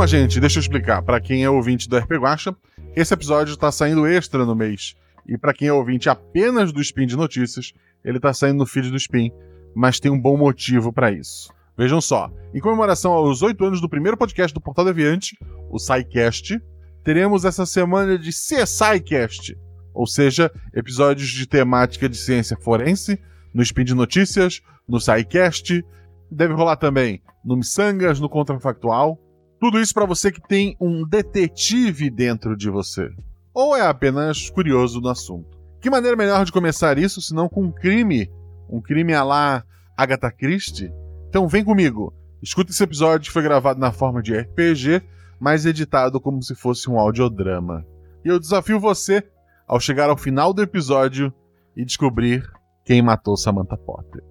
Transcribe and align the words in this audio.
Calma, 0.00 0.08
gente, 0.08 0.40
deixa 0.40 0.58
eu 0.58 0.62
explicar. 0.62 1.02
Para 1.02 1.20
quem 1.20 1.44
é 1.44 1.50
ouvinte 1.50 1.86
do 1.86 1.98
RP 1.98 2.12
Guacha, 2.12 2.56
esse 2.96 3.12
episódio 3.12 3.54
tá 3.54 3.70
saindo 3.70 4.06
extra 4.06 4.46
no 4.46 4.56
mês. 4.56 4.94
E 5.28 5.36
para 5.36 5.52
quem 5.52 5.68
é 5.68 5.72
ouvinte 5.74 6.08
apenas 6.08 6.72
do 6.72 6.80
Spin 6.80 7.06
de 7.06 7.18
Notícias, 7.18 7.74
ele 8.02 8.18
tá 8.18 8.32
saindo 8.32 8.56
no 8.56 8.66
feed 8.66 8.90
do 8.90 8.96
Spin, 8.96 9.30
mas 9.74 10.00
tem 10.00 10.10
um 10.10 10.18
bom 10.18 10.38
motivo 10.38 10.90
para 10.90 11.12
isso. 11.12 11.52
Vejam 11.76 12.00
só, 12.00 12.32
em 12.54 12.60
comemoração 12.60 13.12
aos 13.12 13.42
oito 13.42 13.62
anos 13.62 13.78
do 13.78 13.90
primeiro 13.90 14.16
podcast 14.16 14.54
do 14.54 14.60
Portal 14.62 14.86
Deviante, 14.86 15.36
o 15.70 15.78
SciCast, 15.78 16.58
teremos 17.04 17.44
essa 17.44 17.66
semana 17.66 18.18
de 18.18 18.30
CSIcast, 18.30 19.54
ou 19.92 20.06
seja, 20.06 20.50
episódios 20.74 21.28
de 21.28 21.46
temática 21.46 22.08
de 22.08 22.16
ciência 22.16 22.56
forense, 22.56 23.20
no 23.52 23.62
Spin 23.62 23.84
de 23.84 23.94
Notícias, 23.94 24.62
no 24.88 24.98
SciCast, 24.98 25.84
deve 26.30 26.54
rolar 26.54 26.76
também 26.76 27.20
no 27.44 27.54
Missangas, 27.54 28.18
no 28.18 28.30
Contrafactual. 28.30 29.20
Tudo 29.60 29.78
isso 29.78 29.92
para 29.92 30.06
você 30.06 30.32
que 30.32 30.40
tem 30.40 30.74
um 30.80 31.06
detetive 31.06 32.08
dentro 32.08 32.56
de 32.56 32.70
você, 32.70 33.10
ou 33.52 33.76
é 33.76 33.82
apenas 33.82 34.48
curioso 34.48 35.02
no 35.02 35.10
assunto. 35.10 35.60
Que 35.82 35.90
maneira 35.90 36.16
melhor 36.16 36.46
de 36.46 36.52
começar 36.52 36.96
isso 36.96 37.20
senão 37.20 37.46
com 37.46 37.64
um 37.64 37.70
crime, 37.70 38.32
um 38.70 38.80
crime 38.80 39.12
a 39.12 39.22
lá 39.22 39.62
Agatha 39.94 40.32
Christie? 40.32 40.90
Então 41.28 41.46
vem 41.46 41.62
comigo, 41.62 42.10
escuta 42.42 42.70
esse 42.70 42.82
episódio 42.82 43.26
que 43.26 43.32
foi 43.34 43.42
gravado 43.42 43.78
na 43.78 43.92
forma 43.92 44.22
de 44.22 44.34
RPG, 44.34 45.02
mas 45.38 45.66
editado 45.66 46.18
como 46.18 46.42
se 46.42 46.54
fosse 46.54 46.88
um 46.88 46.98
audiodrama. 46.98 47.84
E 48.24 48.28
eu 48.28 48.40
desafio 48.40 48.80
você 48.80 49.22
ao 49.68 49.78
chegar 49.78 50.08
ao 50.08 50.16
final 50.16 50.54
do 50.54 50.62
episódio 50.62 51.30
e 51.76 51.84
descobrir 51.84 52.50
quem 52.82 53.02
matou 53.02 53.36
Samantha 53.36 53.76
Potter. 53.76 54.24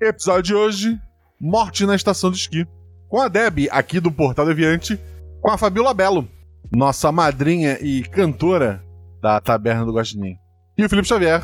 Episódio 0.00 0.42
de 0.42 0.54
hoje: 0.54 1.00
Morte 1.38 1.84
na 1.84 1.94
estação 1.94 2.30
de 2.30 2.38
esqui. 2.38 2.66
Com 3.08 3.20
a 3.20 3.28
Deb, 3.28 3.68
aqui 3.70 4.00
do 4.00 4.10
Portal 4.10 4.46
Deviante, 4.46 4.98
com 5.40 5.50
a 5.50 5.58
Fabiola 5.58 5.94
Belo, 5.94 6.28
nossa 6.72 7.12
madrinha 7.12 7.78
e 7.80 8.02
cantora 8.02 8.82
da 9.20 9.40
Taberna 9.40 9.84
do 9.84 9.92
Guaxinim. 9.92 10.36
E 10.76 10.84
o 10.84 10.88
Felipe 10.88 11.06
Xavier, 11.06 11.42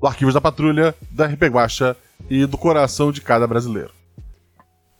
do 0.00 0.06
Arquivos 0.06 0.34
da 0.34 0.40
Patrulha, 0.40 0.94
da 1.10 1.26
RP 1.26 1.42
Guacha 1.44 1.96
e 2.28 2.46
do 2.46 2.56
coração 2.56 3.12
de 3.12 3.20
cada 3.20 3.46
brasileiro. 3.46 3.90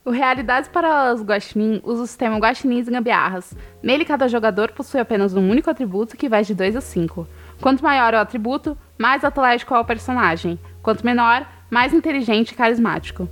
O 0.05 0.11
Realidades 0.11 0.69
para 0.69 1.13
os 1.15 1.23
Guaxinim 1.23 1.81
usa 1.85 2.03
o 2.03 2.07
sistema 2.07 2.39
Guaxinins 2.39 2.89
e 2.89 2.91
Gambiarras. 2.91 3.55
Nele, 3.83 4.05
cada 4.05 4.29
jogador 4.29 4.73
possui 4.73 5.01
apenas 5.01 5.35
um 5.35 5.49
único 5.49 5.71
atributo 5.71 6.17
que 6.17 6.29
vai 6.29 6.43
de 6.43 6.55
2 6.55 6.77
a 6.77 6.81
5. 6.81 7.27
Quanto 7.61 7.85
maior 7.85 8.15
o 8.15 8.19
atributo, 8.19 8.77
mais 8.99 9.25
atlético 9.25 9.75
é 9.75 9.79
o 9.79 9.85
personagem. 9.85 10.59
Quanto 10.83 11.05
menor, 11.05 11.47
mais 11.71 11.93
inteligente 11.93 12.51
e 12.51 12.55
carismático. 12.55 13.29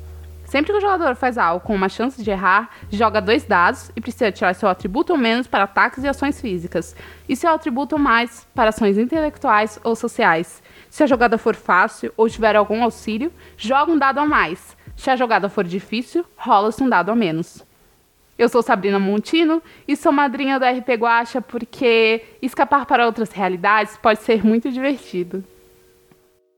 Sempre 0.49 0.73
que 0.73 0.79
o 0.79 0.81
jogador 0.81 1.15
faz 1.15 1.37
algo 1.37 1.63
com 1.63 1.75
uma 1.75 1.91
chance 1.91 2.23
de 2.23 2.31
errar, 2.31 2.71
joga 2.91 3.21
dois 3.21 3.45
dados 3.45 3.93
e 3.95 4.01
precisa 4.01 4.33
tirar 4.33 4.55
seu 4.55 4.67
atributo 4.67 5.13
ou 5.13 5.19
menos 5.19 5.47
para 5.47 5.65
ataques 5.65 6.03
e 6.03 6.09
ações 6.09 6.41
físicas, 6.41 6.97
e 7.29 7.37
seu 7.37 7.51
atributo 7.51 7.99
mais 7.99 8.47
para 8.55 8.71
ações 8.71 8.97
intelectuais 8.97 9.79
ou 9.85 9.95
sociais. 9.95 10.63
Se 10.89 11.03
a 11.03 11.07
jogada 11.07 11.37
for 11.37 11.55
fácil 11.55 12.15
ou 12.17 12.31
tiver 12.31 12.57
algum 12.57 12.83
auxílio, 12.83 13.31
joga 13.59 13.93
um 13.93 13.99
dado 13.99 14.21
a 14.21 14.27
mais. 14.27 14.75
Se 14.97 15.11
a 15.11 15.17
jogada 15.17 15.51
for 15.51 15.65
difícil, 15.65 16.25
rola-se 16.35 16.83
um 16.83 16.89
dado 16.89 17.11
a 17.11 17.15
menos. 17.15 17.63
Eu 18.39 18.49
sou 18.49 18.63
Sabrina 18.63 18.99
Montino 18.99 19.63
e 19.87 19.95
sou 19.97 20.13
madrinha 20.13 20.59
do 20.59 20.65
RP 20.65 20.95
Guacha 20.99 21.43
porque 21.43 22.25
escapar 22.41 22.87
para 22.87 23.05
outras 23.05 23.31
realidades 23.33 23.99
pode 23.99 24.23
ser 24.23 24.43
muito 24.43 24.73
divertido. 24.73 25.45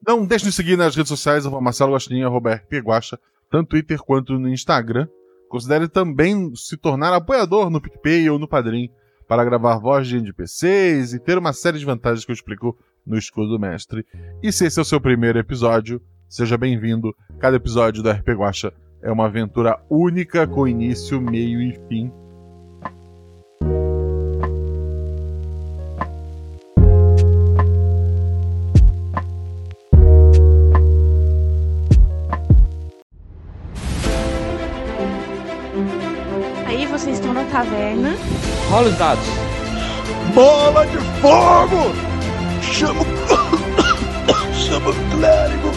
Não 0.07 0.25
deixe 0.25 0.45
de 0.45 0.53
seguir 0.53 0.79
nas 0.79 0.95
redes 0.95 1.09
sociais, 1.09 1.45
arroba 1.45 1.61
Marcelo 1.61 1.93
Guaxinim, 1.93 2.23
arroba 2.23 2.63
Guacha, 2.73 3.19
tanto 3.51 3.63
no 3.63 3.67
Twitter 3.67 3.99
quanto 3.99 4.39
no 4.39 4.49
Instagram. 4.49 5.09
Considere 5.49 5.89
também 5.89 6.55
se 6.55 6.77
tornar 6.77 7.13
apoiador 7.13 7.69
no 7.71 7.81
PicPay 7.81 8.31
ou 8.31 8.39
no 8.39 8.49
Padrim 8.49 8.89
para 9.27 9.45
gravar 9.45 9.79
voz 9.79 10.07
de 10.07 10.17
NPCs 10.17 11.13
e 11.13 11.19
ter 11.19 11.37
uma 11.37 11.53
série 11.53 11.79
de 11.79 11.85
vantagens 11.85 12.25
que 12.25 12.31
eu 12.31 12.35
explico 12.35 12.79
no 13.05 13.19
Escudo 13.19 13.51
do 13.51 13.59
Mestre. 13.59 14.07
E 14.43 14.53
se 14.53 14.67
esse 14.67 14.79
é 14.79 14.83
o 14.83 14.85
seu 14.85 15.01
primeiro 15.01 15.39
episódio, 15.39 16.01
Seja 16.31 16.57
bem-vindo. 16.57 17.13
Cada 17.41 17.57
episódio 17.57 18.05
da 18.05 18.13
RP 18.13 18.29
Guacha 18.29 18.73
é 19.03 19.11
uma 19.11 19.27
aventura 19.27 19.81
única 19.91 20.47
com 20.47 20.69
início, 20.69 21.21
meio 21.21 21.61
e 21.61 21.73
fim. 21.89 22.13
Vocês 37.01 37.17
estão 37.17 37.33
na 37.33 37.45
taverna. 37.45 38.15
Rola 38.69 38.89
os 38.89 38.99
dados. 38.99 39.25
Bola 40.35 40.87
de 40.87 40.99
fogo! 41.23 41.95
Chama 42.61 43.01
chama 44.53 44.91
o 44.91 44.95
clérigo. 45.11 45.71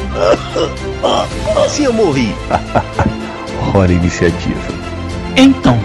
Como 1.45 1.59
assim 1.65 1.85
eu 1.85 1.93
morri? 1.93 2.35
Hora 3.73 3.93
iniciativa. 3.93 4.59
Então, 5.37 5.79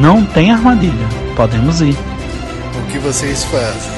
não 0.00 0.24
tem 0.24 0.52
armadilha. 0.52 1.08
Podemos 1.34 1.80
ir. 1.80 1.96
O 2.78 2.92
que 2.92 2.98
vocês 2.98 3.42
fazem? 3.46 3.92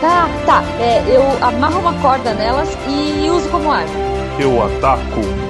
Tá, 0.00 0.30
tá. 0.46 0.64
É, 0.80 1.04
eu 1.06 1.22
amarro 1.44 1.80
uma 1.80 1.92
corda 2.00 2.32
nelas 2.32 2.70
e 2.88 3.28
uso 3.28 3.46
como 3.50 3.70
arma. 3.70 3.92
Eu 4.38 4.64
ataco. 4.64 5.49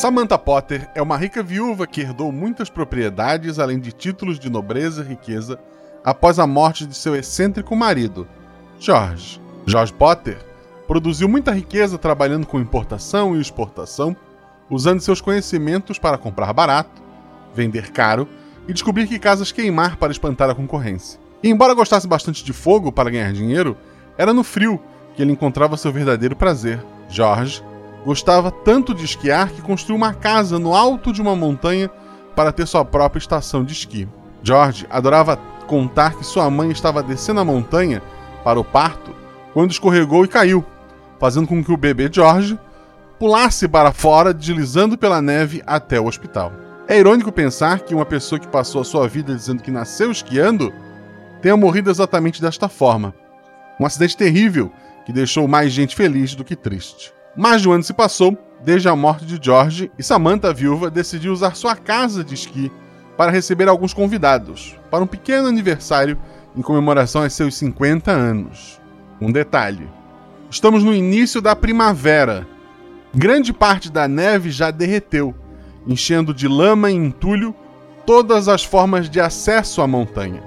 Samantha 0.00 0.38
Potter 0.38 0.88
é 0.94 1.02
uma 1.02 1.14
rica 1.14 1.42
viúva 1.42 1.86
que 1.86 2.00
herdou 2.00 2.32
muitas 2.32 2.70
propriedades, 2.70 3.58
além 3.58 3.78
de 3.78 3.92
títulos 3.92 4.38
de 4.38 4.48
nobreza 4.48 5.02
e 5.02 5.08
riqueza, 5.08 5.60
após 6.02 6.38
a 6.38 6.46
morte 6.46 6.86
de 6.86 6.94
seu 6.96 7.14
excêntrico 7.14 7.76
marido, 7.76 8.26
George. 8.78 9.38
George 9.66 9.92
Potter 9.92 10.38
produziu 10.88 11.28
muita 11.28 11.52
riqueza 11.52 11.98
trabalhando 11.98 12.46
com 12.46 12.58
importação 12.58 13.36
e 13.36 13.42
exportação, 13.42 14.16
usando 14.70 15.02
seus 15.02 15.20
conhecimentos 15.20 15.98
para 15.98 16.16
comprar 16.16 16.50
barato, 16.54 17.02
vender 17.54 17.92
caro 17.92 18.26
e 18.66 18.72
descobrir 18.72 19.06
que 19.06 19.18
casas 19.18 19.52
queimar 19.52 19.98
para 19.98 20.12
espantar 20.12 20.48
a 20.48 20.54
concorrência. 20.54 21.20
E 21.42 21.50
embora 21.50 21.74
gostasse 21.74 22.08
bastante 22.08 22.42
de 22.42 22.54
fogo 22.54 22.90
para 22.90 23.10
ganhar 23.10 23.34
dinheiro, 23.34 23.76
era 24.16 24.32
no 24.32 24.44
frio 24.44 24.80
que 25.14 25.20
ele 25.20 25.32
encontrava 25.32 25.76
seu 25.76 25.92
verdadeiro 25.92 26.34
prazer. 26.34 26.82
George 27.06 27.62
Gostava 28.04 28.50
tanto 28.50 28.94
de 28.94 29.04
esquiar 29.04 29.50
que 29.50 29.60
construiu 29.60 29.96
uma 29.96 30.14
casa 30.14 30.58
no 30.58 30.74
alto 30.74 31.12
de 31.12 31.20
uma 31.20 31.36
montanha 31.36 31.90
para 32.34 32.52
ter 32.52 32.66
sua 32.66 32.84
própria 32.84 33.18
estação 33.18 33.62
de 33.62 33.72
esqui. 33.72 34.08
George 34.42 34.86
adorava 34.88 35.36
contar 35.66 36.14
que 36.14 36.24
sua 36.24 36.50
mãe 36.50 36.70
estava 36.70 37.02
descendo 37.02 37.40
a 37.40 37.44
montanha 37.44 38.02
para 38.42 38.58
o 38.58 38.64
parto 38.64 39.14
quando 39.52 39.70
escorregou 39.70 40.24
e 40.24 40.28
caiu, 40.28 40.64
fazendo 41.18 41.46
com 41.46 41.62
que 41.62 41.72
o 41.72 41.76
bebê 41.76 42.08
George 42.10 42.58
pulasse 43.18 43.68
para 43.68 43.92
fora, 43.92 44.32
deslizando 44.32 44.96
pela 44.96 45.20
neve 45.20 45.62
até 45.66 46.00
o 46.00 46.06
hospital. 46.06 46.52
É 46.88 46.98
irônico 46.98 47.30
pensar 47.30 47.80
que 47.80 47.94
uma 47.94 48.06
pessoa 48.06 48.38
que 48.38 48.48
passou 48.48 48.80
a 48.80 48.84
sua 48.84 49.06
vida 49.06 49.34
dizendo 49.34 49.62
que 49.62 49.70
nasceu 49.70 50.10
esquiando 50.10 50.72
tenha 51.42 51.56
morrido 51.56 51.90
exatamente 51.90 52.40
desta 52.40 52.68
forma. 52.68 53.14
Um 53.78 53.84
acidente 53.86 54.16
terrível 54.16 54.72
que 55.04 55.12
deixou 55.12 55.46
mais 55.46 55.72
gente 55.72 55.94
feliz 55.94 56.34
do 56.34 56.44
que 56.44 56.56
triste. 56.56 57.12
Mais 57.36 57.62
de 57.62 57.68
um 57.68 57.72
ano 57.72 57.84
se 57.84 57.92
passou 57.92 58.36
desde 58.62 58.88
a 58.88 58.96
morte 58.96 59.24
de 59.24 59.38
George 59.42 59.90
e 59.98 60.02
Samantha, 60.02 60.52
viúva, 60.52 60.90
decidiu 60.90 61.32
usar 61.32 61.54
sua 61.54 61.74
casa 61.76 62.22
de 62.22 62.34
esqui 62.34 62.70
para 63.16 63.30
receber 63.30 63.68
alguns 63.68 63.94
convidados 63.94 64.76
para 64.90 65.04
um 65.04 65.06
pequeno 65.06 65.46
aniversário 65.46 66.18
em 66.56 66.62
comemoração 66.62 67.22
aos 67.22 67.32
seus 67.32 67.54
50 67.56 68.10
anos. 68.10 68.80
Um 69.20 69.30
detalhe: 69.30 69.88
estamos 70.50 70.82
no 70.82 70.94
início 70.94 71.40
da 71.40 71.54
primavera. 71.54 72.46
Grande 73.14 73.52
parte 73.52 73.90
da 73.90 74.06
neve 74.06 74.50
já 74.50 74.70
derreteu, 74.70 75.34
enchendo 75.86 76.32
de 76.32 76.46
lama 76.46 76.90
e 76.90 76.94
entulho 76.94 77.54
todas 78.06 78.48
as 78.48 78.64
formas 78.64 79.08
de 79.08 79.20
acesso 79.20 79.82
à 79.82 79.86
montanha. 79.86 80.42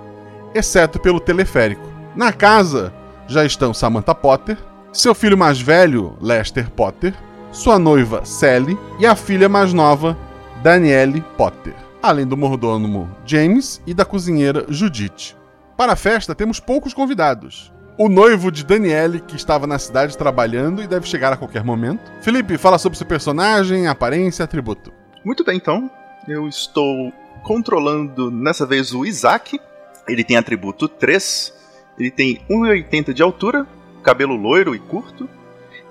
exceto 0.56 1.00
pelo 1.00 1.19
teleférico. 1.19 1.81
Na 2.15 2.31
casa 2.31 2.94
já 3.27 3.44
estão 3.44 3.74
Samantha 3.74 4.13
Potter, 4.13 4.57
seu 4.94 5.16
filho 5.16 5.38
mais 5.38 5.60
velho, 5.60 6.16
Lester 6.22 6.69
Potter, 6.69 7.13
sua 7.51 7.80
noiva, 7.80 8.24
Sally, 8.24 8.78
e 9.00 9.06
a 9.06 9.16
filha 9.16 9.50
mais 9.50 9.74
nova, 9.74 10.16
Danielle 10.62 11.22
Potter, 11.36 11.74
além 12.01 12.28
do 12.28 12.38
mordomo 12.38 13.10
James 13.25 13.81
e 13.88 13.94
da 13.94 14.06
cozinheira 14.06 14.66
Judith. 14.69 15.36
Para 15.75 15.94
a 15.94 15.95
festa, 15.95 16.36
temos 16.36 16.60
poucos 16.60 16.94
convidados. 16.94 17.74
O 17.98 18.07
noivo 18.07 18.51
de 18.51 18.63
Danielle, 18.63 19.19
que 19.19 19.36
estava 19.36 19.68
na 19.68 19.78
cidade 19.78 20.18
trabalhando 20.18 20.81
e 20.81 20.88
deve 20.88 21.07
chegar 21.07 21.34
a 21.34 21.38
qualquer 21.38 21.63
momento. 21.63 22.12
Felipe, 22.22 22.57
fala 22.57 22.78
sobre 22.78 22.98
seu 22.98 23.06
personagem, 23.06 23.88
aparência, 23.88 24.46
atributo. 24.46 24.92
Muito 25.25 25.44
bem, 25.44 25.57
então. 25.57 25.89
Eu 26.28 26.48
estou 26.48 27.12
controlando 27.44 28.31
dessa 28.44 28.66
vez 28.66 28.94
o 28.94 29.06
Isaac. 29.06 29.60
Ele 30.07 30.24
tem 30.24 30.38
atributo 30.38 30.88
3. 30.88 31.54
Ele 32.00 32.10
tem 32.10 32.42
1,80 32.50 33.13
de 33.13 33.22
altura, 33.22 33.68
cabelo 34.03 34.35
loiro 34.35 34.75
e 34.75 34.79
curto. 34.79 35.27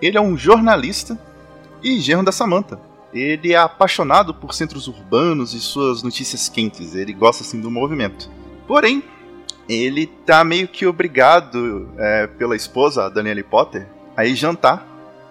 Ele 0.01 0.17
é 0.17 0.21
um 0.21 0.37
jornalista 0.37 1.19
e 1.83 1.99
genro 2.01 2.25
da 2.25 2.33
Samantha. 2.33 2.79
Ele 3.13 3.53
é 3.53 3.57
apaixonado 3.57 4.33
por 4.33 4.55
centros 4.55 4.89
urbanos 4.89 5.53
e 5.55 5.61
suas 5.61 6.03
notícias 6.03 6.49
quentes. 6.49 6.95
Ele 6.95 7.13
gosta 7.13 7.43
assim 7.43 7.61
do 7.61 7.71
movimento. 7.71 8.31
Porém, 8.67 9.03
ele 9.69 10.07
tá 10.07 10.45
meio 10.45 10.69
que 10.69 10.87
obrigado 10.87 11.89
é, 11.99 12.27
pela 12.27 12.57
esposa, 12.57 13.05
a 13.05 13.09
Danielle 13.09 13.43
Potter, 13.43 13.87
a 14.17 14.25
ir 14.25 14.35
jantar 14.35 14.89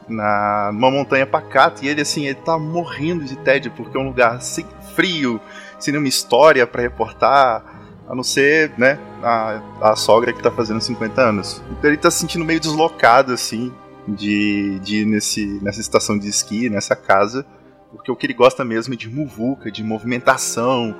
na 0.07 0.71
numa 0.73 0.91
montanha 0.91 1.25
pacata 1.25 1.85
e 1.85 1.87
ele 1.87 2.01
assim, 2.01 2.25
ele 2.25 2.35
tá 2.35 2.57
morrendo 2.57 3.23
de 3.23 3.37
tédio 3.37 3.71
porque 3.71 3.97
é 3.97 3.99
um 3.99 4.07
lugar 4.07 4.35
assim, 4.35 4.65
frio, 4.95 5.39
sem 5.79 5.91
nenhuma 5.91 6.09
história 6.09 6.65
para 6.67 6.81
reportar, 6.81 7.80
a 8.11 8.15
não 8.15 8.23
ser, 8.23 8.73
né, 8.77 8.99
a, 9.23 9.61
a 9.81 9.95
sogra 9.95 10.33
que 10.33 10.43
tá 10.43 10.51
fazendo 10.51 10.81
50 10.81 11.21
anos. 11.21 11.63
Então 11.71 11.89
ele 11.89 11.97
tá 11.97 12.11
se 12.11 12.19
sentindo 12.19 12.43
meio 12.43 12.59
deslocado 12.59 13.31
assim 13.31 13.71
de, 14.05 14.79
de 14.79 14.97
ir 14.97 15.05
nesse, 15.05 15.45
nessa 15.61 15.79
estação 15.79 16.19
de 16.19 16.27
esqui, 16.27 16.69
nessa 16.69 16.93
casa, 16.93 17.45
porque 17.89 18.11
o 18.11 18.15
que 18.15 18.25
ele 18.25 18.33
gosta 18.33 18.65
mesmo 18.65 18.93
é 18.93 18.97
de 18.97 19.09
muvuca, 19.09 19.71
de 19.71 19.81
movimentação, 19.81 20.93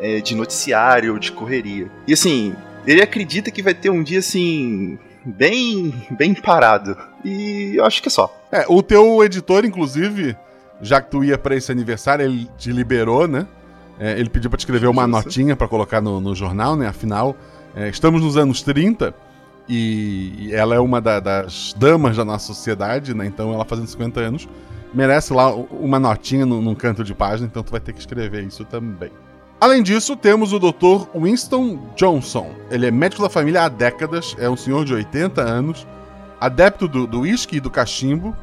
é, 0.00 0.20
de 0.20 0.34
noticiário, 0.34 1.20
de 1.20 1.30
correria. 1.30 1.88
E 2.04 2.12
assim, 2.12 2.52
ele 2.84 3.00
acredita 3.00 3.48
que 3.52 3.62
vai 3.62 3.72
ter 3.72 3.90
um 3.90 4.02
dia 4.02 4.18
assim 4.18 4.98
bem 5.24 5.94
bem 6.10 6.34
parado. 6.34 6.96
E 7.24 7.74
eu 7.76 7.84
acho 7.84 8.02
que 8.02 8.08
é 8.08 8.10
só. 8.10 8.36
É, 8.50 8.64
o 8.68 8.82
teu 8.82 9.22
editor, 9.22 9.64
inclusive, 9.64 10.36
já 10.82 11.00
que 11.00 11.12
tu 11.12 11.22
ia 11.22 11.38
para 11.38 11.54
esse 11.54 11.70
aniversário, 11.70 12.24
ele 12.24 12.50
te 12.58 12.72
liberou, 12.72 13.28
né? 13.28 13.46
É, 13.98 14.18
ele 14.18 14.28
pediu 14.28 14.50
para 14.50 14.58
te 14.58 14.60
escrever 14.60 14.86
uma 14.88 15.06
notinha 15.06 15.56
para 15.56 15.66
colocar 15.66 16.00
no, 16.00 16.20
no, 16.20 16.34
jornal, 16.34 16.76
né? 16.76 16.86
Afinal, 16.86 17.36
é, 17.74 17.88
estamos 17.88 18.22
nos 18.22 18.36
anos 18.36 18.62
30 18.62 19.14
e 19.68 20.50
ela 20.52 20.74
é 20.74 20.80
uma 20.80 21.00
da, 21.00 21.18
das 21.18 21.74
damas 21.76 22.16
da 22.16 22.24
nossa 22.24 22.46
sociedade, 22.46 23.14
né? 23.14 23.26
Então, 23.26 23.52
ela 23.52 23.64
fazendo 23.64 23.88
50 23.88 24.20
anos, 24.20 24.48
merece 24.92 25.32
lá 25.32 25.54
uma 25.54 25.98
notinha 25.98 26.44
no, 26.44 26.60
num 26.60 26.74
canto 26.74 27.02
de 27.02 27.14
página, 27.14 27.48
então 27.48 27.62
tu 27.62 27.70
vai 27.70 27.80
ter 27.80 27.92
que 27.92 28.00
escrever 28.00 28.44
isso 28.44 28.64
também. 28.64 29.10
Além 29.58 29.82
disso, 29.82 30.14
temos 30.14 30.52
o 30.52 30.58
Dr. 30.58 31.08
Winston 31.18 31.78
Johnson. 31.96 32.50
Ele 32.70 32.86
é 32.86 32.90
médico 32.90 33.22
da 33.22 33.30
família 33.30 33.62
há 33.62 33.68
décadas, 33.68 34.36
é 34.38 34.48
um 34.50 34.56
senhor 34.56 34.84
de 34.84 34.92
80 34.92 35.40
anos, 35.40 35.86
adepto 36.38 36.86
do 36.86 37.20
uísque 37.20 37.56
e 37.56 37.60
do 37.60 37.70
cachimbo. 37.70 38.36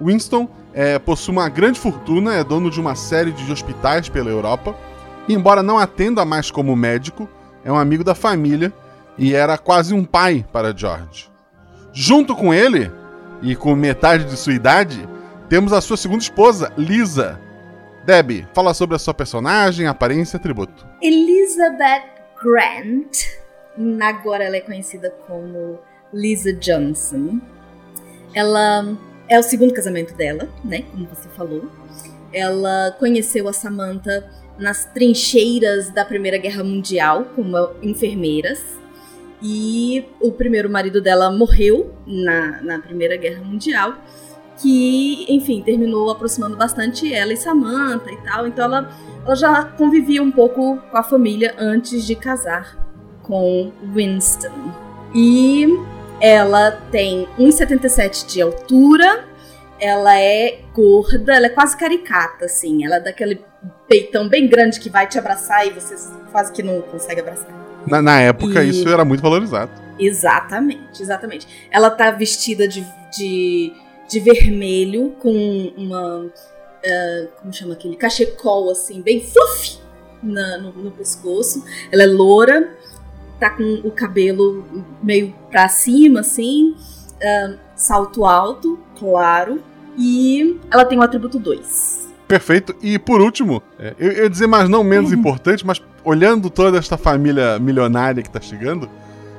Winston 0.00 0.48
é, 0.72 0.98
possui 0.98 1.32
uma 1.32 1.48
grande 1.48 1.78
fortuna, 1.78 2.34
é 2.34 2.44
dono 2.44 2.70
de 2.70 2.80
uma 2.80 2.94
série 2.94 3.32
de 3.32 3.50
hospitais 3.50 4.08
pela 4.08 4.30
Europa. 4.30 4.74
Embora 5.28 5.62
não 5.62 5.78
atenda 5.78 6.24
mais 6.24 6.50
como 6.50 6.74
médico, 6.74 7.28
é 7.64 7.70
um 7.70 7.76
amigo 7.76 8.02
da 8.02 8.14
família 8.14 8.72
e 9.16 9.34
era 9.34 9.56
quase 9.56 9.94
um 9.94 10.04
pai 10.04 10.44
para 10.52 10.76
George. 10.76 11.30
Junto 11.92 12.34
com 12.34 12.52
ele, 12.52 12.90
e 13.42 13.56
com 13.56 13.74
metade 13.74 14.24
de 14.24 14.36
sua 14.36 14.54
idade, 14.54 15.06
temos 15.48 15.72
a 15.72 15.80
sua 15.80 15.96
segunda 15.96 16.22
esposa, 16.22 16.72
Lisa, 16.78 17.38
Debbie, 18.06 18.46
fala 18.54 18.72
sobre 18.72 18.96
a 18.96 18.98
sua 18.98 19.12
personagem, 19.12 19.86
aparência 19.86 20.36
e 20.36 20.38
atributo. 20.38 20.86
Elizabeth 21.02 22.04
Grant, 22.42 23.16
agora 24.00 24.44
ela 24.44 24.56
é 24.56 24.60
conhecida 24.60 25.10
como 25.26 25.78
Lisa 26.12 26.52
Johnson. 26.52 27.40
Ela 28.34 28.96
é 29.28 29.38
o 29.38 29.42
segundo 29.42 29.74
casamento 29.74 30.14
dela, 30.14 30.48
né? 30.64 30.84
Como 30.90 31.06
você 31.06 31.28
falou. 31.30 31.68
Ela 32.32 32.96
conheceu 32.98 33.46
a 33.46 33.52
Samantha 33.52 34.28
nas 34.58 34.84
trincheiras 34.84 35.90
da 35.90 36.04
Primeira 36.04 36.38
Guerra 36.38 36.62
Mundial 36.62 37.26
como 37.34 37.56
enfermeiras. 37.82 38.62
E 39.42 40.04
o 40.20 40.30
primeiro 40.30 40.70
marido 40.70 41.00
dela 41.00 41.30
morreu 41.30 41.92
na, 42.06 42.62
na 42.62 42.78
Primeira 42.78 43.16
Guerra 43.16 43.42
Mundial 43.42 43.96
que, 44.62 45.26
enfim, 45.28 45.62
terminou 45.62 46.10
aproximando 46.10 46.56
bastante 46.56 47.12
ela 47.12 47.32
e 47.32 47.36
Samantha 47.36 48.10
e 48.10 48.16
tal. 48.18 48.46
Então 48.46 48.64
ela, 48.64 48.90
ela 49.24 49.34
já 49.34 49.64
convivia 49.64 50.22
um 50.22 50.30
pouco 50.30 50.78
com 50.90 50.96
a 50.96 51.02
família 51.02 51.54
antes 51.58 52.06
de 52.06 52.14
casar 52.14 52.78
com 53.22 53.72
Winston. 53.92 54.72
E 55.14 55.66
ela 56.20 56.70
tem 56.90 57.26
1,77 57.38 58.26
de 58.26 58.40
altura, 58.40 59.24
ela 59.80 60.16
é 60.16 60.60
gorda, 60.72 61.34
ela 61.34 61.46
é 61.46 61.50
quase 61.50 61.76
caricata, 61.76 62.44
assim. 62.44 62.84
Ela 62.84 62.96
é 62.96 63.00
daquele 63.00 63.40
peitão 63.88 64.28
bem 64.28 64.48
grande 64.48 64.80
que 64.80 64.90
vai 64.90 65.06
te 65.06 65.18
abraçar 65.18 65.66
e 65.66 65.70
você 65.70 65.94
quase 66.30 66.52
que 66.52 66.62
não 66.62 66.80
consegue 66.82 67.20
abraçar. 67.20 67.50
Na, 67.86 68.00
na 68.00 68.20
época, 68.20 68.62
e... 68.62 68.70
isso 68.70 68.88
era 68.88 69.04
muito 69.04 69.22
valorizado. 69.22 69.70
Exatamente, 69.98 71.02
exatamente. 71.02 71.46
Ela 71.70 71.90
tá 71.90 72.10
vestida 72.10 72.66
de, 72.66 72.84
de 73.16 73.72
de 74.12 74.20
vermelho 74.20 75.14
com 75.18 75.72
uma. 75.76 76.26
Uh, 76.26 77.28
como 77.40 77.52
chama 77.52 77.72
aquele? 77.72 77.96
Cachecol, 77.96 78.70
assim, 78.70 79.00
bem 79.00 79.20
fluffy 79.20 79.78
na, 80.22 80.58
no, 80.58 80.72
no, 80.72 80.90
pescoço. 80.90 81.64
Ela 81.90 82.02
é 82.02 82.06
loura, 82.06 82.76
tá 83.40 83.50
com 83.50 83.80
o 83.84 83.90
cabelo 83.90 84.84
meio 85.02 85.34
pra 85.50 85.68
cima, 85.68 86.20
assim, 86.20 86.74
uh, 86.74 87.58
salto 87.74 88.26
alto, 88.26 88.78
claro. 88.98 89.62
E 89.96 90.58
ela 90.70 90.84
tem 90.84 90.98
o 90.98 91.02
atributo 91.02 91.38
2. 91.38 92.01
Perfeito. 92.32 92.74
E 92.82 92.98
por 92.98 93.20
último, 93.20 93.62
é, 93.78 93.92
eu, 93.98 94.10
eu 94.10 94.22
ia 94.22 94.30
dizer, 94.30 94.46
mas 94.46 94.66
não 94.66 94.82
menos 94.82 95.12
uhum. 95.12 95.18
importante, 95.18 95.66
mas 95.66 95.82
olhando 96.02 96.48
toda 96.48 96.78
esta 96.78 96.96
família 96.96 97.58
milionária 97.58 98.22
que 98.22 98.30
tá 98.30 98.40
chegando, 98.40 98.88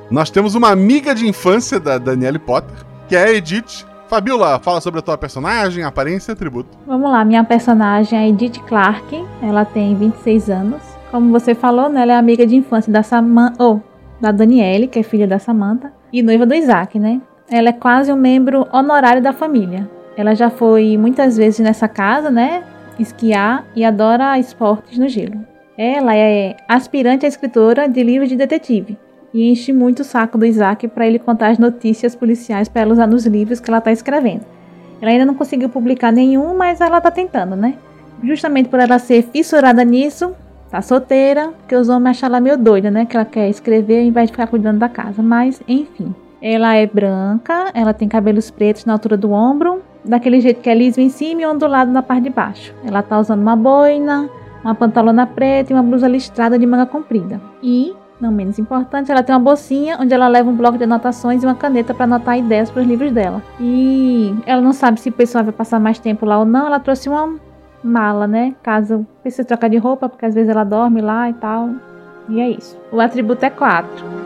nós 0.08 0.30
temos 0.30 0.54
uma 0.54 0.70
amiga 0.70 1.12
de 1.12 1.26
infância 1.26 1.80
da 1.80 1.98
Danielle 1.98 2.38
Potter, 2.38 2.86
que 3.08 3.16
é 3.16 3.24
a 3.24 3.32
Edith, 3.32 3.84
Fabiola, 4.06 4.60
fala 4.60 4.80
sobre 4.80 5.00
a 5.00 5.02
tua 5.02 5.18
personagem, 5.18 5.82
aparência 5.82 6.30
e 6.30 6.34
atributo. 6.34 6.68
Vamos 6.86 7.10
lá, 7.10 7.24
minha 7.24 7.42
personagem 7.42 8.16
é 8.16 8.28
Edith 8.28 8.60
Clark, 8.68 9.26
ela 9.42 9.64
tem 9.64 9.96
26 9.96 10.50
anos. 10.50 10.80
Como 11.10 11.32
você 11.32 11.52
falou, 11.52 11.88
né, 11.88 12.02
ela 12.02 12.12
é 12.12 12.16
amiga 12.16 12.46
de 12.46 12.54
infância 12.54 12.92
da 12.92 13.02
Samantha, 13.02 13.60
ou 13.60 13.82
oh, 13.84 14.22
da 14.22 14.30
Daniele, 14.30 14.86
que 14.86 15.00
é 15.00 15.02
filha 15.02 15.26
da 15.26 15.40
Samantha, 15.40 15.92
e 16.12 16.22
noiva 16.22 16.46
do 16.46 16.54
Isaac, 16.54 16.96
né? 16.96 17.20
Ela 17.50 17.70
é 17.70 17.72
quase 17.72 18.12
um 18.12 18.16
membro 18.16 18.68
honorário 18.70 19.20
da 19.20 19.32
família. 19.32 19.90
Ela 20.16 20.36
já 20.36 20.48
foi 20.48 20.96
muitas 20.96 21.36
vezes 21.36 21.58
nessa 21.58 21.88
casa, 21.88 22.30
né, 22.30 22.62
esquiar 22.98 23.64
e 23.74 23.84
adora 23.84 24.38
esportes 24.38 24.98
no 24.98 25.08
gelo. 25.08 25.40
Ela 25.76 26.14
é 26.16 26.56
aspirante 26.68 27.26
a 27.26 27.28
escritora 27.28 27.88
de 27.88 28.02
livros 28.02 28.28
de 28.28 28.36
detetive 28.36 28.96
e 29.32 29.50
enche 29.50 29.72
muito 29.72 30.00
o 30.00 30.04
saco 30.04 30.38
do 30.38 30.46
Isaac 30.46 30.86
para 30.86 31.06
ele 31.06 31.18
contar 31.18 31.48
as 31.48 31.58
notícias 31.58 32.14
policiais 32.14 32.68
para 32.68 32.82
ela 32.82 32.92
usar 32.92 33.08
nos 33.08 33.26
livros 33.26 33.58
que 33.58 33.68
ela 33.68 33.78
está 33.78 33.90
escrevendo. 33.90 34.46
Ela 35.00 35.10
ainda 35.10 35.24
não 35.24 35.34
conseguiu 35.34 35.68
publicar 35.68 36.12
nenhum, 36.12 36.56
mas 36.56 36.80
ela 36.80 36.98
está 36.98 37.10
tentando, 37.10 37.56
né? 37.56 37.74
Justamente 38.22 38.68
por 38.68 38.78
ela 38.78 38.98
ser 39.00 39.22
fissurada 39.24 39.84
nisso, 39.84 40.32
tá 40.70 40.80
solteira, 40.80 41.48
porque 41.58 41.74
os 41.74 41.88
homens 41.88 42.16
acham 42.16 42.28
ela 42.28 42.40
meio 42.40 42.56
doida, 42.56 42.90
né? 42.90 43.04
Que 43.04 43.16
ela 43.16 43.24
quer 43.24 43.48
escrever 43.48 44.00
ao 44.00 44.06
invés 44.06 44.28
de 44.28 44.32
ficar 44.32 44.46
cuidando 44.46 44.78
da 44.78 44.88
casa. 44.88 45.20
Mas, 45.20 45.60
enfim. 45.66 46.14
Ela 46.40 46.74
é 46.76 46.86
branca, 46.86 47.70
ela 47.74 47.92
tem 47.92 48.06
cabelos 48.06 48.50
pretos 48.50 48.84
na 48.84 48.92
altura 48.92 49.16
do 49.16 49.32
ombro, 49.32 49.82
daquele 50.04 50.40
jeito 50.40 50.60
que 50.60 50.68
é 50.68 50.74
liso 50.74 51.00
em 51.00 51.08
cima 51.08 51.42
e 51.42 51.46
ondulado 51.46 51.90
na 51.90 52.02
parte 52.02 52.24
de 52.24 52.30
baixo. 52.30 52.74
Ela 52.84 53.02
tá 53.02 53.18
usando 53.18 53.40
uma 53.40 53.56
boina, 53.56 54.28
uma 54.62 54.74
pantalona 54.74 55.26
preta 55.26 55.72
e 55.72 55.76
uma 55.76 55.82
blusa 55.82 56.08
listrada 56.08 56.58
de 56.58 56.66
manga 56.66 56.86
comprida. 56.86 57.40
E 57.62 57.94
não 58.20 58.30
menos 58.30 58.58
importante, 58.58 59.10
ela 59.10 59.22
tem 59.22 59.34
uma 59.34 59.40
bolsinha 59.40 59.98
onde 60.00 60.14
ela 60.14 60.28
leva 60.28 60.48
um 60.48 60.56
bloco 60.56 60.78
de 60.78 60.84
anotações 60.84 61.42
e 61.42 61.46
uma 61.46 61.54
caneta 61.54 61.92
para 61.92 62.04
anotar 62.04 62.38
ideias 62.38 62.70
para 62.70 62.82
os 62.82 62.88
livros 62.88 63.12
dela. 63.12 63.42
E 63.60 64.34
ela 64.46 64.60
não 64.60 64.72
sabe 64.72 65.00
se 65.00 65.08
o 65.08 65.12
pessoal 65.12 65.44
vai 65.44 65.52
passar 65.52 65.80
mais 65.80 65.98
tempo 65.98 66.24
lá 66.24 66.38
ou 66.38 66.44
não. 66.44 66.66
Ela 66.66 66.80
trouxe 66.80 67.08
uma 67.08 67.34
mala, 67.82 68.26
né? 68.26 68.54
Caso 68.62 69.06
precise 69.22 69.46
trocar 69.46 69.68
de 69.68 69.76
roupa, 69.76 70.08
porque 70.08 70.24
às 70.24 70.34
vezes 70.34 70.48
ela 70.48 70.64
dorme 70.64 71.00
lá 71.00 71.28
e 71.28 71.34
tal. 71.34 71.70
E 72.28 72.40
é 72.40 72.48
isso. 72.48 72.78
O 72.90 73.00
atributo 73.00 73.44
é 73.44 73.50
4. 73.50 74.23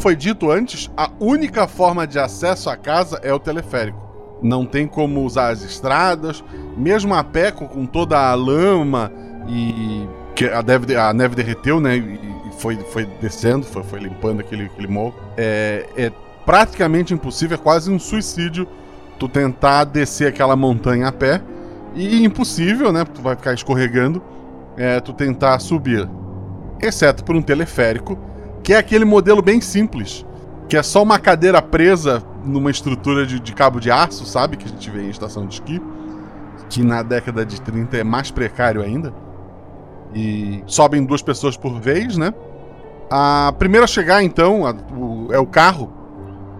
Foi 0.00 0.16
dito 0.16 0.50
antes, 0.50 0.90
a 0.96 1.10
única 1.20 1.68
forma 1.68 2.06
de 2.06 2.18
acesso 2.18 2.70
à 2.70 2.76
casa 2.76 3.20
é 3.22 3.32
o 3.32 3.38
teleférico. 3.38 3.98
Não 4.42 4.64
tem 4.64 4.86
como 4.86 5.22
usar 5.22 5.50
as 5.50 5.62
estradas, 5.62 6.42
mesmo 6.76 7.14
a 7.14 7.22
pé 7.22 7.50
com 7.52 7.84
toda 7.84 8.18
a 8.18 8.34
lama 8.34 9.12
e 9.46 10.08
que 10.34 10.46
a 10.46 10.62
neve, 10.62 10.96
a 10.96 11.12
neve 11.12 11.34
derreteu, 11.34 11.78
né? 11.78 11.96
E 11.96 12.18
foi, 12.58 12.76
foi 12.76 13.04
descendo, 13.20 13.66
foi, 13.66 13.82
foi 13.82 14.00
limpando 14.00 14.40
aquele, 14.40 14.64
aquele 14.64 14.88
morro. 14.88 15.14
É, 15.36 15.86
é 15.94 16.12
praticamente 16.46 17.12
impossível, 17.12 17.56
é 17.56 17.58
quase 17.58 17.90
um 17.90 17.98
suicídio 17.98 18.66
tu 19.18 19.28
tentar 19.28 19.84
descer 19.84 20.28
aquela 20.28 20.56
montanha 20.56 21.08
a 21.08 21.12
pé. 21.12 21.42
E 21.94 22.24
impossível, 22.24 22.90
né? 22.90 23.04
Tu 23.04 23.20
vai 23.20 23.36
ficar 23.36 23.52
escorregando. 23.52 24.22
É, 24.78 24.98
tu 24.98 25.12
tentar 25.12 25.58
subir. 25.58 26.08
Exceto 26.80 27.22
por 27.22 27.36
um 27.36 27.42
teleférico, 27.42 28.18
que 28.62 28.72
é 28.72 28.78
aquele 28.78 29.04
modelo 29.04 29.42
bem 29.42 29.60
simples. 29.60 30.24
Que 30.68 30.76
é 30.76 30.82
só 30.82 31.02
uma 31.02 31.18
cadeira 31.18 31.60
presa 31.60 32.22
numa 32.44 32.70
estrutura 32.70 33.26
de, 33.26 33.40
de 33.40 33.52
cabo 33.52 33.80
de 33.80 33.90
aço, 33.90 34.24
sabe? 34.24 34.56
Que 34.56 34.66
a 34.66 34.68
gente 34.68 34.90
vê 34.90 35.02
em 35.02 35.10
estação 35.10 35.46
de 35.46 35.54
esqui. 35.54 35.82
Que 36.68 36.82
na 36.82 37.02
década 37.02 37.44
de 37.44 37.60
30 37.60 37.96
é 37.96 38.04
mais 38.04 38.30
precário 38.30 38.82
ainda. 38.82 39.12
E 40.14 40.62
sobem 40.66 41.04
duas 41.04 41.22
pessoas 41.22 41.56
por 41.56 41.80
vez, 41.80 42.16
né? 42.16 42.32
A 43.10 43.52
primeira 43.58 43.84
a 43.84 43.88
chegar, 43.88 44.22
então, 44.22 44.64
a, 44.66 44.74
o, 44.94 45.28
é 45.32 45.38
o 45.38 45.46
carro 45.46 45.92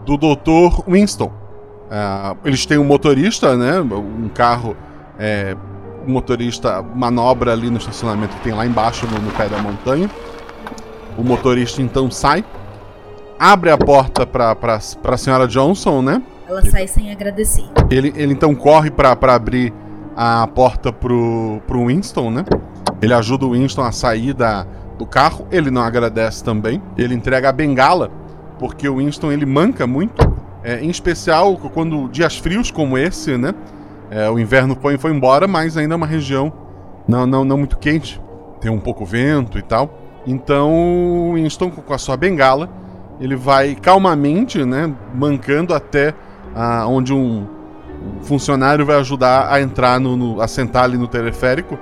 do 0.04 0.16
Dr. 0.16 0.82
Winston. 0.88 1.26
Uh, 1.26 2.36
eles 2.44 2.66
têm 2.66 2.78
um 2.78 2.84
motorista, 2.84 3.56
né? 3.56 3.80
Um 3.80 4.28
carro. 4.28 4.76
É, 5.18 5.56
o 6.06 6.10
motorista 6.10 6.82
manobra 6.82 7.52
ali 7.52 7.68
no 7.68 7.76
estacionamento 7.76 8.34
que 8.36 8.42
tem 8.42 8.54
lá 8.54 8.64
embaixo, 8.64 9.06
no, 9.06 9.18
no 9.18 9.30
pé 9.32 9.48
da 9.48 9.58
montanha. 9.58 10.08
O 11.20 11.22
motorista 11.22 11.82
então 11.82 12.10
sai, 12.10 12.42
abre 13.38 13.70
a 13.70 13.76
porta 13.76 14.26
para 14.26 14.56
a 15.04 15.16
senhora 15.18 15.46
Johnson, 15.46 16.00
né? 16.00 16.22
Ela 16.48 16.62
sai 16.62 16.88
sem 16.88 17.12
agradecer. 17.12 17.66
Ele, 17.90 18.10
ele 18.16 18.32
então 18.32 18.54
corre 18.54 18.90
para 18.90 19.12
abrir 19.34 19.70
a 20.16 20.46
porta 20.46 20.90
pro, 20.90 21.60
pro 21.66 21.88
Winston, 21.88 22.30
né? 22.30 22.46
Ele 23.02 23.12
ajuda 23.12 23.44
o 23.44 23.50
Winston 23.50 23.82
a 23.82 23.92
sair 23.92 24.32
da, 24.32 24.66
do 24.96 25.04
carro. 25.04 25.46
Ele 25.52 25.70
não 25.70 25.82
agradece 25.82 26.42
também. 26.42 26.82
Ele 26.96 27.14
entrega 27.14 27.50
a 27.50 27.52
bengala, 27.52 28.10
porque 28.58 28.88
o 28.88 28.96
Winston 28.96 29.30
ele 29.30 29.44
manca 29.44 29.86
muito. 29.86 30.26
É, 30.64 30.80
em 30.80 30.88
especial 30.88 31.54
quando 31.74 32.08
dias 32.08 32.38
frios 32.38 32.70
como 32.70 32.96
esse, 32.96 33.36
né? 33.36 33.54
É, 34.10 34.30
o 34.30 34.38
inverno 34.38 34.74
foi, 34.74 34.96
foi 34.96 35.12
embora, 35.12 35.46
mas 35.46 35.76
ainda 35.76 35.92
é 35.92 35.96
uma 35.96 36.06
região 36.06 36.50
não, 37.06 37.26
não, 37.26 37.44
não 37.44 37.58
muito 37.58 37.76
quente. 37.76 38.18
Tem 38.58 38.70
um 38.70 38.80
pouco 38.80 39.04
vento 39.04 39.58
e 39.58 39.62
tal. 39.62 40.08
Então 40.26 41.32
Winston, 41.34 41.70
com 41.70 41.94
a 41.94 41.98
sua 41.98 42.16
bengala, 42.16 42.68
ele 43.20 43.36
vai 43.36 43.74
calmamente, 43.74 44.64
né? 44.64 44.92
Mancando 45.14 45.74
até 45.74 46.14
ah, 46.54 46.86
onde 46.86 47.12
um, 47.12 47.46
um 48.18 48.24
funcionário 48.24 48.84
vai 48.84 48.96
ajudar 48.96 49.52
a 49.52 49.60
entrar 49.60 50.00
no, 50.00 50.16
no, 50.16 50.40
a 50.40 50.48
sentar 50.48 50.84
ali 50.84 50.96
no 50.96 51.08
teleférico 51.08 51.78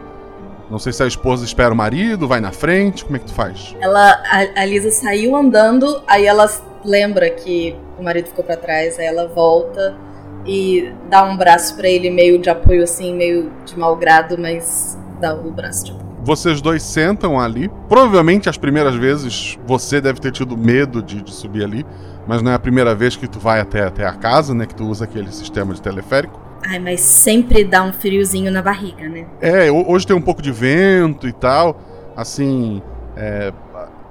não 0.70 0.78
sei 0.78 0.92
se 0.92 1.02
a 1.02 1.06
esposa 1.06 1.44
espera 1.44 1.72
o 1.72 1.76
marido, 1.76 2.28
vai 2.28 2.40
na 2.40 2.52
frente, 2.52 3.04
como 3.04 3.16
é 3.16 3.18
que 3.18 3.26
tu 3.26 3.32
faz? 3.32 3.74
Ela, 3.80 4.20
a, 4.30 4.62
a 4.62 4.64
Lisa 4.66 4.90
saiu 4.90 5.34
andando, 5.34 6.02
aí 6.06 6.26
ela 6.26 6.46
lembra 6.84 7.30
que 7.30 7.74
o 7.98 8.02
marido 8.02 8.28
ficou 8.28 8.44
para 8.44 8.56
trás, 8.56 8.98
aí 8.98 9.06
ela 9.06 9.26
volta 9.26 9.96
e 10.44 10.92
dá 11.08 11.24
um 11.24 11.36
braço 11.36 11.74
para 11.74 11.88
ele 11.88 12.10
meio 12.10 12.38
de 12.38 12.50
apoio 12.50 12.82
assim, 12.84 13.14
meio 13.14 13.50
de 13.64 13.78
mau 13.78 13.96
grado, 13.96 14.36
mas 14.38 14.98
dá 15.18 15.34
o 15.34 15.50
braço 15.50 15.86
de 15.86 15.92
apoio. 15.92 16.07
Vocês 16.28 16.60
dois 16.60 16.82
sentam 16.82 17.40
ali. 17.40 17.70
Provavelmente 17.88 18.50
as 18.50 18.58
primeiras 18.58 18.94
vezes 18.94 19.58
você 19.66 19.98
deve 19.98 20.20
ter 20.20 20.30
tido 20.30 20.58
medo 20.58 21.02
de, 21.02 21.22
de 21.22 21.32
subir 21.32 21.64
ali, 21.64 21.86
mas 22.26 22.42
não 22.42 22.52
é 22.52 22.54
a 22.54 22.58
primeira 22.58 22.94
vez 22.94 23.16
que 23.16 23.26
tu 23.26 23.38
vai 23.38 23.60
até, 23.60 23.86
até 23.86 24.04
a 24.06 24.12
casa, 24.12 24.52
né? 24.52 24.66
Que 24.66 24.74
tu 24.74 24.84
usa 24.84 25.04
aquele 25.04 25.32
sistema 25.32 25.72
de 25.72 25.80
teleférico. 25.80 26.38
Ai, 26.62 26.78
mas 26.80 27.00
sempre 27.00 27.64
dá 27.64 27.82
um 27.82 27.94
friozinho 27.94 28.52
na 28.52 28.60
barriga, 28.60 29.08
né? 29.08 29.24
É, 29.40 29.70
hoje 29.70 30.06
tem 30.06 30.14
um 30.14 30.20
pouco 30.20 30.42
de 30.42 30.52
vento 30.52 31.26
e 31.26 31.32
tal. 31.32 31.80
Assim, 32.14 32.82
é, 33.16 33.50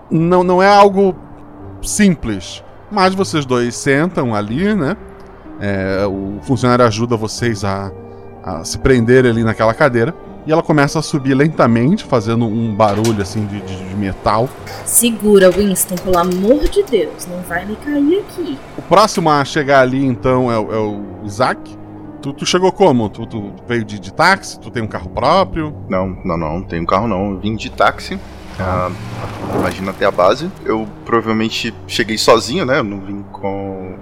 não, 0.10 0.44
não 0.44 0.64
é 0.64 0.68
algo 0.68 1.16
simples. 1.84 2.64
Mas 2.90 3.14
vocês 3.14 3.46
dois 3.46 3.76
sentam 3.76 4.34
ali, 4.34 4.74
né? 4.74 4.98
É, 5.62 6.04
o 6.08 6.40
funcionário 6.42 6.84
ajuda 6.84 7.16
vocês 7.16 7.64
a, 7.64 7.92
a 8.44 8.64
se 8.64 8.80
prender 8.80 9.24
ali 9.24 9.44
naquela 9.44 9.76
cadeira. 9.76 10.16
E 10.48 10.52
ela 10.52 10.64
começa 10.64 11.00
a 11.00 11.02
subir 11.02 11.34
lentamente, 11.34 12.06
fazendo 12.06 12.46
um 12.46 12.74
barulho 12.74 13.22
assim 13.22 13.46
de, 13.46 13.60
de, 13.60 13.90
de, 13.90 13.96
metal. 13.96 14.48
Segura, 14.86 15.52
Winston, 15.52 15.96
pelo 15.96 16.18
amor 16.18 16.70
de 16.70 16.84
Deus, 16.84 17.28
não 17.28 17.42
vai 17.42 17.66
me 17.66 17.76
cair 17.76 18.20
aqui. 18.20 18.58
O 18.78 18.82
próximo 18.84 19.30
a 19.30 19.44
chegar 19.44 19.82
ali, 19.82 20.06
então, 20.06 20.50
é, 20.50 20.56
é 20.56 20.80
o 20.80 21.04
Isaac. 21.26 21.78
Tu, 22.22 22.32
tu 22.32 22.46
chegou 22.46 22.72
como? 22.72 23.10
Tu, 23.10 23.26
tu 23.26 23.52
veio 23.68 23.84
de, 23.84 24.00
de, 24.00 24.14
táxi? 24.14 24.58
Tu 24.58 24.72
tem 24.72 24.82
um 24.82 24.88
carro 24.88 25.10
próprio? 25.10 25.76
Não, 25.90 26.18
não, 26.24 26.38
não, 26.38 26.54
não 26.60 26.64
tenho 26.64 26.86
carro 26.86 27.10
não. 27.10 27.32
Eu 27.32 27.40
vim 27.42 27.54
de 27.54 27.70
táxi. 27.70 28.18
Ah. 28.58 28.90
imagina 29.54 29.92
até 29.92 30.06
a 30.06 30.12
base. 30.12 30.50
Eu 30.64 30.88
provavelmente 31.04 31.76
cheguei 31.88 32.18
sozinho, 32.18 32.66
né? 32.66 32.80
Eu 32.80 32.86
não 32.86 33.02
vim 33.02 33.22
com, 33.34 33.98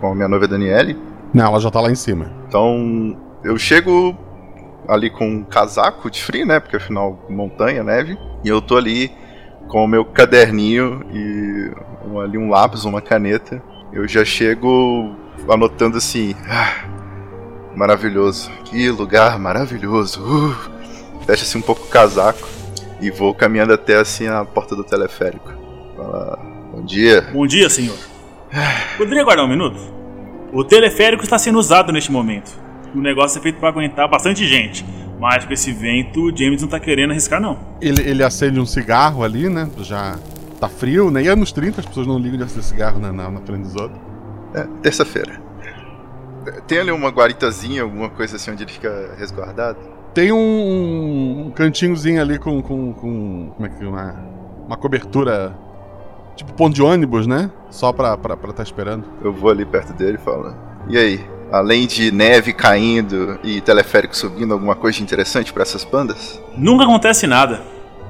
com 0.00 0.10
a 0.10 0.14
minha 0.16 0.26
noiva 0.26 0.48
Daniele. 0.48 0.98
Não, 1.32 1.46
ela 1.46 1.60
já 1.60 1.70
tá 1.70 1.80
lá 1.80 1.88
em 1.88 1.94
cima. 1.94 2.32
Então, 2.48 3.16
eu 3.44 3.56
chego 3.56 4.16
ali 4.88 5.10
com 5.10 5.26
um 5.26 5.44
casaco 5.44 6.10
de 6.10 6.22
frio, 6.22 6.46
né? 6.46 6.60
Porque 6.60 6.76
afinal, 6.76 7.24
montanha, 7.28 7.82
neve. 7.82 8.18
E 8.44 8.48
eu 8.48 8.60
tô 8.60 8.76
ali 8.76 9.10
com 9.68 9.84
o 9.84 9.88
meu 9.88 10.04
caderninho 10.04 11.04
e 11.12 11.70
ali 12.20 12.38
um 12.38 12.48
lápis, 12.50 12.84
uma 12.84 13.00
caneta. 13.00 13.62
Eu 13.92 14.06
já 14.06 14.24
chego 14.24 15.14
anotando 15.48 15.96
assim. 15.96 16.34
Ah, 16.48 16.84
maravilhoso. 17.74 18.50
Que 18.64 18.90
lugar 18.90 19.38
maravilhoso. 19.38 20.22
Uh, 20.22 20.54
fecha 21.24 21.44
assim 21.44 21.58
um 21.58 21.62
pouco 21.62 21.84
o 21.84 21.88
casaco 21.88 22.48
e 23.00 23.10
vou 23.10 23.34
caminhando 23.34 23.72
até 23.72 23.96
assim 23.96 24.26
a 24.26 24.44
porta 24.44 24.74
do 24.76 24.84
teleférico. 24.84 25.52
Fala, 25.96 26.38
bom 26.72 26.84
dia. 26.84 27.22
Bom 27.32 27.46
dia, 27.46 27.68
senhor. 27.68 27.96
Poderia 28.96 29.22
aguardar 29.22 29.44
um 29.44 29.48
minuto? 29.48 29.78
O 30.52 30.62
teleférico 30.62 31.24
está 31.24 31.38
sendo 31.38 31.58
usado 31.58 31.92
neste 31.92 32.12
momento. 32.12 32.63
O 32.94 33.00
negócio 33.00 33.38
é 33.38 33.42
feito 33.42 33.58
para 33.58 33.68
aguentar 33.68 34.08
bastante 34.08 34.46
gente. 34.46 34.84
Mas 35.18 35.44
com 35.44 35.52
esse 35.52 35.72
vento, 35.72 36.22
o 36.22 36.36
James 36.36 36.62
não 36.62 36.68
tá 36.68 36.78
querendo 36.78 37.12
arriscar, 37.12 37.40
não. 37.40 37.58
Ele, 37.80 38.02
ele 38.02 38.22
acende 38.22 38.60
um 38.60 38.66
cigarro 38.66 39.22
ali, 39.22 39.48
né? 39.48 39.68
Já 39.78 40.18
tá 40.60 40.68
frio, 40.68 41.10
né? 41.10 41.22
E 41.22 41.28
anos 41.28 41.52
30 41.52 41.80
as 41.80 41.86
pessoas 41.86 42.06
não 42.06 42.18
ligam 42.18 42.38
de 42.38 42.44
acender 42.44 42.64
cigarro 42.64 42.98
na, 42.98 43.12
na, 43.12 43.30
na 43.30 43.40
frente 43.40 43.62
dos 43.62 43.74
outros. 43.76 44.00
É, 44.54 44.66
terça-feira. 44.82 45.42
Tem 46.66 46.78
ali 46.78 46.90
uma 46.90 47.08
guaritazinha, 47.08 47.82
alguma 47.82 48.10
coisa 48.10 48.36
assim 48.36 48.50
onde 48.50 48.64
ele 48.64 48.72
fica 48.72 49.14
resguardado? 49.18 49.78
Tem 50.12 50.30
um, 50.30 51.46
um 51.46 51.50
cantinhozinho 51.50 52.20
ali 52.20 52.38
com, 52.38 52.62
com, 52.62 52.92
com. 52.92 53.52
Como 53.56 53.66
é 53.66 53.68
que. 53.68 53.84
Uma, 53.84 54.14
uma 54.66 54.76
cobertura. 54.76 55.56
Tipo 56.36 56.52
ponto 56.54 56.74
de 56.74 56.82
ônibus, 56.82 57.26
né? 57.26 57.50
Só 57.70 57.92
pra 57.92 58.14
estar 58.14 58.36
pra, 58.36 58.52
tá 58.52 58.62
esperando. 58.62 59.04
Eu 59.22 59.32
vou 59.32 59.50
ali 59.50 59.64
perto 59.64 59.92
dele 59.92 60.18
e 60.20 60.24
falo. 60.24 60.54
E 60.88 60.98
aí? 60.98 61.33
Além 61.54 61.86
de 61.86 62.10
neve 62.10 62.52
caindo 62.52 63.38
e 63.44 63.60
teleférico 63.60 64.16
subindo, 64.16 64.52
alguma 64.54 64.74
coisa 64.74 65.00
interessante 65.00 65.52
para 65.52 65.62
essas 65.62 65.84
bandas? 65.84 66.42
Nunca 66.56 66.82
acontece 66.82 67.28
nada. 67.28 67.62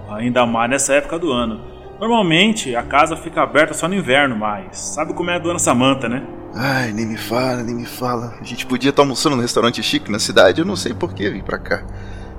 Ainda 0.09 0.47
mais 0.47 0.71
nessa 0.71 0.95
época 0.95 1.19
do 1.19 1.31
ano. 1.31 1.61
Normalmente 2.01 2.75
a 2.75 2.83
casa 2.83 3.19
fica 3.19 3.43
aberta 3.43 3.75
só 3.75 3.87
no 3.87 3.95
inverno, 3.95 4.35
mas 4.35 4.79
sabe 4.79 5.13
como 5.13 5.29
é 5.29 5.35
a 5.35 5.39
dona 5.39 5.59
Samantha, 5.59 6.09
né? 6.09 6.27
Ai, 6.55 6.91
nem 6.93 7.05
me 7.05 7.19
fala, 7.19 7.63
nem 7.63 7.75
me 7.75 7.85
fala. 7.85 8.35
A 8.41 8.45
gente 8.45 8.65
podia 8.65 8.89
estar 8.89 9.03
almoçando 9.03 9.37
num 9.37 9.43
restaurante 9.43 9.83
chique 9.83 10.11
na 10.11 10.19
cidade, 10.19 10.63
eu 10.63 10.67
não 10.67 10.75
sei 10.75 10.95
por 10.95 11.13
que 11.13 11.29
vim 11.29 11.43
pra 11.43 11.59
cá. 11.59 11.85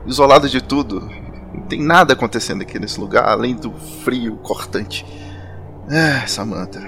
Isolado 0.07 0.49
de 0.49 0.59
tudo. 0.59 1.07
Não 1.53 1.61
tem 1.67 1.83
nada 1.83 2.13
acontecendo 2.13 2.63
aqui 2.63 2.79
nesse 2.79 2.99
lugar, 2.99 3.29
além 3.29 3.53
do 3.53 3.71
frio 4.03 4.37
cortante. 4.37 5.05
Ah, 5.87 6.25
Samantha. 6.25 6.81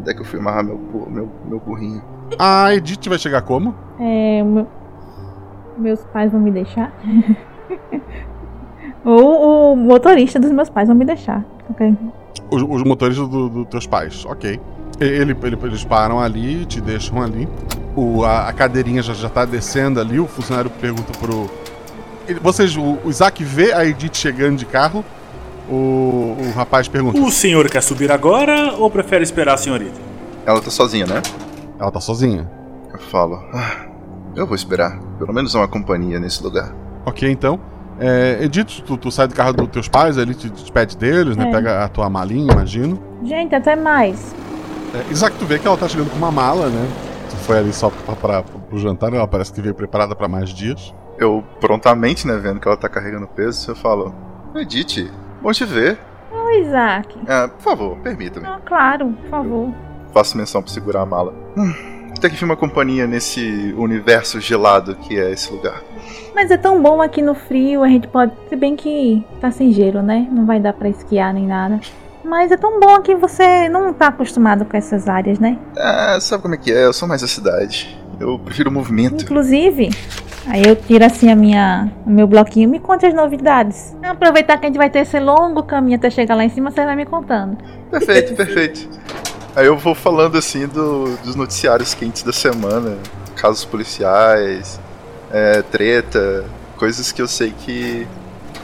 Onde 0.00 0.10
é 0.10 0.14
que 0.14 0.20
eu 0.20 0.24
fui 0.24 0.40
amarrar 0.40 0.64
meu, 0.64 0.78
meu, 1.08 1.32
meu 1.44 1.60
burrinho? 1.60 2.15
A 2.38 2.74
Edith 2.74 3.08
vai 3.08 3.18
chegar 3.18 3.42
como? 3.42 3.74
É. 3.98 4.42
Meu... 4.42 4.66
Meus 5.78 6.04
pais 6.06 6.32
vão 6.32 6.40
me 6.40 6.50
deixar? 6.50 6.92
Ou 9.04 9.72
o 9.72 9.76
motorista 9.76 10.40
dos 10.40 10.50
meus 10.50 10.68
pais 10.68 10.88
vão 10.88 10.96
me 10.96 11.04
deixar. 11.04 11.44
Ok. 11.70 11.94
Os, 12.50 12.62
os 12.62 12.82
motoristas 12.82 13.28
dos 13.28 13.50
do 13.50 13.64
teus 13.64 13.86
pais, 13.86 14.24
ok. 14.24 14.60
Ele, 14.98 15.36
ele, 15.42 15.58
eles 15.62 15.84
param 15.84 16.18
ali, 16.18 16.64
te 16.64 16.80
deixam 16.80 17.20
ali. 17.20 17.48
O, 17.94 18.24
a, 18.24 18.48
a 18.48 18.52
cadeirinha 18.52 19.02
já, 19.02 19.12
já 19.12 19.28
tá 19.28 19.44
descendo 19.44 20.00
ali. 20.00 20.18
O 20.18 20.26
funcionário 20.26 20.70
pergunta 20.70 21.12
pro. 21.18 21.50
Ele, 22.26 22.40
vocês, 22.40 22.76
o, 22.76 22.98
o 23.04 23.10
Isaac 23.10 23.44
vê 23.44 23.72
a 23.72 23.84
Edith 23.84 24.14
chegando 24.14 24.56
de 24.56 24.66
carro. 24.66 25.04
O, 25.68 26.36
o 26.38 26.52
rapaz 26.54 26.88
pergunta: 26.88 27.20
O 27.20 27.30
senhor 27.30 27.68
quer 27.68 27.82
subir 27.82 28.10
agora 28.10 28.72
ou 28.74 28.90
prefere 28.90 29.22
esperar 29.22 29.54
a 29.54 29.56
senhorita? 29.56 30.00
Ela 30.44 30.60
tá 30.60 30.70
sozinha, 30.70 31.06
né? 31.06 31.22
Ela 31.78 31.90
tá 31.90 32.00
sozinha. 32.00 32.50
Eu 32.92 32.98
falo: 32.98 33.42
ah, 33.52 33.86
Eu 34.34 34.46
vou 34.46 34.54
esperar. 34.54 34.98
Pelo 35.18 35.32
menos 35.32 35.54
uma 35.54 35.68
companhia 35.68 36.18
nesse 36.18 36.42
lugar. 36.42 36.74
Ok, 37.04 37.30
então. 37.30 37.60
É, 37.98 38.38
Edith, 38.42 38.82
tu, 38.84 38.96
tu, 38.96 39.10
sai 39.10 39.26
do 39.26 39.34
carro 39.34 39.54
dos 39.54 39.68
teus 39.68 39.88
pais, 39.88 40.18
ele 40.18 40.34
te 40.34 40.50
despede 40.50 40.96
deles, 40.96 41.36
né? 41.36 41.44
é. 41.44 41.46
né? 41.46 41.52
Pega 41.52 41.84
a 41.84 41.88
tua 41.88 42.10
malinha, 42.10 42.52
imagino. 42.52 42.98
Gente, 43.24 43.54
até 43.54 43.74
mais. 43.74 44.34
É, 44.94 45.10
Isaac, 45.10 45.36
tu 45.38 45.46
vê 45.46 45.58
que 45.58 45.66
ela 45.66 45.76
tá 45.76 45.88
chegando 45.88 46.10
com 46.10 46.16
uma 46.16 46.30
mala, 46.30 46.68
né? 46.68 46.88
Tu 47.30 47.36
foi 47.36 47.58
ali 47.58 47.72
só 47.72 47.90
pra, 47.90 48.14
pra, 48.14 48.42
pro 48.42 48.78
jantar, 48.78 49.12
ela 49.12 49.26
parece 49.26 49.52
que 49.52 49.60
veio 49.60 49.74
preparada 49.74 50.14
pra 50.14 50.28
mais 50.28 50.50
dias. 50.50 50.94
Eu 51.18 51.42
prontamente, 51.60 52.26
né, 52.26 52.36
vendo 52.36 52.60
que 52.60 52.68
ela 52.68 52.76
tá 52.76 52.88
carregando 52.88 53.26
peso, 53.26 53.70
eu 53.70 53.76
falo: 53.76 54.14
Edith, 54.54 55.10
bom 55.40 55.50
te 55.52 55.64
ver. 55.64 55.98
Oi, 56.30 56.60
Isaac. 56.60 57.18
Ah, 57.26 57.48
por 57.48 57.62
favor, 57.62 57.96
permita-me. 57.98 58.46
Ah, 58.46 58.60
claro, 58.64 59.08
por 59.08 59.30
favor. 59.30 59.85
Faço 60.16 60.34
menção 60.34 60.62
pra 60.62 60.72
segurar 60.72 61.02
a 61.02 61.06
mala. 61.06 61.34
Hum, 61.58 61.74
até 62.16 62.30
que 62.30 62.36
enfim 62.36 62.46
uma 62.46 62.56
companhia 62.56 63.06
nesse 63.06 63.74
universo 63.76 64.40
gelado 64.40 64.94
que 64.94 65.20
é 65.20 65.30
esse 65.30 65.52
lugar. 65.52 65.82
Mas 66.34 66.50
é 66.50 66.56
tão 66.56 66.80
bom 66.82 67.02
aqui 67.02 67.20
no 67.20 67.34
frio, 67.34 67.82
a 67.82 67.88
gente 67.88 68.08
pode. 68.08 68.32
Se 68.48 68.56
bem 68.56 68.76
que 68.76 69.22
tá 69.42 69.50
sem 69.50 69.70
gelo, 69.74 70.00
né? 70.00 70.26
Não 70.32 70.46
vai 70.46 70.58
dar 70.58 70.72
pra 70.72 70.88
esquiar 70.88 71.34
nem 71.34 71.46
nada. 71.46 71.78
Mas 72.24 72.50
é 72.50 72.56
tão 72.56 72.80
bom 72.80 72.94
aqui, 72.94 73.14
você 73.14 73.68
não 73.68 73.92
tá 73.92 74.06
acostumado 74.06 74.64
com 74.64 74.74
essas 74.74 75.06
áreas, 75.06 75.38
né? 75.38 75.58
Ah, 75.76 76.16
sabe 76.18 76.42
como 76.42 76.54
é 76.54 76.56
que 76.56 76.72
é? 76.72 76.86
Eu 76.86 76.94
sou 76.94 77.06
mais 77.06 77.20
da 77.20 77.28
cidade. 77.28 78.00
Eu 78.18 78.38
prefiro 78.38 78.70
o 78.70 78.72
movimento. 78.72 79.22
Inclusive, 79.22 79.90
aí 80.46 80.66
eu 80.66 80.74
tiro 80.76 81.04
assim 81.04 81.30
a 81.30 81.36
minha, 81.36 81.92
o 82.06 82.10
meu 82.10 82.26
bloquinho 82.26 82.64
e 82.64 82.72
me 82.72 82.80
conte 82.80 83.04
as 83.04 83.12
novidades. 83.12 83.94
Aproveitar 84.02 84.56
que 84.56 84.64
a 84.64 84.68
gente 84.70 84.78
vai 84.78 84.88
ter 84.88 85.00
esse 85.00 85.20
longo 85.20 85.62
caminho 85.62 85.98
até 85.98 86.08
chegar 86.08 86.36
lá 86.36 86.42
em 86.42 86.48
cima, 86.48 86.70
você 86.70 86.86
vai 86.86 86.96
me 86.96 87.04
contando. 87.04 87.58
Perfeito, 87.90 88.34
perfeito. 88.34 88.88
Aí 89.56 89.64
eu 89.64 89.78
vou 89.78 89.94
falando 89.94 90.36
assim 90.36 90.66
do, 90.66 91.16
dos 91.24 91.34
noticiários 91.34 91.94
quentes 91.94 92.22
da 92.22 92.32
semana, 92.32 92.98
casos 93.34 93.64
policiais, 93.64 94.78
é, 95.32 95.62
treta, 95.62 96.44
coisas 96.76 97.10
que 97.10 97.22
eu 97.22 97.26
sei 97.26 97.54
que 97.64 98.06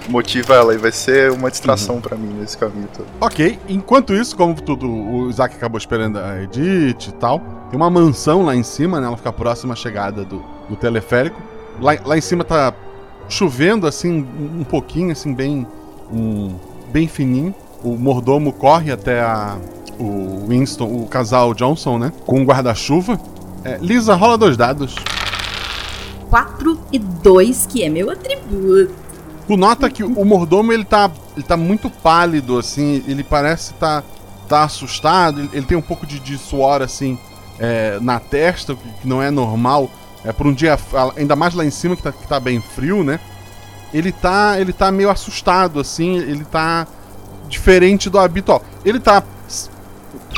motiva 0.07 0.55
ela 0.55 0.75
e 0.75 0.77
vai 0.77 0.93
ser 0.93 1.31
uma 1.31 1.51
distração 1.51 1.99
pra 1.99 2.15
mim 2.15 2.35
nesse 2.39 2.59
caminho 2.59 2.89
todo. 2.95 3.07
Ok, 3.23 3.59
enquanto 3.71 4.13
isso, 4.13 4.37
como 4.37 4.55
tudo, 4.61 4.87
o 4.87 5.31
Isaac 5.31 5.57
acabou 5.57 5.79
esperando 5.79 6.19
a 6.19 6.43
Edith 6.43 7.09
e 7.09 7.13
tal, 7.13 7.41
tem 7.71 7.77
uma 7.81 7.89
mansão 7.89 8.45
lá 8.45 8.55
em 8.55 8.63
cima, 8.63 9.01
né? 9.01 9.07
Ela 9.07 9.17
fica 9.17 9.33
próxima 9.33 9.73
à 9.73 9.77
chegada 9.77 10.27
do, 10.27 10.45
do 10.69 10.77
teleférico. 10.77 11.41
Lá, 11.81 11.97
lá 12.05 12.19
em 12.19 12.21
cima 12.21 12.45
tá 12.45 12.75
chovendo, 13.31 13.87
assim, 13.87 14.11
um 14.13 14.65
pouquinho, 14.65 15.13
assim, 15.13 15.33
bem, 15.33 15.67
um, 16.13 16.55
bem 16.93 17.09
fininho. 17.09 17.55
O 17.83 17.97
mordomo 17.97 18.53
corre 18.53 18.93
até 18.93 19.21
a, 19.21 19.57
o 19.99 20.47
Winston, 20.49 20.85
o 20.85 21.07
casal 21.07 21.55
Johnson, 21.55 21.99
né? 21.99 22.13
Com 22.27 22.41
um 22.41 22.45
guarda-chuva. 22.45 23.21
É, 23.65 23.79
Lisa, 23.81 24.15
rola 24.15 24.39
dois 24.39 24.57
dados. 24.57 24.95
4 26.31 26.81
e 26.91 26.99
2, 26.99 27.67
que 27.67 27.83
é 27.85 27.89
meu 27.89 28.11
atributo. 28.11 28.95
Tu 29.47 29.57
nota 29.57 29.91
que 29.91 30.03
o 30.03 30.25
mordomo 30.25 30.73
ele 30.73 30.85
tá, 30.85 31.11
ele 31.37 31.45
tá 31.45 31.57
muito 31.57 31.91
pálido, 31.91 32.59
assim, 32.59 33.05
ele 33.07 33.23
parece 33.23 33.75
tá, 33.75 34.03
tá 34.49 34.63
assustado, 34.65 35.41
ele, 35.41 35.51
ele 35.53 35.67
tem 35.67 35.77
um 35.77 35.83
pouco 35.83 36.07
de, 36.07 36.19
de 36.19 36.39
suor, 36.39 36.81
assim, 36.81 37.19
é, 37.59 37.99
na 38.01 38.19
testa, 38.19 38.75
que 38.75 39.07
não 39.07 39.23
é 39.23 39.31
normal. 39.31 39.91
É 40.25 40.33
por 40.33 40.47
um 40.47 40.55
dia, 40.55 40.79
ainda 41.17 41.35
mais 41.35 41.53
lá 41.53 41.65
em 41.65 41.71
cima, 41.71 41.97
que 41.97 42.03
tá, 42.03 42.13
que 42.13 42.27
tá 42.27 42.39
bem 42.39 42.61
frio, 42.61 43.03
né? 43.03 43.19
Ele 43.93 44.11
tá, 44.11 44.59
ele 44.59 44.73
tá 44.73 44.91
meio 44.91 45.11
assustado, 45.11 45.81
assim, 45.81 46.17
ele 46.17 46.45
tá 46.45 46.87
diferente 47.53 48.09
do 48.09 48.19
habitual. 48.19 48.63
Ele 48.85 48.99
tá 48.99 49.23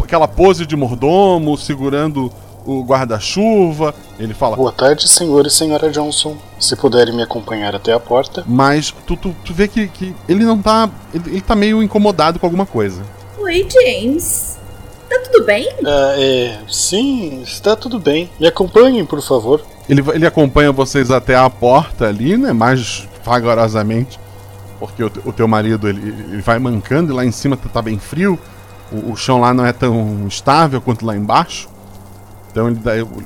aquela 0.03 0.27
pose 0.29 0.67
de 0.67 0.77
mordomo, 0.77 1.57
segurando 1.57 2.31
o 2.67 2.83
guarda-chuva. 2.83 3.95
Ele 4.19 4.35
fala: 4.35 4.57
Boa 4.57 4.73
tarde, 4.73 5.09
senhor 5.09 5.47
e 5.47 5.51
senhora 5.51 5.91
Johnson. 5.91 6.37
Se 6.59 6.77
puderem 6.77 7.15
me 7.15 7.23
acompanhar 7.23 7.75
até 7.75 7.93
a 7.93 8.01
porta. 8.01 8.45
Mas 8.47 8.93
tu, 9.07 9.17
tu, 9.17 9.35
tu 9.45 9.55
vê 9.55 9.69
que, 9.69 9.87
que 9.89 10.15
ele 10.29 10.45
não 10.45 10.61
tá. 10.61 10.91
Ele, 11.15 11.25
ele 11.31 11.41
tá 11.41 11.55
meio 11.55 11.83
incomodado 11.83 12.39
com 12.39 12.47
alguma 12.47 12.67
coisa. 12.67 13.03
Oi, 13.39 13.67
James. 13.71 14.59
Tá 15.09 15.21
tudo 15.31 15.45
bem? 15.45 15.69
Ah, 15.87 16.15
é. 16.19 16.59
Sim, 16.69 17.43
está 17.43 17.77
tudo 17.77 17.99
bem. 18.01 18.29
Me 18.41 18.47
acompanhem, 18.47 19.05
por 19.07 19.23
favor. 19.23 19.63
Ele, 19.89 20.03
ele 20.13 20.27
acompanha 20.27 20.73
vocês 20.73 21.11
até 21.11 21.37
a 21.37 21.49
porta 21.49 22.09
ali, 22.09 22.37
né? 22.37 22.53
Mais 22.53 23.07
vagarosamente. 23.23 24.19
Porque 24.89 25.05
o, 25.05 25.11
o 25.25 25.33
teu 25.33 25.49
marido 25.49 25.89
ele, 25.89 26.09
ele 26.09 26.43
vai 26.43 26.59
mancando 26.59 27.13
e 27.13 27.15
lá 27.15 27.25
em 27.25 27.33
cima 27.33 27.57
tá, 27.57 27.69
tá 27.69 27.83
bem 27.83 27.99
frio. 27.99 28.39
O, 28.93 29.13
o 29.13 29.17
chão 29.17 29.41
lá 29.41 29.53
não 29.55 29.65
é 29.65 29.73
tão 29.73 30.27
estável 30.27 30.81
quanto 30.81 31.05
lá 31.05 31.17
embaixo. 31.17 31.69
Então 32.51 32.69
ele, 32.69 32.81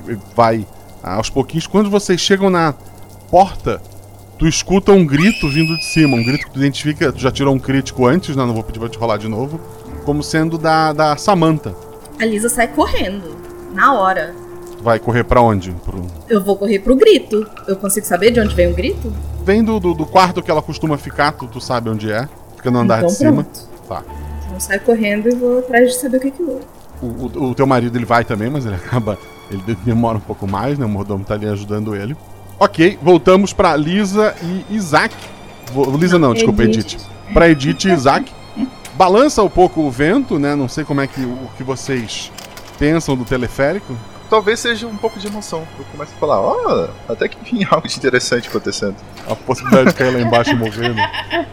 ele 0.07 0.21
vai 0.35 0.67
aos 1.03 1.31
pouquinhos. 1.31 1.67
Quando 1.67 1.91
vocês 1.91 2.21
chegam 2.21 2.51
na 2.51 2.75
porta, 3.31 3.81
tu 4.39 4.47
escuta 4.47 4.93
um 4.93 5.05
grito 5.05 5.49
vindo 5.49 5.77
de 5.77 5.85
cima. 5.85 6.17
Um 6.17 6.25
grito 6.25 6.47
que 6.47 6.53
tu 6.53 6.59
identifica. 6.59 7.13
Tu 7.13 7.21
já 7.21 7.31
tirou 7.31 7.55
um 7.55 7.59
crítico 7.59 8.07
antes, 8.07 8.35
né? 8.35 8.45
Não 8.45 8.55
vou 8.55 8.63
pedir 8.63 8.79
pra 8.79 8.89
te 8.89 8.99
rolar 8.99 9.19
de 9.19 9.29
novo. 9.29 9.61
Como 10.05 10.23
sendo 10.23 10.57
da, 10.57 10.93
da 10.93 11.17
Samantha. 11.17 11.75
A 12.19 12.25
Lisa 12.25 12.49
sai 12.49 12.69
correndo. 12.69 13.37
Na 13.75 13.95
hora. 13.95 14.35
Vai 14.81 14.99
correr 14.99 15.25
pra 15.25 15.41
onde? 15.41 15.73
Pro... 15.73 16.07
Eu 16.29 16.43
vou 16.43 16.57
correr 16.57 16.79
pro 16.79 16.97
grito. 16.97 17.47
Eu 17.67 17.77
consigo 17.77 18.07
saber 18.07 18.31
de 18.31 18.41
onde 18.41 18.55
vem 18.55 18.71
o 18.71 18.75
grito? 18.75 19.13
Vem 19.49 19.65
do, 19.65 19.81
do, 19.81 19.95
do 19.95 20.05
quarto 20.05 20.43
que 20.43 20.51
ela 20.51 20.61
costuma 20.61 20.99
ficar, 20.99 21.33
tu, 21.33 21.47
tu 21.47 21.59
sabe 21.59 21.89
onde 21.89 22.13
é. 22.13 22.29
Fica 22.57 22.71
no 22.71 22.81
andar 22.81 22.99
Então 22.99 23.09
de 23.09 23.15
cima. 23.15 23.33
pronto. 23.45 23.61
Tá. 23.89 24.03
Então 24.43 24.53
eu 24.55 24.61
saio 24.61 24.81
correndo 24.83 25.27
e 25.27 25.35
vou 25.35 25.61
atrás 25.61 25.89
de 25.89 25.95
saber 25.99 26.19
o 26.19 26.21
que 26.21 26.31
que 26.33 26.43
houve. 26.43 26.65
O, 27.01 27.07
o, 27.07 27.51
o 27.51 27.55
teu 27.55 27.67
marido 27.67 27.97
ele 27.97 28.05
vai 28.05 28.27
também, 28.27 28.51
mas 28.51 28.67
ele 28.67 28.75
acaba. 28.85 29.17
Ele 29.51 29.63
de- 29.63 29.75
demora 29.77 30.19
um 30.19 30.21
pouco 30.21 30.47
mais, 30.47 30.79
né? 30.79 30.85
O 30.85 30.89
mordomo 30.91 31.25
tá 31.25 31.33
ali 31.33 31.49
ajudando 31.49 31.97
ele. 31.97 32.15
Ok, 32.61 32.99
voltamos 33.01 33.55
pra 33.55 33.75
Lisa 33.75 34.35
e 34.43 34.67
Isaac. 34.77 35.15
Vo- 35.73 35.97
Lisa 35.97 36.19
não, 36.19 36.35
desculpa, 36.35 36.65
Edith. 36.65 36.81
Edith. 36.97 37.07
Pra 37.33 37.49
Edith 37.49 37.85
e 37.87 37.91
Isaac. 37.91 38.31
Balança 38.97 39.43
um 39.43 39.49
pouco 39.49 39.81
o 39.81 39.91
vento, 39.91 40.39
né? 40.39 40.55
Não 40.55 40.69
sei 40.69 40.85
como 40.85 41.01
é 41.01 41.07
que 41.07 41.23
o 41.23 41.49
que 41.57 41.63
vocês 41.63 42.31
pensam 42.79 43.17
do 43.17 43.25
teleférico. 43.25 43.97
Talvez 44.29 44.61
seja 44.61 44.87
um 44.87 44.97
pouco 44.97 45.19
de 45.19 45.27
emoção. 45.27 45.67
Eu 45.79 45.85
começo 45.87 46.13
a 46.15 46.19
falar, 46.19 46.41
ó, 46.41 46.89
até 47.09 47.29
que 47.29 47.39
enfim 47.41 47.67
algo 47.71 47.89
de 47.89 47.97
interessante 47.97 48.49
acontecendo. 48.49 48.97
A 49.29 49.35
possibilidade 49.35 49.91
de 49.91 49.95
cair 49.95 50.13
lá 50.13 50.21
embaixo 50.21 50.51
e 50.51 50.55
morrer, 50.55 50.95
né? 50.95 51.47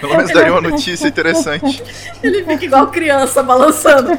Pelo 0.00 0.16
menos 0.16 0.32
daria 0.32 0.52
uma 0.52 0.60
notícia 0.60 1.08
interessante. 1.08 1.82
Ele 2.22 2.44
fica 2.44 2.64
igual 2.64 2.86
criança 2.88 3.42
balançando. 3.42 4.12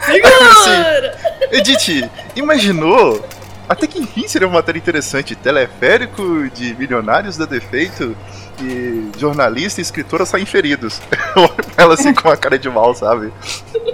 Segura! 0.00 1.18
Edith, 1.50 2.10
imaginou? 2.34 3.24
Até 3.72 3.86
que 3.86 3.98
enfim 3.98 4.28
seria 4.28 4.46
uma 4.46 4.58
matéria 4.58 4.78
interessante. 4.78 5.34
Teleférico 5.34 6.50
de 6.50 6.74
milionários 6.74 7.38
da 7.38 7.46
defeito 7.46 8.14
e 8.60 9.10
jornalista 9.18 9.80
e 9.80 9.82
escritora 9.82 10.26
saem 10.26 10.44
feridos. 10.44 11.00
Ela 11.74 11.94
assim 11.94 12.12
com 12.12 12.28
uma 12.28 12.36
cara 12.36 12.58
de 12.58 12.68
mal, 12.68 12.94
sabe? 12.94 13.32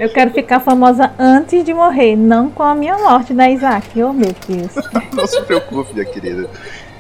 Eu 0.01 0.13
quero 0.13 0.33
ficar 0.33 0.59
famosa 0.59 1.13
antes 1.17 1.65
de 1.65 1.73
morrer, 1.73 2.17
não 2.17 2.51
com 2.51 2.65
a 2.65 2.75
minha 2.75 2.99
morte, 2.99 3.33
né, 3.33 3.53
Isaac? 3.53 4.03
Oh, 4.03 4.13
meu 4.13 4.35
Deus. 4.49 4.75
Não 5.15 5.27
se 5.27 5.41
preocupe, 5.43 5.93
minha 5.95 6.05
querida. 6.05 6.49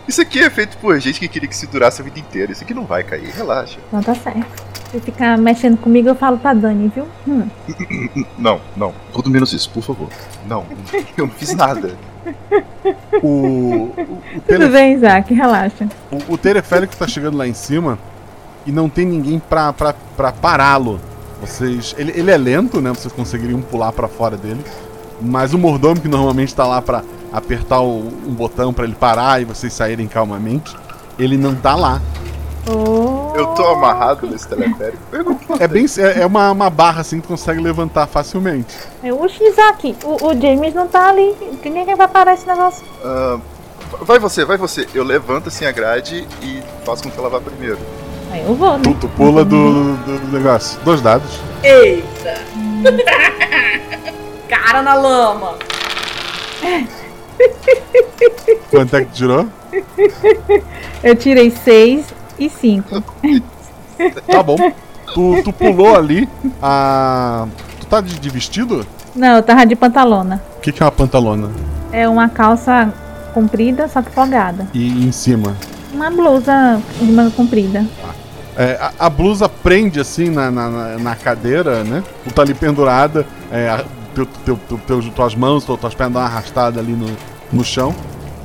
Isso 0.08 0.22
aqui 0.22 0.40
é 0.40 0.48
feito 0.48 0.78
por 0.78 0.98
gente 0.98 1.20
que 1.20 1.28
queria 1.28 1.46
que 1.46 1.54
se 1.54 1.66
durasse 1.66 2.00
a 2.00 2.04
vida 2.04 2.18
inteira. 2.18 2.50
Isso 2.50 2.64
aqui 2.64 2.72
não 2.72 2.86
vai 2.86 3.04
cair, 3.04 3.30
relaxa. 3.30 3.78
Então 3.88 4.02
tá 4.02 4.14
certo. 4.14 4.66
Se 4.90 4.98
ficar 5.00 5.36
mexendo 5.36 5.76
comigo, 5.76 6.08
eu 6.08 6.14
falo 6.14 6.38
pra 6.38 6.54
Dani, 6.54 6.90
viu? 6.94 7.06
Hum. 7.28 7.46
Não, 8.38 8.58
não. 8.74 8.94
Tudo 9.12 9.28
menos 9.28 9.52
isso, 9.52 9.68
por 9.68 9.82
favor. 9.82 10.08
Não, 10.48 10.64
eu 11.18 11.26
não 11.26 11.28
fiz 11.34 11.54
nada. 11.54 11.94
O, 13.22 13.26
o, 13.26 13.84
o, 13.84 14.40
Tudo 14.46 14.68
bem, 14.70 14.94
Isaac, 14.94 15.34
relaxa. 15.34 15.88
o, 16.10 16.32
o 16.34 16.38
teleférico 16.38 16.96
tá 16.96 17.06
chegando 17.06 17.36
lá 17.36 17.46
em 17.46 17.52
cima 17.52 17.98
e 18.64 18.72
não 18.72 18.88
tem 18.88 19.04
ninguém 19.04 19.38
pra, 19.38 19.72
pra, 19.72 19.92
pra 20.16 20.32
pará-lo. 20.32 21.00
Vocês. 21.40 21.94
Ele, 21.98 22.12
ele 22.16 22.30
é 22.30 22.36
lento, 22.36 22.80
né? 22.80 22.90
Vocês 22.90 23.12
conseguiriam 23.12 23.60
pular 23.60 23.92
pra 23.92 24.08
fora 24.08 24.36
dele. 24.38 24.64
Mas 25.20 25.52
o 25.52 25.58
mordomo, 25.58 26.00
que 26.00 26.08
normalmente 26.08 26.54
tá 26.54 26.66
lá 26.66 26.80
pra 26.80 27.02
apertar 27.32 27.80
o- 27.80 27.98
um 28.26 28.32
botão 28.34 28.72
pra 28.72 28.84
ele 28.84 28.94
parar 28.94 29.40
e 29.40 29.44
vocês 29.44 29.72
saírem 29.72 30.06
calmamente, 30.06 30.76
ele 31.18 31.36
não 31.36 31.54
tá 31.54 31.74
lá. 31.74 32.00
Eu 33.34 33.46
tô 33.54 33.64
amarrado 33.66 34.26
nesse 34.26 34.46
teleférico. 34.46 34.98
É 35.58 35.66
bem. 35.66 35.86
É 35.98 36.20
é 36.20 36.26
uma, 36.26 36.50
uma 36.52 36.68
barra 36.68 37.00
assim 37.00 37.16
que 37.16 37.22
tu 37.26 37.28
consegue 37.28 37.62
levantar 37.62 38.06
facilmente. 38.06 38.76
Eu, 39.02 39.22
Oxi, 39.22 39.42
Isaac, 39.42 39.96
o, 40.04 40.26
o 40.26 40.38
James 40.38 40.74
não 40.74 40.86
tá 40.86 41.08
ali. 41.08 41.34
Quem 41.62 41.78
é 41.80 41.84
que 41.86 41.94
vai 41.94 42.06
parar 42.08 42.34
esse 42.34 42.46
negócio? 42.46 42.84
Ah, 43.02 43.38
vai 44.02 44.18
você, 44.18 44.44
vai 44.44 44.58
você. 44.58 44.86
Eu 44.92 45.02
levanto 45.02 45.48
assim 45.48 45.64
a 45.64 45.72
grade 45.72 46.28
e 46.42 46.62
faço 46.84 47.04
com 47.04 47.10
que 47.10 47.18
ela 47.18 47.30
vá 47.30 47.40
primeiro. 47.40 47.78
Aí 48.30 48.44
eu 48.46 48.54
vou, 48.54 48.72
né? 48.76 48.80
Tu, 48.84 48.94
tu 49.00 49.08
pula 49.08 49.46
do, 49.46 49.94
do, 49.96 50.18
do 50.18 50.36
negócio. 50.36 50.78
Dois 50.84 51.00
dados. 51.00 51.40
Eita! 51.62 52.34
Cara 54.46 54.82
na 54.82 54.92
lama! 54.94 55.54
Quanto 58.70 58.96
é 58.96 59.04
que 59.04 59.12
tirou? 59.12 59.46
Eu 61.02 61.14
tirei 61.16 61.50
6 61.50 62.04
e 62.38 62.48
5. 62.48 63.02
Tá 64.26 64.42
bom. 64.42 64.56
Tu, 65.14 65.42
tu 65.44 65.52
pulou 65.52 65.96
ali. 65.96 66.28
A. 66.62 67.46
Tu 67.80 67.86
tá 67.86 68.00
de, 68.00 68.18
de 68.18 68.30
vestido? 68.30 68.86
Não, 69.14 69.36
eu 69.36 69.42
tava 69.42 69.64
de 69.66 69.74
pantalona. 69.74 70.42
O 70.58 70.60
que, 70.60 70.70
que 70.72 70.82
é 70.82 70.86
uma 70.86 70.92
pantalona? 70.92 71.50
É 71.92 72.08
uma 72.08 72.28
calça 72.28 72.92
comprida, 73.32 73.88
só 73.88 74.02
que 74.02 74.10
folgada. 74.10 74.66
E 74.74 74.88
em 75.06 75.12
cima. 75.12 75.56
Uma 75.92 76.10
blusa 76.10 76.80
de 77.00 77.10
manga 77.10 77.30
comprida. 77.30 77.86
É, 78.56 78.76
a, 78.80 79.06
a 79.06 79.10
blusa 79.10 79.48
prende 79.48 80.00
assim 80.00 80.28
na, 80.30 80.50
na, 80.50 80.68
na- 80.68 80.98
na 80.98 81.16
cadeira, 81.16 81.82
né? 81.84 82.02
Tu 82.24 82.34
tá 82.34 82.42
ali 82.42 82.52
pendurada, 82.54 83.24
é, 83.50 83.68
a- 83.68 83.84
teu, 84.14 84.26
teu, 84.44 84.58
teu, 84.68 84.78
teu- 84.86 85.10
tuas 85.10 85.34
mãos, 85.34 85.64
tu- 85.64 85.76
tuas 85.76 85.94
pernas 85.94 86.12
dão 86.14 86.22
uma 86.22 86.28
arrastada 86.28 86.80
ali 86.80 86.92
no, 86.92 87.06
no 87.52 87.64
chão. 87.64 87.94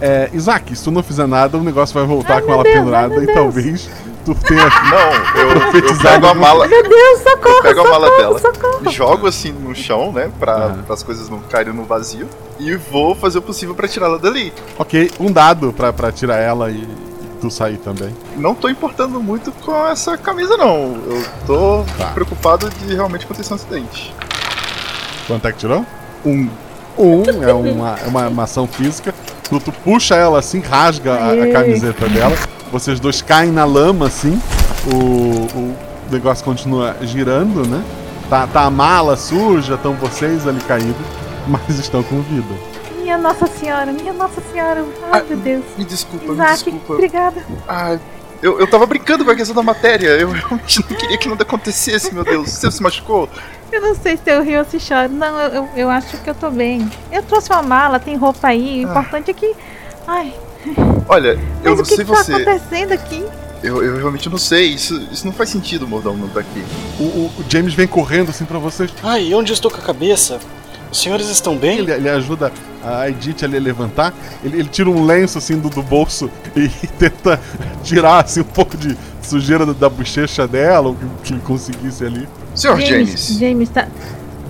É, 0.01 0.29
Isaac, 0.33 0.75
se 0.75 0.83
tu 0.83 0.91
não 0.91 1.01
fizer 1.03 1.27
nada, 1.27 1.57
o 1.57 1.63
negócio 1.63 1.93
vai 1.93 2.05
voltar 2.05 2.41
com 2.41 2.51
ela 2.51 2.63
Deus, 2.63 2.75
ai, 2.75 2.81
pendurada 2.81 3.07
meu 3.09 3.23
e 3.23 3.25
Deus. 3.25 3.37
talvez 3.37 3.89
tu 4.25 4.35
tenha. 4.35 4.63
Não, 4.91 5.41
eu, 5.41 5.49
eu 5.89 5.97
pego 5.99 6.27
a 6.27 6.33
mala. 6.33 6.67
Meu 6.67 6.83
Deus, 6.83 7.19
socorro, 7.21 7.55
Eu 7.55 7.61
pego 7.61 7.79
a 7.81 7.83
mala 7.83 8.07
socorro, 8.07 8.21
dela, 8.21 8.39
socorro. 8.39 8.91
jogo 8.91 9.27
assim 9.27 9.51
no 9.53 9.73
chão, 9.75 10.11
né? 10.11 10.29
Pra, 10.39 10.75
as 10.89 11.03
coisas 11.03 11.29
não 11.29 11.39
caírem 11.39 11.73
no 11.73 11.83
vazio. 11.85 12.27
E 12.59 12.75
vou 12.75 13.15
fazer 13.15 13.37
o 13.37 13.41
possível 13.41 13.73
pra 13.75 13.87
tirá-la 13.87 14.17
dali. 14.17 14.51
Ok, 14.77 15.11
um 15.19 15.31
dado 15.31 15.71
pra, 15.73 15.93
pra 15.93 16.11
tirar 16.11 16.37
ela 16.37 16.69
e 16.69 16.85
tu 17.41 17.49
sair 17.49 17.77
também. 17.77 18.13
Não 18.37 18.53
tô 18.55 18.67
importando 18.69 19.21
muito 19.21 19.51
com 19.51 19.87
essa 19.87 20.17
camisa, 20.17 20.55
não. 20.57 20.95
Eu 21.05 21.25
tô 21.45 21.85
preocupado 22.13 22.69
de 22.69 22.93
realmente 22.93 23.25
acontecer 23.25 23.53
um 23.53 23.55
acidente. 23.55 24.13
Quanto 25.27 25.47
é 25.47 25.51
que 25.51 25.59
tirou? 25.59 25.85
Um. 26.25 26.49
Um, 26.97 27.23
é 27.43 27.51
uma, 27.53 27.97
é 27.99 28.07
uma, 28.07 28.27
uma 28.27 28.43
ação 28.43 28.67
física. 28.67 29.13
Tu, 29.49 29.59
tu 29.59 29.71
puxa 29.71 30.15
ela 30.15 30.39
assim, 30.39 30.59
rasga 30.59 31.13
a, 31.15 31.31
a 31.43 31.51
camiseta 31.51 32.07
dela. 32.07 32.35
Vocês 32.71 32.99
dois 32.99 33.21
caem 33.21 33.51
na 33.51 33.65
lama 33.65 34.07
assim. 34.07 34.39
O, 34.85 35.57
o 35.57 35.75
negócio 36.11 36.43
continua 36.43 36.95
girando, 37.01 37.67
né? 37.67 37.83
Tá, 38.29 38.47
tá 38.47 38.61
a 38.63 38.69
mala 38.69 39.15
suja, 39.15 39.75
estão 39.75 39.93
vocês 39.95 40.47
ali 40.47 40.59
caídos, 40.61 40.95
mas 41.47 41.77
estão 41.79 42.03
com 42.03 42.21
vida. 42.21 42.53
Minha 43.01 43.17
Nossa 43.17 43.47
Senhora, 43.47 43.91
minha 43.91 44.13
Nossa 44.13 44.41
Senhora. 44.51 44.85
Ai, 45.11 45.23
meu 45.27 45.37
Deus. 45.37 45.63
Me 45.77 45.85
desculpa, 45.85 46.25
me 46.27 46.33
Isaac, 46.33 46.53
desculpa. 46.53 46.93
obrigada. 46.93 47.45
Ah, 47.67 47.97
eu, 48.43 48.59
eu 48.59 48.67
tava 48.67 48.85
brincando 48.85 49.23
com 49.25 49.31
a 49.31 49.35
questão 49.35 49.55
da 49.55 49.63
matéria. 49.63 50.09
Eu 50.09 50.29
realmente 50.35 50.79
não 50.89 50.97
queria 50.97 51.17
que 51.17 51.27
nada 51.29 51.43
acontecesse, 51.43 52.13
meu 52.13 52.23
Deus. 52.23 52.49
Você 52.49 52.69
se 52.71 52.81
machucou? 52.83 53.29
Eu 53.71 53.81
não 53.81 53.95
sei 53.95 54.17
se 54.17 54.29
eu 54.29 54.43
rio 54.43 54.59
ou 54.59 54.65
se 54.65 54.79
choro. 54.79 55.09
Não, 55.09 55.39
eu, 55.39 55.49
eu, 55.53 55.69
eu 55.75 55.89
acho 55.89 56.17
que 56.17 56.29
eu 56.29 56.35
tô 56.35 56.51
bem. 56.51 56.87
Eu 57.11 57.23
trouxe 57.23 57.49
uma 57.51 57.63
mala, 57.63 57.99
tem 57.99 58.15
roupa 58.15 58.47
aí. 58.49 58.85
O 58.85 58.89
importante 58.89 59.31
é 59.31 59.33
que. 59.33 59.55
Ai, 60.07 60.33
Olha, 61.07 61.39
eu 61.63 61.71
mas 61.75 61.77
não 61.77 61.83
o 61.83 61.83
que, 61.83 61.95
sei 61.95 62.05
que 62.05 62.11
tá 62.11 62.23
você. 62.23 62.33
acontecendo 62.33 62.91
aqui? 62.93 63.25
Eu, 63.63 63.81
eu 63.83 63.95
realmente 63.97 64.29
não 64.29 64.37
sei. 64.37 64.67
Isso, 64.67 64.95
isso 65.11 65.25
não 65.25 65.33
faz 65.33 65.49
sentido, 65.49 65.87
Mordão, 65.87 66.15
não 66.15 66.27
tá 66.27 66.41
aqui. 66.41 66.63
O, 66.99 67.03
o- 67.03 67.31
o 67.39 67.45
James 67.49 67.73
vem 67.73 67.87
correndo 67.87 68.29
assim 68.29 68.45
pra 68.45 68.59
vocês. 68.59 68.91
Ai, 69.01 69.27
e 69.29 69.33
onde 69.35 69.51
eu 69.51 69.55
estou 69.55 69.71
com 69.71 69.77
a 69.77 69.81
cabeça? 69.81 70.39
Os 70.93 71.01
senhores 71.01 71.27
estão 71.27 71.57
bem? 71.57 71.79
Ele, 71.79 71.91
ele 71.91 72.07
ajuda 72.07 72.53
a 72.83 73.09
Edith 73.09 73.43
ali 73.43 73.57
a 73.57 73.59
levantar. 73.59 74.13
Ele, 74.43 74.59
ele 74.59 74.69
tira 74.69 74.87
um 74.91 75.03
lenço 75.03 75.39
assim 75.39 75.57
do, 75.57 75.67
do 75.67 75.81
bolso 75.81 76.29
e 76.55 76.69
tenta 76.87 77.41
tirar 77.83 78.23
assim 78.23 78.41
um 78.41 78.43
pouco 78.43 78.77
de 78.77 78.95
sujeira 79.23 79.65
da, 79.65 79.73
da 79.73 79.89
bochecha 79.89 80.47
dela, 80.47 80.89
o 80.89 80.95
que, 80.95 81.05
que 81.23 81.33
ele 81.33 81.41
conseguisse 81.41 82.05
ali. 82.05 82.29
Senhor 82.53 82.79
James, 83.39 83.69
tá, 83.69 83.87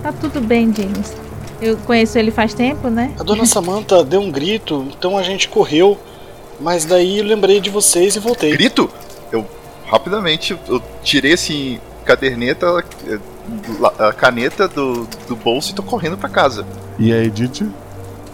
tá 0.01 0.12
tudo 0.12 0.41
bem, 0.41 0.65
James. 0.75 1.15
Eu 1.62 1.77
conheço 1.77 2.19
ele 2.19 2.29
faz 2.29 2.53
tempo, 2.53 2.89
né? 2.89 3.13
A 3.17 3.23
dona 3.23 3.45
Samantha 3.47 4.03
deu 4.03 4.19
um 4.19 4.29
grito, 4.29 4.86
então 4.97 5.17
a 5.17 5.23
gente 5.23 5.47
correu. 5.47 5.97
Mas 6.60 6.84
daí 6.84 7.19
eu 7.19 7.25
lembrei 7.25 7.62
de 7.62 7.69
vocês 7.69 8.17
e 8.17 8.19
voltei. 8.19 8.51
Grito? 8.51 8.89
Eu 9.32 9.47
rapidamente 9.88 10.58
eu 10.67 10.84
tirei 11.01 11.34
assim 11.34 11.79
caderneta, 12.03 12.84
a 13.99 14.13
caneta 14.13 14.67
do, 14.67 15.08
do 15.27 15.36
bolso 15.36 15.71
e 15.71 15.75
tô 15.75 15.84
correndo 15.84 16.17
pra 16.17 16.29
casa. 16.29 16.65
E 16.99 17.12
a 17.13 17.23
Edith? 17.23 17.67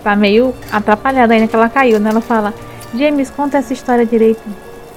Tá 0.03 0.15
meio 0.15 0.53
atrapalhada 0.71 1.33
ainda 1.33 1.47
que 1.47 1.55
ela 1.55 1.69
caiu, 1.69 1.99
né? 1.99 2.09
Ela 2.09 2.21
fala: 2.21 2.53
James, 2.97 3.29
conta 3.29 3.57
essa 3.57 3.73
história 3.73 4.05
direito. 4.05 4.41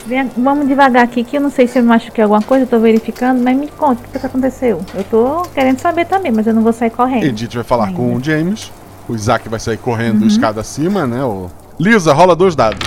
Vem- 0.06 0.30
vamos 0.36 0.66
devagar 0.66 1.04
aqui, 1.04 1.22
que 1.22 1.36
eu 1.36 1.40
não 1.40 1.50
sei 1.50 1.66
se 1.68 1.78
eu 1.78 1.84
machuquei 1.84 2.24
alguma 2.24 2.42
coisa, 2.42 2.64
eu 2.64 2.68
tô 2.68 2.78
verificando, 2.80 3.42
mas 3.42 3.56
me 3.56 3.68
conta 3.68 4.00
o 4.00 4.08
que 4.10 4.18
que 4.18 4.26
aconteceu. 4.26 4.80
Eu 4.94 5.04
tô 5.04 5.42
querendo 5.54 5.78
saber 5.78 6.06
também, 6.06 6.32
mas 6.32 6.46
eu 6.46 6.52
não 6.54 6.62
vou 6.62 6.72
sair 6.72 6.90
correndo. 6.90 7.24
Edith 7.24 7.54
vai 7.54 7.64
falar 7.64 7.92
com 7.92 8.14
o 8.16 8.22
James. 8.22 8.72
O 9.08 9.14
Isaac 9.14 9.48
vai 9.48 9.58
sair 9.60 9.76
correndo 9.78 10.22
Uhum. 10.22 10.26
escada 10.28 10.60
acima, 10.60 11.06
né? 11.06 11.22
O... 11.24 11.48
Lisa, 11.78 12.12
rola 12.12 12.34
dois 12.36 12.54
dados. 12.56 12.78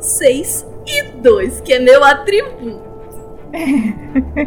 6 0.00 0.66
e 0.86 1.02
2, 1.20 1.60
que 1.62 1.72
é 1.72 1.78
meu 1.80 2.02
atributo. 2.04 2.80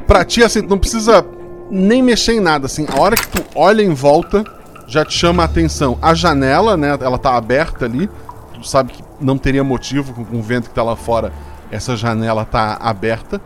Pra 0.07 0.23
ti, 0.23 0.43
assim, 0.43 0.62
tu 0.62 0.69
não 0.69 0.77
precisa 0.77 1.25
nem 1.69 2.01
mexer 2.01 2.34
em 2.34 2.39
nada, 2.39 2.65
assim. 2.65 2.86
A 2.91 2.99
hora 2.99 3.15
que 3.15 3.27
tu 3.27 3.43
olha 3.55 3.82
em 3.82 3.93
volta, 3.93 4.43
já 4.88 5.03
te 5.05 5.13
chama 5.13 5.43
a 5.43 5.45
atenção. 5.45 5.97
A 6.01 6.13
janela, 6.13 6.75
né? 6.75 6.97
Ela 6.99 7.17
tá 7.17 7.36
aberta 7.36 7.86
ali. 7.86 8.10
Tu 8.53 8.67
sabe 8.67 8.93
que 8.93 9.03
não 9.21 9.38
teria 9.38 9.63
motivo 9.63 10.13
com, 10.13 10.38
o 10.38 10.41
vento 10.41 10.69
que 10.69 10.75
tá 10.75 10.84
lá 10.84 10.95
fora. 10.95 11.32
Essa 11.71 11.95
janela 11.95 12.45
tá 12.45 12.77
aberta. 12.82 13.39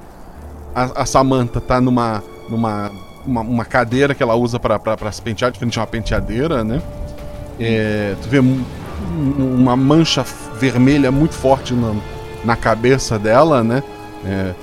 A, 0.73 1.01
a 1.01 1.05
Samantha 1.05 1.59
tá 1.62 1.79
numa. 1.81 2.23
numa 2.49 2.91
uma, 3.25 3.39
uma 3.39 3.63
cadeira 3.65 4.13
que 4.13 4.21
ela 4.21 4.36
usa 4.36 4.59
pra 4.59 5.09
se 5.12 5.21
pentear, 5.21 5.49
de 5.49 5.79
uma 5.79 5.88
penteadeira, 5.88 6.62
né? 6.62 6.81
É, 7.57 8.15
tu 8.21 8.27
vê 8.27 8.39
um- 8.41 8.62
um- 9.17 9.55
uma 9.62 9.77
mancha 9.77 10.25
vermelha 10.59 11.09
muito 11.09 11.33
forte 11.33 11.73
na, 11.73 11.93
na 12.43 12.55
cabeça 12.57 13.17
dela, 13.17 13.63
né? 13.63 13.81
É, 14.25 14.53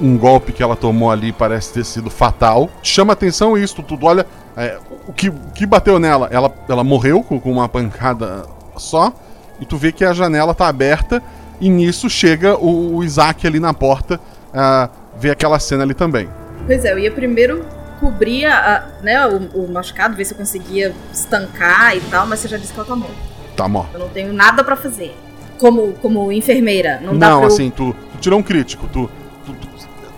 um 0.00 0.16
golpe 0.16 0.52
que 0.52 0.62
ela 0.62 0.76
tomou 0.76 1.10
ali 1.10 1.32
parece 1.32 1.72
ter 1.72 1.84
sido 1.84 2.10
fatal. 2.10 2.68
Chama 2.82 3.12
atenção 3.12 3.56
isso, 3.56 3.82
tu, 3.82 3.96
tu 3.96 4.06
olha. 4.06 4.26
é, 4.56 4.78
o, 5.06 5.12
que, 5.12 5.28
o 5.28 5.34
que 5.54 5.66
bateu 5.66 5.98
nela? 5.98 6.28
Ela, 6.30 6.52
ela 6.68 6.84
morreu 6.84 7.22
com, 7.22 7.38
com 7.40 7.50
uma 7.52 7.68
pancada 7.68 8.44
só. 8.76 9.12
E 9.60 9.66
tu 9.66 9.76
vê 9.76 9.90
que 9.92 10.04
a 10.04 10.12
janela 10.12 10.54
tá 10.54 10.68
aberta. 10.68 11.22
E 11.60 11.68
nisso 11.68 12.08
chega 12.08 12.56
o, 12.56 12.96
o 12.96 13.04
Isaac 13.04 13.46
ali 13.46 13.58
na 13.58 13.74
porta. 13.74 14.20
a 14.54 14.88
ver 15.18 15.32
aquela 15.32 15.58
cena 15.58 15.82
ali 15.82 15.94
também. 15.94 16.28
Pois 16.64 16.84
é, 16.84 16.92
eu 16.92 16.98
ia 16.98 17.10
primeiro 17.10 17.64
cobrir 17.98 18.44
a, 18.46 18.86
né, 19.02 19.26
o, 19.26 19.64
o 19.64 19.72
machucado, 19.72 20.14
ver 20.14 20.24
se 20.24 20.32
eu 20.32 20.38
conseguia 20.38 20.94
estancar 21.12 21.96
e 21.96 22.00
tal, 22.02 22.24
mas 22.24 22.38
você 22.38 22.46
já 22.46 22.56
disse 22.56 22.72
que 22.72 22.78
ela 22.78 22.88
tá 22.88 22.94
morta. 22.94 23.14
Tá 23.56 23.66
morta. 23.68 23.90
Eu 23.96 24.00
não 24.00 24.08
tenho 24.10 24.32
nada 24.32 24.62
pra 24.62 24.76
fazer. 24.76 25.12
Como, 25.58 25.94
como 25.94 26.30
enfermeira, 26.30 27.00
não, 27.02 27.12
Não, 27.14 27.18
dá 27.18 27.26
pra 27.36 27.40
eu- 27.40 27.46
assim, 27.48 27.68
tu, 27.70 27.92
tu 28.12 28.18
tirou 28.18 28.38
um 28.38 28.42
crítico. 28.44 28.86
Tu, 28.92 29.10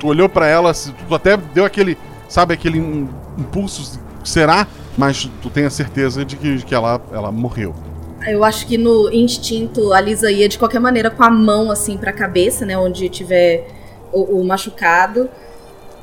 tu, 0.00 0.06
olhou 0.08 0.28
pra 0.28 0.46
ela, 0.48 0.72
tu 1.08 1.14
até 1.14 1.36
deu 1.36 1.64
aquele. 1.64 1.96
Sabe, 2.28 2.54
aquele 2.54 2.78
im- 2.78 3.08
impulso. 3.38 4.00
Será? 4.24 4.66
Mas 4.98 5.30
tu 5.42 5.48
tem 5.50 5.64
a 5.64 5.70
certeza 5.70 6.24
de 6.24 6.36
que, 6.36 6.56
de 6.56 6.64
que 6.64 6.74
ela, 6.74 7.00
ela 7.12 7.30
morreu. 7.32 7.74
Eu 8.26 8.44
acho 8.44 8.66
que 8.66 8.76
no 8.76 9.08
instinto 9.12 9.92
a 9.92 10.00
Lisa 10.00 10.30
ia 10.30 10.48
de 10.48 10.58
qualquer 10.58 10.78
maneira 10.80 11.10
com 11.10 11.22
a 11.24 11.30
mão 11.30 11.70
assim 11.70 11.96
pra 11.96 12.12
cabeça, 12.12 12.66
né? 12.66 12.76
Onde 12.76 13.08
tiver 13.08 13.66
o, 14.12 14.40
o 14.40 14.44
machucado. 14.46 15.28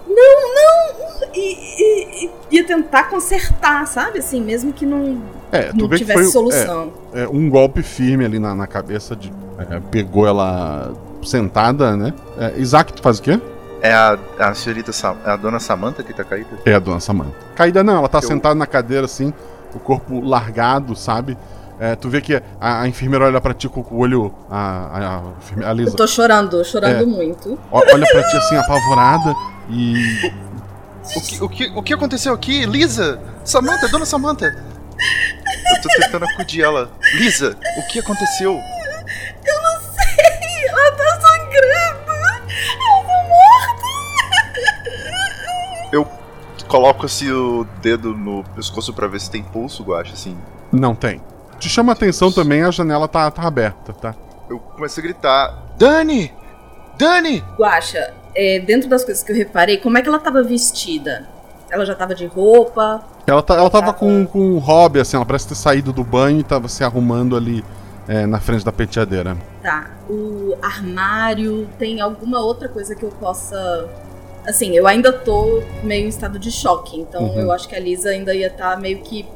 Não, 0.07 0.15
não! 0.55 1.27
E, 1.33 1.39
e- 1.39 2.25
e 2.25 2.31
ia 2.55 2.63
tentar 2.65 3.03
consertar, 3.09 3.85
sabe? 3.85 4.19
Assim, 4.19 4.41
mesmo 4.41 4.73
que 4.73 4.85
não, 4.85 5.21
É, 5.51 5.71
não 5.73 5.87
tivesse 5.89 6.13
foi 6.23 6.31
solução. 6.31 6.91
é, 7.13 7.23
é, 7.23 7.27
um 7.27 7.49
golpe 7.49 7.83
firme 7.83 8.25
ali 8.25 8.39
na, 8.39 8.55
na 8.55 8.65
cabeça. 8.65 9.15
De, 9.15 9.31
é, 9.59 9.79
pegou 9.91 10.25
ela 10.25 10.93
sentada, 11.23 11.95
né? 11.95 12.13
É, 12.39 12.53
Isaac, 12.57 12.93
tu 12.93 13.01
faz 13.01 13.19
o 13.19 13.21
quê? 13.21 13.39
É 13.81 13.93
a, 13.93 14.17
a 14.39 14.53
senhorita 14.53 14.91
Sam, 14.91 15.17
é 15.25 15.29
a 15.31 15.35
dona 15.35 15.59
Samantha 15.59 16.01
que 16.03 16.13
tá 16.13 16.23
caída? 16.23 16.49
É 16.65 16.73
a 16.73 16.79
dona 16.79 16.99
Samantha. 16.99 17.33
Caída 17.55 17.83
não, 17.83 17.97
ela 17.97 18.09
tá 18.09 18.17
Eu- 18.19 18.23
sentada 18.23 18.55
na 18.55 18.65
cadeira 18.65 19.05
assim, 19.05 19.33
o 19.73 19.79
corpo 19.79 20.19
largado, 20.19 20.95
sabe? 20.95 21.37
É, 21.79 21.95
tu 21.95 22.09
vê 22.09 22.19
que 22.21 22.41
a, 22.59 22.81
a 22.81 22.87
enfermeira 22.87 23.25
olha 23.25 23.39
pra 23.39 23.53
ti 23.53 23.69
com 23.69 23.81
o 23.81 23.99
olho. 23.99 24.33
A, 24.49 25.21
a, 25.63 25.69
a, 25.69 25.73
Lisa. 25.73 25.91
Eu 25.91 25.95
tô 25.95 26.07
chorando, 26.07 26.65
chorando 26.65 27.03
É. 27.03 27.05
muito. 27.05 27.57
Olha 27.71 28.05
pra 28.11 28.23
ti 28.23 28.35
assim, 28.37 28.55
apavorada 28.55 29.35
e. 29.69 30.31
O 31.15 31.21
que, 31.21 31.43
o, 31.43 31.49
que, 31.49 31.67
o 31.75 31.83
que 31.83 31.93
aconteceu 31.93 32.33
aqui? 32.33 32.65
Lisa! 32.65 33.19
Samantha, 33.45 33.87
dona 33.89 34.05
Samantha! 34.05 34.45
Eu 34.47 35.81
tô 35.83 35.87
tentando 36.01 36.25
acudir 36.25 36.63
ela. 36.63 36.89
Lisa, 37.13 37.55
o 37.77 37.87
que 37.87 37.99
aconteceu? 37.99 38.53
Eu 39.45 39.61
não 39.61 39.79
sei! 39.93 40.67
Ela 40.67 40.91
tá 40.93 41.21
sangrando! 41.21 41.86
Coloco 46.67 47.05
assim 47.05 47.31
o 47.31 47.65
dedo 47.81 48.13
no 48.13 48.43
pescoço 48.55 48.93
pra 48.93 49.07
ver 49.07 49.19
se 49.19 49.31
tem 49.31 49.43
pulso, 49.43 49.83
Guacha, 49.83 50.13
assim. 50.13 50.37
Não 50.71 50.93
tem. 50.93 51.21
Te 51.59 51.69
chama 51.69 51.91
a 51.91 51.95
atenção 51.95 52.31
também, 52.31 52.63
a 52.63 52.71
janela 52.71 53.07
tá, 53.07 53.31
tá 53.31 53.43
aberta, 53.43 53.93
tá? 53.93 54.13
Eu 54.49 54.59
começo 54.59 54.99
a 54.99 55.03
gritar: 55.03 55.73
Dani! 55.77 56.31
Dani! 56.97 57.43
Guaxa, 57.57 58.13
é, 58.35 58.59
dentro 58.59 58.89
das 58.89 59.03
coisas 59.03 59.23
que 59.23 59.31
eu 59.31 59.35
reparei, 59.35 59.77
como 59.77 59.97
é 59.97 60.01
que 60.01 60.07
ela 60.07 60.19
tava 60.19 60.43
vestida? 60.43 61.27
Ela 61.69 61.85
já 61.85 61.95
tava 61.95 62.15
de 62.15 62.25
roupa? 62.25 63.03
Ela, 63.25 63.41
tá, 63.41 63.55
ela 63.55 63.69
tava 63.69 63.91
com, 63.91 64.25
com 64.25 64.39
um 64.39 64.57
hobby, 64.57 64.99
assim, 64.99 65.17
ela 65.17 65.25
parece 65.25 65.47
ter 65.47 65.55
saído 65.55 65.91
do 65.91 66.03
banho 66.03 66.39
e 66.39 66.43
tava 66.43 66.67
se 66.69 66.83
arrumando 66.83 67.35
ali 67.35 67.63
é, 68.07 68.25
na 68.25 68.39
frente 68.39 68.63
da 68.63 68.71
penteadeira. 68.71 69.37
Tá. 69.61 69.91
O 70.09 70.55
armário 70.61 71.67
tem 71.77 71.99
alguma 71.99 72.39
outra 72.39 72.69
coisa 72.69 72.95
que 72.95 73.03
eu 73.03 73.09
possa. 73.09 73.89
Assim, 74.47 74.75
eu 74.75 74.87
ainda 74.87 75.11
tô 75.11 75.61
meio 75.83 76.05
em 76.05 76.07
estado 76.07 76.39
de 76.39 76.49
choque, 76.51 76.97
então 76.99 77.23
Uhum. 77.23 77.39
eu 77.41 77.51
acho 77.51 77.67
que 77.67 77.75
a 77.75 77.79
Lisa 77.79 78.09
ainda 78.09 78.33
ia 78.33 78.47
estar 78.47 78.79
meio 78.79 78.99
que 78.99 79.27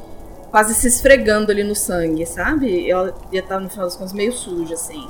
quase 0.50 0.74
se 0.74 0.86
esfregando 0.86 1.50
ali 1.52 1.62
no 1.62 1.74
sangue, 1.74 2.24
sabe? 2.26 2.88
Ela 2.90 3.14
ia 3.30 3.40
estar, 3.40 3.60
no 3.60 3.68
final 3.68 3.86
das 3.86 3.96
contas, 3.96 4.12
meio 4.12 4.32
suja, 4.32 4.74
assim. 4.74 5.06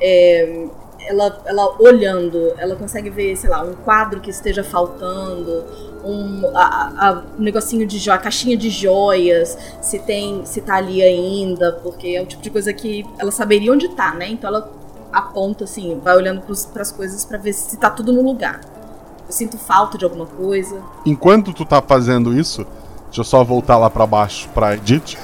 É, 0.00 0.66
ela, 1.06 1.42
ela 1.46 1.76
olhando, 1.80 2.52
ela 2.58 2.76
consegue 2.76 3.10
ver, 3.10 3.36
sei 3.36 3.50
lá, 3.50 3.62
um 3.62 3.74
quadro 3.74 4.20
que 4.20 4.30
esteja 4.30 4.62
faltando, 4.62 5.64
um, 6.04 6.42
a, 6.54 7.08
a, 7.08 7.22
um 7.38 7.42
negocinho 7.42 7.86
de 7.86 7.98
joia, 7.98 8.16
a 8.16 8.18
caixinha 8.20 8.56
de 8.56 8.70
joias, 8.70 9.56
se 9.80 9.98
tem, 9.98 10.44
se 10.44 10.60
tá 10.60 10.76
ali 10.76 11.02
ainda, 11.02 11.72
porque 11.82 12.08
é 12.08 12.22
o 12.22 12.26
tipo 12.26 12.42
de 12.42 12.50
coisa 12.50 12.72
que 12.72 13.04
ela 13.18 13.30
saberia 13.30 13.72
onde 13.72 13.88
tá, 13.90 14.14
né? 14.14 14.28
Então 14.28 14.48
ela 14.48 14.70
aponta 15.12 15.64
assim, 15.64 16.00
vai 16.02 16.16
olhando 16.16 16.42
para 16.42 16.82
as 16.82 16.92
coisas 16.92 17.24
para 17.24 17.38
ver 17.38 17.52
se 17.52 17.76
tá 17.76 17.90
tudo 17.90 18.12
no 18.12 18.22
lugar. 18.22 18.60
Eu 19.30 19.32
sinto 19.32 19.56
falta 19.56 19.96
de 19.96 20.04
alguma 20.04 20.26
coisa. 20.26 20.82
Enquanto 21.06 21.52
tu 21.52 21.64
tá 21.64 21.80
fazendo 21.80 22.36
isso, 22.36 22.66
deixa 23.04 23.20
eu 23.20 23.24
só 23.24 23.44
voltar 23.44 23.78
lá 23.78 23.88
para 23.88 24.04
baixo 24.04 24.48
pra 24.52 24.74
Edith. 24.74 25.16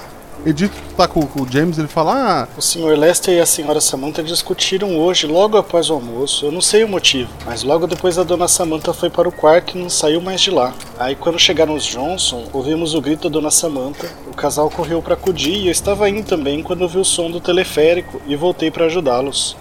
Edith 0.44 0.70
tá 0.96 1.08
com, 1.08 1.26
com, 1.26 1.42
o 1.42 1.48
James, 1.50 1.76
ele 1.76 1.88
fala: 1.88 2.44
ah, 2.44 2.48
O 2.56 2.62
Sr. 2.62 2.96
Lester 2.96 3.34
e 3.34 3.40
a 3.40 3.42
Sra. 3.42 3.80
Samantha 3.80 4.22
discutiram 4.22 4.96
hoje, 4.96 5.26
logo 5.26 5.56
após 5.56 5.90
o 5.90 5.94
almoço. 5.94 6.46
Eu 6.46 6.52
não 6.52 6.60
sei 6.60 6.84
o 6.84 6.88
motivo, 6.88 7.28
mas 7.44 7.64
logo 7.64 7.88
depois 7.88 8.16
a 8.16 8.22
Dona 8.22 8.46
Samantha 8.46 8.92
foi 8.92 9.10
para 9.10 9.28
o 9.28 9.32
quarto 9.32 9.76
e 9.76 9.82
não 9.82 9.90
saiu 9.90 10.20
mais 10.20 10.40
de 10.40 10.52
lá. 10.52 10.72
Aí 11.00 11.16
quando 11.16 11.36
chegaram 11.36 11.74
os 11.74 11.84
Johnson, 11.84 12.44
ouvimos 12.52 12.94
o 12.94 13.00
grito 13.00 13.28
da 13.28 13.32
Dona 13.32 13.50
Samantha. 13.50 14.08
O 14.30 14.36
casal 14.36 14.70
correu 14.70 15.02
para 15.02 15.14
acudir 15.14 15.56
e 15.56 15.66
eu 15.66 15.72
estava 15.72 16.08
indo 16.08 16.22
também 16.22 16.62
quando 16.62 16.82
ouvi 16.82 16.98
o 16.98 17.04
som 17.04 17.28
do 17.28 17.40
teleférico 17.40 18.22
e 18.24 18.36
voltei 18.36 18.70
para 18.70 18.84
ajudá-los. 18.84 19.56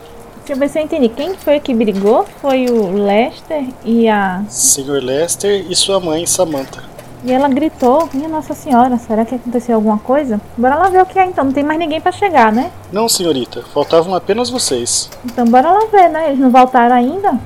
Deixa 0.45 0.53
eu 0.53 0.60
ver 0.60 0.69
se 0.69 0.77
eu 0.77 0.84
entendi. 0.84 1.10
Quem 1.10 1.34
foi 1.34 1.60
que 1.60 1.73
brigou? 1.73 2.23
Foi 2.39 2.67
o 2.67 2.93
Lester 2.93 3.65
e 3.84 4.08
a. 4.08 4.43
Sr. 4.47 5.03
Lester 5.03 5.65
e 5.67 5.75
sua 5.75 5.99
mãe, 5.99 6.23
Samantha. 6.27 6.84
E 7.23 7.31
ela 7.31 7.49
gritou: 7.49 8.08
Minha 8.13 8.29
Nossa 8.29 8.53
Senhora, 8.53 8.95
será 8.99 9.25
que 9.25 9.34
aconteceu 9.34 9.73
alguma 9.73 9.97
coisa? 9.97 10.39
Bora 10.55 10.75
lá 10.75 10.88
ver 10.89 11.01
o 11.01 11.05
que 11.08 11.17
é 11.17 11.25
então. 11.25 11.45
Não 11.45 11.51
tem 11.51 11.63
mais 11.63 11.79
ninguém 11.79 11.99
para 11.99 12.12
chegar, 12.12 12.53
né? 12.53 12.69
Não, 12.93 13.10
senhorita. 13.10 13.63
Faltavam 13.73 14.13
apenas 14.13 14.51
vocês. 14.51 15.10
Então 15.25 15.45
bora 15.45 15.71
lá 15.71 15.88
ver, 15.91 16.10
né? 16.10 16.27
Eles 16.27 16.39
não 16.39 16.51
voltaram 16.51 16.95
ainda? 16.95 17.39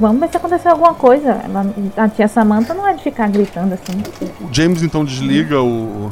Vamos 0.00 0.18
ver 0.18 0.30
se 0.30 0.38
aconteceu 0.38 0.70
alguma 0.70 0.94
coisa. 0.94 1.42
Ela, 1.44 1.66
a 1.98 2.08
tia 2.08 2.28
Samantha 2.28 2.72
não 2.72 2.88
é 2.88 2.94
de 2.94 3.02
ficar 3.02 3.28
gritando 3.28 3.74
assim. 3.74 4.02
O 4.40 4.48
James 4.50 4.82
então 4.82 5.04
desliga 5.04 5.60
o, 5.60 6.10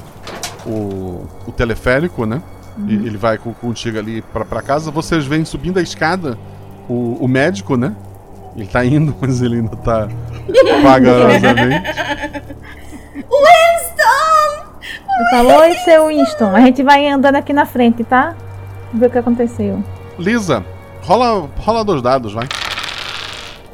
o, 0.67 1.25
o 1.47 1.53
teleférico, 1.53 2.27
né? 2.27 2.43
Uhum. 2.77 2.89
E 2.89 2.95
ele 2.95 3.17
vai 3.17 3.39
contigo 3.39 3.99
ali 3.99 4.23
pra, 4.23 4.45
pra 4.45 4.63
casa. 4.63 4.91
Vocês 4.91 5.25
vêm 5.25 5.45
subindo 5.45 5.79
a 5.79 5.83
escada 5.83 6.39
o, 6.89 7.17
o 7.21 7.29
médico, 7.29 7.77
né? 7.77 7.95
Ele 8.57 8.67
tá 8.67 8.85
indo, 8.85 9.15
mas 9.21 9.43
ele 9.43 9.57
ainda 9.57 9.77
tá 9.77 10.09
vagarosamente. 10.83 11.91
Winston! 13.17 14.67
Eu 15.19 15.31
falo, 15.31 15.61
oi, 15.61 15.75
seu 15.85 16.09
Winston. 16.09 16.55
A 16.55 16.61
gente 16.61 16.83
vai 16.83 17.09
andando 17.09 17.37
aqui 17.37 17.53
na 17.53 17.67
frente, 17.67 18.05
tá? 18.05 18.35
Ver 18.93 19.07
o 19.07 19.11
que 19.11 19.19
aconteceu. 19.19 19.83
Lisa, 20.19 20.65
rola, 21.03 21.49
rola 21.59 21.85
dois 21.85 22.03
dados, 22.03 22.33
vai. 22.33 22.47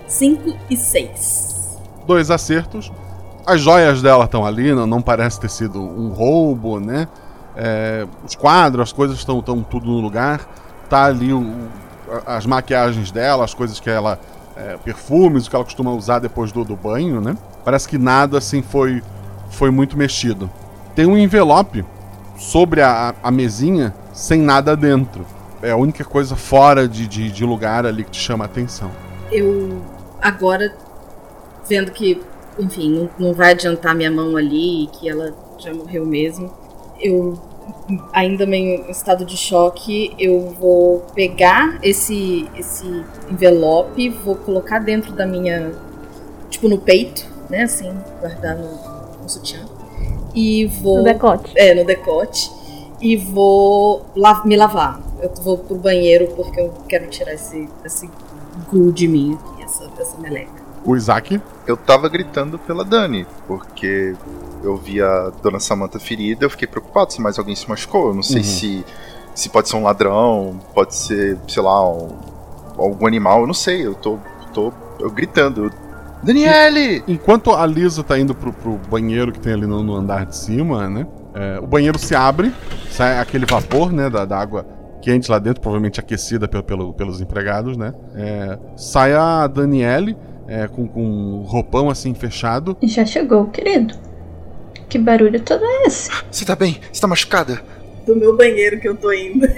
5 0.06 0.56
e 0.70 0.76
6. 0.76 1.78
Dois 2.06 2.30
acertos. 2.30 2.92
As 3.46 3.60
joias 3.60 4.02
dela 4.02 4.24
estão 4.24 4.46
ali, 4.46 4.72
não, 4.72 4.86
não 4.86 5.02
parece 5.02 5.40
ter 5.40 5.50
sido 5.50 5.80
um 5.80 6.10
roubo, 6.10 6.78
né? 6.78 7.08
É, 7.56 8.06
os 8.24 8.34
quadros, 8.34 8.82
as 8.82 8.92
coisas 8.92 9.18
estão 9.18 9.42
tudo 9.42 9.86
no 9.86 10.00
lugar. 10.00 10.40
Tá 10.88 11.04
ali 11.06 11.32
o, 11.32 11.68
as 12.26 12.46
maquiagens 12.46 13.10
dela, 13.10 13.44
as 13.44 13.54
coisas 13.54 13.80
que 13.80 13.90
ela. 13.90 14.18
É, 14.54 14.76
perfumes, 14.76 15.46
o 15.46 15.50
que 15.50 15.56
ela 15.56 15.64
costuma 15.64 15.90
usar 15.92 16.18
depois 16.18 16.52
do, 16.52 16.62
do 16.62 16.76
banho, 16.76 17.22
né? 17.22 17.36
Parece 17.64 17.88
que 17.88 17.96
nada 17.96 18.36
assim 18.36 18.60
foi 18.60 19.02
foi 19.50 19.70
muito 19.70 19.96
mexido. 19.96 20.50
Tem 20.94 21.06
um 21.06 21.16
envelope 21.16 21.84
sobre 22.36 22.82
a, 22.82 23.14
a 23.22 23.30
mesinha 23.30 23.94
sem 24.12 24.40
nada 24.40 24.76
dentro. 24.76 25.24
É 25.62 25.70
a 25.70 25.76
única 25.76 26.04
coisa 26.04 26.34
fora 26.34 26.88
de, 26.88 27.06
de, 27.06 27.30
de 27.30 27.44
lugar 27.44 27.86
ali 27.86 28.02
que 28.04 28.10
te 28.10 28.20
chama 28.20 28.44
a 28.44 28.46
atenção. 28.46 28.90
Eu 29.30 29.80
agora 30.20 30.74
vendo 31.68 31.92
que, 31.92 32.20
enfim, 32.58 32.90
não, 32.90 33.28
não 33.28 33.34
vai 33.34 33.52
adiantar 33.52 33.94
minha 33.94 34.10
mão 34.10 34.36
ali 34.36 34.88
que 34.92 35.08
ela 35.08 35.34
já 35.58 35.72
morreu 35.72 36.04
mesmo, 36.04 36.52
eu 37.02 37.38
ainda 38.12 38.46
meio 38.46 38.86
em 38.86 38.90
estado 38.90 39.24
de 39.24 39.36
choque, 39.36 40.14
eu 40.18 40.54
vou 40.58 41.00
pegar 41.14 41.78
esse 41.82 42.48
esse 42.56 43.04
envelope, 43.30 44.08
vou 44.08 44.36
colocar 44.36 44.78
dentro 44.78 45.12
da 45.12 45.26
minha 45.26 45.72
tipo 46.48 46.68
no 46.68 46.78
peito, 46.78 47.26
né, 47.50 47.62
assim, 47.64 47.92
guardar 48.20 48.56
no 48.56 48.92
no 49.22 49.28
sutiã. 49.28 49.60
E 50.34 50.66
vou. 50.66 50.98
No 50.98 51.04
decote. 51.04 51.52
É, 51.56 51.74
no 51.74 51.84
decote. 51.84 52.50
E 53.00 53.16
vou 53.16 54.06
la 54.14 54.44
me 54.44 54.56
lavar. 54.56 55.00
Eu 55.20 55.30
vou 55.42 55.58
pro 55.58 55.76
banheiro 55.76 56.28
porque 56.34 56.60
eu 56.60 56.72
quero 56.88 57.08
tirar 57.08 57.34
esse, 57.34 57.68
esse 57.84 58.10
glue 58.70 58.92
de 58.92 59.08
mim 59.08 59.34
aqui, 59.34 59.64
essa, 59.64 59.88
essa 59.98 60.18
meleca. 60.18 60.62
O 60.84 60.96
Isaac? 60.96 61.40
Eu 61.66 61.76
tava 61.76 62.08
gritando 62.08 62.58
pela 62.58 62.84
Dani, 62.84 63.26
porque 63.46 64.16
eu 64.62 64.76
vi 64.76 65.00
a 65.02 65.30
dona 65.42 65.58
Samantha 65.58 65.98
ferida, 65.98 66.44
eu 66.44 66.50
fiquei 66.50 66.68
preocupado 66.68 67.12
se 67.12 67.20
mais 67.20 67.38
alguém 67.38 67.54
se 67.54 67.68
machucou. 67.68 68.08
Eu 68.08 68.14
não 68.14 68.22
sei 68.22 68.38
uhum. 68.38 68.44
se, 68.44 68.84
se 69.34 69.48
pode 69.48 69.68
ser 69.68 69.76
um 69.76 69.82
ladrão, 69.82 70.60
pode 70.74 70.94
ser, 70.94 71.38
sei 71.48 71.62
lá, 71.62 71.86
um, 71.88 72.08
algum 72.76 73.06
animal, 73.06 73.40
eu 73.42 73.46
não 73.46 73.54
sei. 73.54 73.86
Eu 73.86 73.94
tô, 73.94 74.18
tô 74.52 74.72
eu 75.00 75.10
gritando. 75.10 75.70
Daniele! 76.22 77.02
Enquanto 77.08 77.52
a 77.52 77.66
Lisa 77.66 78.02
tá 78.02 78.18
indo 78.18 78.34
pro, 78.34 78.52
pro 78.52 78.78
banheiro 78.88 79.32
que 79.32 79.40
tem 79.40 79.52
ali 79.52 79.66
no, 79.66 79.82
no 79.82 79.94
andar 79.94 80.26
de 80.26 80.36
cima, 80.36 80.88
né? 80.88 81.06
É, 81.34 81.58
o 81.58 81.66
banheiro 81.66 81.98
se 81.98 82.14
abre, 82.14 82.52
sai 82.90 83.18
aquele 83.18 83.46
vapor, 83.46 83.92
né? 83.92 84.08
Da, 84.08 84.24
da 84.24 84.38
água 84.38 84.66
quente 85.00 85.28
lá 85.30 85.38
dentro, 85.38 85.60
provavelmente 85.60 85.98
aquecida 85.98 86.46
pelo, 86.46 86.62
pelo 86.62 86.92
pelos 86.94 87.20
empregados, 87.20 87.76
né? 87.76 87.92
É, 88.14 88.58
sai 88.76 89.14
a 89.14 89.46
Daniele 89.48 90.16
é, 90.46 90.68
com, 90.68 90.86
com 90.86 91.02
um 91.02 91.42
roupão 91.42 91.90
assim 91.90 92.14
fechado. 92.14 92.76
Já 92.82 93.04
chegou, 93.04 93.46
querido. 93.46 93.94
Que 94.92 94.98
barulho 94.98 95.40
todo 95.40 95.64
é 95.64 95.84
esse? 95.86 96.10
Você 96.30 96.44
tá 96.44 96.54
bem? 96.54 96.78
Você 96.92 97.00
tá 97.00 97.06
machucada? 97.06 97.62
Do 98.06 98.14
meu 98.14 98.36
banheiro 98.36 98.78
que 98.78 98.86
eu 98.86 98.94
tô 98.94 99.10
indo. 99.10 99.48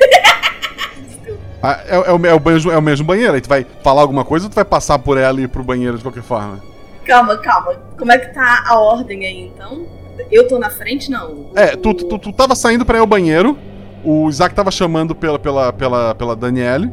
Ah, 1.66 1.80
é, 1.86 1.94
é, 1.94 2.12
o, 2.12 2.26
é, 2.26 2.34
o 2.34 2.38
banho, 2.38 2.70
é 2.70 2.76
o 2.76 2.82
mesmo 2.82 3.06
banheiro. 3.06 3.32
Aí 3.32 3.40
tu 3.40 3.48
vai 3.48 3.66
falar 3.82 4.02
alguma 4.02 4.22
coisa 4.22 4.44
ou 4.44 4.50
tu 4.50 4.54
vai 4.54 4.66
passar 4.66 4.98
por 4.98 5.16
ela 5.16 5.40
e 5.40 5.44
ir 5.44 5.48
pro 5.48 5.64
banheiro 5.64 5.96
de 5.96 6.02
qualquer 6.02 6.22
forma? 6.22 6.62
Calma, 7.06 7.38
calma. 7.38 7.72
Como 7.96 8.12
é 8.12 8.18
que 8.18 8.34
tá 8.34 8.64
a 8.66 8.78
ordem 8.78 9.24
aí 9.24 9.46
então? 9.46 9.86
Eu 10.30 10.46
tô 10.46 10.58
na 10.58 10.68
frente, 10.68 11.10
não? 11.10 11.46
É, 11.54 11.68
tu, 11.74 11.94
tu, 11.94 12.18
tu 12.18 12.32
tava 12.34 12.54
saindo 12.54 12.84
pra 12.84 12.98
ir 12.98 13.00
ao 13.00 13.06
banheiro. 13.06 13.56
O 14.04 14.28
Isaac 14.28 14.54
tava 14.54 14.70
chamando 14.70 15.14
pela, 15.14 15.38
pela, 15.38 15.72
pela, 15.72 16.14
pela 16.14 16.36
Daniele. 16.36 16.92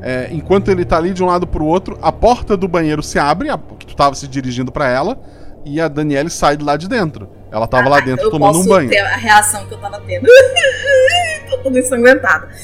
É, 0.00 0.30
enquanto 0.32 0.70
ele 0.70 0.86
tá 0.86 0.96
ali 0.96 1.12
de 1.12 1.22
um 1.22 1.26
lado 1.26 1.46
pro 1.46 1.66
outro, 1.66 1.98
a 2.00 2.10
porta 2.10 2.56
do 2.56 2.66
banheiro 2.66 3.02
se 3.02 3.18
abre, 3.18 3.50
a, 3.50 3.58
que 3.78 3.84
tu 3.84 3.94
tava 3.94 4.14
se 4.14 4.26
dirigindo 4.26 4.72
para 4.72 4.88
ela, 4.88 5.20
e 5.62 5.78
a 5.78 5.88
Daniele 5.88 6.30
sai 6.30 6.56
de 6.56 6.64
lá 6.64 6.78
de 6.78 6.88
dentro. 6.88 7.35
Ela 7.56 7.66
tava 7.66 7.86
ah, 7.86 7.92
lá 7.92 8.00
dentro 8.00 8.30
tomando 8.30 8.60
um 8.60 8.66
banho. 8.66 8.90
Ter 8.90 8.98
a 8.98 9.16
reação 9.16 9.66
que 9.66 9.72
eu 9.72 9.78
tava 9.78 9.98
tendo. 10.00 10.26
Tô 11.48 11.56
toda 11.56 11.78
ensanguentada. 11.78 12.50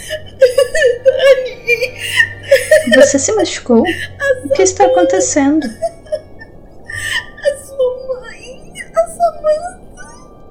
Você 2.94 3.18
se 3.18 3.32
machucou? 3.32 3.80
O 3.80 4.48
que 4.50 4.60
está 4.60 4.84
acontecendo? 4.84 5.66
A 5.66 5.70
sua 7.64 8.06
mãe, 8.06 8.70
a 8.94 9.06
Samantha. 9.06 9.80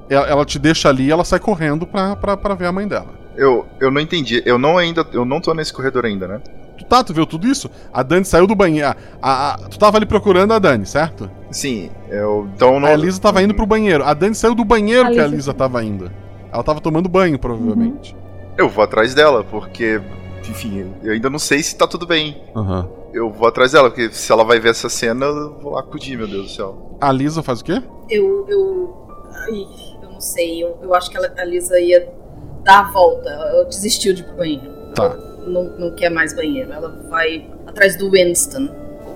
Ela, 0.09 0.27
ela 0.27 0.43
te 0.43 0.57
deixa 0.57 0.89
ali 0.89 1.05
e 1.05 1.11
ela 1.11 1.23
sai 1.23 1.39
correndo 1.39 1.85
pra, 1.85 2.15
pra, 2.15 2.35
pra 2.35 2.55
ver 2.55 2.65
a 2.65 2.71
mãe 2.71 2.87
dela. 2.87 3.13
Eu, 3.35 3.67
eu 3.79 3.91
não 3.91 4.01
entendi. 4.01 4.41
Eu 4.43 4.57
não 4.57 4.75
ainda. 4.75 5.05
Eu 5.13 5.23
não 5.23 5.39
tô 5.39 5.53
nesse 5.53 5.71
corredor 5.71 6.03
ainda, 6.03 6.27
né? 6.27 6.41
Tu 6.81 6.87
tá, 6.87 7.03
tu 7.03 7.13
viu 7.13 7.27
tudo 7.27 7.47
isso? 7.47 7.69
A 7.93 8.01
Dani 8.01 8.25
saiu 8.25 8.47
do 8.47 8.55
banheiro. 8.55 8.89
A, 8.89 8.95
a, 9.21 9.53
a, 9.53 9.57
tu 9.69 9.77
tava 9.77 9.97
ali 9.97 10.05
procurando 10.05 10.51
a 10.51 10.59
Dani, 10.59 10.85
certo? 10.85 11.29
Sim, 11.51 11.91
eu. 12.09 12.49
Então 12.55 12.79
não. 12.79 12.87
A 12.87 12.95
Lisa 12.95 13.21
tava 13.21 13.41
indo 13.43 13.53
pro 13.53 13.67
banheiro. 13.67 14.03
A 14.03 14.13
Dani 14.15 14.33
saiu 14.33 14.55
do 14.55 14.65
banheiro 14.65 15.03
a 15.03 15.11
que 15.11 15.13
Lisa. 15.13 15.25
a 15.25 15.27
Lisa 15.27 15.53
tava 15.53 15.83
indo. 15.83 16.11
Ela 16.51 16.63
tava 16.63 16.81
tomando 16.81 17.07
banho, 17.07 17.37
provavelmente. 17.37 18.13
Uhum. 18.13 18.19
Eu 18.57 18.69
vou 18.69 18.83
atrás 18.83 19.13
dela, 19.13 19.43
porque. 19.43 20.01
Enfim, 20.49 20.91
eu 21.03 21.13
ainda 21.13 21.29
não 21.29 21.37
sei 21.37 21.61
se 21.61 21.75
tá 21.75 21.87
tudo 21.87 22.07
bem. 22.07 22.41
Uhum. 22.55 22.87
Eu 23.13 23.31
vou 23.31 23.47
atrás 23.47 23.73
dela, 23.73 23.89
porque 23.89 24.11
se 24.11 24.31
ela 24.31 24.43
vai 24.43 24.59
ver 24.59 24.69
essa 24.69 24.89
cena, 24.89 25.25
eu 25.25 25.59
vou 25.61 25.73
lá 25.73 25.81
acudir, 25.81 26.17
meu 26.17 26.27
Deus 26.27 26.47
do 26.47 26.51
céu. 26.51 26.97
A 26.99 27.11
Lisa 27.11 27.43
faz 27.43 27.61
o 27.61 27.63
quê? 27.63 27.81
Eu. 28.09 28.45
Eu. 28.49 29.07
Ai, 29.33 29.67
eu 30.01 30.09
não 30.09 30.19
sei. 30.19 30.63
Eu, 30.63 30.79
eu 30.81 30.95
acho 30.95 31.11
que 31.11 31.17
ela, 31.17 31.31
a 31.37 31.45
Lisa 31.45 31.79
ia 31.79 32.11
dar 32.63 32.79
a 32.79 32.91
volta. 32.91 33.29
Ela 33.29 33.65
desistiu 33.65 34.13
de 34.13 34.21
ir 34.21 34.25
pro 34.25 34.37
banheiro. 34.37 34.71
Tá 34.95 35.30
não, 35.45 35.63
não 35.77 35.91
quer 35.91 36.09
mais 36.09 36.33
banheiro. 36.33 36.71
Ela 36.71 36.89
vai 37.09 37.45
atrás 37.65 37.97
do 37.97 38.11
Winston 38.11 38.69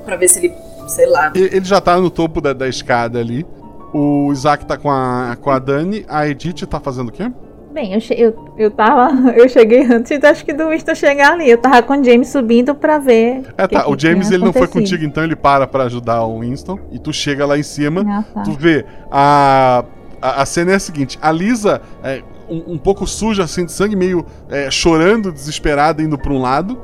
para 0.04 0.16
ver 0.16 0.28
se 0.28 0.40
ele, 0.40 0.54
sei 0.88 1.08
lá. 1.08 1.32
Ele 1.36 1.66
já 1.66 1.82
tá 1.82 2.00
no 2.00 2.10
topo 2.10 2.42
da, 2.42 2.54
da 2.54 2.68
escada 2.68 3.20
ali. 3.20 3.46
O 3.94 4.32
Isaac 4.32 4.66
tá 4.66 4.78
com 4.78 4.92
a, 4.92 5.38
com 5.40 5.50
a 5.50 5.60
Dani. 5.60 6.06
A 6.08 6.28
Edith 6.28 6.66
tá 6.66 6.80
fazendo 6.80 7.10
o 7.10 7.12
quê? 7.12 7.32
Bem, 7.76 7.94
eu, 7.94 8.00
eu, 8.16 8.54
eu 8.58 8.72
tava. 8.72 9.10
Eu 9.36 9.50
cheguei 9.50 9.84
antes, 9.84 10.24
acho 10.24 10.46
que 10.46 10.54
do 10.54 10.70
Winston 10.70 10.96
chegar 10.96 11.34
ali. 11.34 11.50
Eu 11.50 11.58
tava 11.58 11.84
com 11.84 12.00
o 12.00 12.02
James 12.02 12.30
subindo 12.30 12.74
pra 12.74 13.00
ver. 13.00 13.42
É, 13.58 13.68
tá. 13.68 13.84
Que 13.84 13.92
o 13.92 14.00
James 14.00 14.32
ele 14.32 14.46
não 14.46 14.54
foi 14.54 14.68
contigo, 14.68 15.04
então 15.04 15.22
ele 15.26 15.36
para 15.36 15.68
pra 15.68 15.84
ajudar 15.84 16.24
o 16.24 16.40
Winston. 16.40 16.80
E 16.90 16.98
tu 16.98 17.12
chega 17.12 17.46
lá 17.46 17.58
em 17.58 17.64
cima. 17.64 18.06
Ah, 18.08 18.24
tá. 18.34 18.44
Tu 18.44 18.52
vê. 18.54 18.86
A, 19.12 19.84
a, 20.22 20.42
a, 20.42 20.46
cena 20.46 20.72
é 20.72 20.76
a 20.76 20.80
seguinte: 20.80 21.20
a 21.22 21.30
Lisa 21.34 21.82
é, 22.02 22.22
um, 22.50 22.74
um, 22.74 22.78
pouco 22.78 23.06
suja 23.08 23.44
assim 23.44 23.66
de 23.66 23.72
sangue, 23.72 23.96
meio 23.96 24.26
é, 24.50 24.70
chorando, 24.72 25.32
desesperada, 25.32 26.02
indo 26.02 26.18
para 26.18 26.32
um 26.32 26.42
lado. 26.42 26.78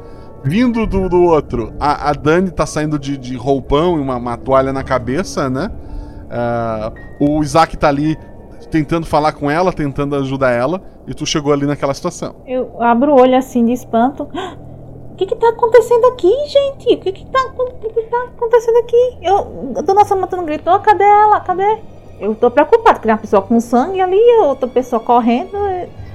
Vindo 0.44 0.88
do, 0.88 1.08
do 1.08 1.22
outro, 1.22 1.72
a, 1.80 2.10
a 2.10 2.14
Dani 2.14 2.50
tá 2.50 2.66
saindo 2.66 2.98
de, 2.98 3.16
de 3.16 3.36
roupão 3.36 3.98
e 3.98 4.02
uma, 4.02 4.16
uma 4.16 4.38
toalha 4.38 4.74
na 4.74 4.84
cabeça, 4.84 5.52
né? 5.52 5.70
Ah, 6.32 6.92
o 7.20 7.44
Isaac 7.44 7.78
tá 7.78 7.90
ali 7.90 8.18
tentando 8.72 9.06
falar 9.06 9.34
com 9.34 9.52
ela, 9.52 9.72
tentando 9.74 10.16
ajudar 10.16 10.52
ela, 10.52 10.82
e 11.06 11.14
tu 11.14 11.26
chegou 11.26 11.52
ali 11.52 11.66
naquela 11.66 11.94
situação. 11.94 12.38
Eu 12.48 12.82
abro 12.82 13.12
o 13.12 13.22
olho 13.22 13.38
assim 13.38 13.66
de 13.66 13.74
espanto. 13.74 14.28
O 15.12 15.24
que 15.24 15.36
que 15.36 15.36
tá 15.36 15.50
acontecendo 15.50 16.04
aqui, 16.06 16.34
gente? 16.48 16.96
O 16.96 16.98
que 16.98 17.12
que 17.12 17.26
tá, 17.28 17.54
o 17.56 17.66
que 17.80 17.90
que 17.90 18.02
tá 18.10 18.24
acontecendo 18.36 18.78
aqui? 18.78 19.18
Eu, 19.22 19.74
a 19.78 19.82
dona 19.82 20.04
Samantha 20.04 20.36
não 20.36 20.46
gritou, 20.46 20.80
cadê 20.80 21.04
ela? 21.04 21.40
Cadê? 21.42 21.78
Eu 22.22 22.36
tô 22.36 22.52
preocupado, 22.52 23.00
porque 23.00 23.08
tem 23.08 23.12
uma 23.12 23.18
pessoa 23.18 23.42
com 23.42 23.60
sangue 23.60 24.00
ali, 24.00 24.20
outra 24.44 24.68
pessoa 24.68 25.00
correndo. 25.00 25.58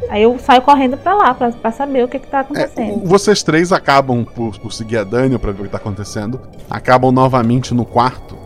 Aí 0.08 0.22
eu 0.22 0.38
saio 0.38 0.62
correndo 0.62 0.96
pra 0.96 1.14
lá, 1.14 1.34
pra, 1.34 1.50
pra 1.50 1.72
saber 1.72 2.04
o 2.04 2.08
que 2.08 2.20
que 2.20 2.28
tá 2.28 2.40
acontecendo. 2.40 3.04
Vocês 3.04 3.42
três 3.42 3.72
acabam 3.72 4.24
por, 4.24 4.56
por 4.56 4.72
seguir 4.72 4.98
a 4.98 5.04
Dani 5.04 5.36
pra 5.36 5.50
ver 5.50 5.62
o 5.62 5.64
que 5.64 5.70
tá 5.70 5.78
acontecendo. 5.78 6.40
Acabam 6.70 7.10
novamente 7.10 7.74
no 7.74 7.84
quarto 7.84 8.36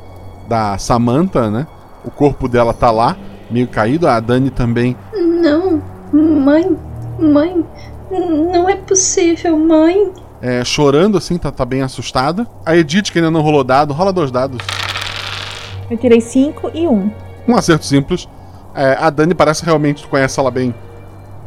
da 0.49 0.79
Samantha, 0.79 1.51
né? 1.51 1.66
O 2.03 2.11
corpo 2.11 2.49
dela 2.49 2.73
tá 2.73 2.90
lá, 2.90 3.14
meio 3.51 3.68
caído. 3.68 4.09
A 4.09 4.18
Dani 4.20 4.49
também. 4.49 4.96
Não, 5.14 5.83
mãe, 6.11 6.75
mãe, 7.18 7.62
não 8.11 8.70
é 8.70 8.77
possível, 8.77 9.59
mãe. 9.59 10.11
é, 10.40 10.64
chorando, 10.64 11.18
assim, 11.18 11.37
tá, 11.37 11.51
tá 11.53 11.66
bem 11.66 11.83
assustada. 11.83 12.46
A 12.64 12.75
Edith, 12.75 13.12
que 13.12 13.18
ainda 13.18 13.31
não 13.31 13.42
rolou 13.42 13.62
dado, 13.62 13.92
rola 13.92 14.14
dois 14.14 14.31
dados. 14.31 14.59
Eu 15.90 15.99
tirei 15.99 16.23
cinco 16.23 16.70
e 16.73 16.87
um. 16.88 17.11
Um 17.50 17.56
acerto 17.56 17.84
simples. 17.84 18.28
É, 18.74 18.96
a 19.00 19.10
Dani 19.10 19.34
parece 19.34 19.64
realmente, 19.64 20.02
tu 20.02 20.08
conhece 20.08 20.38
ela 20.38 20.50
bem. 20.50 20.74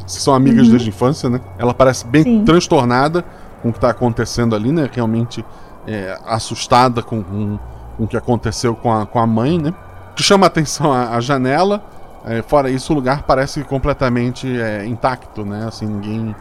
São 0.06 0.34
amigas 0.34 0.66
Uhum. 0.66 0.70
desde 0.72 0.88
a 0.88 0.90
infância, 0.90 1.30
né? 1.30 1.40
Ela 1.58 1.72
parece 1.72 2.06
bem 2.06 2.22
Sim. 2.22 2.44
transtornada 2.44 3.24
com 3.62 3.70
o 3.70 3.72
que 3.72 3.80
tá 3.80 3.88
acontecendo 3.90 4.54
ali, 4.54 4.70
né? 4.70 4.88
Realmente 4.92 5.42
é, 5.86 6.18
assustada 6.26 7.02
com, 7.02 7.22
com, 7.22 7.58
com 7.96 8.04
o 8.04 8.06
que 8.06 8.16
aconteceu 8.16 8.74
com 8.74 8.92
a, 8.92 9.06
com 9.06 9.18
a 9.18 9.26
mãe, 9.26 9.58
né? 9.58 9.72
Te 10.14 10.22
chama 10.22 10.46
a 10.46 10.48
atenção 10.48 10.92
a, 10.92 11.16
a 11.16 11.20
janela. 11.20 11.82
é, 12.26 12.42
fora 12.42 12.68
isso, 12.70 12.92
o 12.92 12.96
lugar 12.96 13.22
parece 13.22 13.64
completamente 13.64 14.46
é, 14.60 14.84
intacto, 14.86 15.44
né? 15.44 15.64
Assim, 15.66 15.86
ninguém 15.86 16.34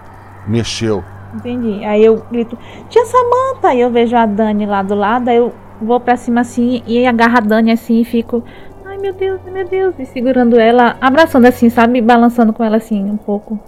mexeu. 0.45 1.03
Entendi. 1.33 1.83
Aí 1.85 2.03
eu 2.03 2.21
grito, 2.29 2.57
tia 2.89 3.05
Samantha! 3.05 3.69
Aí 3.69 3.79
eu 3.81 3.89
vejo 3.89 4.15
a 4.15 4.25
Dani 4.25 4.65
lá 4.65 4.83
do 4.83 4.93
lado, 4.93 5.29
aí 5.29 5.37
eu 5.37 5.53
vou 5.81 5.99
pra 5.99 6.15
cima 6.17 6.41
assim 6.41 6.83
e 6.85 7.05
agarro 7.07 7.37
a 7.37 7.39
Dani 7.39 7.71
assim 7.71 8.01
e 8.01 8.05
fico. 8.05 8.43
Meu 9.03 9.11
Deus, 9.11 9.41
meu 9.51 9.67
Deus! 9.67 9.95
E 9.99 10.05
segurando 10.05 10.57
ela, 10.57 10.95
abraçando 11.01 11.45
assim, 11.45 11.69
sabe? 11.69 11.99
Balançando 11.99 12.53
com 12.53 12.63
ela 12.63 12.77
assim 12.77 13.03
um 13.03 13.17
pouco. 13.17 13.59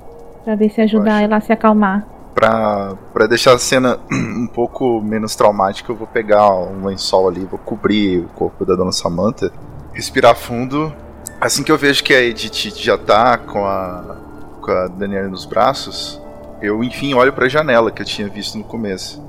Pra 0.45 0.55
ver 0.55 0.69
se 0.69 0.79
ajudar 0.79 1.21
ela 1.21 1.35
a 1.35 1.41
se 1.41 1.51
acalmar. 1.51 2.07
Pra, 2.33 2.93
pra 3.11 3.27
deixar 3.27 3.53
a 3.53 3.59
cena 3.59 3.99
um 4.09 4.47
pouco 4.47 5.01
menos 5.01 5.35
traumática, 5.35 5.91
eu 5.91 5.95
vou 5.97 6.07
pegar 6.07 6.49
um 6.55 6.85
lençol 6.85 7.27
ali, 7.27 7.43
vou 7.43 7.59
cobrir 7.59 8.19
o 8.19 8.29
corpo 8.29 8.65
da 8.65 8.75
dona 8.75 8.93
Samantha, 8.93 9.51
respirar 9.91 10.37
fundo. 10.37 10.95
Assim 11.41 11.63
que 11.63 11.71
eu 11.71 11.77
vejo 11.77 12.01
que 12.01 12.13
a 12.13 12.21
Edith 12.21 12.73
já 12.77 12.97
tá 12.97 13.37
com 13.37 13.65
a, 13.65 14.15
com 14.61 14.71
a 14.71 14.87
Daniela 14.87 15.27
nos 15.27 15.43
braços, 15.43 16.21
eu 16.61 16.81
enfim 16.81 17.13
olho 17.13 17.33
pra 17.33 17.49
janela 17.49 17.91
que 17.91 18.01
eu 18.01 18.05
tinha 18.05 18.29
visto 18.29 18.57
no 18.57 18.63
começo. 18.63 19.21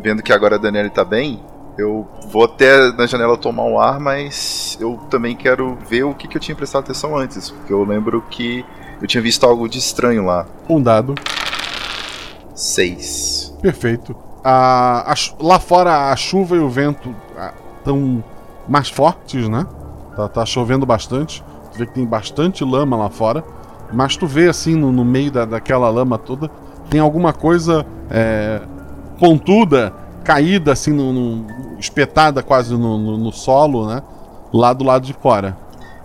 Vendo 0.00 0.20
que 0.20 0.32
agora 0.32 0.56
a 0.56 0.58
Daniela 0.58 0.90
tá 0.90 1.04
bem, 1.04 1.40
eu 1.76 2.06
vou 2.28 2.44
até 2.44 2.92
na 2.92 3.06
janela 3.06 3.36
tomar 3.36 3.64
um 3.64 3.78
ar, 3.78 3.98
mas 3.98 4.76
eu 4.80 4.98
também 5.10 5.34
quero 5.34 5.76
ver 5.88 6.04
o 6.04 6.14
que, 6.14 6.28
que 6.28 6.36
eu 6.36 6.40
tinha 6.40 6.54
prestado 6.54 6.84
atenção 6.84 7.16
antes, 7.16 7.50
porque 7.50 7.72
eu 7.72 7.84
lembro 7.84 8.22
que 8.22 8.64
eu 9.00 9.08
tinha 9.08 9.22
visto 9.22 9.44
algo 9.44 9.68
de 9.68 9.78
estranho 9.78 10.24
lá. 10.24 10.46
Um 10.68 10.80
dado. 10.80 11.14
Seis. 12.54 13.56
Perfeito. 13.60 14.14
A, 14.42 15.12
a 15.12 15.14
lá 15.40 15.58
fora 15.58 16.12
a 16.12 16.16
chuva 16.16 16.56
e 16.56 16.58
o 16.58 16.68
vento 16.68 17.14
estão 17.78 18.22
mais 18.68 18.88
fortes, 18.88 19.48
né? 19.48 19.66
Tá, 20.14 20.28
tá 20.28 20.46
chovendo 20.46 20.86
bastante. 20.86 21.42
Tu 21.72 21.78
vê 21.78 21.86
que 21.86 21.94
tem 21.94 22.06
bastante 22.06 22.64
lama 22.64 22.96
lá 22.96 23.10
fora. 23.10 23.42
Mas 23.92 24.16
tu 24.16 24.26
vê 24.26 24.48
assim 24.48 24.74
no, 24.74 24.92
no 24.92 25.04
meio 25.04 25.30
da, 25.30 25.44
daquela 25.44 25.88
lama 25.88 26.18
toda, 26.18 26.50
tem 26.90 27.00
alguma 27.00 27.32
coisa 27.32 27.86
é, 28.10 28.60
pontuda, 29.18 29.92
caída 30.24 30.72
assim, 30.72 30.92
no, 30.92 31.12
no- 31.12 31.78
espetada 31.78 32.42
quase 32.42 32.72
no, 32.72 32.98
no- 32.98 33.18
no 33.18 33.32
solo, 33.32 33.86
né? 33.86 34.02
Lá 34.52 34.72
do 34.72 34.84
lado 34.84 35.06
de 35.06 35.12
fora. 35.12 35.56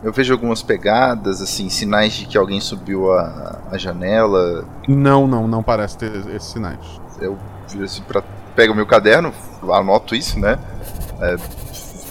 Eu 0.04 0.14
vejo 0.14 0.32
algumas 0.34 0.62
pegadas, 0.64 1.42
assim, 1.42 1.68
sinais 1.70 2.14
de 2.14 2.26
que 2.26 2.38
alguém 2.38 2.62
subiu 2.62 3.12
a, 3.12 3.60
a 3.72 3.78
janela. 3.78 4.64
Não, 4.88 5.28
não, 5.28 5.48
não 5.48 5.62
parece 5.62 5.98
ter 5.98 6.12
esses 6.36 6.52
sinais. 6.52 6.80
Eu 7.20 7.38
viro 7.68 7.84
assim 7.86 8.02
pra. 8.04 8.24
Pego 8.56 8.74
meu 8.76 8.86
caderno, 8.86 9.34
anoto 9.72 10.16
isso, 10.16 10.40
né? 10.40 10.58
É, 11.22 11.36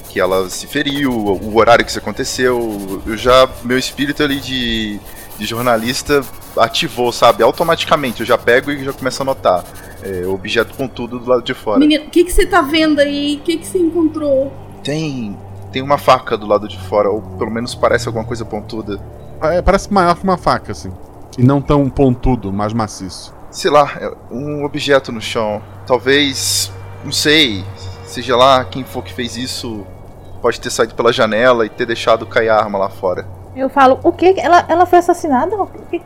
que 0.09 0.19
ela 0.19 0.49
se 0.49 0.65
feriu, 0.67 1.11
o 1.11 1.57
horário 1.57 1.83
que 1.83 1.89
isso 1.91 1.99
aconteceu. 1.99 3.01
Eu 3.05 3.17
já. 3.17 3.47
Meu 3.63 3.77
espírito 3.77 4.21
ali 4.23 4.39
de, 4.39 4.99
de 5.37 5.45
jornalista 5.45 6.21
ativou, 6.57 7.11
sabe? 7.11 7.41
Automaticamente. 7.43 8.19
Eu 8.21 8.25
já 8.25 8.37
pego 8.37 8.71
e 8.71 8.83
já 8.83 8.93
começo 8.93 9.21
a 9.21 9.23
anotar. 9.23 9.63
É, 10.03 10.25
objeto 10.27 10.75
com 10.75 10.87
tudo 10.87 11.19
do 11.19 11.29
lado 11.29 11.43
de 11.43 11.53
fora. 11.53 11.79
Menino, 11.79 12.05
o 12.05 12.09
que, 12.09 12.23
que 12.23 12.31
você 12.31 12.45
tá 12.45 12.61
vendo 12.61 12.99
aí? 12.99 13.37
O 13.37 13.39
que, 13.43 13.57
que 13.57 13.67
você 13.67 13.77
encontrou? 13.77 14.51
Tem. 14.83 15.37
Tem 15.71 15.81
uma 15.81 15.97
faca 15.97 16.37
do 16.37 16.47
lado 16.47 16.67
de 16.67 16.79
fora, 16.79 17.09
ou 17.09 17.21
pelo 17.21 17.51
menos 17.51 17.75
parece 17.75 18.07
alguma 18.07 18.25
coisa 18.25 18.43
pontuda. 18.45 18.99
É, 19.41 19.61
parece 19.61 19.91
maior 19.93 20.15
que 20.15 20.23
uma 20.23 20.37
faca, 20.37 20.71
assim. 20.71 20.91
E 21.37 21.43
não 21.43 21.61
tão 21.61 21.89
pontudo, 21.89 22.51
mais 22.51 22.73
maciço. 22.73 23.33
sei 23.51 23.69
lá, 23.69 23.91
é 23.99 24.11
um 24.31 24.63
objeto 24.65 25.11
no 25.11 25.21
chão. 25.21 25.61
Talvez, 25.85 26.71
não 27.03 27.11
sei, 27.11 27.63
seja 28.05 28.35
lá 28.35 28.63
quem 28.65 28.83
for 28.83 29.03
que 29.03 29.13
fez 29.13 29.35
isso, 29.37 29.85
pode 30.41 30.59
ter 30.59 30.69
saído 30.71 30.95
pela 30.95 31.11
janela 31.13 31.65
e 31.65 31.69
ter 31.69 31.85
deixado 31.85 32.25
cair 32.25 32.49
a 32.49 32.57
arma 32.57 32.77
lá 32.79 32.89
fora. 32.89 33.27
Eu 33.55 33.69
falo, 33.69 33.99
o 34.03 34.11
que? 34.11 34.39
Ela, 34.39 34.65
ela 34.69 34.85
foi 34.85 34.99
assassinada? 34.99 35.55
O 35.55 35.67
que- 35.67 36.01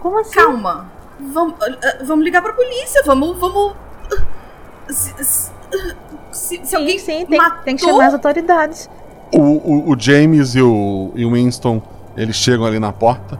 Como 0.00 0.18
assim? 0.20 0.34
Calma. 0.34 0.91
Vamos, 1.32 1.54
ah, 1.62 1.98
vamos 2.04 2.24
ligar 2.24 2.42
pra 2.42 2.52
polícia. 2.52 3.02
Vamos. 3.04 3.38
vamos... 3.38 3.74
Se, 4.88 5.24
se- 5.24 5.52
se- 6.32 6.60
se 6.64 6.76
alguém 6.76 6.98
sim, 6.98 7.24
tem, 7.26 7.38
matou... 7.38 7.62
tem 7.62 7.76
que 7.76 7.82
chamar 7.84 8.06
as 8.06 8.14
autoridades. 8.14 8.90
O, 9.32 9.38
o, 9.38 9.90
o 9.92 9.98
James 9.98 10.54
e 10.54 10.60
o, 10.62 11.12
e 11.14 11.24
o 11.24 11.32
Winston, 11.32 11.80
eles 12.16 12.36
chegam 12.36 12.66
ali 12.66 12.78
na 12.78 12.92
porta. 12.92 13.38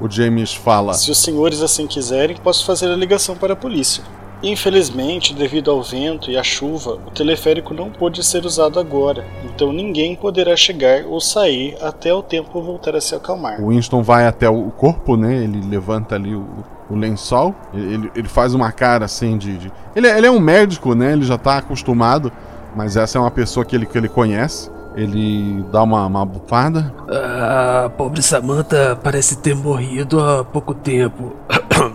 O 0.00 0.10
James 0.10 0.52
fala. 0.52 0.94
Se 0.94 1.10
os 1.10 1.22
senhores 1.22 1.62
assim 1.62 1.86
quiserem, 1.86 2.36
posso 2.36 2.66
fazer 2.66 2.90
a 2.90 2.96
ligação 2.96 3.36
para 3.36 3.52
a 3.52 3.56
polícia. 3.56 4.02
Infelizmente, 4.42 5.34
devido 5.34 5.70
ao 5.70 5.82
vento 5.82 6.30
e 6.30 6.36
à 6.36 6.42
chuva, 6.42 6.98
o 7.06 7.10
teleférico 7.10 7.72
não 7.72 7.90
pôde 7.90 8.24
ser 8.24 8.44
usado 8.44 8.80
agora, 8.80 9.24
então 9.44 9.72
ninguém 9.72 10.16
poderá 10.16 10.56
chegar 10.56 11.04
ou 11.06 11.20
sair 11.20 11.76
até 11.80 12.12
o 12.12 12.22
tempo 12.22 12.60
voltar 12.60 12.96
a 12.96 13.00
se 13.00 13.14
acalmar. 13.14 13.60
O 13.60 13.68
Winston 13.68 14.02
vai 14.02 14.26
até 14.26 14.48
o 14.48 14.70
corpo, 14.70 15.16
né? 15.16 15.44
Ele 15.44 15.60
levanta 15.68 16.16
ali 16.16 16.34
o, 16.34 16.46
o 16.90 16.96
lençol. 16.96 17.54
Ele, 17.72 18.10
ele 18.16 18.28
faz 18.28 18.52
uma 18.54 18.72
cara 18.72 19.04
assim 19.04 19.38
de. 19.38 19.56
de- 19.58 19.72
Ele, 19.94 20.06
é- 20.08 20.18
ele 20.18 20.26
é 20.26 20.30
um 20.30 20.40
médico, 20.40 20.94
né? 20.94 21.12
Ele 21.12 21.24
já 21.24 21.38
tá 21.38 21.58
acostumado. 21.58 22.32
Mas 22.74 22.96
essa 22.96 23.18
é 23.18 23.20
uma 23.20 23.30
pessoa 23.30 23.64
que 23.66 23.76
ele, 23.76 23.84
que 23.86 23.96
ele 23.96 24.08
conhece. 24.08 24.70
Ele 24.96 25.62
dá 25.70 25.82
uma, 25.82 26.06
uma 26.06 26.24
bufada. 26.24 26.92
A 27.08 27.90
pobre 27.96 28.22
Samantha 28.22 28.98
parece 29.02 29.36
ter 29.36 29.54
morrido 29.54 30.20
há 30.20 30.44
pouco 30.44 30.74
tempo. 30.74 31.36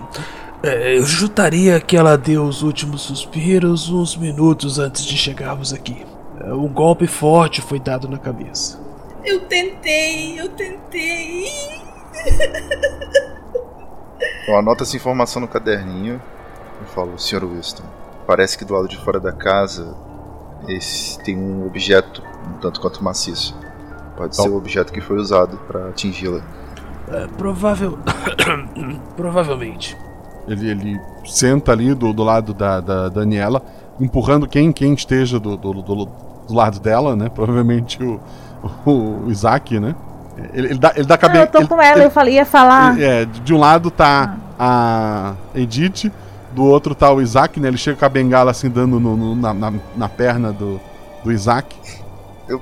É, 0.68 0.98
eu 0.98 1.06
chutaria 1.06 1.80
que 1.80 1.96
ela 1.96 2.18
deu 2.18 2.44
os 2.44 2.62
últimos 2.62 3.02
suspiros 3.04 3.90
uns 3.90 4.18
minutos 4.18 4.80
antes 4.80 5.06
de 5.06 5.18
chegarmos 5.18 5.72
aqui. 5.72 6.06
É, 6.42 6.54
Um 6.54 6.68
golpe 6.68 7.08
forte 7.08 7.62
foi 7.62 7.80
dado 7.80 8.08
na 8.08 8.18
cabeça. 8.18 8.80
Eu 9.24 9.42
tentei, 9.42 10.40
eu 10.40 10.50
tentei. 10.50 11.46
Eu 14.48 14.58
anoto 14.58 14.84
essa 14.84 14.96
informação 14.96 15.42
no 15.42 15.48
caderninho 15.48 16.22
e 16.82 16.86
falo, 16.94 17.18
Sr. 17.18 17.46
Winston, 17.46 17.84
parece 18.26 18.58
que 18.58 18.66
do 18.66 18.74
lado 18.74 18.88
de 18.88 18.98
fora 18.98 19.20
da 19.20 19.32
casa 19.32 19.96
esse 20.68 21.20
tem 21.20 21.38
um 21.38 21.66
objeto 21.66 22.22
um 22.48 22.60
tanto 22.60 22.80
quanto 22.80 23.04
maciço. 23.04 23.56
Pode 24.16 24.36
ser 24.36 24.50
o 24.50 24.56
objeto 24.56 24.92
que 24.92 25.00
foi 25.00 25.18
usado 25.18 25.58
para 25.68 25.90
atingi-la. 25.90 26.42
É, 27.10 27.28
provável. 27.38 28.00
Provavelmente. 29.16 29.98
Ele, 30.48 30.70
ele 30.70 31.02
senta 31.26 31.72
ali 31.72 31.94
do, 31.94 32.14
do 32.14 32.24
lado 32.24 32.54
da, 32.54 32.80
da 32.80 33.10
Daniela, 33.10 33.62
empurrando 34.00 34.48
quem, 34.48 34.72
quem 34.72 34.94
esteja 34.94 35.40
do, 35.40 35.58
do, 35.58 35.74
do, 35.74 36.06
do 36.06 36.54
lado 36.54 36.80
dela, 36.80 37.16
né? 37.16 37.30
Provavelmente 37.30 38.02
o, 38.04 38.20
o 38.86 39.30
Isaac, 39.30 39.80
né? 39.80 39.94
Ele, 40.54 40.68
ele 40.68 40.80
dá, 40.80 40.94
ele 40.96 41.06
dá 41.06 41.18
cabeça. 41.18 41.44
eu 41.46 41.62
tô 41.62 41.68
com 41.68 41.82
ela, 41.82 42.04
eu 42.04 42.12
falei, 42.12 42.36
ia 42.36 42.46
falar. 42.46 43.00
É, 43.00 43.26
de 43.26 43.54
um 43.54 43.58
lado 43.60 43.90
tá 43.92 44.38
a 44.58 45.34
Edith, 45.56 46.12
do 46.54 46.64
outro 46.64 46.94
tá 46.96 47.12
o 47.12 47.22
Isaac, 47.22 47.60
né? 47.60 47.68
Ele 47.68 47.78
chega 47.78 47.98
com 47.98 48.06
a 48.06 48.10
bengala 48.10 48.52
assim, 48.52 48.70
dando 48.70 49.00
no- 49.00 49.18
no- 49.18 49.36
na, 49.36 49.54
na, 49.54 49.74
na 49.96 50.08
perna 50.10 50.52
do, 50.54 50.80
do 51.24 51.32
Isaac. 51.32 51.76
Eu, 52.48 52.62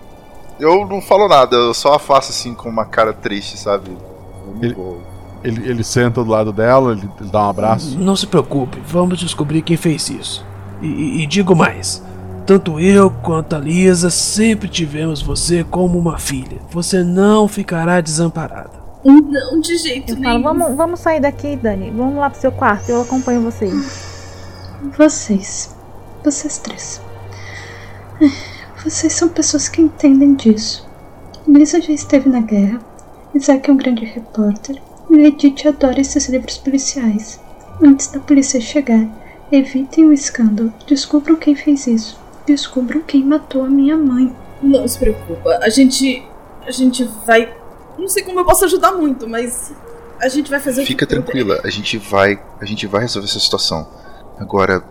eu 0.59 0.86
não 0.88 1.01
falo 1.01 1.27
nada, 1.27 1.55
eu 1.55 1.73
só 1.73 1.93
afasto 1.95 2.29
assim 2.31 2.53
com 2.53 2.69
uma 2.69 2.86
cara 2.86 3.13
triste, 3.13 3.57
sabe? 3.57 3.91
Eu 3.91 4.53
não 4.55 4.63
Ele- 4.63 4.73
vou- 4.73 5.01
Ele, 5.45 5.69
ele 5.69 5.83
senta 5.83 6.23
do 6.23 6.29
lado 6.29 6.51
dela, 6.51 6.93
ele, 6.93 7.09
ele 7.19 7.29
dá 7.29 7.45
um 7.45 7.49
abraço. 7.49 7.97
Não 7.99 8.15
se 8.15 8.27
preocupe, 8.27 8.79
vamos 8.87 9.19
descobrir 9.19 9.61
quem 9.61 9.77
fez 9.77 10.09
isso. 10.09 10.45
E, 10.81 10.87
e, 10.87 11.23
e 11.23 11.27
digo 11.27 11.55
mais: 11.55 12.03
tanto 12.45 12.79
eu 12.79 13.09
quanto 13.09 13.55
a 13.55 13.59
Lisa 13.59 14.09
sempre 14.09 14.67
tivemos 14.67 15.21
você 15.21 15.63
como 15.63 15.97
uma 15.97 16.17
filha. 16.19 16.59
Você 16.69 17.03
não 17.03 17.47
ficará 17.47 18.01
desamparada. 18.01 18.83
Não, 19.03 19.59
de 19.61 19.77
jeito 19.77 20.13
Eu 20.13 20.19
nenhum. 20.19 20.41
falo, 20.41 20.43
vamos, 20.43 20.77
vamos 20.77 20.99
sair 20.99 21.19
daqui, 21.19 21.55
Dani. 21.55 21.91
Vamos 21.91 22.15
lá 22.15 22.29
pro 22.29 22.39
seu 22.39 22.51
quarto, 22.51 22.89
eu 22.89 23.01
acompanho 23.01 23.41
vocês. 23.41 24.15
Vocês. 24.97 25.75
Vocês 26.23 26.57
três. 26.57 27.01
Vocês 28.83 29.13
são 29.13 29.29
pessoas 29.29 29.67
que 29.69 29.81
entendem 29.81 30.35
disso. 30.35 30.87
Lisa 31.47 31.81
já 31.81 31.93
esteve 31.93 32.29
na 32.29 32.39
guerra. 32.41 32.79
Isaac 33.33 33.69
é 33.69 33.73
um 33.73 33.77
grande 33.77 34.05
repórter. 34.05 34.81
E 35.16 35.26
Edith 35.28 35.66
adora 35.68 35.99
esses 36.01 36.28
livros 36.30 36.57
policiais. 36.57 37.39
Antes 37.82 38.07
da 38.07 38.20
polícia 38.20 38.59
chegar, 38.59 39.07
evitem 39.51 40.05
o 40.05 40.13
escândalo. 40.13 40.74
Descubram 40.88 41.36
quem 41.36 41.55
fez 41.55 41.88
isso. 41.88 42.20
Descubram 42.45 43.01
quem 43.01 43.24
matou 43.24 43.63
a 43.63 43.70
minha 43.70 43.97
mãe. 43.97 44.34
Não 44.61 44.88
se 44.88 44.99
preocupa. 44.99 45.59
A 45.61 45.70
gente. 45.70 46.24
A 46.66 46.72
gente 46.72 47.03
vai. 47.26 47.53
Não 47.97 48.07
sei 48.09 48.24
como 48.24 48.39
eu 48.39 48.45
posso 48.45 48.66
ajudar 48.66 48.91
muito, 48.93 49.28
mas. 49.28 49.74
A 50.20 50.28
gente 50.30 50.49
vai 50.49 50.59
fazer 50.59 50.84
o 50.84 50.86
Fica 50.86 51.05
que 51.05 51.13
puder. 51.16 51.24
tranquila, 51.26 51.59
a 51.63 51.70
gente 51.70 51.97
vai, 51.97 52.39
a 52.61 52.66
gente 52.66 52.88
vai 52.88 53.01
resolver 53.01 53.28
essa 53.28 53.39
situação. 53.39 53.86
Agora, 54.39 54.82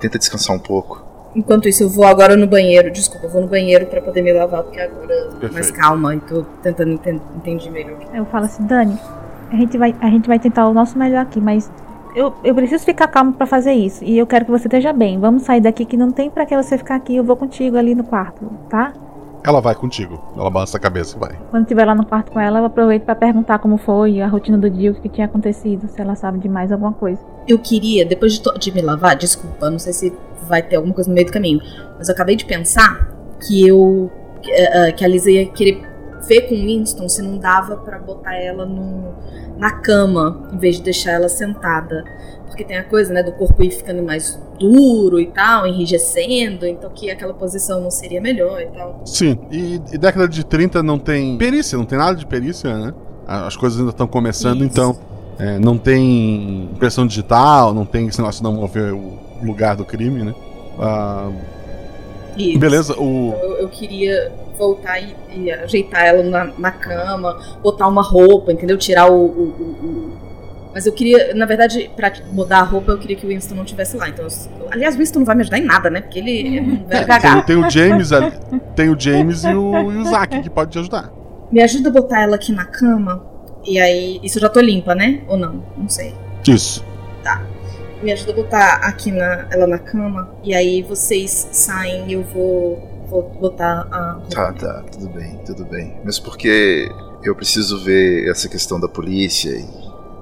tenta 0.00 0.18
descansar 0.18 0.54
um 0.54 0.58
pouco. 0.58 1.04
Enquanto 1.36 1.68
isso, 1.68 1.84
eu 1.84 1.88
vou 1.88 2.04
agora 2.04 2.36
no 2.36 2.46
banheiro. 2.48 2.90
Desculpa, 2.90 3.26
eu 3.26 3.30
vou 3.30 3.42
no 3.42 3.46
banheiro 3.48 3.86
pra 3.86 4.00
poder 4.00 4.22
me 4.22 4.32
lavar, 4.32 4.64
porque 4.64 4.80
agora 4.80 5.12
eu 5.12 5.26
tô 5.34 5.40
mais 5.42 5.52
Perfeito. 5.52 5.74
calma 5.78 6.14
e 6.16 6.20
tô 6.20 6.42
tentando 6.62 6.92
enten- 6.92 7.20
entender 7.36 7.70
melhor. 7.70 7.98
Eu 8.12 8.26
falo 8.26 8.46
assim, 8.46 8.64
Dani, 8.66 8.98
a 9.50 9.56
gente 9.56 9.78
vai, 9.78 9.94
a 10.00 10.10
gente 10.10 10.26
vai 10.26 10.38
tentar 10.38 10.68
o 10.68 10.74
nosso 10.74 10.98
melhor 10.98 11.22
aqui, 11.22 11.40
mas 11.40 11.70
eu, 12.14 12.34
eu 12.42 12.54
preciso 12.54 12.84
ficar 12.84 13.08
calmo 13.08 13.34
pra 13.34 13.46
fazer 13.46 13.72
isso. 13.72 14.02
E 14.02 14.16
eu 14.16 14.26
quero 14.26 14.46
que 14.46 14.50
você 14.50 14.66
esteja 14.66 14.92
bem. 14.92 15.20
Vamos 15.20 15.42
sair 15.42 15.60
daqui 15.60 15.84
que 15.84 15.96
não 15.96 16.10
tem 16.10 16.30
pra 16.30 16.46
que 16.46 16.56
você 16.56 16.78
ficar 16.78 16.94
aqui. 16.94 17.14
Eu 17.14 17.22
vou 17.22 17.36
contigo 17.36 17.76
ali 17.76 17.94
no 17.94 18.04
quarto, 18.04 18.50
tá? 18.70 18.94
Ela 19.44 19.60
vai 19.60 19.74
contigo. 19.74 20.18
Ela 20.34 20.50
balança 20.50 20.78
a 20.78 20.80
cabeça 20.80 21.14
e 21.16 21.20
vai. 21.20 21.38
Quando 21.50 21.64
estiver 21.64 21.84
lá 21.84 21.94
no 21.94 22.06
quarto 22.06 22.32
com 22.32 22.40
ela, 22.40 22.58
eu 22.58 22.64
aproveito 22.64 23.04
pra 23.04 23.14
perguntar 23.14 23.58
como 23.58 23.76
foi 23.76 24.20
a 24.20 24.26
rotina 24.26 24.56
do 24.56 24.68
dia, 24.70 24.90
o 24.90 24.94
que 24.94 25.08
tinha 25.10 25.26
acontecido, 25.26 25.86
se 25.88 26.00
ela 26.00 26.16
sabe 26.16 26.38
de 26.38 26.48
mais 26.48 26.72
alguma 26.72 26.92
coisa. 26.92 27.20
Eu 27.46 27.58
queria, 27.58 28.04
depois 28.04 28.32
de, 28.32 28.58
de 28.58 28.72
me 28.72 28.80
lavar, 28.80 29.14
desculpa, 29.14 29.70
não 29.70 29.78
sei 29.78 29.92
se 29.92 30.12
vai 30.48 30.62
ter 30.62 30.76
alguma 30.76 30.94
coisa 30.94 31.08
no 31.08 31.14
meio 31.14 31.26
do 31.26 31.32
caminho, 31.32 31.60
mas 31.98 32.08
eu 32.08 32.14
acabei 32.14 32.34
de 32.34 32.44
pensar 32.44 33.08
que 33.46 33.68
eu. 33.68 34.10
que, 34.42 34.50
eh, 34.50 34.88
eh, 34.88 34.92
que 34.92 35.04
a 35.04 35.08
Lisa 35.08 35.30
ia 35.30 35.46
querer 35.46 35.95
ver 36.26 36.42
com 36.42 36.54
Winston 36.54 37.08
se 37.08 37.22
não 37.22 37.38
dava 37.38 37.76
pra 37.76 37.98
botar 37.98 38.34
ela 38.34 38.66
no, 38.66 39.14
na 39.58 39.72
cama, 39.72 40.48
em 40.52 40.58
vez 40.58 40.76
de 40.76 40.82
deixar 40.82 41.12
ela 41.12 41.28
sentada. 41.28 42.04
Porque 42.46 42.64
tem 42.64 42.76
a 42.76 42.84
coisa, 42.84 43.12
né, 43.12 43.22
do 43.22 43.32
corpo 43.32 43.62
ir 43.62 43.70
ficando 43.70 44.02
mais 44.02 44.40
duro 44.58 45.20
e 45.20 45.26
tal, 45.26 45.66
enrijecendo, 45.66 46.66
então 46.66 46.90
que 46.90 47.10
aquela 47.10 47.34
posição 47.34 47.80
não 47.80 47.90
seria 47.90 48.20
melhor 48.20 48.60
e 48.60 48.66
tal. 48.66 49.02
Sim, 49.04 49.38
e, 49.50 49.74
e 49.92 49.98
década 49.98 50.26
de 50.26 50.44
30 50.44 50.82
não 50.82 50.98
tem 50.98 51.36
perícia, 51.36 51.76
não 51.76 51.84
tem 51.84 51.98
nada 51.98 52.16
de 52.16 52.26
perícia, 52.26 52.76
né? 52.76 52.94
As 53.26 53.56
coisas 53.56 53.78
ainda 53.78 53.90
estão 53.90 54.06
começando, 54.06 54.64
então 54.64 54.96
é, 55.38 55.58
não 55.58 55.76
tem 55.76 56.70
impressão 56.72 57.06
digital, 57.06 57.74
não 57.74 57.84
tem 57.84 58.06
esse 58.06 58.18
negócio 58.18 58.38
de 58.38 58.44
não 58.44 58.54
mover 58.54 58.94
o 58.94 59.18
lugar 59.42 59.76
do 59.76 59.84
crime, 59.84 60.22
né? 60.22 60.34
Ah, 60.78 61.30
Isso. 62.36 62.58
beleza, 62.58 62.94
o. 62.94 63.34
Então 63.36 63.50
eu, 63.50 63.56
eu 63.58 63.68
queria 63.68 64.32
voltar 64.56 64.98
e, 65.00 65.14
e 65.34 65.50
ajeitar 65.50 66.04
ela 66.04 66.22
na, 66.22 66.44
na 66.58 66.70
cama, 66.70 67.38
botar 67.62 67.86
uma 67.88 68.02
roupa, 68.02 68.52
entendeu? 68.52 68.76
Tirar 68.78 69.10
o, 69.10 69.14
o- 69.14 69.26
o- 69.28 69.86
o- 69.86 70.12
Mas 70.74 70.84
eu 70.86 70.92
queria, 70.92 71.34
na 71.34 71.46
verdade, 71.46 71.90
pra 71.96 72.12
mudar 72.32 72.58
a 72.58 72.62
roupa, 72.62 72.92
eu 72.92 72.98
queria 72.98 73.16
que 73.16 73.24
o 73.24 73.28
Winston 73.28 73.54
não 73.54 73.64
estivesse 73.64 73.96
lá. 73.96 74.08
Então, 74.08 74.26
eu- 74.26 74.66
aliás, 74.70 74.94
o 74.94 74.98
Winston 74.98 75.20
não 75.20 75.26
vai 75.26 75.34
me 75.36 75.42
ajudar 75.42 75.58
em 75.58 75.64
nada, 75.64 75.88
né? 75.88 76.00
Porque 76.02 76.18
ele 76.18 76.58
é 76.58 76.60
um 76.62 76.84
velho 76.86 77.12
É, 77.12 77.42
tem, 77.42 77.56
o 77.56 77.70
James 77.70 78.12
ali, 78.12 78.32
tem 78.74 78.88
o 78.90 78.98
James 79.00 79.44
e 79.44 79.54
o, 79.54 79.74
e 79.92 79.96
o 79.96 80.00
Isaac 80.02 80.40
que 80.42 80.50
pode 80.50 80.72
te 80.72 80.78
ajudar. 80.78 81.10
Me 81.50 81.62
ajuda 81.62 81.88
a 81.88 81.92
botar 81.92 82.22
ela 82.22 82.36
aqui 82.36 82.52
na 82.52 82.64
cama. 82.64 83.24
E 83.64 83.78
aí. 83.78 84.20
Isso 84.22 84.38
eu 84.38 84.42
já 84.42 84.48
tô 84.48 84.60
limpa, 84.60 84.94
né? 84.94 85.22
Ou 85.28 85.36
não? 85.36 85.62
Não 85.76 85.88
sei. 85.88 86.12
Isso. 86.46 86.84
Tá. 87.22 87.42
Me 88.02 88.12
ajuda 88.12 88.32
a 88.32 88.34
botar 88.34 88.74
aqui 88.82 89.10
na, 89.10 89.46
ela 89.50 89.66
na 89.66 89.78
cama. 89.78 90.28
E 90.44 90.54
aí 90.54 90.82
vocês 90.82 91.48
saem 91.52 92.04
e 92.08 92.12
eu 92.12 92.22
vou, 92.22 92.86
vou 93.08 93.22
botar 93.40 93.86
a. 93.90 94.20
Tá, 94.30 94.52
tá, 94.52 94.82
tudo 94.92 95.08
bem, 95.08 95.38
tudo 95.46 95.64
bem. 95.64 95.96
Mas 96.04 96.18
porque 96.18 96.90
eu 97.22 97.34
preciso 97.34 97.82
ver 97.82 98.28
essa 98.30 98.48
questão 98.48 98.78
da 98.80 98.88
polícia 98.88 99.50
e 99.50 99.66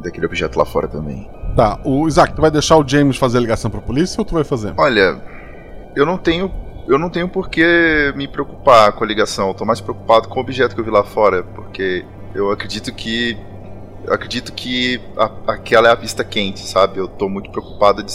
daquele 0.02 0.26
objeto 0.26 0.58
lá 0.58 0.64
fora 0.64 0.88
também. 0.88 1.28
Tá, 1.56 1.80
o 1.84 2.06
Isaac, 2.08 2.34
tu 2.34 2.42
vai 2.42 2.50
deixar 2.50 2.76
o 2.76 2.86
James 2.86 3.16
fazer 3.16 3.38
a 3.38 3.40
ligação 3.40 3.70
pra 3.70 3.80
polícia 3.80 4.20
ou 4.20 4.24
tu 4.24 4.34
vai 4.34 4.44
fazer? 4.44 4.74
Olha, 4.76 5.20
eu 5.94 6.04
não 6.06 6.18
tenho. 6.18 6.50
Eu 6.86 6.98
não 6.98 7.08
tenho 7.08 7.26
por 7.28 7.48
que 7.48 8.12
me 8.14 8.28
preocupar 8.28 8.92
com 8.92 9.04
a 9.04 9.06
ligação. 9.06 9.48
Eu 9.48 9.54
tô 9.54 9.64
mais 9.64 9.80
preocupado 9.80 10.28
com 10.28 10.38
o 10.38 10.42
objeto 10.42 10.74
que 10.74 10.80
eu 10.80 10.84
vi 10.84 10.90
lá 10.90 11.02
fora, 11.02 11.42
porque 11.42 12.04
eu 12.34 12.50
acredito 12.50 12.92
que. 12.92 13.38
Eu 14.04 14.12
acredito 14.12 14.52
que 14.52 15.00
a- 15.16 15.30
aquela 15.54 15.88
é 15.88 15.92
a 15.92 15.96
pista 15.96 16.22
quente, 16.22 16.60
sabe? 16.60 16.98
Eu 16.98 17.08
tô 17.08 17.26
muito 17.26 17.50
preocupado 17.50 18.02
de, 18.02 18.12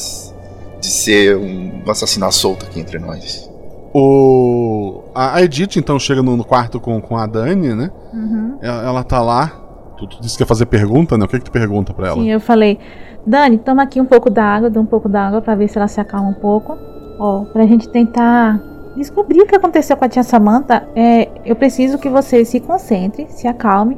de 0.79 0.85
ser 0.87 1.35
um 1.35 1.81
assassinato 1.89 2.35
solto 2.35 2.63
aqui 2.67 2.79
entre 2.79 2.99
nós. 2.99 3.48
O. 3.93 5.03
A 5.15 5.41
Edith 5.41 5.77
então 5.77 5.99
chega 5.99 6.21
no, 6.21 6.43
quarto 6.43 6.79
com, 6.79 7.01
com 7.01 7.17
a 7.17 7.25
Dani, 7.25 7.73
né? 7.73 7.91
Uhum. 8.13 8.57
Ela, 8.61 8.83
ela 8.83 9.03
tá 9.03 9.21
lá. 9.21 9.51
Tu, 9.97 10.07
tu 10.07 10.21
disse 10.21 10.37
que 10.37 10.43
ia 10.43 10.47
fazer 10.47 10.65
pergunta, 10.65 11.17
né? 11.17 11.25
O 11.25 11.27
que 11.27 11.39
que 11.39 11.45
tu 11.45 11.51
pergunta 11.51 11.93
pra 11.93 12.07
ela? 12.07 12.21
Sim, 12.21 12.29
eu 12.29 12.39
falei, 12.39 12.79
Dani, 13.25 13.57
toma 13.57 13.83
aqui 13.83 13.99
um 13.99 14.05
pouco 14.05 14.29
d'água, 14.29 14.69
dá 14.69 14.79
um 14.79 14.85
pouco 14.85 15.09
d'água 15.09 15.41
pra 15.41 15.55
ver 15.55 15.67
se 15.67 15.77
ela 15.77 15.87
se 15.87 15.99
acalma 15.99 16.29
um 16.29 16.33
pouco. 16.33 16.77
Ó, 17.19 17.43
pra 17.45 17.65
gente 17.65 17.89
tentar 17.89 18.61
descobrir 18.95 19.41
o 19.41 19.45
que 19.45 19.55
aconteceu 19.55 19.97
com 19.97 20.05
a 20.05 20.09
tia 20.09 20.23
Samantha, 20.23 20.87
é, 20.95 21.29
eu 21.45 21.55
preciso 21.55 21.97
que 21.97 22.09
você 22.09 22.45
se 22.45 22.59
concentre, 22.59 23.27
se 23.29 23.47
acalme 23.47 23.97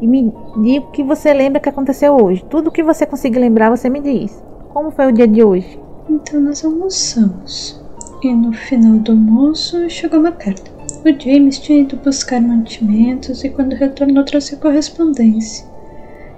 e 0.00 0.06
me 0.06 0.32
diga 0.62 0.86
o 0.86 0.90
que 0.90 1.02
você 1.02 1.32
lembra 1.32 1.60
que 1.60 1.68
aconteceu 1.68 2.16
hoje. 2.16 2.44
Tudo 2.48 2.70
que 2.70 2.82
você 2.82 3.06
conseguir 3.06 3.38
lembrar, 3.38 3.70
você 3.70 3.88
me 3.88 4.00
diz. 4.00 4.42
Como 4.70 4.90
foi 4.90 5.06
o 5.06 5.12
dia 5.12 5.28
de 5.28 5.44
hoje? 5.44 5.78
Então 6.08 6.40
nós 6.40 6.64
almoçamos. 6.64 7.81
E 8.22 8.32
no 8.32 8.52
final 8.52 8.98
do 8.98 9.10
almoço 9.10 9.90
chegou 9.90 10.20
uma 10.20 10.30
carta. 10.30 10.70
O 11.04 11.20
James 11.20 11.58
tinha 11.58 11.80
ido 11.80 11.96
buscar 11.96 12.40
mantimentos 12.40 13.42
e 13.42 13.50
quando 13.50 13.74
retornou 13.74 14.24
trouxe 14.24 14.56
correspondência. 14.58 15.66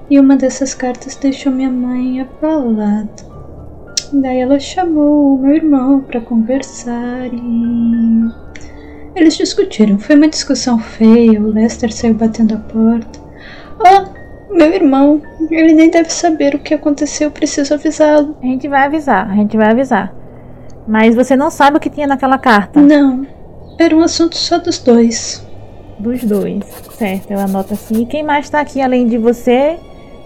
E 0.09 0.19
uma 0.19 0.35
dessas 0.35 0.73
cartas 0.73 1.15
deixou 1.17 1.53
minha 1.53 1.71
mãe 1.71 2.23
abalada. 2.23 3.11
Daí 4.15 4.39
ela 4.39 4.59
chamou 4.59 5.35
o 5.35 5.39
meu 5.39 5.57
irmão 5.57 6.01
para 6.01 6.23
conversar 6.23 7.27
e. 7.31 8.31
Eles 9.15 9.37
discutiram. 9.37 9.99
Foi 9.99 10.17
uma 10.17 10.29
discussão 10.29 10.79
feia. 10.79 11.39
O 11.39 11.53
Lester 11.53 11.93
saiu 11.93 12.15
batendo 12.15 12.55
a 12.55 12.59
porta. 12.59 13.21
Oh, 13.79 14.55
meu 14.55 14.73
irmão. 14.73 15.21
Ele 15.51 15.75
nem 15.75 15.91
deve 15.91 16.11
saber 16.11 16.55
o 16.55 16.59
que 16.61 16.73
aconteceu. 16.73 17.31
Preciso 17.31 17.75
avisá-lo. 17.75 18.35
A 18.43 18.47
gente 18.47 18.69
vai 18.69 18.85
avisar, 18.85 19.31
a 19.31 19.35
gente 19.35 19.55
vai 19.55 19.71
avisar. 19.71 20.24
Mas 20.87 21.15
você 21.15 21.35
não 21.35 21.51
sabe 21.51 21.77
o 21.77 21.81
que 21.81 21.91
tinha 21.91 22.07
naquela 22.07 22.39
carta? 22.39 22.81
Não. 22.81 23.27
Era 23.79 23.97
um 23.97 24.03
assunto 24.03 24.37
só 24.37 24.59
dos 24.59 24.79
dois. 24.79 25.45
Dos 25.99 26.23
dois. 26.23 26.63
Certo, 26.97 27.31
eu 27.31 27.39
anoto 27.39 27.75
assim. 27.75 28.03
E 28.03 28.07
quem 28.07 28.23
mais 28.23 28.51
tá 28.51 28.61
aqui 28.61 28.81
além 28.81 29.07
de 29.07 29.17
você, 29.17 29.79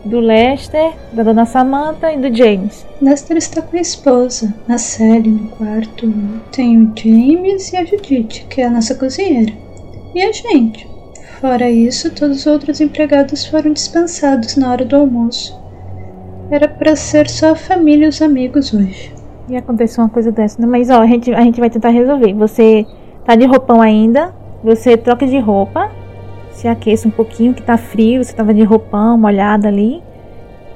do 0.05 0.19
Lester, 0.21 0.93
da 1.13 1.23
dona 1.23 1.47
Samantha 1.47 2.13
e 2.13 2.19
do 2.19 2.35
James? 2.35 2.87
Lester 3.01 3.37
está 3.37 3.63
com 3.63 3.77
a 3.77 3.81
esposa, 3.81 4.53
a 4.69 4.77
Sally, 4.77 5.31
no 5.31 5.49
quarto. 5.51 6.13
Tem 6.53 6.77
o 6.77 6.93
James 6.97 7.73
e 7.73 7.77
a 7.77 7.85
Judith, 7.85 8.47
que 8.49 8.61
é 8.61 8.67
a 8.67 8.71
nossa 8.71 8.95
cozinheira. 8.95 9.53
E 10.15 10.23
a 10.23 10.33
gente. 10.33 10.89
Fora 11.41 11.71
isso, 11.71 12.11
todos 12.11 12.39
os 12.39 12.47
outros 12.47 12.81
empregados 12.81 13.47
foram 13.47 13.73
dispensados 13.73 14.57
na 14.57 14.73
hora 14.73 14.85
do 14.85 14.97
almoço. 14.97 15.57
Era 16.51 16.67
para 16.67 16.97
ser 16.97 17.29
só 17.29 17.53
a 17.53 17.57
família 17.57 18.07
e 18.07 18.09
os 18.09 18.21
amigos 18.21 18.75
hoje. 18.75 19.18
E 19.49 19.57
aconteceu 19.57 20.05
uma 20.05 20.11
coisa 20.11 20.31
dessa, 20.31 20.61
né? 20.61 20.67
Mas 20.67 20.91
ó, 20.91 21.01
a 21.01 21.07
gente, 21.07 21.33
a 21.33 21.41
gente 21.41 21.59
vai 21.61 21.71
tentar 21.71 21.89
resolver. 21.89 22.33
Você 22.35 22.87
tá 23.25 23.35
de 23.35 23.47
roupão 23.47 23.81
ainda, 23.81 24.35
você 24.63 24.97
troca 24.97 25.27
de 25.27 25.39
roupa, 25.39 25.91
se 26.53 26.69
aqueça 26.69 27.09
um 27.09 27.11
pouquinho, 27.11 27.55
que 27.55 27.63
tá 27.63 27.77
frio, 27.79 28.23
você 28.23 28.33
tava 28.35 28.53
de 28.53 28.63
roupão, 28.63 29.17
molhada 29.17 29.69
ali. 29.69 30.03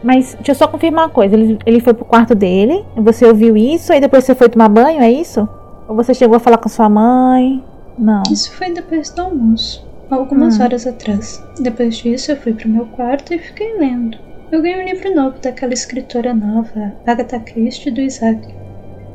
Mas 0.02 0.34
deixa 0.34 0.52
eu 0.52 0.54
só 0.56 0.66
confirmar 0.66 1.04
uma 1.04 1.10
coisa, 1.10 1.34
ele, 1.36 1.58
ele 1.64 1.80
foi 1.80 1.94
pro 1.94 2.04
quarto 2.04 2.34
dele, 2.34 2.84
você 2.96 3.24
ouviu 3.24 3.56
isso, 3.56 3.92
aí 3.92 4.00
depois 4.00 4.24
você 4.24 4.34
foi 4.34 4.48
tomar 4.48 4.68
banho, 4.68 5.00
é 5.00 5.10
isso? 5.10 5.48
Ou 5.86 5.94
você 5.94 6.12
chegou 6.12 6.36
a 6.36 6.40
falar 6.40 6.58
com 6.58 6.68
sua 6.68 6.88
mãe? 6.88 7.62
Não. 7.96 8.22
Isso 8.30 8.52
foi 8.52 8.72
depois 8.72 9.10
do 9.10 9.22
almoço, 9.22 9.86
algumas 10.10 10.58
Hum. 10.58 10.64
horas 10.64 10.86
atrás. 10.88 11.40
Depois 11.60 11.96
disso, 11.96 12.32
eu 12.32 12.36
fui 12.36 12.52
pro 12.52 12.68
meu 12.68 12.86
quarto 12.86 13.32
e 13.32 13.38
fiquei 13.38 13.78
lendo. 13.78 14.18
Eu 14.50 14.60
ganhei 14.60 14.82
um 14.82 14.88
livro 14.88 15.14
novo 15.14 15.36
daquela 15.40 15.72
escritora 15.72 16.34
nova, 16.34 16.92
Agatha 17.06 17.38
Christie, 17.38 17.90
do 17.92 18.00
Isaac. 18.00 18.40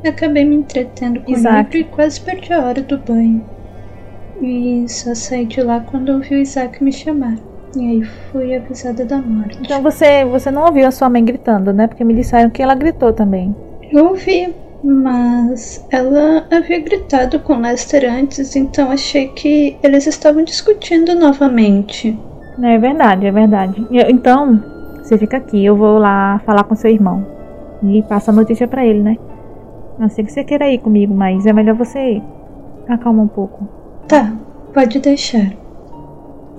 Acabei 0.06 0.44
me 0.44 0.56
entretendo 0.56 1.20
com 1.20 1.32
Isaac. 1.32 1.54
o 1.54 1.78
livro 1.78 1.78
e 1.78 1.84
quase 1.94 2.20
perdi 2.20 2.52
a 2.52 2.64
hora 2.64 2.80
do 2.82 2.98
banho. 2.98 3.44
E 4.40 4.84
só 4.88 5.14
saí 5.14 5.46
de 5.46 5.60
lá 5.60 5.80
quando 5.80 6.10
ouvi 6.10 6.36
o 6.36 6.38
Isaac 6.38 6.82
me 6.82 6.92
chamar. 6.92 7.34
E 7.76 7.80
aí 7.80 8.02
fui 8.02 8.54
avisada 8.54 9.04
da 9.04 9.18
morte. 9.18 9.58
Então 9.60 9.82
você, 9.82 10.24
você 10.24 10.50
não 10.50 10.64
ouviu 10.64 10.86
a 10.86 10.90
sua 10.90 11.10
mãe 11.10 11.24
gritando, 11.24 11.72
né? 11.72 11.86
Porque 11.86 12.04
me 12.04 12.14
disseram 12.14 12.48
que 12.48 12.62
ela 12.62 12.74
gritou 12.74 13.12
também. 13.12 13.54
Eu 13.92 14.06
ouvi, 14.06 14.54
mas 14.82 15.84
ela 15.90 16.46
havia 16.50 16.80
gritado 16.80 17.40
com 17.40 17.60
Lester 17.60 18.10
antes, 18.10 18.54
então 18.54 18.90
achei 18.90 19.28
que 19.28 19.76
eles 19.82 20.06
estavam 20.06 20.44
discutindo 20.44 21.14
novamente. 21.14 22.18
É 22.62 22.78
verdade, 22.78 23.26
é 23.26 23.32
verdade. 23.32 23.86
Então, 23.90 24.62
você 25.02 25.18
fica 25.18 25.36
aqui, 25.36 25.64
eu 25.64 25.76
vou 25.76 25.98
lá 25.98 26.40
falar 26.44 26.64
com 26.64 26.74
seu 26.74 26.90
irmão. 26.90 27.26
E 27.82 28.02
passa 28.02 28.30
a 28.30 28.34
notícia 28.34 28.66
pra 28.66 28.84
ele, 28.84 29.00
né? 29.00 29.16
Não 29.98 30.08
sei 30.08 30.24
que 30.24 30.32
você 30.32 30.44
queira 30.44 30.70
ir 30.70 30.78
comigo, 30.78 31.12
mas 31.12 31.44
é 31.44 31.52
melhor 31.52 31.74
você 31.74 32.22
acalmar 32.88 33.24
um 33.24 33.28
pouco. 33.28 33.68
Tá, 34.06 34.32
pode 34.72 34.98
deixar. 35.00 35.52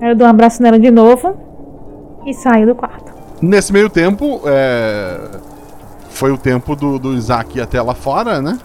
Aí 0.00 0.10
eu 0.10 0.14
dou 0.14 0.26
um 0.26 0.30
abraço 0.30 0.62
nela 0.62 0.78
de 0.78 0.90
novo 0.90 1.36
e 2.26 2.34
saio 2.34 2.66
do 2.66 2.74
quarto. 2.74 3.12
Nesse 3.40 3.72
meio 3.72 3.88
tempo, 3.88 4.42
é, 4.44 5.30
foi 6.10 6.30
o 6.30 6.36
tempo 6.36 6.76
do, 6.76 6.98
do 6.98 7.14
Isaac 7.14 7.56
ir 7.56 7.62
até 7.62 7.80
lá 7.80 7.94
fora, 7.94 8.42
né? 8.42 8.58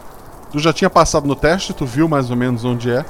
Tu 0.51 0.59
já 0.59 0.73
tinha 0.73 0.89
passado 0.89 1.27
no 1.27 1.35
teste, 1.35 1.73
tu 1.73 1.85
viu 1.85 2.07
mais 2.07 2.29
ou 2.29 2.35
menos 2.35 2.65
onde 2.65 2.91
é. 2.91 3.05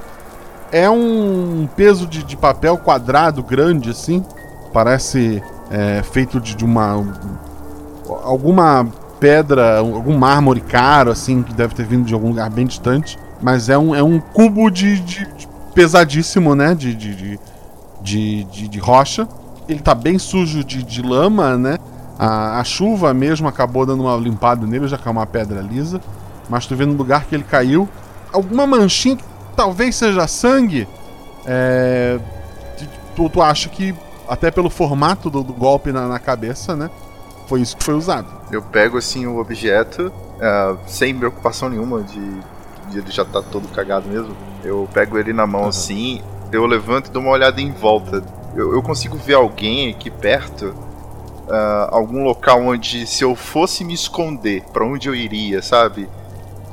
É 0.72 0.90
um 0.90 1.68
peso 1.76 2.08
de, 2.08 2.24
de 2.24 2.38
papel 2.38 2.78
quadrado 2.78 3.42
grande, 3.44 3.90
assim. 3.90 4.24
Parece 4.72 5.42
é, 5.72 6.04
feito 6.04 6.40
de, 6.40 6.56
de 6.56 6.66
uma. 6.66 7.04
alguma 8.24 8.88
pedra, 9.20 9.80
algum 9.80 10.18
mármore 10.18 10.62
caro, 10.62 11.12
assim, 11.12 11.42
que 11.44 11.54
deve 11.54 11.74
ter 11.74 11.86
vindo 11.86 12.06
de 12.06 12.14
algum 12.14 12.30
lugar 12.30 12.50
bem 12.50 12.66
distante. 12.66 13.18
Mas 13.42 13.70
é 13.70 13.78
um, 13.78 13.94
é 13.96 14.02
um 14.04 14.20
cubo 14.20 14.70
de, 14.70 15.00
de- 15.00 15.26
de 15.36 15.48
pesadíssimo, 15.74 16.56
né? 16.56 16.74
De, 16.74 16.94
de, 16.96 17.40
de, 18.02 18.44
de, 18.68 18.80
rocha. 18.80 19.28
Ele 19.68 19.80
tá 19.80 19.94
bem 19.96 20.18
sujo 20.20 20.64
de, 20.64 20.84
de 20.84 21.02
lama, 21.02 21.58
né? 21.58 21.78
A, 22.18 22.60
a 22.60 22.64
chuva 22.64 23.14
mesmo 23.14 23.48
acabou 23.48 23.86
dando 23.86 24.04
uma 24.04 24.16
limpada 24.16 24.66
nele, 24.66 24.88
já 24.88 24.98
que 24.98 25.08
é 25.08 25.12
uma 25.12 25.26
pedra 25.26 25.62
lisa. 25.62 26.00
Mas 26.50 26.66
tu 26.66 26.76
vê 26.76 26.86
no 26.86 26.94
lugar 26.94 27.26
que 27.26 27.36
ele 27.36 27.44
caiu 27.44 27.90
alguma 28.32 28.66
manchinha 28.68 29.16
que 29.18 29.24
talvez 29.56 29.96
seja 29.96 30.28
sangue. 30.28 30.88
É, 31.46 32.20
tu, 33.16 33.30
tu 33.30 33.42
acha 33.42 33.70
que, 33.70 33.94
até 34.28 34.50
pelo 34.52 34.70
formato 34.70 35.30
do, 35.30 35.44
do 35.44 35.54
golpe 35.54 35.92
na, 35.92 36.08
na 36.08 36.20
cabeça, 36.20 36.76
né? 36.76 36.90
Foi 37.48 37.62
isso 37.62 37.78
que 37.78 37.84
foi 37.84 37.94
usado. 37.94 38.28
Eu 38.52 38.62
pego 38.62 38.98
assim 38.98 39.26
o 39.28 39.38
objeto, 39.38 40.12
ah, 40.42 40.76
sem 40.88 41.16
preocupação 41.16 41.70
nenhuma 41.70 42.02
de, 42.02 42.40
de 42.90 42.98
ele 43.00 43.12
já 43.12 43.24
tá 43.24 43.42
todo 43.42 43.68
cagado 43.70 44.08
mesmo. 44.08 44.36
Eu 44.64 44.88
pego 44.94 45.18
ele 45.18 45.32
na 45.32 45.46
mão 45.46 45.68
assim, 45.68 46.22
eu 46.52 46.66
levanto 46.66 47.08
e 47.08 47.12
dou 47.12 47.22
uma 47.22 47.32
olhada 47.32 47.62
em 47.62 47.72
volta. 47.72 48.24
Eu, 48.56 48.74
eu 48.74 48.82
consigo 48.82 49.18
ver 49.18 49.36
alguém 49.36 49.92
aqui 49.92 50.10
perto, 50.10 50.74
ah, 51.50 51.90
algum 51.92 52.24
local 52.24 52.62
onde 52.62 53.06
se 53.06 53.24
eu 53.24 53.36
fosse 53.36 53.84
me 53.84 53.94
esconder, 53.94 54.64
pra 54.74 54.86
onde 54.86 55.08
eu 55.08 55.16
iria, 55.16 55.62
sabe? 55.62 56.10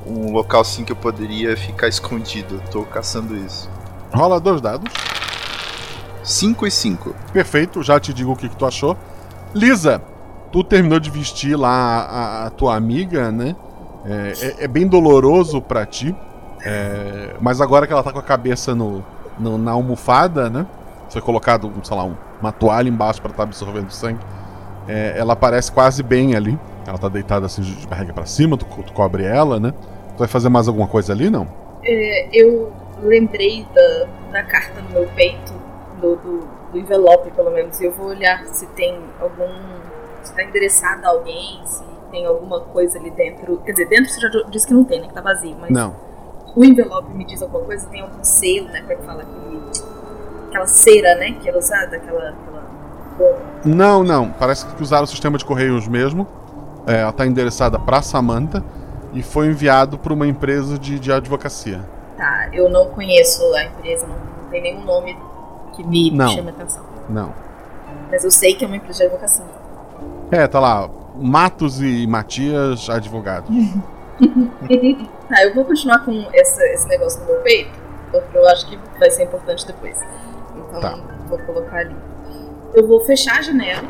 Um 0.07 0.33
local 0.33 0.63
assim 0.63 0.85
que 0.85 0.93
eu 0.93 0.97
poderia 0.97 1.57
ficar 1.57 1.89
escondido. 1.89 2.57
Eu 2.57 2.71
tô 2.71 2.83
caçando 2.83 3.37
isso. 3.37 3.71
Rola 4.13 4.41
dois 4.41 4.61
dados. 4.61 4.93
5 6.25 6.67
e 6.67 6.71
5. 6.71 7.15
Perfeito, 7.33 7.83
já 7.83 7.99
te 7.99 8.13
digo 8.13 8.33
o 8.33 8.37
que, 8.37 8.49
que 8.49 8.57
tu 8.57 8.65
achou. 8.65 8.97
Lisa, 9.55 10.03
tu 10.53 10.63
terminou 10.63 11.01
de 11.01 11.11
vestir 11.11 11.57
lá 11.57 11.71
a, 12.03 12.47
a 12.47 12.51
tua 12.51 12.77
amiga, 12.77 13.33
né? 13.33 13.57
É, 14.05 14.33
é- 14.61 14.65
é 14.65 14.69
bem 14.69 14.87
doloroso 14.87 15.61
pra 15.63 15.85
ti. 15.87 16.15
é, 16.65 17.35
mas 17.41 17.61
agora 17.61 17.87
que 17.89 17.93
ela 17.93 18.03
tá 18.05 18.13
com 18.13 18.21
a 18.21 18.23
cabeça 18.23 18.73
no, 18.75 19.05
no- 19.39 19.59
na 19.59 19.73
almofada, 19.73 20.49
né? 20.49 20.65
Foi 21.11 21.21
colocado, 21.21 21.73
sei 21.83 21.97
lá, 21.97 22.05
um- 22.05 22.15
uma 22.41 22.53
toalha 22.53 22.89
embaixo 22.89 23.21
pra 23.21 23.31
estar 23.33 23.43
absorvendo 23.45 23.91
sangue. 23.91 24.21
é, 24.89 25.15
ela 25.17 25.35
parece 25.37 25.71
quase 25.73 26.03
bem 26.03 26.35
ali. 26.37 26.59
Ela 26.87 26.99
tá 26.99 27.09
deitada 27.09 27.47
assim 27.47 27.63
de 27.63 27.87
barriga 27.87 28.13
pra 28.13 28.27
cima, 28.27 28.57
tu, 28.57 28.65
tu 28.67 28.93
cobre 28.93 29.25
ela, 29.25 29.61
né? 29.61 29.73
Tu 30.17 30.19
vai 30.19 30.27
fazer 30.29 30.49
mais 30.49 30.67
alguma 30.69 30.89
coisa 30.89 31.13
ali, 31.13 31.31
não? 31.31 31.47
É, 31.85 32.29
eu 32.33 32.73
lembrei 33.01 33.65
da, 33.75 34.07
da 34.33 34.43
carta 34.43 34.81
no 34.83 34.91
meu 34.91 35.09
peito, 35.15 35.53
do, 36.01 36.17
do, 36.17 36.41
do 36.73 36.79
envelope 36.79 37.31
pelo 37.31 37.51
menos, 37.53 37.81
e 37.81 37.85
eu 37.87 37.93
vou 37.93 38.07
olhar 38.09 38.45
se 38.47 38.67
tem 38.69 38.99
algum. 39.21 39.49
Se 40.23 40.35
tá 40.35 40.43
endereçada 40.43 41.07
a 41.07 41.11
alguém, 41.11 41.61
se 41.65 41.83
tem 42.11 42.27
alguma 42.27 42.61
coisa 42.61 42.99
ali 42.99 43.11
dentro. 43.11 43.59
Quer 43.65 43.73
dizer, 43.73 43.89
dentro 43.89 44.11
você 44.11 44.21
já 44.21 44.29
disse 44.49 44.67
que 44.67 44.75
não 44.75 44.85
tem, 44.85 45.01
né? 45.01 45.09
Que 45.09 45.15
tá 45.15 45.21
vazio, 45.21 45.57
mas. 45.61 45.71
Não. 45.71 45.95
O 46.55 46.65
envelope 46.65 47.13
me 47.15 47.25
diz 47.25 47.41
alguma 47.43 47.65
coisa, 47.65 47.87
tem 47.89 48.03
algum 48.03 48.23
selo, 48.23 48.69
né? 48.69 48.81
Como 48.81 48.93
é 48.93 48.97
que 48.97 49.03
fala? 49.03 49.23
Aquele, 49.23 49.63
aquela 50.49 50.67
cera, 50.67 51.15
né? 51.15 51.33
Que 51.41 51.49
era 51.49 51.59
usada, 51.59 51.97
aquela. 51.97 52.29
aquela. 52.29 52.63
Não, 53.65 54.03
não. 54.03 54.31
Parece 54.31 54.67
que 54.67 54.83
usaram 54.83 55.05
o 55.05 55.07
sistema 55.07 55.39
de 55.39 55.45
correios 55.45 55.89
mesmo. 55.89 56.27
É, 56.87 57.01
ela 57.01 57.13
tá 57.13 57.27
endereçada 57.27 57.79
pra 57.79 58.03
Samantha 58.03 58.63
e 59.13 59.23
foi 59.23 59.47
enviado 59.47 59.99
pra 59.99 60.13
uma 60.13 60.27
empresa 60.27 60.79
de, 60.79 60.99
de 60.99 61.13
advocacia. 61.13 61.81
Tá, 62.17 62.49
eu 62.53 62.69
não 62.69 62.87
conheço 62.87 63.43
a 63.55 63.65
empresa, 63.65 64.07
não, 64.07 64.17
não 64.17 64.51
tem 64.51 64.63
nenhum 64.63 64.85
nome 64.85 65.17
que 65.73 65.85
me 65.85 66.11
Não. 66.11 66.29
chame 66.29 66.49
a 66.49 66.53
atenção. 66.53 66.85
Não. 67.09 67.33
Mas 68.11 68.25
eu 68.25 68.31
sei 68.31 68.55
que 68.55 68.65
é 68.65 68.67
uma 68.67 68.77
empresa 68.77 68.99
de 68.99 69.05
advocacia. 69.05 69.45
É, 70.33 70.47
tá 70.47 70.59
lá. 70.59 70.89
Matos 71.15 71.81
e 71.83 72.07
Matias, 72.07 72.89
advogados. 72.89 73.51
tá, 75.29 75.45
eu 75.45 75.55
vou 75.55 75.65
continuar 75.65 75.99
com 76.05 76.27
essa- 76.33 76.65
esse 76.69 76.89
negócio 76.89 77.21
no 77.21 77.27
meu 77.27 77.37
peito, 77.43 77.71
porque 78.11 78.37
eu 78.39 78.49
acho 78.49 78.67
que 78.67 78.79
vai 78.99 79.11
ser 79.11 79.25
importante 79.25 79.67
depois. 79.67 79.99
Então, 80.57 80.81
Tá. 80.81 80.99
vou 81.29 81.39
colocar 81.41 81.77
ali. 81.79 81.95
Eu 82.75 82.87
vou 82.89 83.01
fechar 83.01 83.39
a 83.39 83.43
janela, 83.43 83.83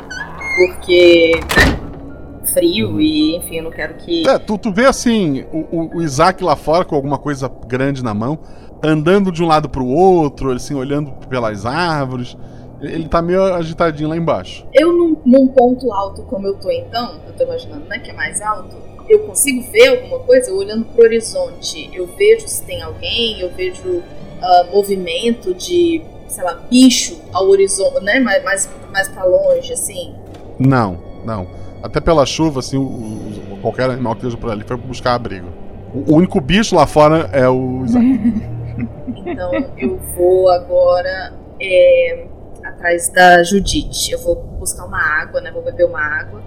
porque, 0.57 1.31
né, 1.57 2.43
frio 2.53 2.99
e, 2.99 3.37
enfim, 3.37 3.57
eu 3.59 3.63
não 3.63 3.71
quero 3.71 3.93
que... 3.93 4.27
É, 4.27 4.37
tu, 4.37 4.57
tu 4.57 4.71
vê 4.73 4.85
assim, 4.85 5.45
o, 5.53 5.59
o- 5.71 5.97
o 5.97 6.01
Isaac 6.01 6.43
lá 6.43 6.57
fora 6.57 6.83
com 6.83 6.93
alguma 6.95 7.17
coisa 7.17 7.49
grande 7.67 8.03
na 8.03 8.13
mão, 8.13 8.37
andando 8.83 9.31
de 9.31 9.41
um 9.41 9.47
lado 9.47 9.69
pro 9.69 9.85
outro, 9.85 10.51
assim, 10.51 10.75
olhando 10.75 11.11
pelas 11.29 11.65
árvores. 11.65 12.35
Ele 12.83 13.07
tá 13.07 13.21
meio 13.21 13.41
agitadinho 13.53 14.09
lá 14.09 14.17
embaixo. 14.17 14.65
Eu 14.73 14.91
num, 14.91 15.15
num 15.25 15.47
ponto 15.47 15.91
alto 15.91 16.21
como 16.23 16.45
eu 16.47 16.55
tô 16.55 16.69
então, 16.69 17.15
eu 17.25 17.33
tô 17.33 17.43
imaginando, 17.43 17.85
né, 17.85 17.97
que 17.99 18.11
é 18.11 18.13
mais 18.13 18.41
alto, 18.41 18.75
eu 19.09 19.19
consigo 19.19 19.61
ver 19.71 19.87
alguma 19.87 20.19
coisa 20.19 20.49
Eu 20.49 20.57
olhando 20.57 20.85
pro 20.85 21.03
horizonte. 21.03 21.89
Eu 21.93 22.07
vejo 22.07 22.47
se 22.47 22.63
tem 22.63 22.81
alguém, 22.81 23.39
eu 23.39 23.49
vejo 23.51 24.01
ah, 24.41 24.65
movimento 24.71 25.53
de, 25.53 26.01
sei 26.27 26.43
lá, 26.43 26.55
bicho 26.69 27.19
ao 27.31 27.47
horizonte, 27.49 28.03
né, 28.03 28.19
mais, 28.19 28.43
mais, 28.43 28.69
mais 28.91 29.07
pra 29.09 29.23
longe, 29.23 29.71
assim. 29.73 30.13
Não, 30.59 30.97
não. 31.25 31.47
Até 31.81 31.99
pela 31.99 32.25
chuva, 32.25 32.59
assim, 32.59 32.77
o- 32.77 32.81
o- 32.81 33.57
qualquer 33.61 33.89
animal 33.89 34.13
que 34.15 34.19
esteja 34.19 34.37
por 34.37 34.49
ali 34.51 34.63
foi 34.65 34.77
buscar 34.77 35.15
abrigo. 35.15 35.47
O, 35.93 36.13
o 36.13 36.15
único 36.17 36.39
bicho 36.41 36.75
lá 36.75 36.85
fora 36.87 37.29
é 37.31 37.47
o 37.47 37.83
Isaac. 37.85 38.05
Então 39.25 39.51
eu 39.77 39.97
vou 40.15 40.49
agora 40.49 41.33
é, 41.61 42.25
atrás 42.63 43.09
da 43.09 43.43
Judite. 43.43 44.11
Eu 44.11 44.19
vou 44.19 44.35
buscar 44.35 44.85
uma 44.85 44.99
água, 45.21 45.41
né? 45.41 45.51
Vou 45.51 45.61
beber 45.63 45.85
uma 45.85 45.99
água. 46.01 46.41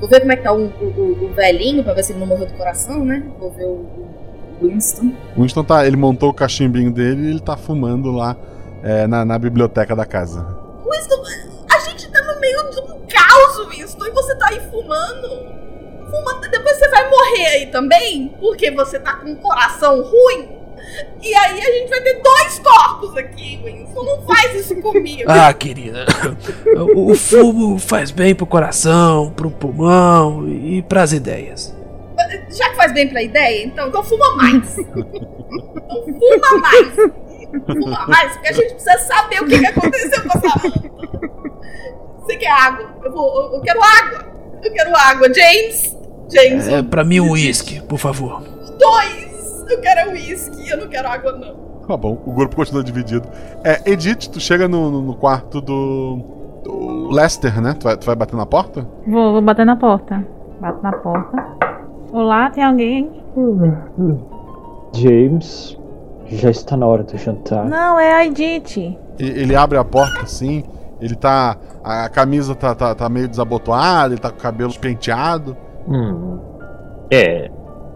Vou 0.00 0.08
ver 0.08 0.20
como 0.20 0.32
é 0.32 0.36
que 0.36 0.42
tá 0.42 0.52
o, 0.52 0.66
o- 0.66 1.24
o 1.30 1.32
velhinho, 1.34 1.82
pra 1.82 1.92
ver 1.94 2.04
se 2.04 2.12
ele 2.12 2.20
não 2.20 2.26
morreu 2.26 2.46
do 2.46 2.54
coração, 2.54 3.04
né? 3.04 3.22
Vou 3.38 3.50
ver 3.50 3.64
o, 3.64 3.86
o 4.60 4.68
Winston. 4.68 5.12
O 5.36 5.42
Winston 5.42 5.64
tá. 5.64 5.86
Ele 5.86 5.96
montou 5.96 6.30
o 6.30 6.34
cachimbinho 6.34 6.92
dele 6.92 7.26
e 7.26 7.30
ele 7.30 7.40
tá 7.40 7.56
fumando 7.56 8.10
lá 8.12 8.36
é, 8.82 9.06
na, 9.06 9.24
na 9.24 9.38
biblioteca 9.38 9.96
da 9.96 10.06
casa. 10.06 10.40
Winston, 10.88 11.22
a 11.74 11.78
gente 11.80 12.08
tá 12.10 12.22
no 12.22 12.40
meio 12.40 12.70
de 12.70 12.80
um 12.80 13.00
caos, 13.08 13.68
Winston, 13.70 14.06
e 14.06 14.10
você 14.12 14.34
tá 14.36 14.48
aí 14.50 14.60
fumando. 14.70 15.58
Fuma, 16.10 16.40
depois 16.48 16.78
você 16.78 16.88
vai 16.88 17.10
morrer 17.10 17.46
aí 17.46 17.66
também, 17.66 18.34
porque 18.40 18.70
você 18.70 18.98
tá 18.98 19.16
com 19.16 19.28
um 19.30 19.36
coração 19.36 20.00
ruim. 20.02 20.57
E 21.22 21.34
aí 21.34 21.60
a 21.60 21.72
gente 21.72 21.88
vai 21.90 22.00
ter 22.00 22.20
dois 22.22 22.58
corpos 22.60 23.16
aqui, 23.16 23.60
Winston. 23.64 24.02
Não 24.04 24.22
faz 24.22 24.54
isso 24.54 24.76
comigo. 24.76 25.24
Ah, 25.30 25.52
querida, 25.52 26.06
o, 26.94 27.12
o 27.12 27.14
fumo 27.14 27.78
faz 27.78 28.10
bem 28.10 28.34
pro 28.34 28.46
coração, 28.46 29.30
pro 29.30 29.50
pulmão 29.50 30.48
e 30.48 30.82
pras 30.82 31.12
ideias. 31.12 31.76
Já 32.50 32.70
que 32.70 32.76
faz 32.76 32.92
bem 32.92 33.08
pra 33.08 33.22
ideia, 33.22 33.64
então, 33.64 33.88
então 33.88 34.02
fuma 34.02 34.36
mais. 34.36 34.78
então 34.78 36.04
fuma 36.04 36.60
mais. 36.60 36.94
Fuma 37.66 38.06
mais, 38.06 38.32
porque 38.32 38.48
a 38.48 38.52
gente 38.52 38.74
precisa 38.74 38.98
saber 38.98 39.42
o 39.42 39.46
que, 39.46 39.58
que 39.58 39.66
aconteceu 39.66 40.22
com 40.22 40.38
essa 40.38 40.68
monta. 40.68 40.90
Você 42.20 42.36
quer 42.36 42.50
água? 42.50 42.90
Eu, 43.04 43.12
vou, 43.12 43.54
eu 43.54 43.60
quero 43.62 43.80
água. 43.82 44.26
Eu 44.62 44.72
quero 44.72 44.96
água. 44.96 45.32
James? 45.32 45.96
James, 46.30 46.68
É, 46.68 46.82
pra 46.82 47.04
mim 47.04 47.20
um 47.20 47.30
uísque, 47.30 47.80
por 47.82 47.98
favor. 47.98 48.42
dois. 48.78 49.27
Eu 49.68 49.80
quero 49.80 50.10
uísque. 50.12 50.68
Eu 50.70 50.78
não 50.78 50.88
quero 50.88 51.08
água, 51.08 51.32
não. 51.32 51.68
Tá 51.86 51.96
bom, 51.96 52.18
o 52.26 52.32
grupo 52.32 52.54
continua 52.56 52.84
dividido. 52.84 53.28
É, 53.64 53.90
Edith, 53.90 54.28
tu 54.30 54.38
chega 54.40 54.68
no, 54.68 54.90
no- 54.90 55.02
no 55.02 55.14
quarto 55.14 55.60
do. 55.60 56.18
do 56.64 57.08
Lester, 57.10 57.60
né? 57.60 57.74
Tu 57.78 57.84
vai, 57.84 57.96
tu 57.96 58.04
vai 58.06 58.14
bater 58.14 58.36
na 58.36 58.44
porta? 58.46 58.86
Vou, 59.06 59.32
vou 59.32 59.42
bater 59.42 59.64
na 59.64 59.76
porta. 59.76 60.24
Bato 60.60 60.82
na 60.82 60.92
porta. 60.92 61.46
Olá, 62.12 62.50
tem 62.50 62.62
alguém? 62.64 63.10
James, 64.94 65.78
já 66.26 66.50
está 66.50 66.76
na 66.76 66.86
hora 66.86 67.02
do 67.02 67.16
jantar. 67.16 67.64
Não, 67.64 67.98
é 67.98 68.12
a 68.14 68.26
Edith. 68.26 68.96
Ele 69.18 69.54
abre 69.56 69.76
a 69.78 69.84
porta 69.84 70.22
assim 70.22 70.64
Ele 71.00 71.14
tá. 71.16 71.56
A 71.82 72.08
camisa 72.08 72.54
tá, 72.54 72.74
tá, 72.74 72.94
tá 72.94 73.08
meio 73.08 73.28
desabotoada, 73.28 74.12
ele 74.14 74.20
tá 74.20 74.30
com 74.30 74.36
o 74.38 74.40
cabelo 74.42 74.72
penteado. 74.78 75.56
Hum. 75.88 76.38
É. 77.10 77.50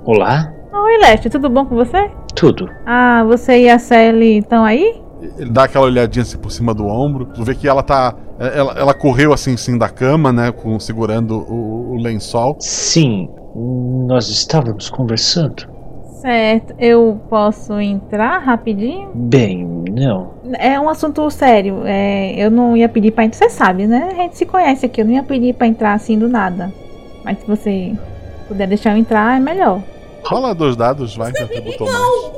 Olá? 0.04 0.52
Oi, 0.74 0.98
Leste, 0.98 1.28
tudo 1.28 1.50
bom 1.50 1.66
com 1.66 1.74
você? 1.74 2.10
Tudo. 2.34 2.66
Ah, 2.86 3.22
você 3.24 3.60
e 3.64 3.68
a 3.68 3.78
Sally 3.78 4.38
estão 4.38 4.64
aí? 4.64 5.02
Ele 5.36 5.50
dá 5.50 5.64
aquela 5.64 5.84
olhadinha 5.84 6.22
assim 6.22 6.38
por 6.38 6.50
cima 6.50 6.72
do 6.72 6.86
ombro. 6.86 7.26
Tu 7.26 7.44
vê 7.44 7.54
que 7.54 7.68
ela 7.68 7.82
tá. 7.82 8.14
Ela, 8.38 8.72
ela 8.72 8.94
correu 8.94 9.34
assim, 9.34 9.54
sim, 9.56 9.76
da 9.76 9.90
cama, 9.90 10.32
né? 10.32 10.50
Com, 10.50 10.80
segurando 10.80 11.38
o, 11.38 11.92
o 11.92 11.96
lençol. 11.96 12.56
Sim, 12.58 13.28
nós 14.06 14.30
estávamos 14.30 14.88
conversando. 14.88 15.70
Certo, 16.22 16.74
eu 16.78 17.20
posso 17.28 17.78
entrar 17.78 18.38
rapidinho? 18.38 19.10
Bem, 19.12 19.66
não. 19.90 20.34
É 20.58 20.80
um 20.80 20.88
assunto 20.88 21.28
sério. 21.30 21.82
É, 21.84 22.34
eu 22.36 22.50
não 22.50 22.76
ia 22.76 22.88
pedir 22.88 23.10
pra 23.10 23.24
entrar. 23.24 23.38
Você 23.38 23.50
sabe, 23.50 23.86
né? 23.86 24.08
A 24.10 24.14
gente 24.14 24.38
se 24.38 24.46
conhece 24.46 24.86
aqui. 24.86 25.02
Eu 25.02 25.04
não 25.04 25.12
ia 25.12 25.22
pedir 25.22 25.52
pra 25.54 25.66
entrar 25.66 25.92
assim 25.92 26.18
do 26.18 26.28
nada. 26.28 26.72
Mas 27.22 27.38
se 27.40 27.46
você 27.46 27.92
puder 28.48 28.66
deixar 28.66 28.92
eu 28.92 28.96
entrar, 28.96 29.36
é 29.36 29.40
melhor. 29.40 29.82
Rola 30.32 30.54
dois 30.54 30.74
dados, 30.76 31.14
vai, 31.14 31.30
que 31.30 31.60
botou 31.60 31.86
mais. 31.86 32.32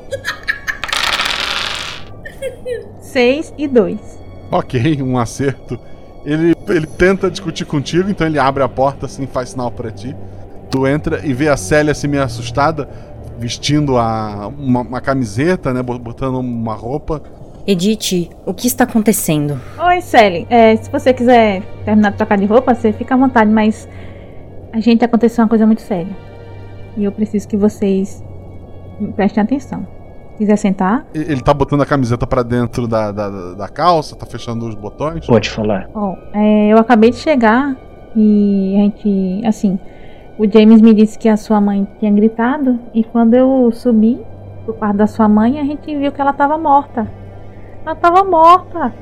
6 2.99 3.55
e 3.57 3.68
2. 3.68 4.18
Ok, 4.51 5.01
um 5.01 5.16
acerto. 5.16 5.78
Ele, 6.24 6.57
ele 6.68 6.86
tenta 6.88 7.30
discutir 7.30 7.64
contigo, 7.64 8.11
então 8.11 8.26
ele 8.26 8.36
abre 8.36 8.64
a 8.64 8.68
porta 8.68 9.07
assim, 9.07 9.28
faz 9.28 9.51
sinal 9.51 9.70
para 9.70 9.92
ti. 9.92 10.16
Tu 10.68 10.84
entra 10.88 11.24
e 11.24 11.32
vê 11.32 11.49
a 11.49 11.57
Célia 11.57 11.92
assim 11.92 12.09
meio 12.09 12.24
assustada, 12.24 12.88
vestindo 13.38 13.97
a, 13.97 14.49
uma, 14.49 14.80
uma 14.80 15.01
camiseta, 15.01 15.72
né? 15.72 15.80
Botando 15.80 16.40
uma 16.40 16.74
roupa. 16.74 17.22
Edith, 17.64 18.28
o 18.45 18.53
que 18.53 18.66
está 18.66 18.82
acontecendo? 18.82 19.61
Oi, 19.78 20.01
Sally. 20.01 20.49
É, 20.51 20.74
se 20.74 20.90
você 20.90 21.14
quiser 21.14 21.62
terminar 21.84 22.11
de 22.11 22.16
trocar 22.16 22.36
de 22.36 22.45
roupa, 22.45 22.74
você 22.74 22.92
fica 22.92 23.14
à 23.14 23.16
vontade, 23.16 23.53
mas 23.53 23.88
a 24.72 24.80
gente 24.80 25.05
aconteceu 25.05 25.45
uma 25.45 25.49
coisa 25.49 25.64
muito 25.64 25.82
séria. 25.82 26.34
E 26.97 27.05
eu 27.05 27.12
preciso 27.12 27.49
que 27.49 27.57
vocês 27.57 28.22
prestem 29.16 29.42
atenção. 29.42 29.86
Quiser 30.36 30.57
sentar? 30.57 31.07
Ele 31.14 31.40
tá 31.40 31.55
botando 31.55 31.82
a 31.82 31.86
camiseta 31.86 32.26
para 32.26 32.42
dentro 32.42 32.88
da, 32.88 33.12
da, 33.12 33.55
da, 33.55 33.68
calça, 33.68 34.16
tá 34.16 34.26
fechando 34.26 34.66
os 34.66 34.74
botões? 34.74 35.26
Pode 35.26 35.49
falar. 35.49 35.88
Bom, 35.95 36.18
é, 36.32 36.72
eu 36.72 36.78
acabei 36.78 37.11
de 37.11 37.16
chegar 37.16 37.76
e 38.16 38.74
a 38.76 38.82
gente, 38.82 39.47
assim, 39.47 39.78
o 40.36 40.51
James 40.51 40.80
me 40.80 40.92
disse 40.92 41.16
que 41.16 41.28
a 41.28 41.36
sua 41.36 41.61
mãe 41.61 41.86
tinha 42.01 42.11
gritado 42.11 42.80
e 42.92 43.05
quando 43.05 43.34
eu 43.34 43.70
subi 43.72 44.20
pro 44.64 44.74
quarto 44.74 44.97
da 44.97 45.07
sua 45.07 45.28
mãe, 45.28 45.61
a 45.61 45.64
gente 45.64 45.97
viu 45.97 46.11
que 46.11 46.20
ela 46.20 46.32
tava 46.32 46.59
morta. 46.59 47.09
Ela 47.86 47.95
tava 47.95 48.24
morta. 48.24 48.92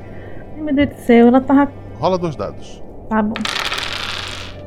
Ai, 0.55 0.61
meu 0.61 0.75
Deus 0.75 0.89
do 0.89 0.95
céu, 0.97 1.27
ela 1.27 1.41
tava. 1.41 1.71
Rola 1.99 2.19
dois 2.19 2.35
dados. 2.35 2.83
Tá 3.09 3.23
bom. 3.23 3.33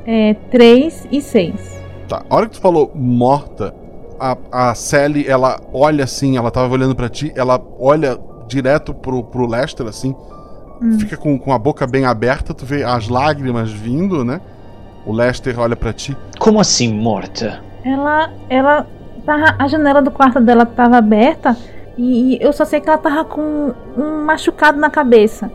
É, 0.04 0.34
três 0.50 1.06
e 1.12 1.20
seis. 1.20 1.75
Tá, 2.08 2.22
a 2.28 2.34
hora 2.36 2.46
que 2.46 2.52
tu 2.52 2.60
falou 2.60 2.90
morta, 2.94 3.74
a, 4.18 4.36
a 4.52 4.74
Sally, 4.74 5.26
ela 5.26 5.60
olha 5.72 6.04
assim, 6.04 6.36
ela 6.36 6.50
tava 6.50 6.72
olhando 6.72 6.94
para 6.94 7.08
ti, 7.08 7.32
ela 7.34 7.60
olha 7.78 8.18
direto 8.46 8.94
pro, 8.94 9.24
pro 9.24 9.46
Lester, 9.46 9.86
assim, 9.86 10.14
hum. 10.80 10.98
fica 10.98 11.16
com, 11.16 11.38
com 11.38 11.52
a 11.52 11.58
boca 11.58 11.86
bem 11.86 12.04
aberta, 12.04 12.54
tu 12.54 12.64
vê 12.64 12.84
as 12.84 13.08
lágrimas 13.08 13.72
vindo, 13.72 14.24
né? 14.24 14.40
O 15.04 15.12
Lester 15.12 15.58
olha 15.58 15.76
para 15.76 15.92
ti. 15.92 16.16
Como 16.38 16.60
assim, 16.60 16.92
morta? 16.92 17.60
Ela, 17.84 18.32
ela, 18.48 18.86
tava, 19.24 19.56
a 19.58 19.68
janela 19.68 20.02
do 20.02 20.10
quarto 20.10 20.40
dela 20.40 20.66
tava 20.66 20.96
aberta 20.96 21.56
e 21.96 22.38
eu 22.40 22.52
só 22.52 22.64
sei 22.64 22.80
que 22.80 22.88
ela 22.88 22.98
tava 22.98 23.24
com 23.24 23.72
um 23.96 24.24
machucado 24.24 24.78
na 24.78 24.90
cabeça. 24.90 25.50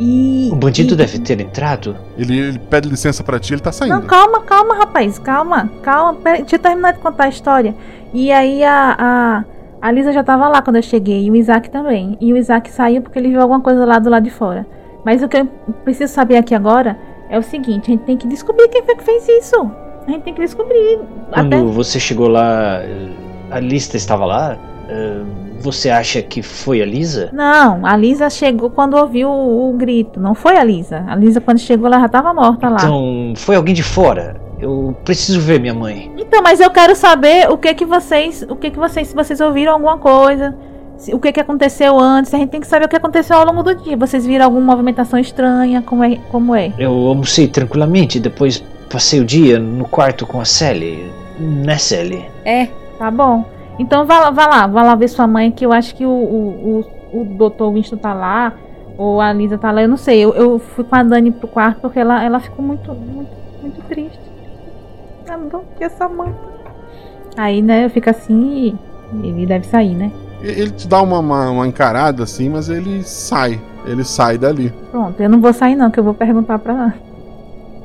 E, 0.00 0.48
o 0.50 0.56
bandido 0.56 0.94
e... 0.94 0.96
deve 0.96 1.18
ter 1.18 1.38
entrado? 1.40 1.94
Ele, 2.16 2.38
ele 2.38 2.58
pede 2.58 2.88
licença 2.88 3.22
para 3.22 3.38
ti, 3.38 3.52
ele 3.52 3.60
tá 3.60 3.70
saindo. 3.70 3.94
Não, 3.94 4.02
calma, 4.02 4.40
calma, 4.40 4.74
rapaz, 4.74 5.18
calma, 5.18 5.70
calma. 5.82 6.14
Pera, 6.14 6.38
deixa 6.38 6.56
eu 6.56 6.58
terminar 6.58 6.94
de 6.94 7.00
contar 7.00 7.24
a 7.24 7.28
história. 7.28 7.74
E 8.14 8.32
aí 8.32 8.64
a, 8.64 8.96
a, 8.98 9.44
a 9.82 9.92
Lisa 9.92 10.10
já 10.10 10.24
tava 10.24 10.48
lá 10.48 10.62
quando 10.62 10.76
eu 10.76 10.82
cheguei, 10.82 11.26
e 11.26 11.30
o 11.30 11.36
Isaac 11.36 11.68
também. 11.68 12.16
E 12.18 12.32
o 12.32 12.36
Isaac 12.36 12.70
saiu 12.70 13.02
porque 13.02 13.18
ele 13.18 13.28
viu 13.28 13.42
alguma 13.42 13.60
coisa 13.60 13.84
lá 13.84 13.98
do 13.98 14.08
lado 14.08 14.24
de 14.24 14.30
fora. 14.30 14.66
Mas 15.04 15.22
o 15.22 15.28
que 15.28 15.36
eu 15.36 15.46
preciso 15.84 16.12
saber 16.12 16.38
aqui 16.38 16.54
agora 16.54 16.98
é 17.28 17.38
o 17.38 17.42
seguinte: 17.42 17.90
a 17.90 17.94
gente 17.94 18.04
tem 18.04 18.16
que 18.16 18.26
descobrir 18.26 18.68
quem 18.68 18.82
foi 18.82 18.96
que 18.96 19.04
fez 19.04 19.28
isso. 19.28 19.70
A 20.06 20.10
gente 20.10 20.22
tem 20.22 20.32
que 20.32 20.40
descobrir. 20.40 20.98
Quando 21.30 21.54
Até... 21.54 21.62
você 21.62 22.00
chegou 22.00 22.26
lá, 22.26 22.80
a 23.50 23.60
lista 23.60 23.98
estava 23.98 24.24
lá? 24.24 24.58
Você 25.60 25.90
acha 25.90 26.22
que 26.22 26.42
foi 26.42 26.80
a 26.80 26.86
Lisa? 26.86 27.28
Não, 27.32 27.84
a 27.84 27.94
Lisa 27.94 28.30
chegou 28.30 28.70
quando 28.70 28.96
ouviu 28.96 29.28
o, 29.28 29.70
o 29.70 29.72
grito. 29.74 30.18
Não 30.18 30.34
foi 30.34 30.56
a 30.56 30.64
Lisa. 30.64 31.04
A 31.06 31.14
Lisa, 31.14 31.40
quando 31.40 31.58
chegou, 31.58 31.86
ela 31.86 32.00
já 32.00 32.06
estava 32.06 32.32
morta 32.32 32.68
lá. 32.68 32.78
Então, 32.78 33.34
foi 33.36 33.56
alguém 33.56 33.74
de 33.74 33.82
fora. 33.82 34.36
Eu 34.58 34.96
preciso 35.04 35.38
ver 35.40 35.60
minha 35.60 35.74
mãe. 35.74 36.10
Então, 36.16 36.42
mas 36.42 36.60
eu 36.60 36.70
quero 36.70 36.96
saber 36.96 37.50
o 37.50 37.58
que 37.58 37.74
que 37.74 37.84
vocês, 37.84 38.44
o 38.48 38.56
que 38.56 38.70
que 38.70 38.78
vocês, 38.78 39.08
se 39.08 39.14
vocês 39.14 39.40
ouviram 39.40 39.72
alguma 39.72 39.98
coisa, 39.98 40.54
se, 40.96 41.14
o 41.14 41.18
que 41.18 41.30
que 41.30 41.40
aconteceu 41.40 41.98
antes. 41.98 42.32
A 42.32 42.38
gente 42.38 42.50
tem 42.50 42.60
que 42.60 42.66
saber 42.66 42.86
o 42.86 42.88
que 42.88 42.96
aconteceu 42.96 43.36
ao 43.36 43.44
longo 43.44 43.62
do 43.62 43.74
dia. 43.74 43.96
Vocês 43.98 44.24
viram 44.24 44.46
alguma 44.46 44.64
movimentação 44.64 45.18
estranha? 45.18 45.82
Como 45.82 46.02
é? 46.02 46.16
Como 46.30 46.54
é? 46.54 46.72
Eu 46.78 46.92
almocei 46.92 47.46
tranquilamente. 47.46 48.18
Depois 48.18 48.64
passei 48.90 49.20
o 49.20 49.24
dia 49.24 49.58
no 49.58 49.84
quarto 49.84 50.26
com 50.26 50.40
a 50.40 50.44
Sally. 50.46 51.10
Né, 51.38 51.76
Sally? 51.76 52.24
É, 52.46 52.68
tá 52.98 53.10
bom. 53.10 53.44
Então 53.80 54.04
vá, 54.04 54.30
vá 54.30 54.46
lá, 54.46 54.66
vá 54.66 54.82
lá 54.82 54.94
ver 54.94 55.08
sua 55.08 55.26
mãe, 55.26 55.50
que 55.50 55.64
eu 55.64 55.72
acho 55.72 55.94
que 55.94 56.04
o, 56.04 56.10
o, 56.10 56.84
o, 57.14 57.20
o 57.22 57.24
doutor 57.24 57.72
Winston 57.72 57.96
tá 57.96 58.12
lá, 58.12 58.52
ou 58.98 59.22
a 59.22 59.32
Lisa 59.32 59.56
tá 59.56 59.72
lá, 59.72 59.80
eu 59.80 59.88
não 59.88 59.96
sei. 59.96 60.22
Eu, 60.22 60.34
eu 60.34 60.58
fui 60.58 60.84
com 60.84 60.94
a 60.94 61.02
Dani 61.02 61.30
pro 61.30 61.48
quarto 61.48 61.80
porque 61.80 61.98
ela, 61.98 62.22
ela 62.22 62.38
ficou 62.40 62.62
muito, 62.62 62.92
muito, 62.92 63.30
muito 63.62 63.82
triste. 63.88 64.20
Ela 65.26 65.38
não 65.50 65.64
quer 65.78 65.86
essa 65.86 66.06
mãe. 66.06 66.30
Aí, 67.38 67.62
né, 67.62 67.86
eu 67.86 67.88
fico 67.88 68.10
assim 68.10 68.78
e 69.14 69.26
ele 69.26 69.46
deve 69.46 69.66
sair, 69.66 69.94
né? 69.94 70.12
Ele 70.42 70.72
te 70.72 70.86
dá 70.86 71.00
uma, 71.00 71.18
uma, 71.18 71.50
uma, 71.50 71.66
encarada 71.66 72.22
assim, 72.24 72.50
mas 72.50 72.68
ele 72.68 73.02
sai. 73.02 73.58
Ele 73.86 74.04
sai 74.04 74.36
dali. 74.36 74.74
Pronto, 74.90 75.18
eu 75.22 75.30
não 75.30 75.40
vou 75.40 75.54
sair 75.54 75.74
não, 75.74 75.90
que 75.90 75.98
eu 75.98 76.04
vou 76.04 76.12
perguntar 76.12 76.58
pra, 76.58 76.92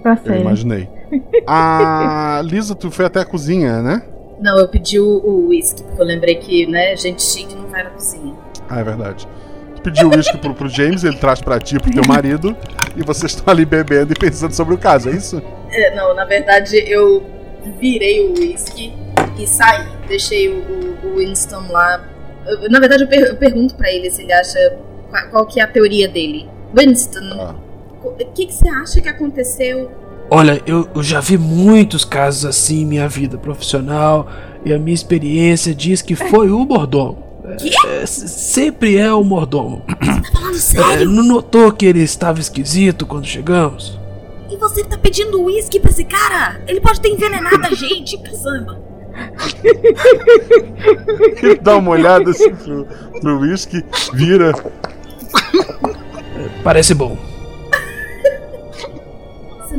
pra 0.03 0.19
Eu 0.25 0.41
imaginei. 0.41 0.89
a 1.47 2.41
Lisa, 2.43 2.75
tu 2.75 2.91
foi 2.91 3.05
até 3.05 3.21
a 3.21 3.25
cozinha, 3.25 3.81
né? 3.81 4.01
Não, 4.39 4.57
eu 4.59 4.67
pedi 4.67 4.99
o 4.99 5.47
uísque, 5.47 5.83
porque 5.83 6.01
eu 6.01 6.05
lembrei 6.05 6.35
que, 6.35 6.65
né, 6.67 6.95
gente 6.95 7.23
chique 7.23 7.55
não 7.55 7.67
vai 7.67 7.83
na 7.83 7.89
cozinha. 7.91 8.35
Ah, 8.69 8.79
é 8.79 8.83
verdade. 8.83 9.27
Tu 9.75 9.81
pediu 9.81 10.09
o 10.09 10.15
uísque 10.15 10.37
pro, 10.37 10.53
pro 10.53 10.67
James, 10.67 11.03
ele 11.03 11.17
traz 11.17 11.41
pra 11.41 11.59
ti, 11.59 11.79
pro 11.79 11.91
teu 11.91 12.03
marido, 12.07 12.55
e 12.95 13.03
vocês 13.03 13.33
estão 13.33 13.53
ali 13.53 13.65
bebendo 13.65 14.13
e 14.13 14.15
pensando 14.15 14.53
sobre 14.53 14.73
o 14.73 14.77
caso, 14.77 15.09
é 15.09 15.13
isso? 15.13 15.41
É, 15.71 15.95
não, 15.95 16.13
na 16.13 16.25
verdade 16.25 16.77
eu 16.77 17.23
virei 17.79 18.27
o 18.27 18.33
uísque 18.37 18.93
e 19.37 19.47
saí. 19.47 19.85
Deixei 20.07 20.49
o, 20.49 20.97
o, 21.03 21.17
Winston 21.17 21.71
lá. 21.71 22.03
Eu, 22.45 22.69
na 22.69 22.79
verdade 22.79 23.03
eu, 23.03 23.07
per 23.07 23.19
eu 23.21 23.35
pergunto 23.37 23.75
para 23.75 23.91
ele 23.91 24.09
se 24.11 24.21
ele 24.21 24.33
acha. 24.33 24.77
Qual, 25.09 25.29
qual, 25.29 25.45
que 25.45 25.59
é 25.59 25.63
a 25.63 25.67
teoria 25.67 26.07
dele. 26.07 26.49
Winston, 26.73 27.39
ah. 27.39 27.55
o 28.03 28.11
que, 28.11 28.47
que 28.47 28.53
você 28.53 28.67
acha 28.69 29.01
que 29.01 29.09
aconteceu 29.09 29.91
Olha, 30.29 30.61
eu, 30.65 30.87
eu, 30.95 31.03
já 31.03 31.19
vi 31.19 31.37
muitos 31.37 32.03
casos 32.03 32.45
assim 32.45 32.81
em 32.81 32.85
minha 32.85 33.07
vida 33.07 33.37
profissional 33.37 34.27
e 34.63 34.73
a 34.73 34.79
minha 34.79 34.93
experiência 34.93 35.73
diz 35.73 36.01
que 36.01 36.15
foi 36.15 36.49
o 36.49 36.65
mordomo. 36.65 37.23
É, 37.45 38.01
é, 38.01 38.05
sempre 38.07 38.97
é 38.97 39.13
o 39.13 39.23
mordomo. 39.23 39.83
Você 39.87 40.21
tá 40.21 40.31
falando 40.33 40.55
sério? 40.55 41.01
É, 41.03 41.05
não 41.05 41.23
notou 41.23 41.71
que 41.71 41.85
ele 41.85 42.01
estava 42.01 42.39
esquisito 42.39 43.05
quando 43.05 43.25
chegamos? 43.27 43.99
E 44.49 44.57
você 44.57 44.83
tá 44.83 44.97
pedindo 44.97 45.43
uísque 45.43 45.79
pra 45.79 45.91
esse 45.91 46.05
cara? 46.05 46.59
Ele 46.67 46.81
pode 46.81 46.99
ter 47.01 47.09
envenenado 47.09 47.63
a 47.63 47.69
gente, 47.75 48.17
caçamba. 48.17 48.83
Ele 51.41 51.55
dá 51.55 51.77
uma 51.77 51.91
olhada 51.91 52.31
assim 52.31 52.51
pro 53.21 53.39
uísque, 53.39 53.85
vira. 54.11 54.53
Parece 56.63 56.95
bom 56.95 57.34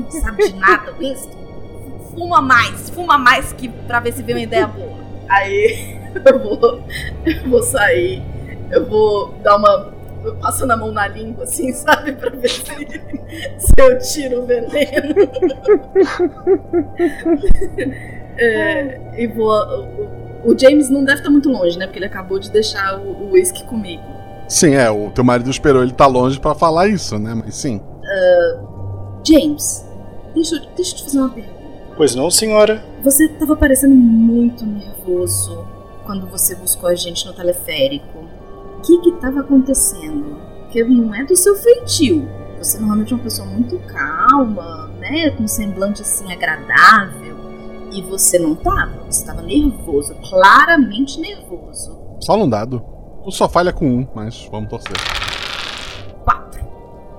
você 0.03 0.19
não 0.19 0.23
sabe 0.23 0.49
de 0.49 0.57
nada, 0.57 0.93
Winston. 0.93 1.47
Fuma 2.15 2.41
mais, 2.41 2.91
fuma 2.91 3.19
mais 3.19 3.53
que 3.53 3.69
pra 3.69 4.01
ver 4.01 4.13
se 4.13 4.23
vem 4.23 4.37
uma 4.37 4.43
ideia 4.43 4.67
boa. 4.67 4.97
Aí 5.29 5.97
eu 6.25 6.39
vou, 6.39 6.81
eu 7.25 7.51
vou 7.51 7.63
sair, 7.63 8.23
eu 8.71 8.87
vou 8.87 9.35
dar 9.43 9.57
uma. 9.57 9.95
Passando 10.41 10.73
a 10.73 10.77
mão 10.77 10.91
na 10.91 11.07
língua, 11.07 11.45
assim, 11.45 11.71
sabe? 11.73 12.13
Pra 12.13 12.31
ver 12.31 12.49
se, 12.49 12.65
se 12.65 13.73
eu 13.79 13.99
tiro 13.99 14.43
o 14.43 14.47
veneno. 14.47 14.75
é, 18.37 19.23
e 19.23 19.27
vou. 19.29 19.53
O, 19.53 20.51
o, 20.51 20.59
James 20.59 20.91
não 20.91 21.05
deve 21.05 21.21
estar 21.21 21.31
muito 21.31 21.49
longe, 21.49 21.79
né? 21.79 21.87
Porque 21.87 21.99
ele 21.99 22.07
acabou 22.07 22.41
de 22.41 22.51
deixar 22.51 22.99
o 22.99 23.33
whisky 23.33 23.63
comigo. 23.65 24.03
Sim, 24.49 24.75
é. 24.75 24.91
O 24.91 25.11
teu 25.11 25.23
marido 25.23 25.51
esperou 25.51 25.83
ele 25.83 25.93
estar 25.93 26.07
tá 26.07 26.11
longe 26.11 26.41
para 26.41 26.55
falar 26.55 26.89
isso, 26.89 27.19
né? 27.19 27.35
Mas 27.35 27.55
sim. 27.55 27.77
Uh, 27.77 29.23
James, 29.25 29.86
deixa, 30.37 30.61
deixa 30.76 30.93
eu 30.93 30.97
te 30.99 31.05
fazer 31.05 31.18
uma 31.18 31.30
pergunta. 31.30 31.57
Pois 31.97 32.14
não, 32.14 32.30
senhora? 32.30 32.84
Você 33.03 33.24
estava 33.24 33.57
parecendo 33.57 33.95
muito 33.95 34.64
nervoso 34.66 35.66
quando 36.05 36.26
você 36.26 36.55
buscou 36.55 36.91
a 36.91 36.95
gente 36.95 37.26
no 37.26 37.32
teleférico. 37.32 38.18
O 38.78 38.82
que 38.82 38.99
que 38.99 39.09
estava 39.11 39.41
acontecendo? 39.41 40.37
Porque 40.61 40.84
não 40.84 41.14
é 41.14 41.24
do 41.24 41.34
seu 41.34 41.57
feitio. 41.57 42.28
você 42.59 42.78
normalmente 42.78 43.12
é 43.12 43.16
uma 43.16 43.22
pessoa 43.22 43.49
muito 43.49 43.78
calma, 43.87 44.89
né? 44.99 45.30
Com 45.30 45.45
um 45.45 45.49
semblante 45.49 46.03
assim 46.03 46.30
agradável. 46.30 47.37
E 47.91 48.03
você 48.03 48.39
não 48.39 48.55
tava, 48.55 49.05
você 49.07 49.24
tava 49.24 49.41
nervoso, 49.41 50.14
claramente 50.28 51.18
nervoso. 51.18 51.97
Só 52.20 52.37
um 52.37 52.49
dado. 52.49 52.84
Tu 53.24 53.32
só 53.32 53.49
falha 53.49 53.72
com 53.72 53.87
um, 53.87 54.07
mas 54.14 54.47
vamos 54.51 54.68
torcer. 54.68 54.97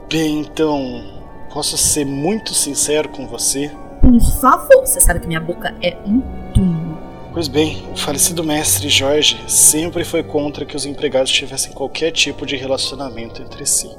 Bem, 0.10 0.40
então, 0.40 1.17
posso 1.58 1.76
ser 1.76 2.06
muito 2.06 2.54
sincero 2.54 3.10
com 3.10 3.26
você? 3.26 3.72
Por 4.00 4.22
favor, 4.40 4.86
você 4.86 5.00
sabe 5.00 5.20
que 5.20 5.26
minha 5.26 5.40
boca 5.40 5.74
é 5.82 5.98
um 6.06 6.22
túmulo. 6.54 7.00
Pois 7.34 7.48
bem, 7.48 7.84
o 7.92 7.98
falecido 7.98 8.44
mestre 8.44 8.88
Jorge 8.90 9.40
sempre 9.48 10.04
foi 10.04 10.22
contra 10.22 10.66
que 10.66 10.76
os 10.76 10.86
empregados 10.86 11.32
tivessem 11.32 11.72
qualquer 11.72 12.12
tipo 12.12 12.46
de 12.46 12.56
relacionamento 12.56 13.42
entre 13.42 13.66
si. 13.66 13.90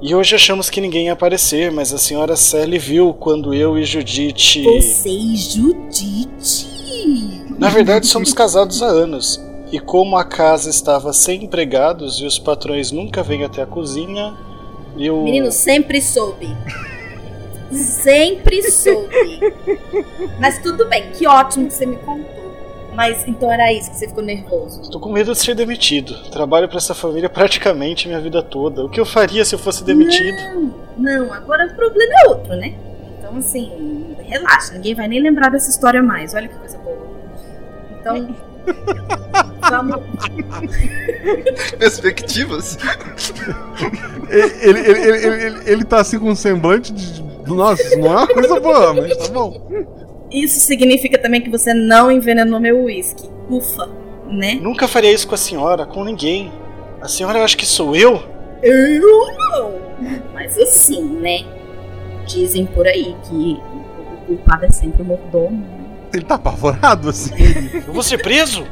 E 0.00 0.14
hoje 0.14 0.36
achamos 0.36 0.70
que 0.70 0.80
ninguém 0.80 1.06
ia 1.06 1.14
aparecer, 1.14 1.72
mas 1.72 1.92
a 1.92 1.98
senhora 1.98 2.36
Sally 2.36 2.78
viu 2.78 3.12
quando 3.12 3.52
eu 3.52 3.76
e 3.76 3.84
Judite. 3.84 4.62
Você 4.62 5.08
e 5.08 5.34
Judite? 5.34 6.68
Na 7.58 7.70
verdade, 7.70 8.06
somos 8.06 8.32
casados 8.32 8.80
há 8.84 8.86
anos. 8.86 9.42
E 9.72 9.80
como 9.80 10.16
a 10.16 10.22
casa 10.22 10.70
estava 10.70 11.12
sem 11.12 11.42
empregados 11.42 12.20
e 12.20 12.24
os 12.24 12.38
patrões 12.38 12.92
nunca 12.92 13.20
vêm 13.20 13.42
até 13.42 13.62
a 13.62 13.66
cozinha, 13.66 14.32
eu. 14.98 15.22
Menino, 15.22 15.50
sempre 15.50 16.00
soube. 16.00 16.56
Sempre 17.70 18.62
soube. 18.70 19.40
Mas 20.38 20.58
tudo 20.62 20.86
bem, 20.88 21.10
que 21.12 21.26
ótimo 21.26 21.68
que 21.68 21.74
você 21.74 21.86
me 21.86 21.96
contou. 21.96 22.42
Mas 22.94 23.26
então 23.26 23.50
era 23.50 23.72
isso 23.72 23.90
que 23.90 23.96
você 23.96 24.06
ficou 24.06 24.22
nervoso. 24.22 24.82
Estou 24.82 25.00
com 25.00 25.10
medo 25.10 25.32
de 25.32 25.38
ser 25.38 25.54
demitido. 25.54 26.14
Trabalho 26.30 26.68
para 26.68 26.76
essa 26.76 26.94
família 26.94 27.30
praticamente 27.30 28.06
minha 28.06 28.20
vida 28.20 28.42
toda. 28.42 28.84
O 28.84 28.90
que 28.90 29.00
eu 29.00 29.06
faria 29.06 29.44
se 29.44 29.54
eu 29.54 29.58
fosse 29.58 29.82
demitido? 29.82 30.36
Não, 30.54 30.74
não, 30.98 31.32
agora 31.32 31.66
o 31.66 31.74
problema 31.74 32.12
é 32.24 32.28
outro, 32.28 32.54
né? 32.54 32.74
Então 33.18 33.38
assim, 33.38 34.14
relaxa, 34.18 34.74
ninguém 34.74 34.94
vai 34.94 35.08
nem 35.08 35.22
lembrar 35.22 35.48
dessa 35.48 35.70
história 35.70 36.02
mais. 36.02 36.34
Olha 36.34 36.48
que 36.48 36.54
coisa 36.54 36.76
boa. 36.78 37.08
Então. 37.98 38.51
Vamos. 39.70 40.00
Perspectivas. 41.78 42.78
Ele, 44.28 44.80
ele, 44.80 44.90
ele, 44.90 45.44
ele, 45.46 45.60
ele 45.66 45.84
tá 45.84 46.00
assim 46.00 46.18
com 46.18 46.30
um 46.30 46.34
semblante 46.34 46.92
de. 46.92 47.22
Nossa, 47.46 47.82
isso 47.82 47.98
não 47.98 48.06
é 48.06 48.16
uma 48.16 48.26
coisa 48.26 48.60
boa, 48.60 48.94
mas 48.94 49.16
tá 49.16 49.28
bom. 49.28 49.68
Isso 50.30 50.60
significa 50.60 51.18
também 51.18 51.40
que 51.40 51.50
você 51.50 51.74
não 51.74 52.10
envenenou 52.10 52.58
meu 52.60 52.84
uísque. 52.84 53.28
Ufa, 53.50 53.88
né? 54.28 54.58
Nunca 54.60 54.88
faria 54.88 55.12
isso 55.12 55.26
com 55.28 55.34
a 55.34 55.38
senhora, 55.38 55.84
com 55.84 56.04
ninguém. 56.04 56.52
A 57.00 57.08
senhora 57.08 57.42
acha 57.42 57.56
que 57.56 57.66
sou 57.66 57.94
eu? 57.94 58.22
Eu 58.62 59.36
não. 59.36 59.74
Mas 60.32 60.56
assim, 60.58 61.02
né? 61.02 61.44
Dizem 62.26 62.64
por 62.64 62.86
aí 62.86 63.14
que 63.28 63.60
o 64.22 64.26
culpado 64.26 64.64
é 64.64 64.70
sempre 64.70 65.02
o 65.02 65.04
mordomo. 65.04 65.81
Ele 66.12 66.24
tá 66.24 66.34
apavorado 66.34 67.08
assim. 67.08 67.30
Eu 67.86 67.92
vou 67.92 68.02
ser 68.02 68.18
preso? 68.22 68.66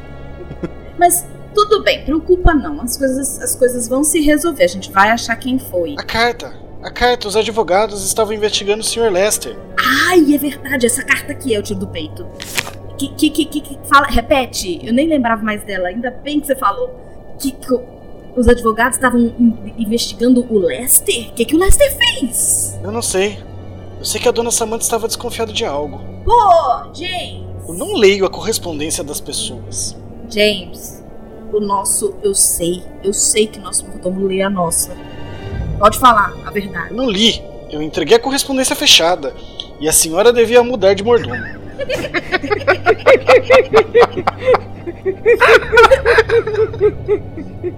Mas 0.99 1.25
tudo 1.55 1.83
bem, 1.83 2.05
preocupa 2.05 2.53
não. 2.55 2.81
As 2.83 2.97
coisas, 2.97 3.41
as 3.41 3.57
coisas 3.57 3.89
vão 3.89 4.05
se 4.05 4.21
resolver. 4.21 4.65
A 4.65 4.69
gente 4.69 4.91
vai 4.93 5.11
achar 5.11 5.37
quem 5.37 5.59
foi. 5.59 5.95
A 5.99 6.03
carta. 6.03 6.53
A 6.83 6.91
carta, 6.91 7.29
os 7.29 7.37
advogados 7.37 8.05
estavam 8.07 8.33
investigando 8.33 8.81
o 8.81 8.85
Sr. 8.85 9.11
Lester. 9.13 9.57
Ai, 10.09 10.35
é 10.35 10.39
verdade, 10.39 10.87
essa 10.87 11.03
carta 11.03 11.33
aqui 11.33 11.55
é 11.55 11.59
o 11.59 11.63
tiro 11.63 11.81
do 11.81 11.87
peito. 11.89 12.27
Que, 12.97 13.09
que, 13.15 13.31
que, 13.31 13.45
que, 13.47 13.61
que- 13.61 13.79
fala, 13.89 14.07
repete, 14.07 14.81
eu 14.87 14.93
nem 14.93 15.07
lembrava 15.09 15.43
mais 15.43 15.63
dela, 15.63 15.89
ainda 15.89 16.11
bem 16.11 16.41
que 16.41 16.47
você 16.47 16.57
falou. 16.57 16.89
Que, 17.39 17.53
que 17.53 17.67
os 18.37 18.47
advogados 18.49 18.97
estavam 18.97 19.19
in- 19.21 19.75
investigando 19.79 20.47
o 20.51 20.59
Lester? 20.59 21.29
O 21.29 21.33
que, 21.33 21.45
que 21.45 21.55
o 21.57 21.59
Lester 21.59 21.91
fez? 21.97 22.79
Eu 22.83 22.93
não 22.93 23.03
sei. 23.03 23.39
Eu 23.99 24.05
sei 24.05 24.19
que 24.21 24.29
a 24.29 24.33
dona 24.33 24.51
Samantha 24.51 24.85
estava 24.85 25.07
desconfiada 25.07 25.53
de 25.53 25.65
algo. 25.67 26.01
Pô, 26.25 26.95
James! 26.95 27.45
Eu 27.69 27.75
não 27.75 27.95
leio 27.95 28.27
a 28.27 28.31
correspondência 28.31 29.05
das 29.05 29.21
pessoas. 29.21 29.97
James, 30.29 31.03
o 31.53 31.61
nosso, 31.61 32.15
eu 32.23 32.35
sei, 32.35 32.83
eu 33.03 33.13
sei 33.13 33.47
que 33.47 33.59
nosso 33.59 33.87
mordomo 33.87 34.27
lê 34.27 34.43
a 34.43 34.51
nossa. 34.51 34.97
Pode 35.79 35.99
falar 35.99 36.35
a 36.45 36.51
verdade. 36.51 36.91
Eu 36.91 36.97
não 36.97 37.09
li. 37.11 37.43
Eu 37.71 37.81
entreguei 37.83 38.17
a 38.17 38.21
correspondência 38.21 38.75
fechada. 38.77 39.35
E 39.81 39.89
a 39.89 39.93
senhora 39.93 40.33
devia 40.33 40.63
mudar 40.63 40.95
de 40.95 41.03
mordomo. 41.03 41.37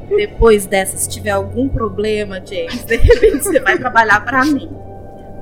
Depois 0.09 0.67
dessa, 0.67 0.97
se 0.97 1.09
tiver 1.09 1.31
algum 1.31 1.69
problema, 1.69 2.43
James, 2.45 2.85
de 2.85 2.97
repente 2.97 3.45
você 3.45 3.61
vai 3.61 3.79
trabalhar 3.79 4.25
pra 4.25 4.45
mim. 4.45 4.69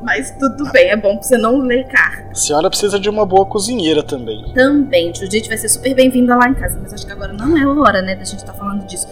Mas 0.03 0.31
tudo 0.39 0.71
bem, 0.73 0.91
é 0.91 0.97
bom 0.97 1.19
que 1.19 1.27
você 1.27 1.37
não 1.37 1.59
lê 1.59 1.85
carta. 1.85 2.31
A 2.31 2.35
senhora 2.35 2.69
precisa 2.71 2.99
de 2.99 3.09
uma 3.09 3.27
boa 3.27 3.45
cozinheira 3.47 4.03
também. 4.03 4.43
Também, 4.55 5.15
Judite 5.15 5.49
vai 5.49 5.59
ser 5.59 5.69
super 5.69 5.95
bem-vinda 5.95 6.35
lá 6.37 6.49
em 6.49 6.55
casa, 6.55 6.79
mas 6.83 6.93
acho 6.95 7.07
que 7.07 7.13
agora 7.13 7.33
não 7.33 7.57
é 7.57 7.63
a 7.63 7.69
hora, 7.71 8.01
né, 8.03 8.15
da 8.17 8.25
gente 8.25 8.39
estar 8.39 8.55
falando 8.55 8.87
disso. 8.87 9.07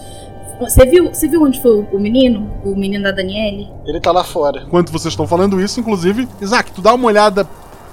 Você 0.61 0.85
viu, 0.87 1.09
você 1.15 1.29
viu 1.29 1.43
onde 1.43 1.61
foi 1.63 1.87
o- 1.93 1.99
menino? 2.01 2.51
O 2.65 2.75
menino 2.75 3.05
da 3.05 3.13
Daniele? 3.13 3.71
Ele 3.87 4.01
tá 4.01 4.11
lá 4.11 4.25
fora. 4.25 4.63
Enquanto 4.63 4.91
vocês 4.91 5.13
estão 5.13 5.27
falando 5.27 5.61
isso, 5.61 5.79
inclusive, 5.79 6.27
Isaac, 6.41 6.73
tu 6.73 6.81
dá 6.83 6.95
uma 6.95 7.07
olhada. 7.07 7.47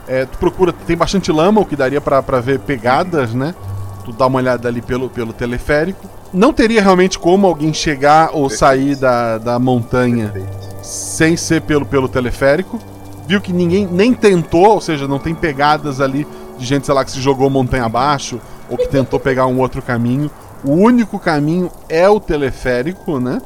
é, 0.07 0.23
tu 0.25 0.37
procura, 0.37 0.71
tem 0.71 0.95
bastante 0.95 1.31
lama, 1.31 1.59
o 1.61 1.65
que 1.65 1.75
daria 1.75 1.99
pra 1.99 2.21
pra 2.21 2.39
ver 2.39 2.59
pegadas, 2.59 3.33
né? 3.33 3.55
Tu 4.03 4.11
dá 4.13 4.27
uma 4.27 4.37
olhada 4.37 4.67
ali 4.67 4.79
pelo, 4.79 5.09
pelo 5.09 5.33
teleférico. 5.33 6.07
Não 6.31 6.53
teria 6.53 6.79
realmente 6.79 7.17
como 7.17 7.47
alguém 7.47 7.73
chegar 7.73 8.29
ou 8.31 8.47
sair 8.47 8.95
da, 8.95 9.39
da 9.39 9.57
montanha 9.57 10.31
sem 10.85 11.35
ser 11.35 11.61
pelo, 11.61 11.85
pelo 11.85 12.07
teleférico. 12.07 12.79
Viu 13.27 13.41
que 13.41 13.51
ninguém 13.51 13.87
nem 13.87 14.13
tentou, 14.13 14.67
ou 14.67 14.81
seja, 14.81 15.07
não 15.07 15.17
tem 15.17 15.33
pegadas 15.33 15.99
ali 15.99 16.27
de 16.57 16.65
gente, 16.65 16.85
sei 16.85 16.93
lá, 16.93 17.03
que 17.03 17.11
se 17.11 17.19
jogou 17.19 17.49
montanha 17.49 17.85
abaixo 17.85 18.39
ou 18.69 18.77
que 18.77 18.87
tentou 18.87 19.19
pegar 19.19 19.47
um 19.47 19.59
outro 19.59 19.81
caminho. 19.81 20.29
O 20.63 20.71
único 20.71 21.19
caminho 21.19 21.71
é 21.89 22.07
o 22.07 22.19
teleférico, 22.19 23.19
né? 23.19 23.41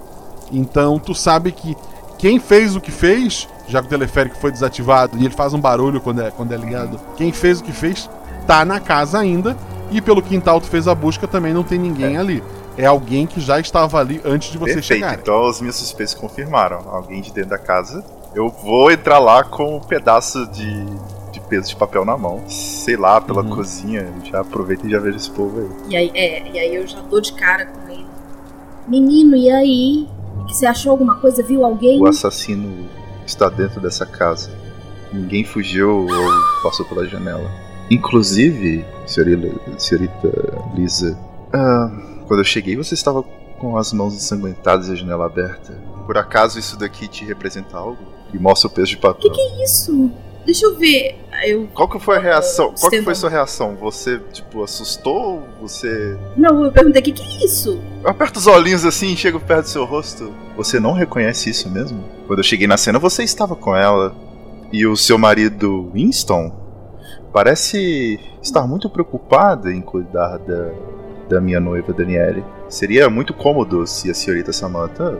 Então 0.51 0.99
tu 0.99 1.15
sabe 1.15 1.51
que 1.51 1.75
quem 2.17 2.39
fez 2.39 2.75
o 2.75 2.81
que 2.81 2.91
fez, 2.91 3.47
já 3.67 3.79
que 3.79 3.87
o 3.87 3.89
teleférico 3.89 4.35
foi 4.35 4.51
desativado 4.51 5.17
e 5.17 5.25
ele 5.25 5.33
faz 5.33 5.53
um 5.53 5.59
barulho 5.59 6.01
quando 6.01 6.21
é, 6.21 6.31
quando 6.31 6.53
é 6.53 6.57
ligado, 6.57 6.99
quem 7.15 7.31
fez 7.31 7.61
o 7.61 7.63
que 7.63 7.71
fez 7.71 8.09
tá 8.45 8.65
na 8.65 8.79
casa 8.79 9.17
ainda 9.19 9.55
e 9.91 10.01
pelo 10.01 10.21
quintal 10.21 10.59
tu 10.59 10.67
fez 10.67 10.87
a 10.87 10.95
busca 10.95 11.27
também 11.27 11.53
não 11.53 11.63
tem 11.63 11.79
ninguém 11.79 12.17
ali. 12.17 12.43
É 12.81 12.85
alguém 12.85 13.27
que 13.27 13.41
já 13.41 13.59
estava 13.59 13.99
ali 13.99 14.21
antes 14.23 14.51
de 14.51 14.57
você 14.57 14.75
Perfeito, 14.75 15.01
chegar. 15.03 15.19
então 15.19 15.45
as 15.47 15.59
minhas 15.59 15.75
suspeitas 15.75 16.13
confirmaram. 16.13 16.79
Alguém 16.89 17.21
de 17.21 17.31
dentro 17.33 17.49
da 17.49 17.57
casa. 17.57 18.03
Eu 18.33 18.47
vou 18.49 18.89
entrar 18.89 19.19
lá 19.19 19.43
com 19.43 19.75
um 19.77 19.79
pedaço 19.81 20.45
de, 20.47 20.85
de 21.31 21.41
peso 21.41 21.67
de 21.69 21.75
papel 21.75 22.05
na 22.05 22.17
mão. 22.17 22.41
Sei 22.47 22.95
lá, 22.95 23.19
pela 23.19 23.41
Uhum. 23.43 23.49
cozinha. 23.49 24.07
Já 24.23 24.39
aproveito 24.39 24.87
e 24.87 24.91
já 24.91 24.97
vejo 24.99 25.17
esse 25.17 25.29
povo 25.29 25.59
aí. 25.59 25.69
E 25.89 25.97
aí, 25.97 26.11
é, 26.13 26.47
e 26.51 26.57
aí 26.59 26.75
eu 26.75 26.87
já 26.87 27.01
dou 27.01 27.19
de 27.19 27.33
cara 27.33 27.65
com 27.65 27.91
ele. 27.91 28.05
Menino, 28.87 29.35
e 29.35 29.49
aí? 29.51 30.07
Você 30.47 30.65
achou 30.65 30.91
alguma 30.91 31.15
coisa? 31.15 31.43
Viu 31.43 31.65
alguém? 31.65 31.99
O 32.01 32.07
assassino 32.07 32.87
está 33.25 33.49
dentro 33.49 33.81
dessa 33.81 34.05
casa. 34.05 34.51
Ninguém 35.11 35.43
fugiu 35.43 36.05
ou 36.07 36.07
passou 36.63 36.85
pela 36.85 37.05
janela. 37.05 37.51
Inclusive, 37.91 38.85
senhorita, 39.05 39.59
senhorita 39.77 40.31
Lisa, 40.75 41.17
ah, 41.51 41.91
quando 42.29 42.41
eu 42.41 42.45
cheguei 42.45 42.77
você 42.77 42.93
estava 42.93 43.23
com 43.57 43.75
as 43.75 43.91
mãos 43.91 44.13
ensanguentadas 44.13 44.87
e 44.87 44.91
a 44.93 44.95
janela 44.95 45.25
aberta. 45.25 45.73
Por 46.05 46.15
acaso 46.15 46.59
isso 46.59 46.77
daqui 46.77 47.07
te 47.07 47.25
representa 47.25 47.75
algo? 47.75 47.97
E 48.31 48.37
mostra 48.37 48.67
o 48.67 48.71
peso 48.71 48.89
de 48.91 48.97
papel. 48.97 49.19
Que 49.19 49.29
que 49.31 49.41
é 49.41 49.63
isso? 49.63 50.11
Deixa 50.45 50.65
eu 50.65 50.77
ver. 50.77 51.19
Aí 51.31 51.51
Eu... 51.51 51.67
Qual 51.73 51.89
que 51.89 51.99
foi 51.99 52.17
a 52.17 52.19
reação? 52.19 52.73
Qual 52.79 52.89
que 52.91 53.01
foi 53.01 53.15
sua 53.15 53.31
reação? 53.31 53.75
Você, 53.77 54.19
tipo, 54.31 54.63
assustou? 54.63 55.43
Você 55.59 56.17
Não, 56.37 56.65
eu 56.65 56.71
perguntei: 56.71 57.01
o 57.01 57.05
que, 57.05 57.11
que 57.11 57.23
é 57.23 57.45
isso? 57.45 57.81
aperta 58.05 58.37
os 58.37 58.45
olhinhos 58.45 58.85
assim 58.85 59.13
e 59.13 59.17
chega 59.17 59.39
perto 59.39 59.63
do 59.63 59.69
seu 59.69 59.85
rosto? 59.85 60.31
Você 60.55 60.79
não 60.79 60.93
reconhece 60.93 61.49
isso 61.49 61.67
mesmo? 61.69 62.03
Quando 62.27 62.39
eu 62.39 62.43
cheguei 62.43 62.67
na 62.67 62.77
cena, 62.77 62.99
você 62.99 63.23
estava 63.23 63.55
com 63.55 63.75
ela. 63.75 64.15
E 64.71 64.85
o 64.85 64.95
seu 64.95 65.17
marido, 65.17 65.89
Winston, 65.93 66.51
parece 67.33 68.19
estar 68.39 68.67
muito 68.67 68.87
preocupado 68.87 69.71
em 69.71 69.81
cuidar 69.81 70.37
da, 70.37 70.71
da 71.29 71.39
minha 71.39 71.59
noiva, 71.59 71.93
Daniele. 71.93 72.43
Seria 72.67 73.09
muito 73.09 73.33
cômodo 73.33 73.85
se 73.85 74.09
a 74.09 74.13
senhorita 74.13 74.51
Samantha 74.51 75.19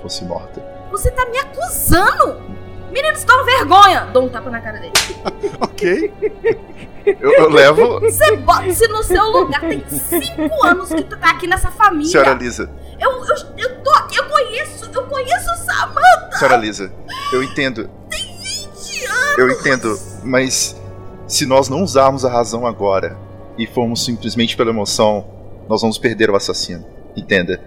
fosse 0.00 0.24
morta. 0.24 0.62
Você 0.90 1.10
tá 1.10 1.26
me 1.26 1.38
acusando! 1.38 2.40
Menino, 2.90 3.16
você 3.16 3.26
toma 3.26 3.44
vergonha! 3.44 4.06
Dou 4.12 4.24
um 4.24 4.28
tapa 4.28 4.48
na 4.48 4.60
cara 4.60 4.78
dele. 4.78 4.92
ok. 5.60 6.12
Eu, 7.04 7.32
eu 7.32 7.50
levo. 7.50 8.00
Você 8.00 8.36
bota-se 8.36 8.86
no 8.88 9.02
seu 9.02 9.24
lugar. 9.24 9.60
Tem 9.60 9.84
cinco 9.88 10.64
anos 10.64 10.88
que 10.88 11.02
tu 11.02 11.18
tá 11.18 11.30
aqui 11.30 11.46
nessa 11.46 11.70
família. 11.70 12.10
Senhora 12.10 12.34
Lisa, 12.34 12.70
Eu, 12.98 13.10
eu, 13.10 13.36
eu 13.56 13.82
tô 13.82 13.92
eu 14.14 14.24
conheço, 14.24 14.90
eu 14.92 15.02
conheço 15.04 15.64
Samantha! 15.64 16.38
senhora 16.38 16.56
Lisa, 16.56 16.92
eu 17.32 17.42
entendo. 17.42 17.90
Eu 19.36 19.48
entendo, 19.50 19.96
mas 20.24 20.76
se 21.28 21.46
nós 21.46 21.68
não 21.68 21.82
usarmos 21.82 22.24
a 22.24 22.30
razão 22.30 22.66
agora 22.66 23.16
e 23.56 23.66
formos 23.66 24.04
simplesmente 24.04 24.56
pela 24.56 24.70
emoção, 24.70 25.24
nós 25.68 25.80
vamos 25.80 25.98
perder 25.98 26.30
o 26.30 26.36
assassino. 26.36 26.84
Entenda. 27.16 27.60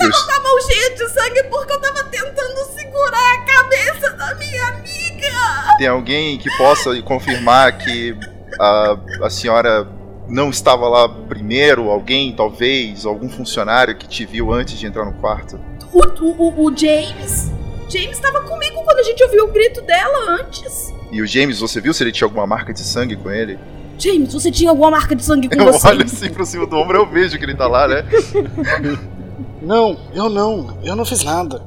Eu, 0.00 0.10
Tá 0.10 0.40
bom, 0.40 0.60
cheia 0.60 0.90
de 0.94 1.08
sangue 1.08 1.42
porque 1.44 1.72
eu 1.72 1.80
tava 1.80 2.04
tentando 2.04 2.64
segurar 2.74 3.34
a 3.34 3.38
cabeça 3.44 4.10
da 4.12 4.34
minha 4.34 4.66
amiga. 4.68 5.76
Tem 5.78 5.86
alguém 5.86 6.38
que 6.38 6.54
possa 6.56 7.00
confirmar 7.02 7.76
que 7.78 8.16
a, 8.60 8.98
a 9.22 9.30
senhora 9.30 9.86
não 10.28 10.50
estava 10.50 10.88
lá 10.88 11.08
primeiro? 11.08 11.90
Alguém, 11.90 12.34
talvez, 12.34 13.06
algum 13.06 13.28
funcionário 13.28 13.96
que 13.96 14.08
te 14.08 14.24
viu 14.24 14.52
antes 14.52 14.78
de 14.78 14.86
entrar 14.86 15.04
no 15.04 15.12
quarto? 15.14 15.60
O, 15.92 16.00
o, 16.24 16.66
o 16.66 16.76
James. 16.76 17.50
James 17.88 18.18
tava 18.18 18.42
comigo 18.42 18.82
quando 18.82 18.98
a 18.98 19.02
gente 19.02 19.22
ouviu 19.22 19.44
o 19.44 19.52
grito 19.52 19.80
dela 19.82 20.40
antes. 20.40 20.92
E 21.12 21.22
o 21.22 21.26
James, 21.26 21.60
você 21.60 21.80
viu 21.80 21.94
se 21.94 22.02
ele 22.02 22.12
tinha 22.12 22.26
alguma 22.26 22.46
marca 22.46 22.72
de 22.72 22.80
sangue 22.80 23.16
com 23.16 23.30
ele? 23.30 23.58
James, 23.98 24.32
você 24.32 24.50
tinha 24.50 24.70
alguma 24.70 24.90
marca 24.90 25.14
de 25.16 25.22
sangue 25.24 25.48
com 25.48 25.54
Eu 25.54 25.72
você? 25.72 25.88
olho 25.88 26.04
assim 26.04 26.30
pro 26.30 26.44
cima 26.46 26.66
do 26.66 26.76
ombro, 26.76 26.98
eu 26.98 27.06
vejo 27.06 27.38
que 27.38 27.44
ele 27.44 27.54
tá 27.54 27.66
lá, 27.66 27.86
né? 27.88 28.04
Não, 29.62 29.96
eu 30.14 30.28
não. 30.30 30.78
Eu 30.84 30.94
não 30.94 31.04
fiz 31.04 31.24
nada. 31.24 31.60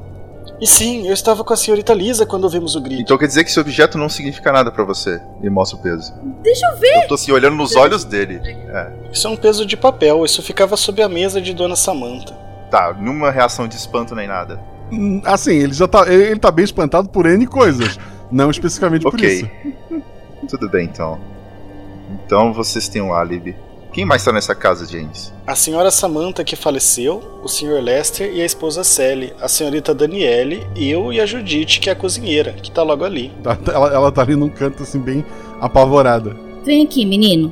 E 0.62 0.68
sim, 0.68 1.08
eu 1.08 1.14
estava 1.14 1.44
com 1.44 1.54
a 1.54 1.58
senhorita 1.58 1.94
Lisa 1.94 2.26
quando 2.26 2.50
vimos 2.50 2.76
o 2.76 2.82
grito. 2.82 3.02
Então 3.02 3.18
quer 3.18 3.28
dizer 3.28 3.44
que 3.44 3.50
esse 3.50 3.60
objeto 3.60 3.98
não 3.98 4.10
significa 4.10 4.52
nada 4.52 4.72
pra 4.72 4.84
você. 4.84 5.22
E 5.42 5.50
mostra 5.50 5.78
o 5.78 5.82
peso. 5.82 6.14
Deixa 6.42 6.66
eu 6.68 6.78
ver. 6.78 7.04
Eu 7.04 7.08
tô 7.08 7.16
assim, 7.16 7.32
olhando 7.32 7.56
nos 7.56 7.76
olhos 7.76 8.04
dele. 8.06 8.40
É. 8.44 8.92
Isso 9.12 9.28
é 9.28 9.30
um 9.30 9.36
peso 9.38 9.66
de 9.66 9.76
papel, 9.78 10.24
isso 10.26 10.42
ficava 10.42 10.76
sob 10.78 11.02
a 11.02 11.10
mesa 11.10 11.42
de 11.42 11.54
Dona 11.54 11.76
Samantha. 11.76 12.34
Tá, 12.70 12.94
nenhuma 12.98 13.32
reação 13.32 13.68
de 13.68 13.76
espanto 13.76 14.14
nem 14.16 14.28
nada. 14.28 14.60
Hum, 14.92 15.22
Assim, 15.26 15.56
ele 15.56 15.74
já 15.74 15.88
tá. 15.88 16.12
Ele 16.12 16.40
tá 16.40 16.52
bem 16.52 16.66
espantado 16.66 17.10
por 17.10 17.26
N 17.26 17.46
coisas. 17.48 17.98
Não 18.32 18.50
especificamente 18.52 19.04
por 19.04 19.16
Ok. 19.16 19.30
isso. 19.30 19.50
Tudo 20.48 20.70
bem 20.70 20.86
então. 20.86 21.20
Então 22.26 22.54
vocês 22.54 22.88
têm 22.88 23.02
um 23.02 23.14
álibi. 23.14 23.56
Quem 23.92 24.06
mais 24.06 24.24
tá 24.24 24.32
nessa 24.32 24.54
casa, 24.54 24.86
James? 24.86 25.34
A 25.48 25.56
senhora 25.56 25.90
Samantha 25.90 26.44
que 26.44 26.56
faleceu, 26.56 27.40
o 27.44 27.48
Sr. 27.48 27.82
Lester 27.82 28.32
e 28.32 28.40
a 28.42 28.46
esposa 28.46 28.84
Sally, 28.84 29.34
a 29.42 29.48
senhorita 29.48 29.96
Daniele, 29.96 30.66
eu 30.76 31.12
e 31.12 31.20
a 31.20 31.26
Judite, 31.26 31.80
que 31.80 31.90
é 31.90 31.94
a 31.94 31.96
cozinheira, 31.96 32.54
que 32.54 32.70
tá 32.72 32.84
logo 32.84 33.04
ali. 33.04 33.32
Tá- 33.44 33.56
tá- 33.56 33.74
Ela, 33.74 33.94
ela 33.94 34.12
tá 34.12 34.22
ali 34.22 34.36
num 34.36 34.50
canto 34.50 34.84
assim, 34.84 35.00
bem 35.00 35.26
apavorada. 35.60 36.38
Vem 36.64 36.84
aqui, 36.86 37.04
menino. 37.04 37.52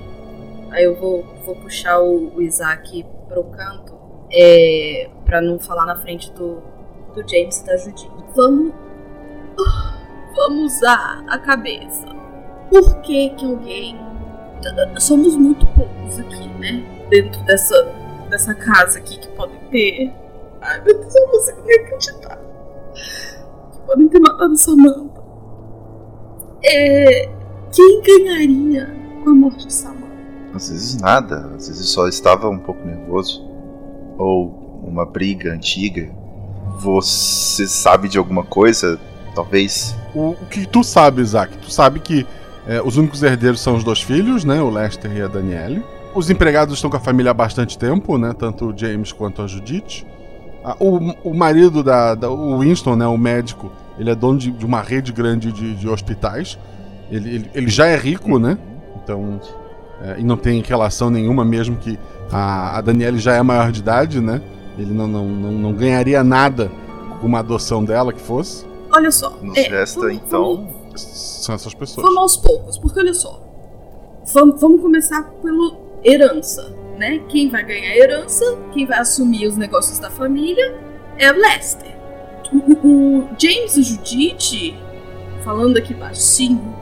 Aí 0.69 0.83
eu 0.83 0.95
vou, 0.99 1.25
vou 1.43 1.55
puxar 1.55 1.99
o, 1.99 2.31
o 2.35 2.41
Isaac 2.41 3.03
pro 3.27 3.43
canto, 3.45 3.95
é, 4.31 5.09
pra 5.25 5.41
não 5.41 5.57
falar 5.57 5.87
na 5.87 5.95
frente 5.95 6.31
do, 6.33 6.61
do 7.15 7.27
James 7.27 7.57
e 7.61 7.65
da 7.65 7.77
Judite. 7.77 8.11
Vamos. 8.35 8.73
Vamos 10.35 10.75
usar 10.75 11.23
a 11.27 11.39
cabeça. 11.39 12.05
Por 12.69 13.01
que 13.01 13.31
que 13.31 13.43
alguém. 13.45 13.97
Somos 14.99 15.35
muito 15.35 15.65
poucos 15.67 16.19
aqui, 16.19 16.47
né? 16.59 16.83
Dentro 17.09 17.41
dessa, 17.43 17.93
dessa 18.29 18.53
casa 18.53 18.99
aqui 18.99 19.19
que 19.19 19.27
podem 19.29 19.59
ter. 19.71 20.13
Ai 20.61 20.81
meu 20.83 20.99
Deus, 20.99 21.15
eu 21.15 21.25
não 21.25 21.31
consigo 21.31 21.61
nem 21.65 21.79
acreditar. 21.79 22.39
Que 23.71 23.79
podem 23.85 24.07
ter 24.09 24.19
matado 24.19 24.57
Samantha. 24.57 25.21
É. 26.63 27.29
Quem 27.71 28.01
ganharia 28.01 28.95
com 29.23 29.29
a 29.29 29.33
morte 29.33 29.67
de 29.67 29.73
Samantha? 29.73 30.07
Às 30.53 30.69
vezes 30.69 31.01
nada, 31.01 31.51
às 31.55 31.67
vezes 31.67 31.89
só 31.89 32.07
estava 32.07 32.49
um 32.49 32.59
pouco 32.59 32.85
nervoso. 32.85 33.45
Ou 34.17 34.81
uma 34.83 35.05
briga 35.05 35.53
antiga. 35.53 36.09
Você 36.79 37.67
sabe 37.67 38.07
de 38.07 38.17
alguma 38.17 38.43
coisa? 38.43 38.99
Talvez. 39.35 39.95
O, 40.15 40.31
o 40.31 40.45
que 40.49 40.65
tu 40.65 40.83
sabe, 40.83 41.21
Isaac? 41.21 41.55
Tu 41.57 41.71
sabe 41.71 41.99
que 41.99 42.25
é, 42.68 42.82
os 42.82 42.97
únicos 42.97 43.24
herdeiros 43.24 43.59
são 43.61 43.76
os 43.76 43.84
dois 43.84 44.01
filhos, 44.01 44.43
né? 44.43 44.61
O 44.61 44.70
Lester 44.70 45.11
e 45.15 45.22
a 45.22 45.28
Danielle. 45.28 45.84
Os 46.13 46.30
empregados 46.30 46.76
estão 46.76 46.89
com 46.89 46.97
a 46.97 46.99
família 46.99 47.32
há 47.32 47.34
bastante 47.34 47.78
tempo, 47.78 48.18
né? 48.18 48.34
Tanto 48.38 48.68
o 48.70 48.78
James 48.78 49.11
quanto 49.11 49.41
a 49.41 49.47
Judith. 49.47 50.05
Ah, 50.63 50.76
o, 50.80 50.97
o 51.30 51.34
marido 51.34 51.84
da, 51.84 52.15
da- 52.15 52.30
O 52.30 52.59
Winston, 52.59 52.95
né? 52.95 53.07
O 53.07 53.18
médico, 53.18 53.72
ele 53.97 54.09
é 54.09 54.15
dono 54.15 54.38
de, 54.39 54.51
de 54.51 54.65
uma 54.65 54.82
rede 54.82 55.11
grande 55.13 55.51
de, 55.51 55.76
de 55.76 55.88
hospitais. 55.88 56.57
Ele, 57.11 57.30
ele, 57.36 57.51
ele 57.53 57.70
já 57.70 57.86
é 57.88 57.95
rico, 57.95 58.38
né? 58.39 58.57
Então. 59.01 59.39
é, 60.01 60.20
e 60.20 60.24
não 60.24 60.36
tem 60.36 60.61
relação 60.61 61.09
nenhuma, 61.09 61.45
mesmo 61.45 61.78
que 61.78 61.97
a, 62.32 62.78
a 62.78 62.82
Danielle 62.82 63.20
já 63.20 63.34
é 63.36 63.41
maior 63.43 63.72
de 63.72 63.80
idade, 63.80 64.20
né? 64.20 64.41
Ele 64.78 64.93
não, 64.93 65.07
não, 65.07 65.26
não, 65.28 65.51
não 65.51 65.74
ganharia 65.74 66.24
nada 66.24 66.70
com 67.22 67.28
uma 67.28 67.39
adoção 67.39 67.84
dela 67.84 68.11
que 68.11 68.22
fosse. 68.22 68.65
Olha 68.91 69.11
só. 69.11 69.32
Nos 69.41 69.57
é, 69.57 69.61
resta 69.70 70.11
então. 70.11 70.68
São 71.01 71.55
essas 71.55 71.73
pessoas. 71.73 72.03
Vamos 72.05 72.17
aos 72.21 72.37
poucos, 72.37 72.77
porque 72.77 72.99
olha 72.99 73.13
só. 73.13 73.41
Vamos, 74.33 74.59
vamos 74.59 74.81
começar 74.81 75.23
pelo 75.41 75.77
herança, 76.03 76.73
né? 76.97 77.19
Quem 77.29 77.49
vai 77.49 77.63
ganhar 77.63 77.91
a 77.91 77.97
herança, 77.97 78.43
quem 78.73 78.85
vai 78.85 78.99
assumir 78.99 79.47
os 79.47 79.55
negócios 79.57 79.99
da 79.99 80.09
família 80.09 80.75
é 81.17 81.31
o 81.31 81.35
Lester. 81.35 81.95
O, 82.51 82.87
o- 82.87 83.29
James 83.37 83.75
e 83.77 83.83
Judith, 83.83 84.75
falando 85.43 85.77
aqui 85.77 85.93
baixinho, 85.93 86.75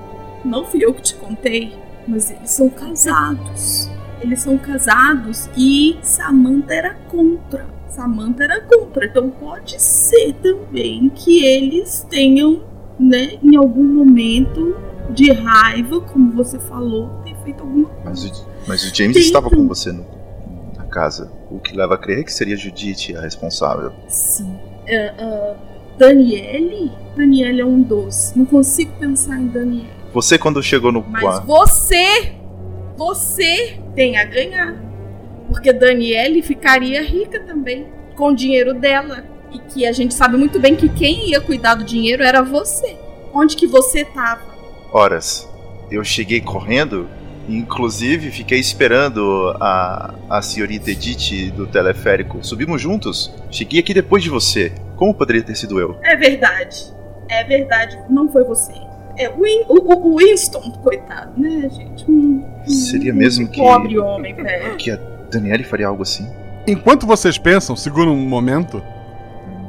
não 0.43 0.65
fui 0.65 0.83
eu 0.85 0.93
que 0.93 1.01
te 1.01 1.15
contei, 1.15 1.73
mas 2.07 2.29
eles 2.29 2.51
são 2.51 2.69
casados. 2.69 3.89
Eles 4.21 4.41
são 4.41 4.57
casados 4.57 5.49
e 5.57 5.97
Samantha 6.01 6.73
era 6.73 6.93
contra. 7.09 7.65
Samantha 7.89 8.43
era 8.43 8.61
contra. 8.61 9.05
Então 9.05 9.29
pode 9.29 9.81
ser 9.81 10.33
também 10.41 11.09
que 11.09 11.43
eles 11.45 12.05
tenham, 12.09 12.63
né, 12.99 13.37
em 13.43 13.55
algum 13.55 13.83
momento 13.83 14.75
de 15.11 15.31
raiva, 15.31 16.01
como 16.01 16.31
você 16.31 16.57
falou, 16.59 17.09
ter 17.23 17.35
feito 17.43 17.61
alguma 17.61 17.89
Mas 18.03 18.23
o, 18.25 18.47
mas 18.67 18.83
o 18.83 18.95
James 18.95 19.17
estava 19.17 19.49
com 19.49 19.67
você 19.67 19.91
no- 19.91 20.05
na 20.75 20.85
casa. 20.85 21.31
O 21.51 21.59
que 21.59 21.75
leva 21.75 21.93
a 21.95 21.97
crer 21.97 22.23
que 22.23 22.33
seria 22.33 22.55
Judith 22.57 23.15
a 23.15 23.21
responsável. 23.21 23.91
Sim. 24.07 24.57
É, 24.87 25.07
ah, 25.19 25.55
Daniele? 25.97 26.91
Daniele 27.15 27.61
é 27.61 27.65
um 27.65 27.81
doce. 27.81 28.37
Não 28.37 28.45
consigo 28.45 28.91
pensar 28.99 29.39
em 29.39 29.47
Daniele. 29.47 29.89
Você, 30.13 30.37
quando 30.37 30.61
chegou 30.63 30.91
no 30.91 31.03
Mas 31.07 31.21
quarto. 31.21 31.45
você, 31.47 32.33
você 32.97 33.79
tem 33.95 34.17
a 34.17 34.23
ganhar. 34.25 34.75
Porque 35.47 35.71
Daniele 35.71 36.41
ficaria 36.41 37.03
rica 37.03 37.39
também 37.41 37.87
com 38.15 38.29
o 38.29 38.35
dinheiro 38.35 38.73
dela. 38.73 39.23
E 39.55 39.59
que 39.73 39.85
a 39.85 39.91
gente 39.91 40.13
sabe 40.13 40.35
muito 40.37 40.59
bem 40.59 40.75
que 40.75 40.89
quem 40.89 41.29
ia 41.29 41.39
cuidar 41.39 41.75
do 41.75 41.83
dinheiro 41.83 42.23
era 42.23 42.41
você. 42.41 42.97
Onde 43.33 43.55
que 43.55 43.65
você 43.67 44.03
tava? 44.03 44.41
Horas. 44.91 45.47
Eu 45.91 46.03
cheguei 46.03 46.41
correndo, 46.41 47.07
inclusive 47.47 48.31
fiquei 48.31 48.59
esperando 48.59 49.55
a, 49.61 50.13
a 50.29 50.41
senhorita 50.41 50.91
Edith 50.91 51.51
do 51.51 51.67
teleférico. 51.67 52.39
Subimos 52.41 52.81
juntos. 52.81 53.31
Cheguei 53.51 53.79
aqui 53.79 53.93
depois 53.93 54.23
de 54.23 54.29
você. 54.29 54.71
Como 54.95 55.13
poderia 55.13 55.43
ter 55.43 55.55
sido 55.55 55.79
eu? 55.79 55.97
É 56.01 56.15
verdade. 56.15 56.93
É 57.29 57.43
verdade. 57.43 57.97
Não 58.09 58.27
foi 58.29 58.43
você. 58.43 58.73
É 59.17 59.29
o, 59.29 59.41
Win- 59.41 59.65
o, 59.69 59.93
o- 60.09 60.17
Winston, 60.17 60.71
coitado, 60.83 61.39
né, 61.39 61.69
gente? 61.69 62.03
Um, 62.09 62.43
Seria 62.67 63.13
mesmo 63.13 63.47
que, 63.47 63.61
pobre 63.61 63.97
homem, 63.97 64.33
velho. 64.33 64.75
que 64.75 64.91
a 64.91 64.97
Daniele 65.31 65.63
faria 65.63 65.87
algo 65.87 66.03
assim? 66.03 66.27
Enquanto 66.67 67.05
vocês 67.07 67.37
pensam, 67.37 67.75
segura 67.77 68.09
um 68.09 68.17
momento. 68.27 68.83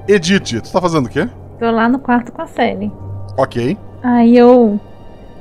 Edith, 0.09 0.61
tu 0.62 0.72
tá 0.72 0.80
fazendo 0.80 1.07
o 1.07 1.09
quê? 1.09 1.28
Tô 1.59 1.70
lá 1.70 1.88
no 1.88 1.98
quarto 1.98 2.32
com 2.32 2.42
a 2.42 2.46
Sally. 2.46 2.92
Ok. 3.36 3.76
Aí 4.02 4.36
eu. 4.36 4.78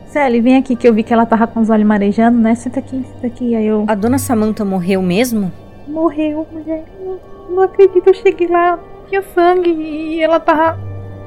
Sally, 0.07 0.41
vem 0.41 0.57
aqui 0.57 0.75
que 0.75 0.87
eu 0.87 0.93
vi 0.93 1.03
que 1.03 1.13
ela 1.13 1.25
tava 1.25 1.45
com 1.45 1.59
os 1.59 1.69
olhos 1.69 1.85
marejando, 1.85 2.37
né? 2.39 2.55
Senta 2.55 2.79
aqui, 2.79 3.05
senta 3.13 3.27
aqui. 3.27 3.55
Aí 3.55 3.67
eu. 3.67 3.85
A 3.87 3.95
dona 3.95 4.17
Samantha 4.17 4.65
morreu 4.65 5.01
mesmo? 5.01 5.51
Morreu, 5.87 6.47
mulher. 6.51 6.83
Não, 7.03 7.19
não 7.55 7.63
acredito, 7.63 8.07
eu 8.07 8.13
cheguei 8.13 8.47
lá, 8.47 8.79
tinha 9.07 9.21
sangue 9.21 9.69
e 9.69 10.21
ela 10.21 10.39
tava. 10.39 10.79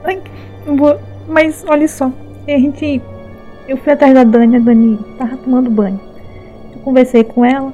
Ai, 0.04 0.20
não 0.66 0.76
vou. 0.76 0.98
Mas 1.28 1.64
olha 1.68 1.86
só, 1.86 2.10
a 2.46 2.50
gente. 2.50 3.00
Eu 3.68 3.76
fui 3.76 3.92
atrás 3.92 4.14
da 4.14 4.24
Dani, 4.24 4.56
a 4.56 4.60
Dani 4.60 4.98
tava 5.18 5.36
tomando 5.36 5.70
banho. 5.70 6.00
Eu 6.72 6.80
conversei 6.80 7.22
com 7.22 7.44
ela. 7.44 7.72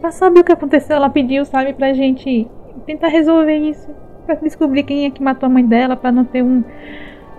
Pra 0.00 0.10
saber 0.12 0.40
o 0.40 0.44
que 0.44 0.52
aconteceu, 0.52 0.96
ela 0.96 1.10
pediu, 1.10 1.44
sabe, 1.44 1.72
pra 1.72 1.92
gente 1.92 2.46
tentar 2.86 3.08
resolver 3.08 3.56
isso. 3.56 3.88
Pra 4.26 4.34
descobrir 4.36 4.82
quem 4.82 5.04
é 5.06 5.10
que 5.10 5.22
matou 5.22 5.46
a 5.46 5.50
mãe 5.50 5.64
dela, 5.64 5.96
pra 5.96 6.10
não 6.10 6.24
ter 6.24 6.42
um. 6.42 6.62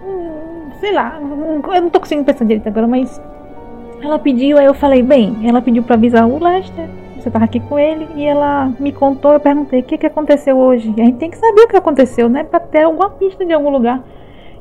um 0.05 0.71
sei 0.79 0.93
lá, 0.93 1.19
um- 1.19 1.61
eu 1.73 1.81
não 1.81 1.89
tô 1.89 1.99
conseguindo 1.99 2.25
pensar 2.25 2.45
direito 2.45 2.67
agora, 2.67 2.87
mas. 2.87 3.21
Ela 4.01 4.19
pediu, 4.19 4.57
aí 4.57 4.65
eu 4.65 4.73
falei, 4.73 5.01
bem, 5.01 5.37
ela 5.43 5.61
pediu 5.61 5.81
pra 5.81 5.95
avisar 5.95 6.27
o 6.27 6.43
Lester 6.43 6.87
você 7.25 7.31
tava 7.31 7.45
aqui 7.45 7.59
com 7.59 7.79
ele 7.79 8.07
e 8.15 8.23
ela 8.23 8.71
me 8.79 8.91
contou, 8.91 9.33
eu 9.33 9.39
perguntei 9.39 9.79
o 9.79 9.83
que, 9.83 9.97
que 9.97 10.05
aconteceu 10.05 10.55
hoje. 10.55 10.93
A 10.95 11.05
gente 11.05 11.17
tem 11.17 11.31
que 11.31 11.37
saber 11.37 11.61
o 11.63 11.67
que 11.67 11.75
aconteceu, 11.75 12.29
né? 12.29 12.43
Pra 12.43 12.59
ter 12.59 12.83
alguma 12.83 13.09
pista 13.09 13.43
de 13.43 13.51
algum 13.51 13.71
lugar. 13.71 14.03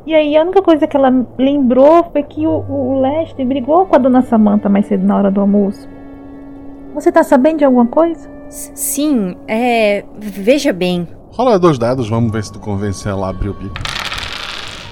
E 0.06 0.14
aí 0.14 0.34
a 0.34 0.40
única 0.40 0.62
coisa 0.62 0.86
que 0.86 0.96
ela 0.96 1.12
lembrou 1.36 2.04
foi 2.04 2.22
que 2.22 2.46
o, 2.46 2.64
o 2.66 3.00
Lester 3.02 3.44
brigou 3.44 3.84
com 3.84 3.94
a 3.94 3.98
dona 3.98 4.22
Samantha 4.22 4.70
mais 4.70 4.86
cedo 4.86 5.06
na 5.06 5.14
hora 5.14 5.30
do 5.30 5.42
almoço. 5.42 5.86
Você 6.94 7.12
tá 7.12 7.22
sabendo 7.22 7.58
de 7.58 7.64
alguma 7.66 7.86
coisa? 7.86 8.30
Sim, 8.48 9.36
é. 9.46 10.02
Veja 10.16 10.72
bem. 10.72 11.06
Rola 11.36 11.58
dois 11.58 11.76
dados, 11.76 12.08
vamos 12.08 12.30
ver 12.30 12.44
se 12.44 12.52
tu 12.52 12.60
convence 12.60 13.08
ela 13.08 13.26
a 13.26 13.30
abrir 13.30 13.48
o 13.48 13.54
bico. 13.54 13.74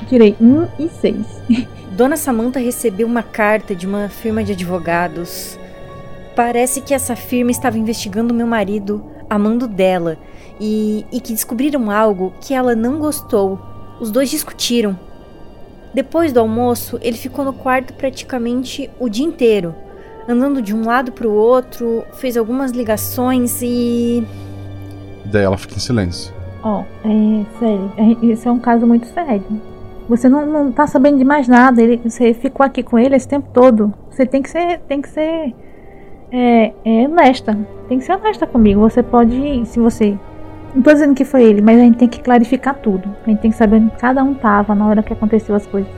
Tirei 0.08 0.36
um 0.40 0.66
e 0.76 0.88
seis. 0.88 1.24
Dona 1.96 2.16
Samantha 2.16 2.58
recebeu 2.58 3.06
uma 3.06 3.22
carta 3.22 3.76
de 3.76 3.86
uma 3.86 4.08
firma 4.08 4.42
de 4.42 4.50
advogados. 4.50 5.56
Parece 6.34 6.80
que 6.80 6.92
essa 6.92 7.14
firma 7.14 7.52
estava 7.52 7.78
investigando 7.78 8.34
meu 8.34 8.48
marido, 8.48 9.04
amando 9.30 9.68
dela, 9.68 10.18
e, 10.58 11.06
e 11.12 11.20
que 11.20 11.32
descobriram 11.32 11.88
algo 11.88 12.34
que 12.40 12.52
ela 12.52 12.74
não 12.74 12.98
gostou. 12.98 13.60
Os 14.00 14.10
dois 14.10 14.28
discutiram. 14.28 14.98
Depois 15.94 16.32
do 16.32 16.40
almoço, 16.40 16.98
ele 17.02 17.16
ficou 17.16 17.44
no 17.44 17.52
quarto 17.52 17.94
praticamente 17.94 18.90
o 18.98 19.08
dia 19.08 19.24
inteiro, 19.24 19.76
andando 20.28 20.60
de 20.60 20.74
um 20.74 20.84
lado 20.84 21.12
para 21.12 21.28
o 21.28 21.32
outro, 21.32 22.02
fez 22.14 22.36
algumas 22.36 22.72
ligações 22.72 23.62
e. 23.62 24.26
Daí 25.24 25.42
ela 25.44 25.56
fica 25.56 25.74
em 25.74 25.80
silêncio. 25.80 26.32
Ó, 26.62 26.82
é 27.04 27.44
sério, 27.58 27.92
é- 27.96 28.26
esse 28.26 28.46
é 28.46 28.50
um 28.50 28.58
caso 28.58 28.86
muito 28.86 29.06
sério. 29.06 29.44
Você 30.08 30.28
não, 30.28 30.46
não 30.46 30.72
tá 30.72 30.86
sabendo 30.86 31.18
de 31.18 31.24
mais 31.24 31.48
nada, 31.48 31.80
ele, 31.80 32.00
você 32.04 32.34
ficou 32.34 32.64
aqui 32.64 32.82
com 32.82 32.98
ele 32.98 33.14
esse 33.14 33.26
tempo 33.26 33.48
todo. 33.52 33.92
Você 34.10 34.26
tem 34.26 34.42
que 34.42 34.50
ser, 34.50 34.80
tem 34.80 35.00
que 35.00 35.08
ser 35.08 35.54
é, 36.32 36.72
é 36.84 37.06
honesta. 37.06 37.56
Tem 37.88 37.98
que 37.98 38.04
ser 38.04 38.14
honesta 38.14 38.46
comigo. 38.46 38.80
Você 38.80 39.02
pode, 39.02 39.66
se 39.66 39.78
você. 39.78 40.16
Não 40.74 40.82
tô 40.82 40.90
dizendo 40.90 41.14
que 41.14 41.24
foi 41.24 41.44
ele, 41.44 41.60
mas 41.60 41.78
a 41.78 41.82
gente 41.82 41.98
tem 41.98 42.08
que 42.08 42.20
clarificar 42.20 42.74
tudo. 42.76 43.14
A 43.26 43.28
gente 43.30 43.40
tem 43.40 43.50
que 43.50 43.56
saber 43.56 43.76
onde 43.76 43.90
cada 43.98 44.24
um 44.24 44.32
tava 44.32 44.74
na 44.74 44.86
hora 44.86 45.02
que 45.02 45.12
aconteceu 45.12 45.54
as 45.54 45.66
coisas. 45.66 45.90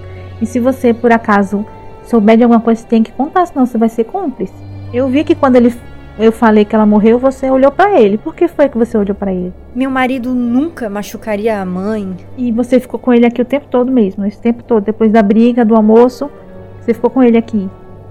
E 0.42 0.46
se 0.46 0.58
você, 0.58 0.92
por 0.92 1.12
acaso, 1.12 1.64
souber 2.02 2.36
de 2.36 2.42
alguma 2.42 2.60
coisa, 2.60 2.80
você 2.80 2.88
tem 2.88 3.00
que 3.00 3.12
contar, 3.12 3.46
senão 3.46 3.64
você 3.64 3.78
vai 3.78 3.88
ser 3.88 4.02
cúmplice. 4.04 4.52
Eu 4.92 5.06
vi 5.08 5.22
que 5.22 5.36
quando 5.36 5.54
ele, 5.54 5.72
eu 6.18 6.30
falei 6.30 6.64
que 6.64 6.74
ela 6.74 6.86
morreu, 6.86 7.18
você 7.18 7.50
olhou 7.50 7.72
pra 7.72 8.00
ele. 8.00 8.16
Por 8.16 8.34
que 8.34 8.46
foi 8.46 8.68
que 8.68 8.78
você 8.78 8.96
olhou 8.96 9.14
pra 9.14 9.32
ele? 9.32 9.52
Meu 9.74 9.90
marido 9.90 10.32
nunca 10.34 10.88
machucaria 10.88 11.60
a 11.60 11.64
mãe. 11.64 12.16
E 12.36 12.52
você 12.52 12.78
ficou 12.78 13.00
com 13.00 13.12
ele 13.12 13.26
aqui 13.26 13.42
o 13.42 13.44
tempo 13.44 13.66
todo 13.68 13.90
mesmo, 13.90 14.24
esse 14.24 14.40
tempo 14.40 14.62
todo, 14.62 14.84
depois 14.84 15.10
da 15.10 15.22
briga, 15.22 15.64
do 15.64 15.74
almoço, 15.74 16.30
você 16.80 16.94
ficou 16.94 17.10
com 17.10 17.22
ele 17.22 17.36
aqui, 17.36 17.68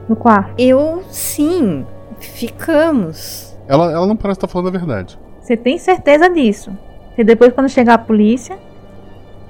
no 0.10 0.16
quarto. 0.16 0.54
Eu, 0.58 1.02
sim, 1.10 1.86
ficamos. 2.20 3.58
Ela, 3.68 3.92
ela 3.92 4.06
não 4.06 4.18
parece 4.18 4.38
estar 4.38 4.48
falando 4.48 4.68
a 4.68 4.72
verdade. 4.72 5.18
Você 5.40 5.56
tem 5.56 5.78
certeza 5.78 6.30
disso? 6.30 6.72
E 7.18 7.24
depois, 7.24 7.54
quando 7.54 7.70
chegar 7.70 7.94
a 7.94 7.98
polícia, 7.98 8.58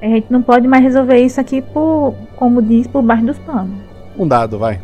a 0.01 0.05
gente 0.05 0.27
não 0.29 0.41
pode 0.41 0.67
mais 0.67 0.83
resolver 0.83 1.17
isso 1.17 1.39
aqui 1.39 1.61
por, 1.61 2.13
como 2.35 2.61
diz, 2.61 2.85
por 2.85 3.01
baixo 3.01 3.25
dos 3.25 3.39
panos. 3.39 3.77
Um 4.17 4.27
dado, 4.27 4.59
vai. 4.59 4.79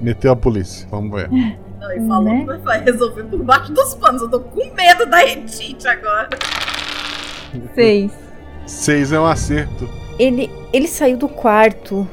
Meteu 0.00 0.30
a 0.30 0.36
polícia. 0.36 0.86
Vamos 0.90 1.10
ver. 1.10 1.30
Não, 1.80 1.92
e 1.92 2.06
falou 2.06 2.24
Né? 2.24 2.46
que 2.46 2.64
vai 2.64 2.82
resolver 2.82 3.24
por 3.24 3.42
baixo 3.42 3.72
dos 3.72 3.94
panos. 3.94 4.22
Eu 4.22 4.28
tô 4.30 4.40
com 4.40 4.74
medo 4.74 5.06
da 5.06 5.24
Edith 5.24 5.86
agora. 5.86 6.28
Seis. 7.74 8.12
Seis 8.66 9.12
é 9.12 9.20
um 9.20 9.26
acerto. 9.26 9.88
Ele, 10.18 10.50
ele 10.72 10.88
saiu 10.88 11.16
do 11.16 11.28
quarto. 11.28 12.06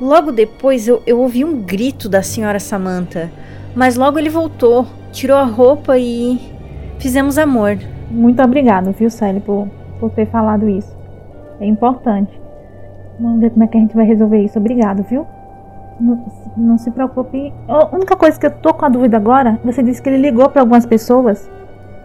Logo 0.00 0.32
depois 0.32 0.88
eu, 0.88 1.02
eu 1.06 1.20
ouvi 1.20 1.44
um 1.44 1.60
grito 1.62 2.08
da 2.08 2.22
senhora 2.22 2.58
Samantha. 2.58 3.30
Mas 3.74 3.96
logo 3.96 4.18
ele 4.18 4.28
voltou, 4.30 4.86
tirou 5.12 5.36
a 5.36 5.44
roupa 5.44 5.98
e 5.98 6.40
fizemos 6.98 7.38
amor. 7.38 7.78
Muito 8.10 8.40
obrigado, 8.42 8.92
viu, 8.92 9.10
Sally, 9.10 9.40
por, 9.40 9.68
por 9.98 10.10
ter 10.10 10.26
falado 10.26 10.68
isso. 10.68 10.94
É 11.60 11.66
importante. 11.66 12.32
Vamos 13.18 13.40
ver 13.40 13.50
como 13.50 13.64
é 13.64 13.66
que 13.68 13.76
a 13.76 13.80
gente 13.80 13.94
vai 13.94 14.04
resolver 14.06 14.42
isso. 14.44 14.58
Obrigado, 14.58 15.02
viu? 15.04 15.26
Não, 16.00 16.24
não 16.56 16.78
se 16.78 16.90
preocupe. 16.90 17.52
A 17.68 17.94
única 17.94 18.16
coisa 18.16 18.38
que 18.38 18.46
eu 18.46 18.50
tô 18.50 18.74
com 18.74 18.84
a 18.84 18.88
dúvida 18.88 19.16
agora, 19.16 19.58
você 19.64 19.82
disse 19.82 20.02
que 20.02 20.08
ele 20.08 20.18
ligou 20.18 20.48
pra 20.48 20.62
algumas 20.62 20.84
pessoas. 20.84 21.48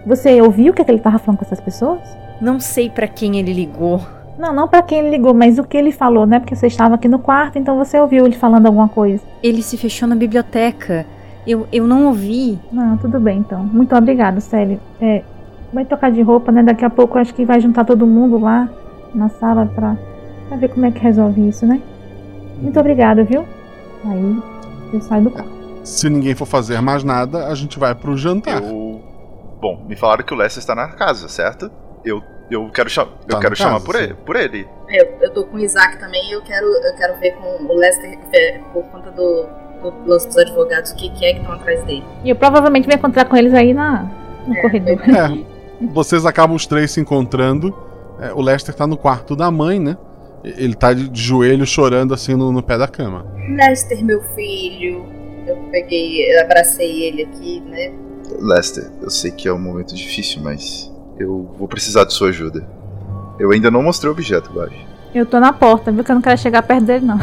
Você 0.05 0.41
ouviu 0.41 0.71
o 0.71 0.75
que, 0.75 0.81
é 0.81 0.85
que 0.85 0.91
ele 0.91 0.99
tava 0.99 1.19
falando 1.19 1.39
com 1.39 1.45
essas 1.45 1.59
pessoas? 1.59 1.99
Não 2.39 2.59
sei 2.59 2.89
pra 2.89 3.07
quem 3.07 3.37
ele 3.37 3.53
ligou. 3.53 3.99
Não, 4.37 4.53
não 4.53 4.67
pra 4.67 4.81
quem 4.81 4.99
ele 4.99 5.09
ligou, 5.09 5.33
mas 5.33 5.59
o 5.59 5.63
que 5.63 5.75
ele 5.75 5.91
falou, 5.91 6.25
né? 6.25 6.39
Porque 6.39 6.55
você 6.55 6.67
estava 6.67 6.95
aqui 6.95 7.09
no 7.09 7.19
quarto, 7.19 7.59
então 7.59 7.77
você 7.77 7.99
ouviu 7.99 8.25
ele 8.25 8.35
falando 8.35 8.67
alguma 8.67 8.87
coisa. 8.87 9.21
Ele 9.43 9.61
se 9.61 9.75
fechou 9.75 10.07
na 10.07 10.15
biblioteca. 10.15 11.05
Eu, 11.45 11.67
eu 11.73 11.85
não 11.85 12.05
ouvi. 12.05 12.57
Não, 12.71 12.95
tudo 12.97 13.19
bem 13.19 13.39
então. 13.39 13.63
Muito 13.63 13.93
obrigado, 13.95 14.39
Sally. 14.39 14.79
É, 15.01 15.23
vai 15.73 15.83
trocar 15.83 16.11
de 16.11 16.21
roupa, 16.21 16.51
né? 16.51 16.63
Daqui 16.63 16.85
a 16.85 16.89
pouco 16.89 17.17
acho 17.17 17.33
que 17.33 17.43
vai 17.43 17.59
juntar 17.59 17.83
todo 17.83 18.07
mundo 18.07 18.37
lá 18.37 18.69
na 19.13 19.27
sala 19.27 19.65
pra, 19.65 19.97
pra 20.47 20.57
ver 20.57 20.69
como 20.69 20.85
é 20.85 20.91
que 20.91 20.99
resolve 20.99 21.47
isso, 21.47 21.65
né? 21.65 21.81
Muito 22.61 22.79
obrigado, 22.79 23.25
viu? 23.25 23.43
Aí 24.05 24.41
eu 24.93 25.01
saio 25.01 25.23
do 25.23 25.31
quarto. 25.31 25.49
Se 25.83 26.09
ninguém 26.09 26.35
for 26.35 26.45
fazer 26.45 26.81
mais 26.81 27.03
nada, 27.03 27.47
a 27.47 27.55
gente 27.55 27.79
vai 27.79 27.95
pro 27.95 28.15
jantar. 28.17 28.61
Eu... 28.61 29.01
Bom, 29.61 29.85
me 29.87 29.95
falaram 29.95 30.23
que 30.23 30.33
o 30.33 30.37
Lester 30.37 30.59
está 30.59 30.75
na 30.75 30.87
casa, 30.89 31.27
certo? 31.27 31.69
Eu, 32.03 32.21
eu 32.49 32.69
quero, 32.69 32.89
cha... 32.89 33.05
Tá 33.05 33.11
eu 33.29 33.39
quero 33.39 33.55
chamar 33.55 33.73
casa, 33.73 33.85
por 33.85 33.95
sim. 33.95 34.03
ele, 34.03 34.13
por 34.13 34.35
ele. 34.35 34.67
Eu, 34.87 35.17
eu 35.21 35.33
tô 35.33 35.43
com 35.45 35.57
o 35.57 35.59
Isaac 35.59 35.99
também 35.99 36.29
e 36.29 36.33
eu 36.33 36.41
quero, 36.41 36.65
eu 36.65 36.95
quero 36.95 37.19
ver 37.19 37.31
com 37.33 37.65
o 37.65 37.75
Lester, 37.75 38.17
é, 38.33 38.59
por 38.71 38.83
conta 38.85 39.11
do, 39.11 39.47
do 39.81 40.09
lance 40.09 40.27
dos 40.27 40.37
advogados, 40.37 40.91
o 40.91 40.95
que, 40.95 41.09
que 41.09 41.25
é 41.25 41.33
que 41.33 41.39
estão 41.39 41.53
atrás 41.53 41.83
dele. 41.83 42.03
E 42.23 42.29
eu 42.29 42.35
provavelmente 42.35 42.85
vou 42.85 42.95
encontrar 42.95 43.25
com 43.25 43.35
eles 43.35 43.53
aí 43.53 43.73
na, 43.73 44.09
no 44.47 44.55
corredor. 44.61 44.99
É, 45.01 45.85
vocês 45.87 46.25
acabam 46.25 46.55
os 46.55 46.65
três 46.65 46.91
se 46.91 47.01
encontrando. 47.01 47.75
É, 48.19 48.33
o 48.33 48.41
Lester 48.41 48.73
tá 48.73 48.87
no 48.87 48.97
quarto 48.97 49.35
da 49.35 49.49
mãe, 49.51 49.79
né? 49.79 49.97
Ele 50.43 50.73
tá 50.73 50.93
de, 50.93 51.09
de 51.09 51.21
joelho 51.21 51.65
chorando 51.65 52.13
assim 52.13 52.35
no, 52.35 52.51
no 52.51 52.63
pé 52.63 52.77
da 52.77 52.87
cama. 52.87 53.25
Lester, 53.49 54.03
meu 54.03 54.21
filho. 54.35 55.05
Eu 55.45 55.57
peguei, 55.71 56.33
eu 56.33 56.41
abracei 56.41 57.03
ele 57.03 57.23
aqui, 57.23 57.61
né? 57.61 57.91
Lester, 58.39 58.91
eu 59.01 59.09
sei 59.09 59.31
que 59.31 59.47
é 59.47 59.53
um 59.53 59.59
momento 59.59 59.95
difícil, 59.95 60.41
mas 60.41 60.91
eu 61.17 61.49
vou 61.57 61.67
precisar 61.67 62.05
de 62.05 62.13
sua 62.13 62.29
ajuda. 62.29 62.67
Eu 63.39 63.51
ainda 63.51 63.71
não 63.71 63.81
mostrei 63.81 64.09
o 64.09 64.13
objeto, 64.13 64.51
Baixo. 64.51 64.87
Eu 65.13 65.25
tô 65.25 65.39
na 65.39 65.51
porta, 65.51 65.91
viu? 65.91 66.03
Que 66.03 66.11
eu 66.11 66.15
não 66.15 66.21
quero 66.21 66.37
chegar 66.37 66.61
perto 66.61 66.85
dele, 66.85 67.05
não. 67.05 67.17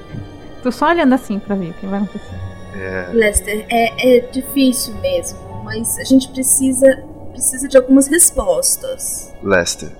tô 0.62 0.72
só 0.72 0.88
olhando 0.88 1.14
assim 1.14 1.38
pra 1.38 1.54
ver 1.54 1.70
o 1.70 1.74
que 1.74 1.86
vai 1.86 2.00
acontecer. 2.00 2.34
É. 2.74 3.10
Lester, 3.12 3.66
é, 3.68 4.16
é 4.16 4.20
difícil 4.20 4.94
mesmo, 4.96 5.38
mas 5.64 5.98
a 5.98 6.04
gente 6.04 6.28
precisa, 6.28 7.04
precisa 7.32 7.68
de 7.68 7.76
algumas 7.76 8.06
respostas. 8.06 9.32
Lester, 9.42 9.90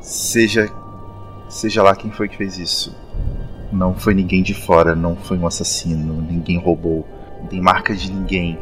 seja. 0.00 0.70
Seja 1.48 1.82
lá 1.82 1.96
quem 1.96 2.10
foi 2.10 2.28
que 2.28 2.36
fez 2.36 2.58
isso. 2.58 2.94
Não 3.72 3.94
foi 3.94 4.14
ninguém 4.14 4.42
de 4.42 4.54
fora, 4.54 4.94
não 4.94 5.16
foi 5.16 5.38
um 5.38 5.46
assassino, 5.46 6.20
ninguém 6.22 6.58
roubou, 6.58 7.06
não 7.40 7.46
tem 7.46 7.60
marca 7.60 7.94
de 7.94 8.10
ninguém. 8.10 8.58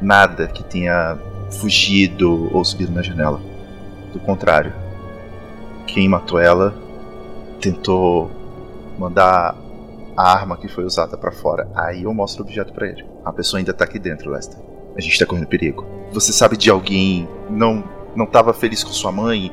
Nada 0.00 0.46
que 0.46 0.64
tenha 0.64 1.18
fugido 1.50 2.48
ou 2.54 2.64
subido 2.64 2.92
na 2.92 3.02
janela. 3.02 3.40
Do 4.12 4.18
contrário, 4.20 4.72
quem 5.86 6.08
matou 6.08 6.38
ela 6.40 6.74
tentou 7.60 8.30
mandar 8.98 9.56
a 10.16 10.32
arma 10.32 10.56
que 10.56 10.68
foi 10.68 10.84
usada 10.84 11.16
pra 11.16 11.32
fora. 11.32 11.68
Aí 11.74 12.02
eu 12.02 12.14
mostro 12.14 12.42
o 12.42 12.46
objeto 12.46 12.72
pra 12.72 12.88
ele. 12.88 13.04
A 13.24 13.32
pessoa 13.32 13.58
ainda 13.58 13.72
tá 13.72 13.84
aqui 13.84 13.98
dentro, 13.98 14.30
Lester. 14.30 14.58
A 14.96 15.00
gente 15.00 15.18
tá 15.18 15.26
correndo 15.26 15.46
perigo. 15.46 15.86
Você 16.12 16.32
sabe 16.32 16.56
de 16.56 16.70
alguém 16.70 17.28
não 17.48 17.84
não 18.14 18.26
tava 18.26 18.52
feliz 18.52 18.82
com 18.82 18.90
sua 18.90 19.12
mãe? 19.12 19.52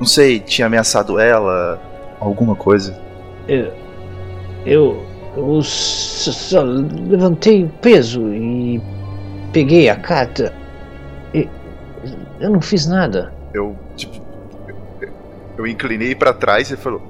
Não 0.00 0.06
sei, 0.06 0.40
tinha 0.40 0.66
ameaçado 0.66 1.20
ela, 1.20 1.80
alguma 2.20 2.54
coisa? 2.54 2.98
Eu. 3.48 3.72
Eu. 4.64 5.06
Eu 5.36 5.62
só 5.62 6.32
só 6.32 6.62
levantei 6.62 7.64
o 7.64 7.68
peso 7.68 8.32
e. 8.32 8.80
Peguei 9.52 9.88
a 9.88 9.96
carta. 9.96 10.52
E, 11.34 11.48
eu 12.40 12.50
não 12.50 12.60
fiz 12.60 12.86
nada. 12.86 13.32
Eu, 13.52 13.76
tipo, 13.96 14.16
eu, 15.00 15.08
eu 15.58 15.66
inclinei 15.66 16.14
pra 16.14 16.32
trás 16.32 16.70
e 16.70 16.76
falou: 16.76 17.02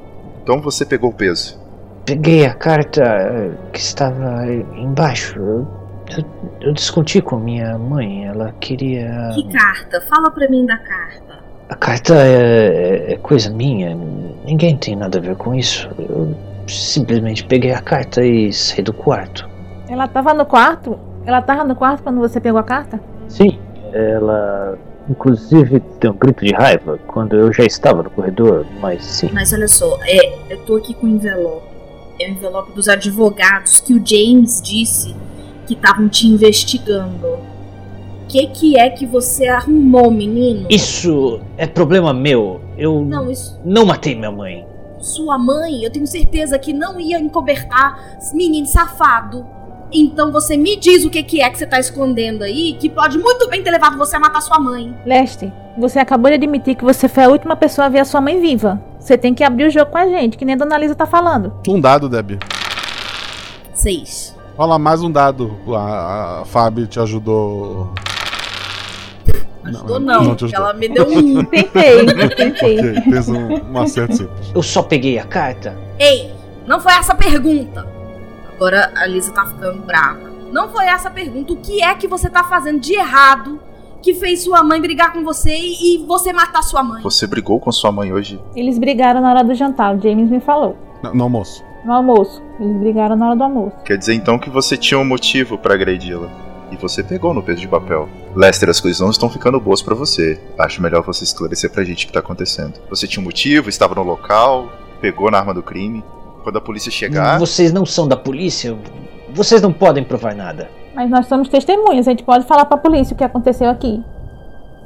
"Então 0.42 0.60
você 0.60 0.84
pegou 0.84 1.10
o 1.10 1.14
peso?" 1.14 1.60
Peguei 2.04 2.46
a 2.46 2.54
carta 2.54 3.02
eh, 3.02 3.50
que 3.72 3.80
estava 3.80 4.46
embaixo. 4.76 5.40
Eu, 5.40 5.68
eu, 6.16 6.24
eu 6.60 6.72
discuti 6.72 7.20
com 7.20 7.36
minha 7.36 7.76
mãe. 7.76 8.26
Ela 8.26 8.52
queria. 8.60 9.30
Que 9.34 9.52
carta? 9.52 10.00
Fala 10.02 10.30
pra 10.30 10.48
mim 10.48 10.64
da 10.64 10.78
carta. 10.78 11.45
A 11.68 11.74
carta 11.74 12.14
é, 12.14 13.14
é 13.14 13.16
coisa 13.16 13.50
minha. 13.50 13.96
Ninguém 14.44 14.76
tem 14.76 14.94
nada 14.94 15.18
a 15.18 15.20
ver 15.20 15.36
com 15.36 15.54
isso. 15.54 15.88
Eu 15.98 16.34
simplesmente 16.68 17.44
peguei 17.44 17.72
a 17.72 17.80
carta 17.80 18.24
e 18.24 18.52
saí 18.52 18.82
do 18.82 18.92
quarto. 18.92 19.48
Ela 19.88 20.06
tava 20.06 20.32
no 20.32 20.46
quarto? 20.46 20.98
Ela 21.24 21.42
tava 21.42 21.64
no 21.64 21.74
quarto 21.74 22.02
quando 22.02 22.20
você 22.20 22.40
pegou 22.40 22.60
a 22.60 22.64
carta? 22.64 23.00
Sim, 23.28 23.58
ela 23.92 24.78
inclusive 25.08 25.82
deu 26.00 26.12
um 26.12 26.16
grito 26.16 26.44
de 26.44 26.52
raiva 26.52 26.98
quando 27.06 27.36
eu 27.36 27.52
já 27.52 27.64
estava 27.64 28.02
no 28.02 28.10
corredor, 28.10 28.66
mas 28.80 29.04
sim. 29.04 29.30
Mas 29.32 29.52
olha 29.52 29.68
só, 29.68 29.98
é, 30.02 30.52
eu 30.52 30.58
tô 30.64 30.76
aqui 30.76 30.94
com 30.94 31.06
o 31.06 31.10
envelope. 31.10 31.66
É 32.20 32.28
o 32.28 32.30
envelope 32.30 32.72
dos 32.72 32.88
advogados 32.88 33.80
que 33.80 33.92
o 33.92 34.04
James 34.04 34.60
disse 34.62 35.14
que 35.66 35.74
estavam 35.74 36.08
te 36.08 36.26
investigando. 36.26 37.38
O 38.26 38.28
que, 38.28 38.44
que 38.48 38.76
é 38.76 38.90
que 38.90 39.06
você 39.06 39.46
arrumou, 39.46 40.10
menino? 40.10 40.66
Isso 40.68 41.38
é 41.56 41.64
problema 41.64 42.12
meu. 42.12 42.60
Eu 42.76 43.04
Não, 43.04 43.30
isso. 43.30 43.56
não 43.64 43.86
matei 43.86 44.16
minha 44.16 44.32
mãe. 44.32 44.66
Sua 44.98 45.38
mãe, 45.38 45.84
eu 45.84 45.92
tenho 45.92 46.08
certeza 46.08 46.58
que 46.58 46.72
não 46.72 46.98
ia 46.98 47.20
encobertar 47.20 48.18
menino 48.34 48.66
safado. 48.66 49.46
Então 49.92 50.32
você 50.32 50.56
me 50.56 50.74
diz 50.74 51.04
o 51.04 51.10
que, 51.10 51.22
que 51.22 51.40
é 51.40 51.48
que 51.48 51.56
você 51.56 51.66
tá 51.66 51.78
escondendo 51.78 52.42
aí, 52.42 52.72
que 52.72 52.90
pode 52.90 53.16
muito 53.16 53.48
bem 53.48 53.62
ter 53.62 53.70
levado 53.70 53.96
você 53.96 54.16
a 54.16 54.20
matar 54.20 54.40
sua 54.40 54.58
mãe. 54.58 54.92
Lester, 55.06 55.52
você 55.78 56.00
acabou 56.00 56.28
de 56.28 56.34
admitir 56.34 56.74
que 56.74 56.82
você 56.84 57.08
foi 57.08 57.22
a 57.22 57.28
última 57.28 57.54
pessoa 57.54 57.86
a 57.86 57.88
ver 57.88 58.00
a 58.00 58.04
sua 58.04 58.20
mãe 58.20 58.40
viva. 58.40 58.82
Você 58.98 59.16
tem 59.16 59.32
que 59.34 59.44
abrir 59.44 59.66
o 59.68 59.70
jogo 59.70 59.92
com 59.92 59.98
a 59.98 60.08
gente, 60.08 60.36
que 60.36 60.44
nem 60.44 60.56
a 60.56 60.58
Dona 60.58 60.76
Lisa 60.78 60.96
tá 60.96 61.06
falando. 61.06 61.52
Um 61.68 61.80
dado, 61.80 62.08
Debbie. 62.08 62.40
Seis. 63.72 64.34
Rola 64.58 64.80
mais 64.80 65.00
um 65.00 65.12
dado. 65.12 65.56
A, 65.68 66.40
a 66.40 66.44
Fábio 66.44 66.88
te 66.88 66.98
ajudou. 66.98 67.92
Ajudou 69.68 70.00
não, 70.00 70.22
não 70.22 70.36
te 70.36 70.44
ajudou. 70.44 70.64
ela 70.64 70.74
me 70.74 70.88
deu 70.88 71.06
um. 71.08 71.44
Tentei, 71.46 72.06
tentei. 72.36 72.78
Ok, 72.78 73.02
fez 73.02 73.28
um, 73.28 73.72
um 73.72 73.78
acerto 73.78 74.16
simples. 74.16 74.52
Eu 74.54 74.62
só 74.62 74.82
peguei 74.82 75.18
a 75.18 75.24
carta. 75.24 75.76
Ei, 75.98 76.32
não 76.66 76.80
foi 76.80 76.92
essa 76.92 77.12
a 77.12 77.16
pergunta. 77.16 77.86
Agora 78.54 78.92
a 78.96 79.06
Lisa 79.06 79.32
tá 79.32 79.46
ficando 79.46 79.82
brava. 79.82 80.30
Não 80.52 80.68
foi 80.68 80.86
essa 80.86 81.08
a 81.08 81.10
pergunta. 81.10 81.52
O 81.52 81.56
que 81.56 81.82
é 81.82 81.94
que 81.94 82.08
você 82.08 82.30
tá 82.30 82.44
fazendo 82.44 82.80
de 82.80 82.94
errado 82.94 83.60
que 84.00 84.14
fez 84.14 84.44
sua 84.44 84.62
mãe 84.62 84.80
brigar 84.80 85.12
com 85.12 85.24
você 85.24 85.50
e, 85.50 85.96
e 85.96 86.06
você 86.06 86.32
matar 86.32 86.62
sua 86.62 86.82
mãe? 86.82 87.02
Você 87.02 87.26
brigou 87.26 87.58
com 87.60 87.70
sua 87.72 87.90
mãe 87.90 88.12
hoje? 88.12 88.40
Eles 88.54 88.78
brigaram 88.78 89.20
na 89.20 89.30
hora 89.30 89.42
do 89.44 89.54
jantar, 89.54 89.96
o 89.96 90.00
James 90.00 90.30
me 90.30 90.40
falou. 90.40 90.76
No, 91.02 91.14
no 91.14 91.24
almoço. 91.24 91.64
No 91.84 91.92
almoço. 91.92 92.42
Eles 92.58 92.76
brigaram 92.78 93.16
na 93.16 93.26
hora 93.26 93.36
do 93.36 93.42
almoço. 93.44 93.76
Quer 93.84 93.98
dizer 93.98 94.14
então 94.14 94.38
que 94.38 94.48
você 94.48 94.76
tinha 94.76 94.98
um 94.98 95.04
motivo 95.04 95.58
pra 95.58 95.74
agredi-la. 95.74 96.28
E 96.70 96.76
você 96.76 97.02
pegou 97.02 97.32
no 97.32 97.42
peso 97.42 97.60
de 97.60 97.68
papel. 97.68 98.08
Lester, 98.34 98.68
as 98.68 98.80
coisas 98.80 99.00
não 99.00 99.10
estão 99.10 99.30
ficando 99.30 99.60
boas 99.60 99.80
pra 99.82 99.94
você. 99.94 100.40
Acho 100.58 100.82
melhor 100.82 101.02
você 101.02 101.22
esclarecer 101.24 101.70
pra 101.70 101.84
gente 101.84 102.04
o 102.04 102.06
que 102.08 102.12
tá 102.12 102.20
acontecendo. 102.20 102.74
Você 102.90 103.06
tinha 103.06 103.20
um 103.20 103.24
motivo, 103.24 103.68
estava 103.68 103.94
no 103.94 104.02
local, 104.02 104.68
pegou 105.00 105.30
na 105.30 105.38
arma 105.38 105.54
do 105.54 105.62
crime. 105.62 106.02
Quando 106.42 106.56
a 106.58 106.60
polícia 106.60 106.90
chegar. 106.90 107.38
Vocês 107.38 107.72
não 107.72 107.84
são 107.86 108.06
da 108.06 108.16
polícia? 108.16 108.76
Vocês 109.32 109.60
não 109.62 109.72
podem 109.72 110.04
provar 110.04 110.34
nada. 110.34 110.70
Mas 110.94 111.10
nós 111.10 111.26
somos 111.26 111.48
testemunhas, 111.48 112.06
a 112.06 112.10
gente 112.10 112.22
pode 112.22 112.46
falar 112.46 112.64
pra 112.64 112.78
polícia 112.78 113.14
o 113.14 113.16
que 113.16 113.24
aconteceu 113.24 113.68
aqui. 113.68 114.02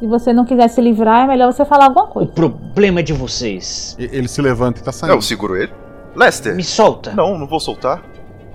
Se 0.00 0.06
você 0.06 0.32
não 0.32 0.44
quiser 0.46 0.68
se 0.68 0.80
livrar, 0.80 1.24
é 1.24 1.26
melhor 1.26 1.52
você 1.52 1.64
falar 1.64 1.84
alguma 1.86 2.06
O 2.06 2.08
coisa. 2.08 2.32
problema 2.32 3.00
é 3.00 3.02
de 3.02 3.12
vocês. 3.12 3.94
Ele 3.98 4.26
se 4.26 4.40
levanta 4.40 4.80
e 4.80 4.82
tá 4.82 4.90
saindo. 4.90 5.14
Eu 5.14 5.20
seguro 5.22 5.54
ele. 5.56 5.70
Lester! 6.16 6.54
Me 6.56 6.64
solta. 6.64 7.12
Não, 7.14 7.38
não 7.38 7.46
vou 7.46 7.60
soltar. 7.60 8.02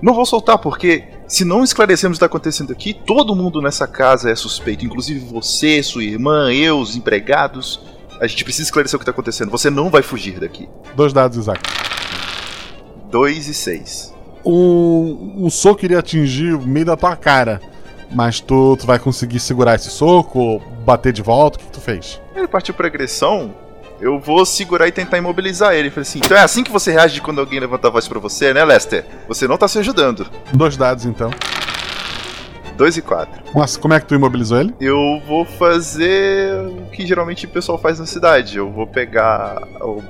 Não 0.00 0.12
vou 0.12 0.26
soltar, 0.26 0.58
porque 0.58 1.04
se 1.26 1.44
não 1.44 1.64
esclarecermos 1.64 2.16
o 2.16 2.18
que 2.18 2.20
tá 2.20 2.26
acontecendo 2.26 2.72
aqui, 2.72 2.92
todo 2.92 3.34
mundo 3.34 3.62
nessa 3.62 3.86
casa 3.86 4.30
é 4.30 4.34
suspeito. 4.34 4.84
Inclusive 4.84 5.20
você, 5.20 5.82
sua 5.82 6.04
irmã, 6.04 6.52
eu, 6.52 6.78
os 6.78 6.96
empregados. 6.96 7.80
A 8.20 8.26
gente 8.26 8.44
precisa 8.44 8.68
esclarecer 8.68 8.96
o 8.96 8.98
que 8.98 9.04
tá 9.04 9.10
acontecendo. 9.10 9.50
Você 9.50 9.70
não 9.70 9.90
vai 9.90 10.02
fugir 10.02 10.38
daqui. 10.38 10.68
Dois 10.94 11.12
dados, 11.12 11.36
Isaac. 11.36 11.60
2 13.10 13.48
e 13.48 13.54
6. 13.54 14.14
Um, 14.44 15.44
um 15.46 15.50
soco 15.50 15.84
iria 15.84 15.98
atingir 15.98 16.54
o 16.54 16.62
meio 16.62 16.86
da 16.86 16.96
tua 16.96 17.16
cara. 17.16 17.60
Mas 18.10 18.40
tu, 18.40 18.76
tu 18.76 18.86
vai 18.86 18.98
conseguir 18.98 19.40
segurar 19.40 19.74
esse 19.74 19.90
soco 19.90 20.38
ou 20.38 20.60
bater 20.84 21.12
de 21.12 21.22
volta? 21.22 21.56
O 21.56 21.60
que, 21.60 21.66
que 21.66 21.72
tu 21.72 21.80
fez? 21.80 22.20
Ele 22.34 22.46
partiu 22.46 22.74
pra 22.74 22.86
agressão. 22.86 23.54
Eu 24.00 24.18
vou 24.18 24.44
segurar 24.44 24.86
e 24.86 24.92
tentar 24.92 25.18
imobilizar 25.18 25.74
ele. 25.74 25.90
Falei 25.90 26.02
assim: 26.02 26.20
então 26.24 26.36
é 26.36 26.42
assim 26.42 26.62
que 26.62 26.70
você 26.70 26.92
reage 26.92 27.20
quando 27.20 27.40
alguém 27.40 27.58
levanta 27.58 27.88
a 27.88 27.90
voz 27.90 28.06
pra 28.06 28.20
você, 28.20 28.52
né, 28.52 28.64
Lester? 28.64 29.04
Você 29.26 29.48
não 29.48 29.56
tá 29.56 29.66
se 29.66 29.78
ajudando. 29.78 30.26
Dois 30.52 30.76
dados 30.76 31.06
então. 31.06 31.30
2 32.76 32.98
e 32.98 33.02
4. 33.02 33.42
Nossa, 33.54 33.78
como 33.80 33.94
é 33.94 34.00
que 34.00 34.06
tu 34.06 34.14
imobilizou 34.14 34.60
ele? 34.60 34.74
Eu 34.78 35.20
vou 35.26 35.44
fazer 35.44 36.52
o 36.66 36.90
que 36.90 37.06
geralmente 37.06 37.46
o 37.46 37.48
pessoal 37.48 37.78
faz 37.78 37.98
na 37.98 38.06
cidade. 38.06 38.58
Eu 38.58 38.70
vou 38.70 38.86
pegar 38.86 39.62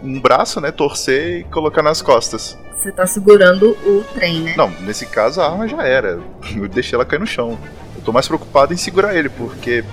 um 0.03 0.21
braço, 0.21 0.61
né, 0.61 0.73
torcer 0.73 1.41
e 1.41 1.45
colocar 1.45 1.83
nas 1.83 2.03
costas. 2.03 2.59
Você 2.77 2.91
tá 2.93 3.07
segurando 3.07 3.71
o 3.87 4.05
trem, 4.15 4.41
né? 4.41 4.55
Não, 4.57 4.69
nesse 4.81 5.07
caso 5.07 5.41
a 5.41 5.49
arma 5.49 5.69
já 5.69 5.83
era. 5.85 6.19
Eu 6.55 6.69
deixei 6.69 6.97
ela 6.97 7.05
cair 7.05 7.21
no 7.21 7.27
chão. 7.27 7.57
Eu 7.95 8.03
tô 8.03 8.13
mais 8.13 8.27
preocupado 8.27 8.75
em 8.75 8.77
segurar 8.77 9.15
ele, 9.15 9.29
porque 9.29 9.85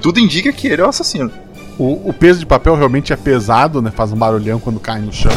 tudo 0.00 0.18
indica 0.18 0.52
que 0.52 0.66
ele 0.66 0.80
é 0.80 0.84
o 0.84 0.88
assassino. 0.88 1.30
O, 1.78 2.10
o 2.10 2.12
peso 2.12 2.38
de 2.38 2.46
papel 2.46 2.74
realmente 2.74 3.12
é 3.12 3.16
pesado, 3.16 3.82
né? 3.82 3.90
Faz 3.90 4.12
um 4.12 4.16
barulhão 4.16 4.60
quando 4.60 4.78
cai 4.78 5.00
no 5.00 5.12
chão. 5.12 5.32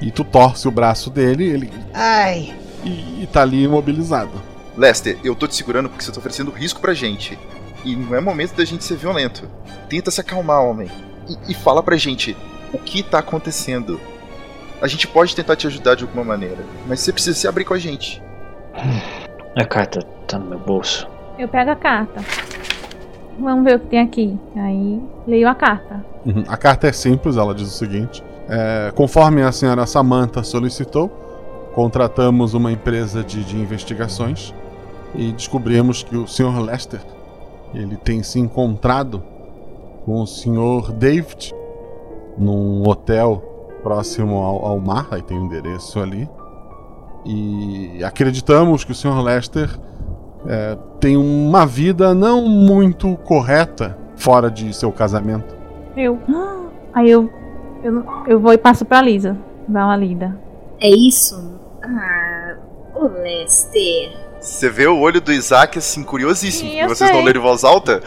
E 0.00 0.10
tu 0.10 0.24
torce 0.24 0.66
o 0.66 0.70
braço 0.70 1.10
dele 1.10 1.44
ele, 1.44 1.72
Ai. 1.92 2.54
e, 2.84 3.22
e 3.22 3.28
tá 3.30 3.42
ali 3.42 3.64
imobilizado. 3.64 4.30
Lester, 4.76 5.18
eu 5.22 5.34
tô 5.34 5.46
te 5.46 5.54
segurando 5.54 5.88
porque 5.88 6.04
você 6.04 6.10
tá 6.10 6.18
oferecendo 6.18 6.50
risco 6.50 6.80
pra 6.80 6.94
gente. 6.94 7.38
E 7.84 7.94
não 7.94 8.14
é 8.14 8.20
momento 8.20 8.54
da 8.54 8.64
gente 8.64 8.82
ser 8.82 8.96
violento. 8.96 9.48
Tenta 9.88 10.10
se 10.10 10.20
acalmar, 10.20 10.62
homem. 10.62 10.90
E, 11.28 11.52
e 11.52 11.54
fala 11.54 11.82
pra 11.82 11.96
gente 11.96 12.36
o 12.72 12.78
que 12.78 13.02
tá 13.02 13.18
acontecendo. 13.18 14.00
A 14.82 14.86
gente 14.88 15.06
pode 15.06 15.34
tentar 15.36 15.56
te 15.56 15.66
ajudar 15.66 15.94
de 15.94 16.04
alguma 16.04 16.24
maneira, 16.24 16.58
mas 16.86 17.00
você 17.00 17.12
precisa 17.12 17.38
se 17.38 17.46
abrir 17.46 17.64
com 17.64 17.74
a 17.74 17.78
gente. 17.78 18.22
A 19.56 19.64
carta 19.64 20.00
tá 20.26 20.38
no 20.38 20.46
meu 20.46 20.58
bolso. 20.58 21.06
Eu 21.38 21.48
pego 21.48 21.70
a 21.70 21.76
carta. 21.76 22.20
Vamos 23.38 23.64
ver 23.64 23.76
o 23.76 23.80
que 23.80 23.86
tem 23.86 24.00
aqui. 24.00 24.38
Aí 24.56 25.00
leio 25.26 25.48
a 25.48 25.54
carta. 25.54 26.04
Uhum. 26.24 26.44
A 26.48 26.56
carta 26.56 26.86
é 26.86 26.92
simples, 26.92 27.36
ela 27.36 27.54
diz 27.54 27.68
o 27.68 27.72
seguinte: 27.72 28.22
é, 28.48 28.92
conforme 28.94 29.42
a 29.42 29.52
senhora 29.52 29.86
Samantha 29.86 30.42
solicitou, 30.42 31.08
contratamos 31.74 32.54
uma 32.54 32.70
empresa 32.70 33.22
de, 33.22 33.44
de 33.44 33.56
investigações 33.56 34.54
e 35.14 35.32
descobrimos 35.32 36.02
que 36.02 36.16
o 36.16 36.26
Sr. 36.26 36.60
Lester 36.60 37.00
ele 37.74 37.96
tem 37.96 38.22
se 38.22 38.38
encontrado 38.38 39.22
com 40.04 40.20
o 40.20 40.26
Sr. 40.26 40.92
David 40.92 41.52
num 42.38 42.86
hotel 42.86 43.42
próximo 43.82 44.36
ao, 44.36 44.64
ao 44.66 44.80
mar, 44.80 45.08
aí 45.10 45.22
tem 45.22 45.38
o 45.38 45.44
endereço 45.44 45.98
ali. 46.00 46.28
E 47.24 48.02
acreditamos 48.04 48.84
que 48.84 48.92
o 48.92 48.94
Sr. 48.94 49.20
Lester 49.22 49.70
é, 50.46 50.76
tem 51.00 51.16
uma 51.16 51.66
vida 51.66 52.14
não 52.14 52.42
muito 52.42 53.16
correta 53.18 53.96
fora 54.16 54.50
de 54.50 54.74
seu 54.74 54.90
casamento. 54.92 55.54
Eu. 55.96 56.18
Aí 56.92 57.10
eu. 57.10 57.30
Eu, 57.82 58.04
eu 58.26 58.40
vou 58.40 58.52
e 58.52 58.58
passo 58.58 58.84
pra 58.84 59.02
Lisa. 59.02 59.36
Dar 59.68 59.84
uma 59.86 59.96
lida. 59.96 60.38
É 60.80 60.88
isso? 60.88 61.58
Ah, 61.82 62.54
ô 62.94 63.06
Lester. 63.06 64.12
Você 64.40 64.68
vê 64.70 64.86
o 64.86 64.98
olho 64.98 65.20
do 65.20 65.32
Isaac 65.32 65.78
assim, 65.78 66.02
curiosíssimo. 66.02 66.70
Sim, 66.70 66.86
vocês 66.86 67.10
não 67.10 67.22
leram 67.22 67.40
em 67.40 67.42
voz 67.42 67.64
alta? 67.64 68.02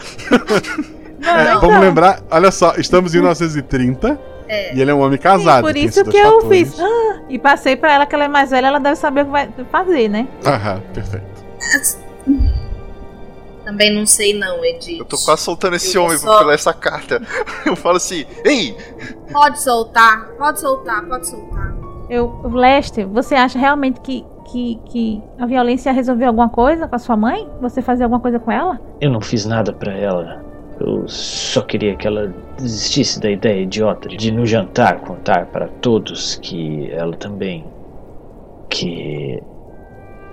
É, 1.19 1.55
vamos 1.55 1.79
lembrar, 1.79 2.21
olha 2.29 2.51
só, 2.51 2.75
estamos 2.75 3.13
em 3.15 3.17
1930 3.17 4.19
É. 4.47 4.75
e 4.75 4.81
ele 4.81 4.91
é 4.91 4.93
um 4.93 4.99
homem 5.01 5.17
casado. 5.17 5.63
Por 5.63 5.73
tem 5.73 5.85
isso 5.85 6.03
que 6.05 6.15
eu 6.15 6.41
fatores. 6.41 6.75
fiz. 6.75 6.79
Ah, 6.79 7.19
e 7.27 7.39
passei 7.39 7.75
pra 7.75 7.91
ela 7.93 8.05
que 8.05 8.13
ela 8.13 8.25
é 8.25 8.27
mais 8.27 8.51
velha, 8.51 8.67
ela 8.67 8.79
deve 8.79 8.95
saber 8.97 9.21
o 9.21 9.25
que 9.25 9.31
vai 9.31 9.49
fazer, 9.71 10.09
né? 10.09 10.27
Aham, 10.45 10.79
perfeito. 10.93 11.25
Também 13.67 13.93
não 13.93 14.05
sei 14.05 14.33
não, 14.33 14.63
Edith. 14.63 14.97
Eu 14.99 15.03
tô 15.03 15.17
quase 15.17 15.41
soltando 15.41 15.75
esse 15.75 15.97
Eu 15.97 16.03
homem 16.03 16.17
só- 16.17 16.39
pela 16.39 16.53
essa 16.53 16.73
carta. 16.73 17.21
Eu 17.67 17.75
falo 17.75 17.97
assim, 17.97 18.25
ei! 18.45 18.73
Pode 19.29 19.61
soltar, 19.61 20.25
pode 20.37 20.61
soltar, 20.61 21.05
pode 21.05 21.27
soltar. 21.27 21.75
Eu, 22.09 22.41
Lester, 22.45 23.05
você 23.05 23.35
acha 23.35 23.59
realmente 23.59 23.99
que, 23.99 24.25
que, 24.49 24.79
que 24.85 25.21
a 25.37 25.45
violência 25.45 25.91
resolveu 25.91 26.27
alguma 26.29 26.47
coisa 26.47 26.87
com 26.87 26.95
a 26.95 26.99
sua 26.99 27.17
mãe? 27.17 27.45
Você 27.59 27.81
fazia 27.81 28.05
alguma 28.05 28.21
coisa 28.21 28.39
com 28.39 28.49
ela? 28.49 28.79
Eu 29.01 29.11
não 29.11 29.19
fiz 29.19 29.45
nada 29.45 29.73
pra 29.73 29.91
ela. 29.93 30.41
Eu 30.79 31.05
só 31.09 31.61
queria 31.61 31.97
que 31.97 32.07
ela 32.07 32.33
desistisse 32.55 33.19
da 33.19 33.29
ideia 33.29 33.63
idiota 33.63 34.07
de 34.07 34.31
no 34.31 34.45
jantar 34.45 35.01
contar 35.01 35.47
para 35.47 35.67
todos 35.67 36.37
que 36.41 36.89
ela 36.93 37.17
também. 37.17 37.65
que 38.69 39.43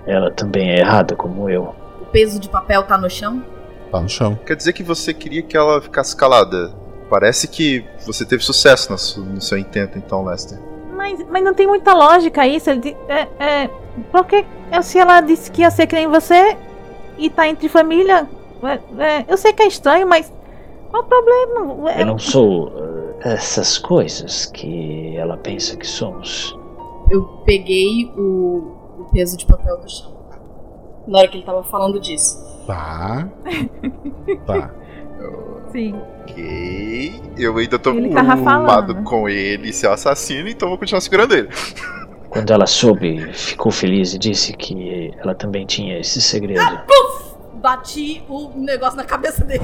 ela 0.07 0.31
também 0.31 0.69
é 0.69 0.79
errada 0.79 1.17
como 1.17 1.49
eu. 1.49 1.75
O 2.15 2.17
peso 2.17 2.39
de 2.39 2.47
papel 2.47 2.81
tá 2.83 2.97
no 2.97 3.09
chão? 3.09 3.43
Tá 3.91 3.99
no 3.99 4.07
chão. 4.07 4.39
Quer 4.45 4.55
dizer 4.55 4.71
que 4.71 4.81
você 4.81 5.13
queria 5.13 5.41
que 5.41 5.57
ela 5.57 5.81
ficasse 5.81 6.15
calada. 6.15 6.73
Parece 7.09 7.45
que 7.45 7.83
você 8.05 8.25
teve 8.25 8.41
sucesso 8.41 8.89
no 8.89 8.97
seu, 8.97 9.21
no 9.21 9.41
seu 9.41 9.57
intento, 9.57 9.97
então, 9.97 10.23
Lester. 10.23 10.57
Mas, 10.95 11.19
mas 11.29 11.43
não 11.43 11.53
tem 11.53 11.67
muita 11.67 11.93
lógica 11.93 12.47
isso. 12.47 12.69
É, 12.69 13.27
é, 13.37 13.69
porque 14.13 14.45
se 14.81 14.97
ela 14.97 15.19
disse 15.19 15.51
que 15.51 15.59
ia 15.59 15.69
ser 15.69 15.87
que 15.87 15.95
nem 15.97 16.07
você 16.07 16.57
e 17.17 17.29
tá 17.29 17.49
entre 17.49 17.67
família. 17.67 18.29
é, 18.63 19.03
é, 19.03 19.25
eu 19.27 19.35
sei 19.35 19.51
que 19.51 19.63
é 19.63 19.67
estranho, 19.67 20.07
mas 20.07 20.31
qual 20.89 21.03
o 21.03 21.05
problema? 21.05 21.91
É, 21.91 22.01
Eu 22.03 22.05
não 22.05 22.17
sou 22.17 22.71
eh, 23.25 23.33
essas 23.33 23.77
coisas 23.77 24.45
que 24.45 25.17
ela 25.17 25.35
pensa 25.35 25.75
que 25.75 25.85
somos. 25.85 26.57
Eu 27.11 27.23
peguei 27.45 28.09
o, 28.17 28.73
o 28.99 29.09
peso 29.11 29.35
de 29.35 29.45
papel 29.45 29.77
do 29.79 29.91
chão. 29.91 30.14
Na 31.07 31.19
hora 31.19 31.27
que 31.27 31.37
ele 31.37 31.45
tava 31.45 31.63
falando 31.63 31.99
disso. 31.99 32.43
Tá. 32.65 33.27
Tá. 34.45 34.71
Sim. 35.71 35.93
Ok. 36.21 37.21
Eu 37.37 37.57
ainda 37.57 37.77
tô 37.77 37.91
Ele 37.91 38.09
tava 38.09 38.37
preocupado 38.37 38.95
com 39.03 39.27
ele 39.27 39.73
ser 39.73 39.89
assassino, 39.89 40.47
então 40.47 40.69
vou 40.69 40.77
continuar 40.77 41.01
segurando 41.01 41.35
ele. 41.35 41.49
Quando 42.29 42.51
ela 42.51 42.65
soube, 42.65 43.31
ficou 43.33 43.71
feliz 43.71 44.13
e 44.13 44.17
disse 44.17 44.53
que 44.53 45.13
ela 45.19 45.35
também 45.35 45.65
tinha 45.65 45.99
esse 45.99 46.21
segredo. 46.21 46.61
Puf! 46.85 47.35
Bati 47.55 48.23
o 48.29 48.51
negócio 48.55 48.97
na 48.97 49.03
cabeça 49.03 49.43
dele. 49.43 49.63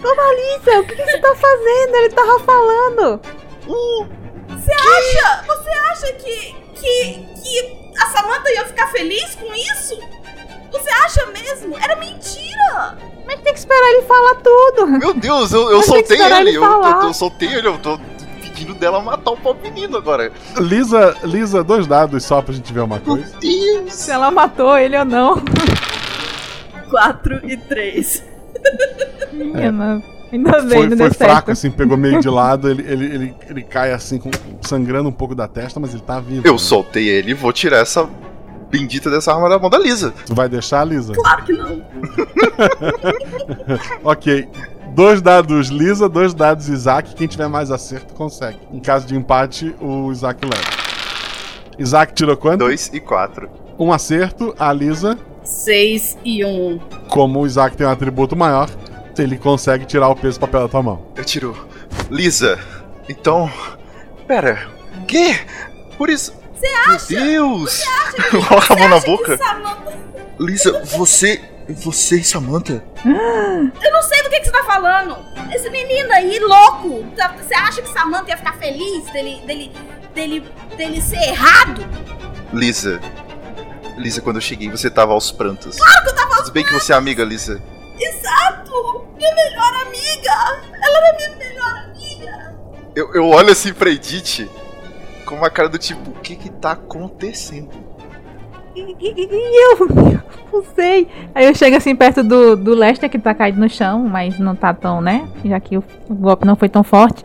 Dona 0.00 0.22
Alicia, 0.22 0.80
o 0.80 0.84
que, 0.86 0.96
que 0.96 1.04
você 1.04 1.18
tá 1.18 1.34
fazendo? 1.34 1.96
Ele 1.96 2.08
tava 2.10 2.40
falando. 2.40 3.20
Você 4.58 4.72
acha? 4.72 5.44
Você 5.46 5.70
acha 5.70 6.12
que, 6.14 6.54
que, 6.74 7.26
que 7.42 7.92
a 7.98 8.06
Samantha 8.06 8.50
ia 8.52 8.64
ficar 8.66 8.86
feliz 8.88 9.34
com 9.34 9.52
isso? 9.54 9.98
Você 10.72 10.90
acha 10.90 11.26
mesmo? 11.26 11.76
Era 11.78 11.96
mentira! 11.96 12.98
Mas 13.26 13.40
tem 13.40 13.52
que 13.52 13.58
esperar 13.58 13.90
ele 13.90 14.02
falar 14.02 14.34
tudo. 14.36 14.86
Meu 14.86 15.14
Deus, 15.14 15.52
eu, 15.52 15.70
eu 15.70 15.76
Mas 15.78 15.86
soltei 15.86 16.20
ele. 16.20 16.34
ele 16.34 16.50
Eu, 16.56 16.62
eu, 16.62 16.68
falar. 16.70 17.04
eu 17.04 17.14
soltei 17.14 17.48
ele, 17.54 17.68
eu 17.68 17.78
tô 17.78 17.98
pedindo 18.42 18.74
dela 18.74 19.00
matar 19.00 19.30
o 19.30 19.36
pobre 19.36 19.70
menino 19.70 19.96
agora. 19.96 20.30
Lisa, 20.58 21.16
Lisa, 21.24 21.62
dois 21.64 21.86
dados 21.86 22.22
só 22.24 22.42
pra 22.42 22.52
gente 22.52 22.72
ver 22.72 22.80
uma 22.80 23.00
coisa. 23.00 23.32
Se 23.88 24.10
ela 24.10 24.30
matou 24.30 24.76
ele 24.76 24.96
ou 24.98 25.04
não. 25.04 25.42
4 26.90 27.40
e 27.50 27.56
3. 27.56 28.22
Menina, 29.32 30.02
Ainda 30.34 30.60
bem, 30.62 30.68
Foi, 30.68 30.88
não 30.88 30.96
foi 30.96 30.96
deu 30.96 31.14
fraco, 31.14 31.34
certo. 31.34 31.50
assim, 31.52 31.70
pegou 31.70 31.96
meio 31.96 32.20
de 32.20 32.28
lado, 32.28 32.68
ele, 32.68 32.82
ele, 32.82 33.04
ele, 33.04 33.34
ele 33.48 33.62
cai 33.62 33.92
assim, 33.92 34.18
com, 34.18 34.30
sangrando 34.60 35.08
um 35.08 35.12
pouco 35.12 35.32
da 35.32 35.46
testa, 35.46 35.78
mas 35.78 35.94
ele 35.94 36.02
tá 36.02 36.18
vivo. 36.18 36.44
Eu 36.44 36.58
soltei 36.58 37.08
ele 37.08 37.30
e 37.30 37.34
vou 37.34 37.52
tirar 37.52 37.78
essa 37.78 38.08
bendita 38.68 39.08
dessa 39.08 39.32
arma 39.32 39.48
da 39.48 39.60
mão 39.60 39.70
da 39.70 39.78
Lisa. 39.78 40.12
Tu 40.26 40.34
vai 40.34 40.48
deixar, 40.48 40.84
Lisa? 40.84 41.12
Claro 41.12 41.44
que 41.44 41.52
não. 41.52 41.80
ok. 44.02 44.48
Dois 44.92 45.22
dados 45.22 45.68
Lisa, 45.68 46.08
dois 46.08 46.34
dados 46.34 46.68
Isaac. 46.68 47.14
Quem 47.14 47.28
tiver 47.28 47.46
mais 47.48 47.70
acerto 47.70 48.12
consegue. 48.14 48.58
Em 48.72 48.80
caso 48.80 49.06
de 49.06 49.14
empate, 49.14 49.72
o 49.80 50.10
Isaac 50.10 50.44
leva. 50.44 50.64
Isaac 51.78 52.12
tirou 52.12 52.36
quanto? 52.36 52.58
Dois 52.58 52.90
e 52.92 52.98
quatro. 52.98 53.48
Um 53.78 53.92
acerto, 53.92 54.52
a 54.58 54.72
Lisa. 54.72 55.16
6 55.44 56.18
e 56.24 56.44
1. 56.44 56.78
Como 57.08 57.40
o 57.40 57.46
Isaac 57.46 57.76
tem 57.76 57.86
um 57.86 57.90
atributo 57.90 58.34
maior, 58.34 58.68
ele 59.22 59.36
consegue 59.38 59.84
tirar 59.84 60.08
o 60.08 60.16
peso 60.16 60.38
do 60.38 60.40
papel 60.40 60.60
da 60.62 60.68
tua 60.68 60.82
mão. 60.82 61.06
Eu 61.16 61.24
tiro. 61.24 61.68
Lisa, 62.10 62.58
então. 63.08 63.50
Pera, 64.26 64.68
quê? 65.06 65.38
Por 65.96 66.08
isso. 66.10 66.32
Você 66.54 66.66
acha? 66.66 67.06
Meu 67.14 67.24
Deus! 67.24 67.70
Você 67.72 67.88
acha 67.90 68.12
que, 68.12 68.30
Coloca 68.46 68.72
a 68.74 68.76
mão 68.76 68.88
na 68.88 69.00
boca. 69.00 69.36
Samantha... 69.36 69.98
Lisa, 70.38 70.82
você. 70.96 71.40
Você 71.68 72.16
e 72.16 72.24
Samantha? 72.24 72.84
Eu 73.06 73.92
não 73.92 74.02
sei 74.02 74.22
do 74.22 74.28
que, 74.28 74.40
que 74.40 74.44
você 74.46 74.52
tá 74.52 74.64
falando. 74.64 75.16
Esse 75.50 75.70
menino 75.70 76.12
aí, 76.12 76.38
louco. 76.38 77.04
tá- 77.16 77.34
Você 77.40 77.54
acha 77.54 77.80
que 77.80 77.88
Samantha 77.88 78.30
ia 78.32 78.36
ficar 78.36 78.52
feliz 78.58 79.04
dele, 79.12 79.40
dele, 79.46 79.72
dele, 80.14 80.44
dele 80.76 81.00
ser 81.00 81.16
errado? 81.16 81.82
Lisa. 82.52 83.00
Lisa, 83.96 84.20
quando 84.20 84.36
eu 84.36 84.42
cheguei, 84.42 84.68
você 84.70 84.90
tava 84.90 85.12
aos 85.14 85.32
prantos. 85.32 85.76
Claro 85.76 86.02
que 86.04 86.10
eu 86.10 86.14
tava 86.14 86.34
aos 86.34 86.38
Tudo 86.44 86.52
bem 86.52 86.64
que 86.64 86.72
você 86.72 86.92
é 86.92 86.96
amiga, 86.96 87.24
Lisa. 87.24 87.62
Exato! 87.98 89.04
Minha 89.16 89.34
melhor 89.34 89.72
amiga! 89.86 90.60
Ela 90.82 90.98
era 90.98 91.16
minha 91.16 91.36
melhor 91.36 91.84
amiga! 91.84 92.54
Eu, 92.96 93.14
eu 93.14 93.26
olho 93.28 93.50
assim 93.52 93.72
pra 93.72 93.90
Edith 93.90 94.48
com 95.26 95.36
uma 95.36 95.50
cara 95.50 95.68
do 95.68 95.78
tipo, 95.78 96.10
o 96.10 96.14
que 96.20 96.36
que 96.36 96.50
tá 96.50 96.72
acontecendo? 96.72 97.70
E, 98.76 98.80
e- 98.80 99.28
e 99.30 99.72
eu 99.72 99.86
não 100.52 100.64
sei. 100.74 101.08
Aí 101.34 101.46
eu 101.46 101.54
chego 101.54 101.76
assim 101.76 101.94
perto 101.94 102.22
do, 102.24 102.56
do 102.56 102.74
Lester 102.74 103.08
que 103.08 103.18
tá 103.18 103.32
caído 103.34 103.60
no 103.60 103.68
chão, 103.70 104.00
mas 104.08 104.38
não 104.38 104.54
tá 104.56 104.74
tão, 104.74 105.00
né? 105.00 105.28
Já 105.44 105.60
que 105.60 105.76
o, 105.78 105.84
o 106.08 106.14
golpe 106.14 106.44
não 106.46 106.56
foi 106.56 106.68
tão 106.68 106.82
forte. 106.82 107.24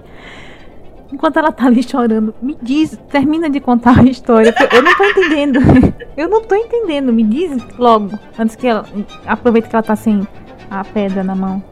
Enquanto 1.12 1.38
ela 1.38 1.52
tá 1.52 1.66
ali 1.66 1.82
chorando, 1.82 2.36
me 2.40 2.56
diz, 2.62 2.96
termina 3.10 3.50
de 3.50 3.60
contar 3.60 4.00
a 4.00 4.04
história. 4.04 4.54
Eu 4.72 4.84
não 4.84 4.96
tô 4.96 5.04
entendendo. 5.06 5.60
Eu 6.16 6.30
não 6.30 6.42
tô 6.44 6.54
entendendo. 6.54 7.12
Me 7.12 7.24
diz 7.24 7.58
logo. 7.80 8.18
Antes 8.38 8.56
que 8.56 8.68
ela. 8.68 8.86
Aproveita 9.26 9.68
que 9.70 9.76
ela 9.76 9.82
tá 9.84 9.96
sem 9.96 10.28
a 10.70 10.84
pedra 10.84 11.24
na 11.24 11.36
mão. 11.36 11.64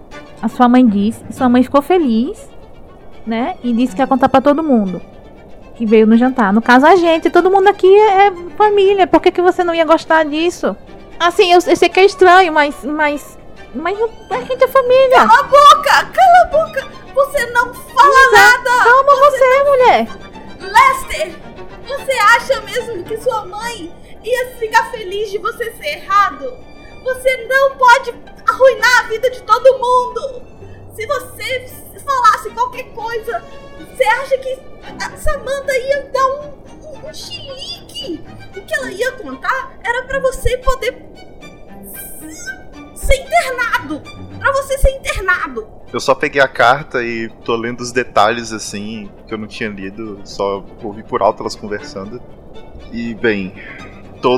A 0.42 0.48
sua 0.48 0.68
mãe 0.68 0.86
disse. 0.86 1.24
Sua 1.32 1.50
mãe 1.50 1.64
ficou 1.64 1.82
feliz, 1.82 2.50
né? 3.26 3.56
E 3.64 3.74
disse 3.74 3.96
que 3.96 4.02
ia 4.02 4.08
contar 4.08 4.30
pra 4.30 4.42
todo 4.42 4.64
mundo 4.64 5.02
que 5.76 5.86
veio 5.86 6.08
no 6.08 6.18
jantar. 6.18 6.52
No 6.52 6.62
caso, 6.62 6.86
a 6.88 6.96
gente, 6.96 7.30
todo 7.30 7.52
mundo 7.52 7.68
aqui 7.68 7.88
é, 7.88 8.28
é 8.28 8.32
família. 8.58 9.06
Por 9.06 9.22
que, 9.22 9.32
que 9.32 9.42
você 9.42 9.64
não 9.64 9.74
ia 9.76 9.86
gostar 9.86 10.26
disso? 10.26 10.76
Assim, 11.20 11.52
eu, 11.54 11.60
eu 11.66 11.76
sei 11.76 11.88
que 11.88 12.00
é 12.00 12.06
estranho, 12.06 12.52
mas. 12.52 12.84
Mas. 12.84 13.38
Mas 13.76 13.98
não- 14.00 14.10
a 14.32 14.42
gente 14.42 14.64
é 14.64 14.68
família. 14.68 15.18
Cala 15.18 15.40
a 15.40 15.44
boca! 15.44 16.06
Cala 16.14 16.42
a 16.42 16.46
boca! 16.46 16.88
Você 17.14 17.46
não 17.52 17.74
fala 17.74 18.10
Lisa, 18.10 18.32
nada! 18.32 18.84
calma 18.84 19.16
você, 19.16 19.64
mulher! 19.64 20.08
Lester! 20.62 21.36
Você 21.88 22.12
acha 22.12 22.62
mesmo 22.62 23.04
que 23.04 23.18
sua 23.18 23.46
mãe 23.46 23.92
ia 24.24 24.46
ficar 24.58 24.86
feliz 24.92 25.32
de 25.32 25.38
você 25.38 25.72
ser 25.74 25.98
errado? 26.00 26.54
Você 27.04 27.48
não 27.48 27.76
pode 27.78 28.14
arruinar 28.48 29.00
a 29.00 29.08
vida 29.08 29.30
de 29.30 29.42
todo 29.44 29.78
mundo! 29.78 30.42
Se 30.96 31.06
você 31.06 31.70
falasse 32.04 32.50
qualquer 32.52 32.86
coisa, 32.94 33.44
você 33.78 34.04
acha 34.04 34.38
que 34.38 34.60
a 35.02 35.18
Samantha 35.18 35.78
ia 35.78 36.04
dar 36.12 36.26
um, 36.26 36.54
um, 36.84 37.10
um 37.10 37.14
chilique? 37.14 38.24
O 38.56 38.62
que 38.66 38.74
ela 38.74 38.92
ia 38.92 39.12
contar 39.14 39.78
era 39.84 40.04
pra 40.04 40.20
você 40.20 40.58
poder 40.58 41.06
ser 42.96 43.16
internado! 43.16 44.02
Pra 44.40 44.52
você 44.54 44.78
ser 44.78 44.90
internado! 44.92 45.68
Eu 45.94 46.00
só 46.00 46.14
peguei 46.14 46.42
a 46.42 46.48
carta 46.48 47.04
e 47.04 47.30
tô 47.46 47.56
lendo 47.56 47.82
os 47.82 47.92
detalhes 47.92 48.52
assim 48.52 49.10
que 49.28 49.34
eu 49.34 49.38
não 49.38 49.48
tinha 49.48 49.70
lido, 49.70 50.20
só 50.26 50.64
ouvi 50.84 51.04
por 51.04 51.22
alto 51.22 51.44
elas 51.44 51.56
conversando. 51.56 52.22
E 52.92 53.14
bem, 53.16 53.54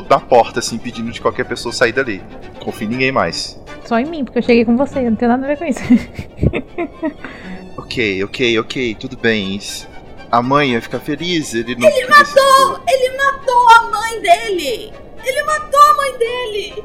tô 0.02 0.04
na 0.08 0.20
porta 0.20 0.58
assim 0.60 0.78
pedindo 0.78 1.10
de 1.10 1.20
qualquer 1.20 1.44
pessoa 1.44 1.72
sair 1.72 1.92
dali. 1.92 2.22
Confio 2.60 2.86
em 2.86 2.90
ninguém 2.90 3.10
mais. 3.12 3.60
Só 3.84 3.98
em 3.98 4.04
mim, 4.06 4.24
porque 4.24 4.38
eu 4.38 4.42
cheguei 4.42 4.64
com 4.64 4.76
você, 4.76 5.00
não 5.08 5.16
tenho 5.16 5.30
nada 5.30 5.44
a 5.44 5.48
ver 5.48 5.58
com 5.58 5.64
isso. 5.64 5.80
Ok, 7.76 8.22
ok, 8.24 8.58
ok, 8.60 8.94
tudo 8.94 9.16
bem. 9.16 9.56
Isso- 9.56 9.88
A 10.30 10.40
mãe 10.42 10.72
ia 10.72 10.80
ficar 10.82 11.00
feliz, 11.00 11.54
ele 11.54 11.74
não. 11.74 11.88
Ele 11.88 12.06
matou! 12.06 12.80
Ele 12.86 13.16
matou 13.16 13.68
a 13.68 13.90
mãe 13.90 14.20
dele! 14.22 14.92
Ele 15.24 15.42
matou 15.42 15.80
a 15.80 15.96
mãe 15.96 16.18
dele! 16.18 16.84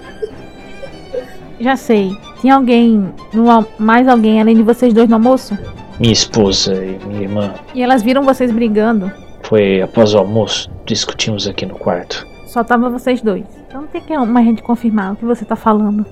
Já 1.60 1.76
sei. 1.76 2.10
Tinha 2.40 2.54
alguém, 2.54 3.12
mais 3.78 4.06
alguém 4.08 4.40
além 4.40 4.56
de 4.56 4.62
vocês 4.62 4.92
dois 4.92 5.08
no 5.08 5.14
almoço? 5.16 5.56
Minha 6.00 6.12
esposa 6.12 6.74
e 6.74 6.98
minha 7.06 7.22
irmã. 7.22 7.54
E 7.74 7.82
elas 7.82 8.02
viram 8.02 8.22
vocês 8.24 8.50
brigando. 8.50 9.12
Foi 9.48 9.80
após 9.80 10.14
o 10.14 10.18
almoço, 10.18 10.70
discutimos 10.84 11.46
aqui 11.48 11.64
no 11.64 11.74
quarto. 11.78 12.26
Só 12.46 12.62
tava 12.62 12.90
vocês 12.90 13.22
dois. 13.22 13.44
Então 13.66 13.82
não 13.82 13.88
tem 13.88 14.00
que 14.00 14.14
uma 14.16 14.42
gente 14.42 14.62
confirmar 14.62 15.12
o 15.12 15.16
que 15.16 15.24
você 15.24 15.44
tá 15.44 15.56
falando. 15.56 16.04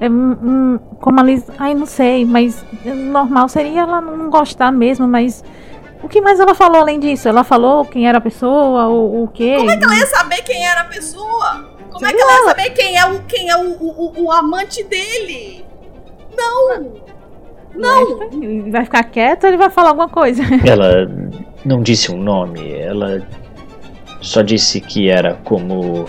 É 0.00 0.08
um, 0.10 0.32
um- 0.32 0.78
como 1.00 1.20
a 1.20 1.22
Liz. 1.22 1.44
Ai, 1.58 1.74
não 1.74 1.86
sei, 1.86 2.24
mas 2.24 2.64
normal 2.84 3.48
seria 3.48 3.82
ela 3.82 4.00
não 4.00 4.28
gostar 4.30 4.72
mesmo, 4.72 5.06
mas. 5.06 5.44
O 6.02 6.08
que 6.08 6.20
mais 6.20 6.40
ela 6.40 6.52
falou 6.56 6.80
além 6.80 6.98
disso? 6.98 7.28
Ela 7.28 7.44
falou 7.44 7.84
quem 7.84 8.08
era 8.08 8.18
a 8.18 8.20
pessoa, 8.20 8.88
ou 8.88 9.22
o 9.22 9.28
quê? 9.28 9.54
Como 9.58 9.70
é 9.70 9.76
que 9.76 9.84
ela 9.84 9.94
ia 9.96 10.06
saber 10.06 10.42
quem 10.42 10.66
era 10.66 10.80
a 10.80 10.84
pessoa? 10.86 11.64
Como 11.92 12.04
é 12.04 12.12
que 12.12 12.20
ela 12.20 12.32
ia 12.32 12.44
saber 12.46 12.70
quem 12.70 12.98
é 12.98 13.06
o, 13.06 13.22
quem 13.22 13.48
é 13.48 13.56
o, 13.56 13.70
o, 13.70 13.86
o- 14.18 14.24
o 14.24 14.32
amante 14.32 14.82
dele? 14.82 15.64
Não! 16.36 17.01
Não! 17.74 18.70
Vai 18.70 18.84
ficar 18.84 19.04
quieto 19.04 19.44
ou 19.44 19.50
ele 19.50 19.56
vai 19.56 19.70
falar 19.70 19.90
alguma 19.90 20.08
coisa? 20.08 20.42
Ela 20.66 21.10
não 21.64 21.82
disse 21.82 22.10
um 22.12 22.16
nome, 22.16 22.72
ela 22.72 23.26
só 24.20 24.42
disse 24.42 24.80
que 24.80 25.08
era 25.08 25.34
como 25.44 26.06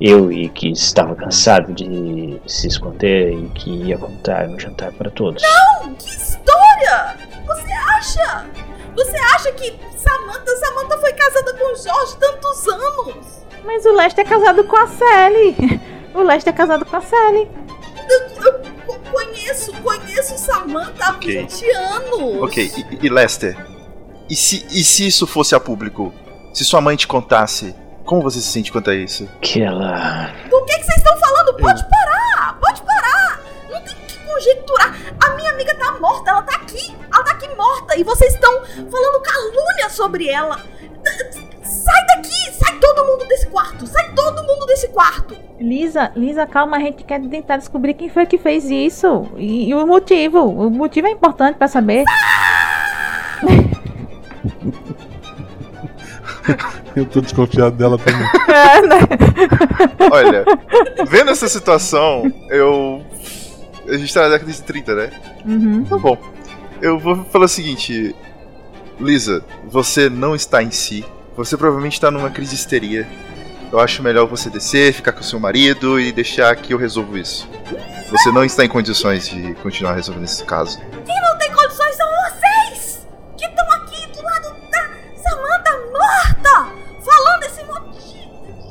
eu 0.00 0.30
e 0.30 0.48
que 0.48 0.70
estava 0.70 1.14
cansado 1.14 1.72
de 1.72 2.40
se 2.46 2.68
esconder 2.68 3.32
e 3.32 3.48
que 3.50 3.70
ia 3.70 3.98
contar 3.98 4.46
no 4.48 4.58
jantar 4.58 4.92
para 4.92 5.10
todos. 5.10 5.42
Não! 5.42 5.94
Que 5.94 6.08
história! 6.08 7.16
Você 7.46 7.72
acha? 7.72 8.46
Você 8.94 9.16
acha 9.34 9.52
que 9.52 9.74
Samantha, 9.96 10.56
Samantha 10.56 10.98
foi 10.98 11.12
casada 11.12 11.54
com 11.54 11.72
o 11.72 11.76
Jorge 11.76 12.16
tantos 12.18 12.68
anos? 12.68 13.46
Mas 13.64 13.84
o 13.84 13.92
Lester 13.92 14.24
é 14.24 14.28
casado 14.28 14.64
com 14.64 14.76
a 14.76 14.86
Sally. 14.86 15.56
O 16.14 16.22
Lester 16.22 16.54
é 16.54 16.56
casado 16.56 16.82
com 16.86 16.96
a 16.96 17.00
Sally. 17.02 17.46
Eu, 18.08 18.42
eu 18.42 18.75
conheço, 18.94 19.72
conheço 19.82 20.38
Samantha 20.38 21.04
há 21.04 21.10
Ok. 21.12 21.38
20 21.42 21.70
anos. 21.70 22.42
Ok, 22.42 22.72
e, 22.76 23.06
e 23.06 23.08
Lester? 23.08 23.56
E 24.28 24.34
se, 24.34 24.66
e 24.70 24.82
se 24.82 25.06
isso 25.06 25.26
fosse 25.26 25.54
a 25.54 25.60
público? 25.60 26.12
Se 26.52 26.64
sua 26.64 26.80
mãe 26.80 26.96
te 26.96 27.06
contasse, 27.06 27.74
como 28.04 28.22
você 28.22 28.40
se 28.40 28.46
sente 28.48 28.72
quanto 28.72 28.90
a 28.90 28.94
isso? 28.94 29.28
Que 29.40 29.62
ela. 29.62 30.32
Do 30.48 30.64
que, 30.64 30.78
que 30.78 30.84
vocês 30.84 30.96
estão 30.98 31.16
falando? 31.18 31.56
Pode 31.56 31.84
parar! 31.88 32.58
Pode 32.60 32.82
parar! 32.82 33.40
Não 33.70 33.80
tem 33.82 33.94
que 34.06 34.18
conjecturar. 34.18 34.96
A 35.24 35.30
minha 35.34 35.50
amiga 35.50 35.74
tá 35.74 35.92
morta, 36.00 36.30
ela 36.30 36.42
tá 36.42 36.56
aqui. 36.56 36.96
Ela 37.12 37.24
tá 37.24 37.32
aqui 37.32 37.48
morta. 37.56 37.96
E 37.98 38.04
vocês 38.04 38.34
estão 38.34 38.64
falando 38.64 39.22
calúnia 39.22 39.90
sobre 39.90 40.28
ela. 40.28 40.60
Sai 41.86 42.06
daqui! 42.08 42.52
Sai 42.52 42.78
todo 42.80 43.04
mundo 43.04 43.28
desse 43.28 43.46
quarto! 43.46 43.86
Sai 43.86 44.12
todo 44.12 44.42
mundo 44.42 44.66
desse 44.66 44.88
quarto! 44.88 45.36
Lisa, 45.60 46.10
Lisa, 46.16 46.46
calma, 46.46 46.76
a 46.78 46.80
gente 46.80 47.04
quer 47.04 47.20
tentar 47.20 47.58
descobrir 47.58 47.94
quem 47.94 48.08
foi 48.08 48.26
que 48.26 48.36
fez 48.38 48.64
isso. 48.64 49.26
E, 49.36 49.68
e 49.68 49.74
o 49.74 49.86
motivo. 49.86 50.40
O 50.40 50.68
motivo 50.68 51.06
é 51.06 51.10
importante 51.10 51.56
pra 51.56 51.68
saber. 51.68 52.04
Eu 56.94 57.04
tô 57.04 57.20
desconfiado 57.20 57.76
dela 57.76 57.98
também. 57.98 58.26
É, 58.48 58.80
né? 58.86 58.98
Olha, 60.10 60.44
vendo 61.08 61.30
essa 61.30 61.48
situação, 61.48 62.32
eu. 62.48 63.04
A 63.88 63.96
gente 63.96 64.14
tá 64.14 64.22
na 64.22 64.28
década 64.30 64.50
de 64.50 64.62
30, 64.62 64.94
né? 64.94 65.10
Uhum. 65.44 65.84
Tá 65.84 65.98
bom. 65.98 66.16
Eu 66.80 66.98
vou 66.98 67.24
falar 67.24 67.44
o 67.44 67.48
seguinte. 67.48 68.14
Lisa, 68.98 69.44
você 69.66 70.08
não 70.08 70.34
está 70.34 70.62
em 70.62 70.70
si. 70.70 71.04
Você 71.36 71.54
provavelmente 71.54 71.92
está 71.92 72.10
numa 72.10 72.30
crise 72.30 72.52
de 72.52 72.56
histeria. 72.56 73.06
Eu 73.70 73.78
acho 73.78 74.02
melhor 74.02 74.26
você 74.26 74.48
descer, 74.48 74.94
ficar 74.94 75.12
com 75.12 75.22
seu 75.22 75.38
marido 75.38 76.00
e 76.00 76.10
deixar 76.10 76.56
que 76.56 76.72
eu 76.72 76.78
resolvo 76.78 77.18
isso. 77.18 77.46
Você 78.10 78.30
não 78.30 78.42
está 78.42 78.64
em 78.64 78.68
condições 78.68 79.28
de 79.28 79.54
continuar 79.56 79.94
resolvendo 79.94 80.24
esse 80.24 80.42
caso. 80.44 80.78
Quem 81.04 81.20
não 81.20 81.36
tem 81.36 81.52
condições 81.52 81.94
são 81.94 82.08
vocês! 82.08 83.06
Que 83.36 83.44
estão 83.44 83.70
aqui 83.72 84.06
do 84.12 84.22
lado 84.22 84.56
da 84.70 84.90
Samanta 85.22 85.72
morta! 85.92 86.72
Falando 87.04 87.42
esse 87.42 87.64
monte 87.64 87.98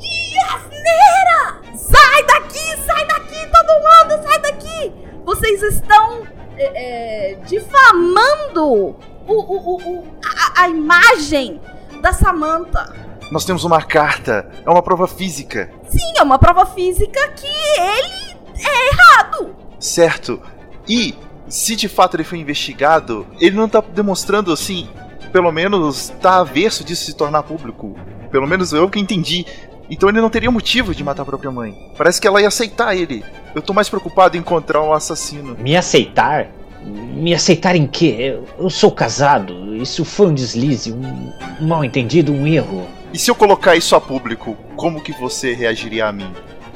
de 0.00 0.38
asneira! 0.52 1.60
Sai 1.76 2.24
daqui! 2.24 2.84
Sai 2.84 3.06
daqui, 3.06 3.48
todo 3.52 3.68
mundo! 3.78 4.22
Sai 4.24 4.40
daqui! 4.40 4.92
Vocês 5.24 5.62
estão 5.62 6.26
é, 6.56 7.32
é, 7.32 7.34
difamando 7.46 8.64
o, 8.64 8.96
o, 9.28 9.76
o, 9.76 10.04
a, 10.24 10.62
a 10.62 10.68
imagem 10.68 11.60
da 12.06 12.12
Samantha. 12.12 12.94
Nós 13.32 13.44
temos 13.44 13.64
uma 13.64 13.82
carta, 13.82 14.48
é 14.64 14.70
uma 14.70 14.82
prova 14.82 15.08
física. 15.08 15.68
Sim, 15.88 16.12
é 16.16 16.22
uma 16.22 16.38
prova 16.38 16.64
física 16.64 17.18
que 17.30 17.46
ele 17.48 18.36
é 18.64 18.88
errado. 18.92 19.56
Certo. 19.80 20.40
E 20.88 21.16
se 21.48 21.74
de 21.74 21.88
fato 21.88 22.14
ele 22.14 22.22
foi 22.22 22.38
investigado, 22.38 23.26
ele 23.40 23.56
não 23.56 23.68
tá 23.68 23.80
demonstrando 23.80 24.52
assim, 24.52 24.88
pelo 25.32 25.50
menos 25.50 26.10
tá 26.20 26.36
averso 26.36 26.84
disso 26.84 27.06
se 27.06 27.14
tornar 27.14 27.42
público. 27.42 27.96
Pelo 28.30 28.46
menos 28.46 28.72
eu 28.72 28.88
que 28.88 29.00
entendi. 29.00 29.44
Então 29.90 30.08
ele 30.08 30.20
não 30.20 30.30
teria 30.30 30.50
motivo 30.50 30.94
de 30.94 31.02
matar 31.02 31.22
a 31.22 31.26
própria 31.26 31.50
mãe. 31.50 31.92
Parece 31.98 32.20
que 32.20 32.28
ela 32.28 32.40
ia 32.40 32.46
aceitar 32.46 32.94
ele. 32.94 33.24
Eu 33.52 33.62
tô 33.62 33.72
mais 33.72 33.88
preocupado 33.88 34.36
em 34.36 34.40
encontrar 34.40 34.80
um 34.80 34.92
assassino. 34.92 35.56
Me 35.58 35.76
aceitar? 35.76 36.50
Me 36.86 37.34
aceitar 37.34 37.74
em 37.74 37.86
quê? 37.86 38.38
Eu 38.58 38.70
sou 38.70 38.90
casado. 38.92 39.74
Isso 39.76 40.04
foi 40.04 40.26
um 40.28 40.34
deslize, 40.34 40.92
um 40.92 41.32
mal 41.60 41.84
entendido, 41.84 42.32
um 42.32 42.46
erro. 42.46 42.86
E 43.12 43.18
se 43.18 43.30
eu 43.30 43.34
colocar 43.34 43.74
isso 43.76 43.96
a 43.96 44.00
público, 44.00 44.56
como 44.76 45.02
que 45.02 45.12
você 45.12 45.52
reagiria 45.54 46.06
a 46.06 46.12
mim, 46.12 46.32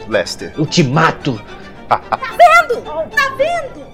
Lester? 0.08 0.52
Eu 0.56 0.66
te 0.66 0.82
mato. 0.82 1.40
tá 1.88 2.00
vendo? 2.20 2.82
Tá 2.82 3.34
vendo? 3.36 3.86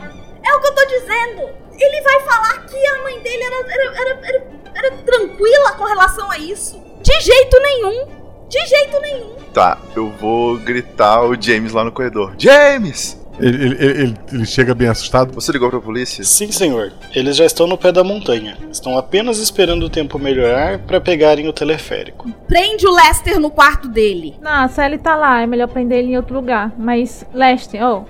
É 0.45 0.55
o 0.55 0.61
que 0.61 0.67
eu 0.69 0.75
tô 0.75 0.87
dizendo. 0.87 1.49
Ele 1.79 2.01
vai 2.03 2.21
falar 2.21 2.67
que 2.67 2.87
a 2.87 3.03
mãe 3.03 3.21
dele 3.21 3.43
era, 3.43 3.73
era, 3.73 4.01
era, 4.01 4.21
era, 4.27 4.47
era 4.75 4.97
tranquila 4.99 5.73
com 5.73 5.85
relação 5.85 6.31
a 6.31 6.39
isso. 6.39 6.81
De 7.03 7.21
jeito 7.21 7.61
nenhum. 7.61 8.07
De 8.49 8.67
jeito 8.67 9.01
nenhum. 9.01 9.35
Tá, 9.53 9.79
eu 9.95 10.11
vou 10.11 10.57
gritar 10.59 11.23
o 11.23 11.41
James 11.41 11.73
lá 11.73 11.85
no 11.85 11.91
corredor. 11.93 12.35
James! 12.39 13.19
Ele, 13.39 13.65
ele, 13.65 13.77
ele, 13.81 14.15
ele, 14.33 14.47
chega 14.47 14.75
bem 14.75 14.89
assustado. 14.89 15.33
Você 15.35 15.53
ligou 15.53 15.71
pra 15.71 15.81
polícia? 15.81 16.25
Sim, 16.25 16.51
senhor. 16.51 16.93
Eles 17.15 17.37
já 17.37 17.45
estão 17.45 17.67
no 17.67 17.77
pé 17.77 17.93
da 17.93 18.03
montanha. 18.03 18.57
Estão 18.71 18.97
apenas 18.97 19.39
esperando 19.39 19.85
o 19.85 19.91
tempo 19.91 20.19
melhorar 20.19 20.79
para 20.79 21.01
pegarem 21.01 21.49
o 21.49 21.53
teleférico. 21.53 22.31
Prende 22.49 22.87
o 22.87 22.95
Lester 22.95 23.39
no 23.39 23.51
quarto 23.51 23.89
dele. 23.89 24.37
Não, 24.41 24.69
se 24.69 24.83
ele 24.85 24.99
tá 24.99 25.17
lá, 25.17 25.43
é 25.43 25.47
melhor 25.47 25.69
prender 25.69 25.99
ele 25.99 26.13
em 26.13 26.17
outro 26.17 26.35
lugar. 26.35 26.73
Mas, 26.79 27.25
Lester, 27.33 27.81
oh, 27.85 28.05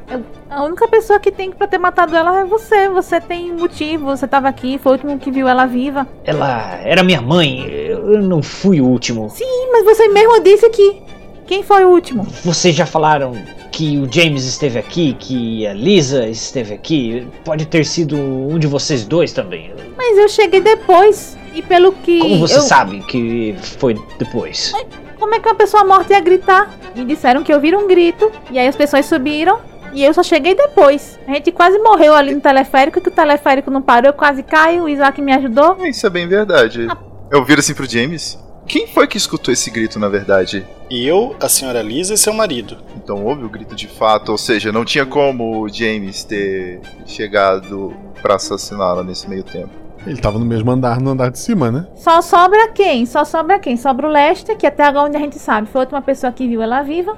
a 0.49 0.63
única 0.63 0.87
pessoa 0.89 1.19
que 1.19 1.33
tem 1.33 1.51
pra 1.51 1.67
ter 1.67 1.79
matado 1.79 2.15
ela 2.15 2.41
é 2.41 2.45
você. 2.45 2.89
Você 2.89 3.21
tem 3.21 3.53
motivo, 3.53 4.07
você 4.07 4.27
tava 4.27 4.49
aqui, 4.49 4.79
foi 4.79 4.93
o 4.93 4.95
último 4.95 5.19
que 5.19 5.31
viu 5.31 5.49
ela 5.49 5.67
viva. 5.67 6.07
Ela 6.25 6.79
era 6.85 7.03
minha 7.03 7.21
mãe, 7.21 7.67
eu 7.69 8.23
não 8.23 8.43
fui 8.43 8.81
o 8.81 8.87
último. 8.87 9.29
Sim, 9.31 9.71
mas 9.73 9.85
você 9.85 10.09
mesmo 10.09 10.41
disse 10.41 10.69
que. 10.71 11.03
Quem 11.47 11.63
foi 11.63 11.85
o 11.85 11.91
último? 11.91 12.25
Vocês 12.45 12.75
já 12.75 12.85
falaram 12.85 13.33
que 13.77 13.99
o 13.99 14.11
James 14.11 14.47
esteve 14.47 14.79
aqui, 14.79 15.15
que 15.21 15.67
a 15.67 15.75
Lisa 15.75 16.27
esteve 16.27 16.73
aqui. 16.73 17.29
Pode 17.45 17.67
ter 17.67 17.85
sido 17.85 18.17
um 18.17 18.59
de 18.59 18.67
vocês 18.67 19.05
dois 19.05 19.35
também. 19.35 19.71
Mas 19.95 20.17
eu 20.17 20.31
cheguei 20.31 20.63
depois. 20.63 21.37
E 21.55 21.61
pelo 21.61 21.93
que. 21.93 22.19
Como 22.21 22.39
você 22.39 22.57
eu... 22.57 22.63
sabe 22.63 23.01
que 23.01 23.55
foi 23.61 23.95
depois? 24.19 24.73
Como 25.19 25.35
é 25.35 25.41
que 25.41 25.47
uma 25.47 25.55
pessoa 25.55 25.85
morta 25.85 26.15
ia 26.15 26.21
gritar? 26.21 26.75
Me 26.95 27.05
disseram 27.05 27.45
que 27.45 27.53
ouviram 27.53 27.85
um 27.85 27.87
grito. 27.87 28.33
E 28.51 28.59
aí 28.59 28.67
as 28.67 28.75
pessoas 28.75 29.05
subiram. 29.05 29.61
E 29.93 30.03
eu 30.03 30.15
só 30.15 30.23
cheguei 30.23 30.55
depois. 30.55 31.19
A 31.29 31.35
gente 31.35 31.53
quase 31.53 31.79
morreu 31.79 32.15
ali 32.15 32.35
no 32.35 32.41
teleférico, 32.41 32.99
que 32.99 33.09
o 33.09 33.13
teleférico 33.13 33.71
não 33.71 33.83
parou, 33.83 34.09
eu 34.09 34.15
quase 34.15 34.43
caio, 34.43 34.85
o 34.85 34.89
Isaac 34.89 35.21
me 35.21 35.35
ajudou. 35.35 35.77
Isso 35.87 36.07
é 36.07 36.11
bem 36.11 36.27
verdade. 36.27 36.87
Ah. 36.89 36.97
Eu 37.31 37.45
viro 37.45 37.61
assim 37.61 37.75
pro 37.75 37.87
James. 37.87 38.39
Quem 38.67 38.87
foi 38.89 39.07
que 39.07 39.17
escutou 39.17 39.53
esse 39.53 39.71
grito, 39.71 39.99
na 39.99 40.09
verdade? 40.09 40.67
Eu, 40.91 41.37
a 41.41 41.49
senhora 41.49 41.81
Lisa 41.83 42.15
e 42.15 42.19
seu 42.19 42.33
marido. 42.33 42.77
Então 42.97 43.25
houve 43.25 43.45
o 43.45 43.49
grito 43.49 43.77
de 43.77 43.87
fato, 43.87 44.33
ou 44.33 44.39
seja, 44.39 44.73
não 44.73 44.85
tinha 44.85 45.07
como 45.07 45.63
o 45.63 45.69
James 45.69 46.25
ter 46.25 46.81
chegado 47.07 47.95
para 48.21 48.35
assassiná-la 48.35 49.05
nesse 49.05 49.29
meio 49.29 49.45
tempo. 49.45 49.71
Ele 50.05 50.21
tava 50.21 50.39
no 50.39 50.45
mesmo 50.45 50.71
andar, 50.71 51.01
no 51.01 51.11
andar 51.11 51.31
de 51.31 51.39
cima, 51.39 51.71
né? 51.71 51.87
Só 51.97 52.21
sobra 52.21 52.69
quem? 52.69 53.07
Só 53.07 53.25
sobra 53.25 53.59
quem? 53.59 53.77
Sobra 53.77 54.07
o 54.07 54.11
Lester, 54.11 54.57
que 54.57 54.67
até 54.67 54.85
agora 54.85 55.09
onde 55.09 55.17
a 55.17 55.21
gente 55.21 55.39
sabe 55.39 55.69
foi 55.69 55.81
a 55.81 55.85
última 55.85 56.03
pessoa 56.03 56.33
que 56.33 56.47
viu 56.47 56.63
ela 56.63 56.83
viva. 56.83 57.17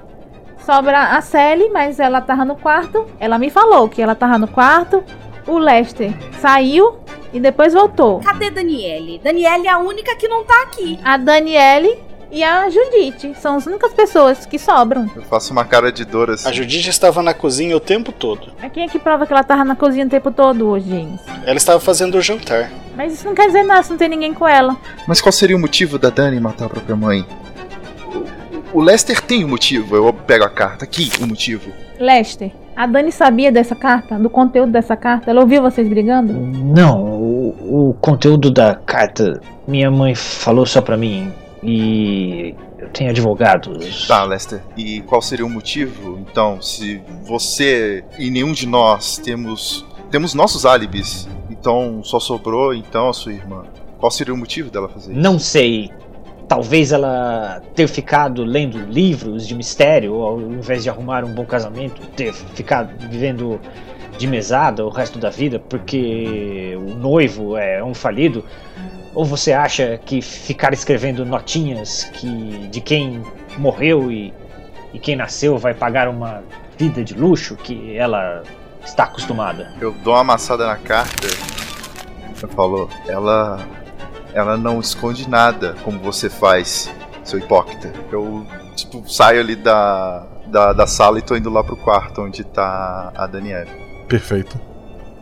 Sobra 0.64 1.16
a 1.16 1.20
Sally, 1.20 1.70
mas 1.70 1.98
ela 1.98 2.20
tava 2.20 2.44
no 2.44 2.56
quarto. 2.56 3.06
Ela 3.18 3.38
me 3.38 3.50
falou 3.50 3.88
que 3.88 4.02
ela 4.02 4.14
tava 4.14 4.38
no 4.38 4.48
quarto. 4.48 5.02
O 5.46 5.58
Lester 5.58 6.12
saiu 6.40 6.98
e 7.32 7.40
depois 7.40 7.72
voltou. 7.72 8.20
Cadê 8.20 8.50
Daniele? 8.50 9.20
Daniele 9.22 9.66
é 9.66 9.70
a 9.70 9.78
única 9.78 10.16
que 10.16 10.28
não 10.28 10.44
tá 10.44 10.62
aqui. 10.62 10.98
A 11.04 11.16
Daniele 11.16 11.98
e 12.30 12.44
a 12.44 12.68
Judite 12.68 13.34
são 13.40 13.56
as 13.56 13.66
únicas 13.66 13.92
pessoas 13.94 14.44
que 14.44 14.58
sobram. 14.58 15.10
Eu 15.16 15.22
faço 15.22 15.52
uma 15.52 15.64
cara 15.64 15.90
de 15.90 16.04
dor 16.04 16.30
assim. 16.30 16.48
A 16.48 16.52
Judite 16.52 16.90
estava 16.90 17.22
na 17.22 17.32
cozinha 17.32 17.76
o 17.76 17.80
tempo 17.80 18.12
todo. 18.12 18.52
Mas 18.60 18.72
quem 18.72 18.84
é 18.84 18.88
que 18.88 18.98
prova 18.98 19.26
que 19.26 19.32
ela 19.32 19.40
estava 19.40 19.64
na 19.64 19.74
cozinha 19.74 20.04
o 20.04 20.08
tempo 20.08 20.30
todo 20.30 20.68
hoje, 20.68 20.90
James? 20.90 21.20
Ela 21.44 21.56
estava 21.56 21.80
fazendo 21.80 22.16
o 22.16 22.20
jantar. 22.20 22.70
Mas 22.94 23.14
isso 23.14 23.26
não 23.26 23.34
quer 23.34 23.46
dizer 23.46 23.62
nada 23.62 23.82
se 23.82 23.90
não 23.90 23.96
tem 23.96 24.08
ninguém 24.08 24.34
com 24.34 24.46
ela. 24.46 24.76
Mas 25.06 25.20
qual 25.20 25.32
seria 25.32 25.56
o 25.56 25.60
motivo 25.60 25.98
da 25.98 26.10
Dani 26.10 26.38
matar 26.38 26.66
a 26.66 26.68
própria 26.68 26.96
mãe? 26.96 27.24
O 28.72 28.82
Lester 28.82 29.22
tem 29.22 29.44
um 29.44 29.48
motivo. 29.48 29.96
Eu 29.96 30.12
pego 30.12 30.44
a 30.44 30.50
carta 30.50 30.84
aqui, 30.84 31.10
o 31.20 31.24
um 31.24 31.28
motivo. 31.28 31.72
Lester, 31.98 32.52
a 32.78 32.86
Dani 32.86 33.10
sabia 33.10 33.50
dessa 33.50 33.74
carta, 33.74 34.16
do 34.16 34.30
conteúdo 34.30 34.70
dessa 34.70 34.96
carta? 34.96 35.28
Ela 35.32 35.40
ouviu 35.40 35.60
vocês 35.60 35.88
brigando? 35.88 36.32
Não, 36.32 37.02
o, 37.02 37.88
o 37.88 37.94
conteúdo 37.94 38.52
da 38.52 38.76
carta 38.76 39.40
minha 39.66 39.90
mãe 39.90 40.14
falou 40.14 40.64
só 40.64 40.80
pra 40.80 40.96
mim. 40.96 41.32
E 41.60 42.54
eu 42.78 42.88
tenho 42.90 43.10
advogados. 43.10 44.06
Tá, 44.06 44.22
Lester. 44.22 44.62
E 44.76 45.00
qual 45.00 45.20
seria 45.20 45.44
o 45.44 45.50
motivo? 45.50 46.20
Então, 46.20 46.62
se 46.62 47.02
você 47.24 48.04
e 48.16 48.30
nenhum 48.30 48.52
de 48.52 48.64
nós 48.64 49.18
temos 49.18 49.84
temos 50.08 50.32
nossos 50.32 50.64
álibis, 50.64 51.28
então 51.50 52.00
só 52.04 52.20
sobrou 52.20 52.72
então 52.72 53.08
a 53.08 53.12
sua 53.12 53.32
irmã. 53.32 53.64
Qual 53.98 54.10
seria 54.12 54.32
o 54.32 54.36
motivo 54.36 54.70
dela 54.70 54.88
fazer 54.88 55.10
isso? 55.10 55.20
Não 55.20 55.36
sei. 55.36 55.90
Talvez 56.48 56.92
ela 56.92 57.62
ter 57.74 57.86
ficado 57.86 58.42
lendo 58.42 58.78
livros 58.78 59.46
de 59.46 59.54
mistério, 59.54 60.14
ao 60.14 60.40
invés 60.40 60.82
de 60.82 60.88
arrumar 60.88 61.22
um 61.22 61.32
bom 61.32 61.44
casamento, 61.44 62.00
ter 62.16 62.32
ficado 62.32 62.90
vivendo 63.08 63.60
de 64.16 64.26
mesada 64.26 64.84
o 64.84 64.88
resto 64.88 65.18
da 65.18 65.30
vida 65.30 65.60
porque 65.60 66.74
o 66.76 66.94
noivo 66.94 67.56
é 67.56 67.84
um 67.84 67.94
falido. 67.94 68.44
Ou 69.14 69.24
você 69.24 69.52
acha 69.52 69.98
que 70.04 70.22
ficar 70.22 70.72
escrevendo 70.72 71.24
notinhas 71.24 72.04
que 72.14 72.68
de 72.68 72.80
quem 72.80 73.22
morreu 73.58 74.10
e, 74.10 74.32
e 74.92 74.98
quem 74.98 75.16
nasceu 75.16 75.58
vai 75.58 75.74
pagar 75.74 76.08
uma 76.08 76.42
vida 76.78 77.04
de 77.04 77.14
luxo 77.14 77.56
que 77.56 77.96
ela 77.96 78.42
está 78.84 79.04
acostumada? 79.04 79.72
Eu 79.80 79.92
dou 79.92 80.14
uma 80.14 80.20
amassada 80.20 80.66
na 80.66 80.76
carta. 80.76 81.28
Você 82.34 82.46
falou, 82.48 82.88
ela 83.06 83.66
ela 84.32 84.56
não 84.56 84.80
esconde 84.80 85.28
nada 85.28 85.74
como 85.84 85.98
você 85.98 86.28
faz, 86.28 86.90
seu 87.24 87.38
hipócrita. 87.38 87.92
Eu 88.10 88.46
tipo 88.74 89.08
saio 89.10 89.40
ali 89.40 89.56
da, 89.56 90.26
da, 90.46 90.72
da 90.72 90.86
sala 90.86 91.18
e 91.18 91.22
tô 91.22 91.36
indo 91.36 91.50
lá 91.50 91.62
pro 91.62 91.76
quarto 91.76 92.22
onde 92.22 92.44
tá 92.44 93.12
a 93.14 93.26
Daniela. 93.26 93.70
Perfeito. 94.08 94.58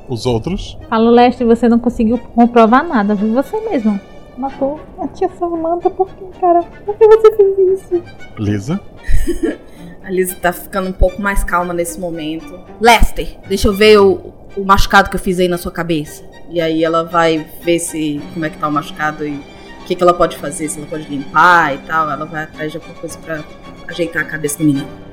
Os 0.09 0.25
outros? 0.25 0.79
Fala, 0.89 1.11
Leste, 1.11 1.45
você 1.45 1.69
não 1.69 1.79
conseguiu 1.79 2.19
comprovar 2.19 2.87
nada, 2.87 3.15
viu? 3.15 3.35
Você 3.35 3.59
mesmo. 3.61 3.99
Matou 4.37 4.79
a 5.01 5.09
tia 5.09 5.31
Samantha 5.39 5.91
por 5.91 6.09
quê, 6.09 6.25
cara? 6.41 6.63
Por 6.85 6.95
que 6.97 7.07
você 7.09 7.33
fez 7.37 7.81
isso? 7.81 8.03
Lisa? 8.39 8.81
a 10.05 10.11
Lisa 10.11 10.37
tá 10.37 10.53
ficando 10.53 10.91
um 10.91 10.93
pouco 10.93 11.21
mais 11.21 11.43
calma 11.43 11.73
nesse 11.73 11.99
momento. 11.99 12.61
Lester, 12.81 13.39
deixa 13.49 13.67
eu 13.67 13.75
ver 13.75 13.99
o, 13.99 14.35
o 14.57 14.65
machucado 14.65 15.09
que 15.09 15.17
eu 15.17 15.21
fiz 15.21 15.41
aí 15.41 15.49
na 15.49 15.59
sua 15.59 15.73
cabeça. 15.73 16.23
E 16.49 16.61
aí 16.61 16.85
ela 16.85 17.05
vai 17.05 17.47
ver 17.63 17.79
se 17.79 18.21
como 18.33 18.45
é 18.45 18.51
que 18.51 18.59
tá 18.59 18.69
o 18.69 18.73
machucado 18.73 19.27
e 19.27 19.33
o 19.81 19.85
que, 19.87 19.95
que 19.95 20.03
ela 20.03 20.15
pode 20.15 20.37
fazer, 20.37 20.69
se 20.69 20.79
ela 20.79 20.87
pode 20.87 21.09
limpar 21.09 21.75
e 21.75 21.79
tal. 21.79 22.11
Ela 22.11 22.25
vai 22.25 22.45
atrás 22.45 22.71
de 22.71 22.79
alguma 22.79 22.95
coisa 22.95 23.19
pra 23.19 23.45
ajeitar 23.89 24.23
a 24.23 24.27
cabeça 24.27 24.59
do 24.59 24.65
menino. 24.65 25.07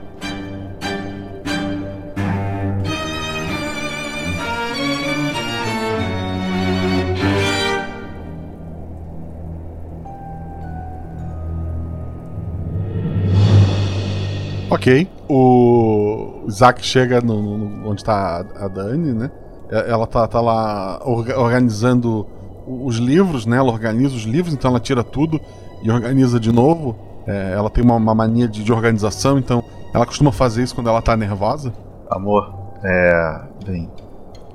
Ok. 14.70 15.08
O 15.30 16.46
Isaac 16.48 16.84
chega 16.84 17.22
no, 17.22 17.42
no, 17.42 17.90
onde 17.90 18.04
tá 18.04 18.46
a 18.56 18.68
Dani, 18.68 19.14
né? 19.14 19.32
Ela 19.70 20.06
tá, 20.06 20.28
tá 20.28 20.40
lá 20.42 21.00
organizando 21.04 22.28
os 22.68 22.98
livros, 22.98 23.46
né? 23.46 23.58
Ela 23.58 23.72
organiza 23.72 24.16
os 24.16 24.24
livros, 24.24 24.54
então 24.54 24.70
ela 24.72 24.80
tira 24.80 25.04
tudo 25.04 25.40
e 25.82 25.90
organiza 25.90 26.40
de 26.40 26.52
novo. 26.52 26.96
É, 27.26 27.54
ela 27.56 27.70
tem 27.70 27.84
uma, 27.84 27.96
uma 27.96 28.14
mania 28.14 28.48
de, 28.48 28.64
de, 28.64 28.72
organização, 28.72 29.38
então 29.38 29.64
ela 29.94 30.06
costuma 30.06 30.32
fazer 30.32 30.64
isso 30.64 30.76
quando 30.76 30.90
ela 30.90 31.02
tá 31.02 31.16
nervosa. 31.16 31.74
Amor, 32.10 32.54
é. 32.84 33.42
Bem, 33.66 33.90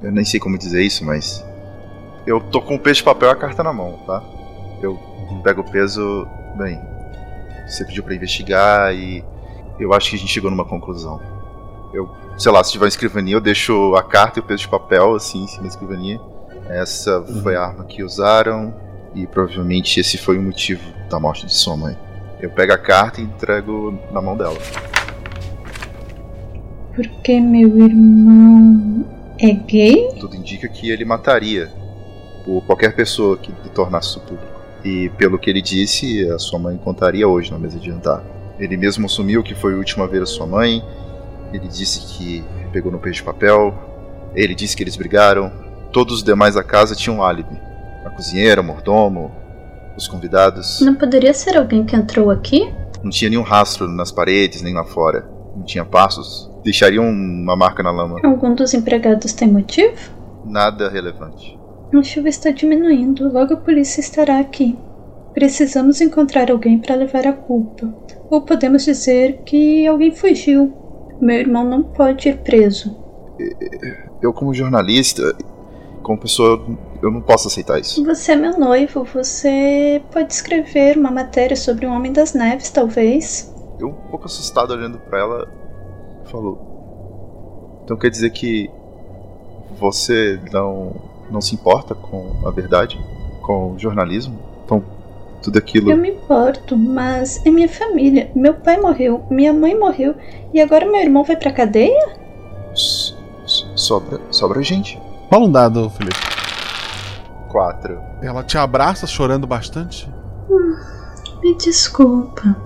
eu 0.03 0.13
nem 0.13 0.25
sei 0.25 0.39
como 0.39 0.59
dizer 0.59 0.83
isso, 0.83 1.05
mas. 1.05 1.45
Eu 2.27 2.41
tô 2.41 2.61
com 2.61 2.75
o 2.75 2.79
peso 2.79 2.97
de 2.97 3.05
papel 3.05 3.31
e 3.31 3.33
a 3.33 3.37
carta 3.37 3.63
na 3.63 3.73
mão, 3.73 3.99
tá? 4.07 4.23
Eu 4.83 4.99
pego 5.43 5.63
o 5.63 5.71
peso. 5.71 6.27
Bem, 6.57 6.79
você 7.67 7.85
pediu 7.85 8.03
para 8.03 8.15
investigar 8.15 8.95
e 8.95 9.25
eu 9.79 9.93
acho 9.93 10.11
que 10.11 10.17
a 10.17 10.19
gente 10.19 10.33
chegou 10.33 10.51
numa 10.51 10.65
conclusão. 10.65 11.21
Eu, 11.93 12.11
sei 12.39 12.53
lá, 12.53 12.63
se 12.63 12.71
tiver 12.71 12.85
uma 12.85 12.89
escrivaninha, 12.89 13.37
eu 13.37 13.41
deixo 13.41 13.95
a 13.97 14.03
carta 14.03 14.39
e 14.39 14.41
o 14.41 14.45
peso 14.45 14.63
de 14.63 14.69
papel 14.69 15.15
assim 15.15 15.43
em 15.43 15.49
cima 15.49 15.63
da 15.63 15.69
escrivaninha. 15.69 16.21
Essa 16.69 17.23
foi 17.43 17.57
a 17.57 17.63
arma 17.63 17.85
que 17.85 18.03
usaram 18.03 18.75
e 19.15 19.27
provavelmente 19.27 19.99
esse 19.99 20.17
foi 20.17 20.39
o 20.39 20.43
motivo 20.43 20.83
da 21.11 21.19
morte 21.19 21.47
de 21.47 21.55
sua 21.55 21.77
mãe. 21.77 21.97
Eu 22.41 22.51
pego 22.51 22.73
a 22.73 22.79
carta 22.79 23.21
e 23.21 23.25
entrego 23.25 23.99
na 24.13 24.23
mão 24.23 24.37
dela. 24.37 24.57
Porque 26.95 27.41
meu 27.41 27.77
irmão 27.79 29.05
é 29.39 29.53
gay? 29.53 30.09
Tudo 30.21 30.37
indica 30.37 30.69
que 30.69 30.91
ele 30.91 31.05
mataria 31.05 31.73
por 32.45 32.63
qualquer 32.63 32.95
pessoa 32.95 33.37
que 33.37 33.51
lhe 33.51 33.71
tornasse 33.71 34.11
isso 34.11 34.21
público. 34.21 34.59
E 34.85 35.09
pelo 35.11 35.39
que 35.39 35.51
ele 35.51 35.61
disse, 35.61 36.29
a 36.31 36.39
sua 36.39 36.59
mãe 36.59 36.77
contaria 36.77 37.27
hoje 37.27 37.51
na 37.51 37.59
mesa 37.59 37.79
de 37.79 37.87
jantar. 37.87 38.23
Ele 38.59 38.77
mesmo 38.77 39.07
assumiu 39.07 39.43
que 39.43 39.55
foi 39.55 39.75
a 39.75 39.77
última 39.77 40.07
vez 40.07 40.23
a 40.23 40.27
sua 40.27 40.47
mãe. 40.47 40.83
Ele 41.53 41.69
disse 41.69 42.01
que 42.01 42.45
pegou 42.73 42.93
no 42.93 42.99
peixe 42.99 43.21
de 43.21 43.25
papel. 43.25 43.75
Ele 44.35 44.55
disse 44.55 44.77
que 44.77 44.83
eles 44.83 44.97
brigaram. 44.97 45.51
Todos 45.93 46.17
os 46.17 46.23
demais 46.23 46.55
da 46.55 46.63
casa 46.63 46.95
tinham 46.95 47.19
um 47.19 47.23
álibi. 47.23 47.59
A 48.05 48.11
cozinheira, 48.11 48.61
o 48.61 48.65
mordomo, 48.65 49.31
os 49.97 50.07
convidados. 50.07 50.81
Não 50.81 50.95
poderia 50.95 51.33
ser 51.33 51.57
alguém 51.57 51.85
que 51.85 51.97
entrou 51.97 52.31
aqui? 52.31 52.73
Não 53.03 53.11
tinha 53.11 53.31
nenhum 53.31 53.43
rastro 53.43 53.89
nas 53.89 54.13
paredes 54.13 54.63
nem 54.63 54.75
lá 54.75 54.85
fora. 54.85 55.29
Não 55.57 55.65
tinha 55.65 55.85
passos. 55.85 56.51
Deixariam 56.63 57.09
uma 57.09 57.57
marca 57.57 57.83
na 57.83 57.91
lama. 57.91 58.21
Algum 58.23 58.55
dos 58.55 58.75
empregados 58.75 59.33
tem 59.33 59.49
motivo? 59.49 59.97
Nada 60.45 60.89
relevante. 60.89 61.59
A 61.93 62.03
chuva 62.03 62.29
está 62.29 62.51
diminuindo, 62.51 63.33
logo 63.33 63.55
a 63.55 63.57
polícia 63.57 64.01
estará 64.01 64.39
aqui. 64.39 64.79
Precisamos 65.33 66.01
encontrar 66.01 66.51
alguém 66.51 66.79
para 66.79 66.95
levar 66.95 67.27
a 67.27 67.33
culpa. 67.33 67.89
Ou 68.31 68.43
podemos 68.43 68.85
dizer 68.85 69.43
que 69.45 69.87
alguém 69.87 70.11
fugiu. 70.11 70.73
Meu 71.21 71.37
irmão 71.37 71.65
não 71.65 71.83
pode 71.83 72.29
ir 72.29 72.39
preso. 72.39 72.97
Eu, 74.21 74.33
como 74.33 74.53
jornalista, 74.53 75.37
como 76.03 76.19
pessoa, 76.19 76.65
eu 77.03 77.11
não 77.11 77.21
posso 77.21 77.49
aceitar 77.49 77.79
isso. 77.81 78.05
Você 78.05 78.33
é 78.33 78.37
meu 78.37 78.59
noivo, 78.59 79.05
você 79.05 80.03
pode 80.13 80.33
escrever 80.33 80.97
uma 80.97 81.11
matéria 81.11 81.57
sobre 81.57 81.87
o 81.87 81.93
Homem 81.93 82.13
das 82.13 82.35
Neves, 82.35 82.71
talvez. 82.71 83.55
Eu, 83.79 83.89
um 83.89 84.11
pouco 84.11 84.27
assustado 84.27 84.73
olhando 84.73 84.99
para 84.99 85.19
ela, 85.21 85.49
falou: 86.25 87.81
Então 87.85 87.97
quer 87.97 88.11
dizer 88.11 88.31
que 88.31 88.71
você 89.79 90.41
não, 90.53 90.97
não 91.31 91.41
se 91.41 91.55
importa 91.55 91.95
com 91.95 92.47
a 92.47 92.51
verdade? 92.51 92.99
Com 93.43 93.73
o 93.73 93.79
jornalismo? 93.79 94.48
Tudo 95.43 95.59
aquilo. 95.59 95.91
Eu 95.91 95.97
me 95.97 96.11
importo, 96.11 96.77
mas 96.77 97.45
é 97.47 97.51
minha 97.51 97.69
família. 97.69 98.31
Meu 98.35 98.55
pai 98.55 98.79
morreu, 98.79 99.25
minha 99.31 99.53
mãe 99.53 99.79
morreu 99.79 100.15
e 100.53 100.61
agora 100.61 100.87
meu 100.87 101.01
irmão 101.01 101.25
vai 101.25 101.37
pra 101.37 101.53
cadeia? 101.53 102.17
S 102.73 103.15
sobra, 103.75 104.21
sobra 104.31 104.63
gente. 104.63 105.01
Rola 105.31 105.47
um 105.47 105.53
dado, 105.53 105.91
Felipe. 105.91 106.17
Quatro. 107.49 107.99
Ela 108.23 108.43
te 108.43 108.59
abraça 108.59 109.07
chorando 109.07 109.47
bastante. 109.47 110.09
Hum, 110.51 110.77
me 111.43 111.57
desculpa. 111.57 112.57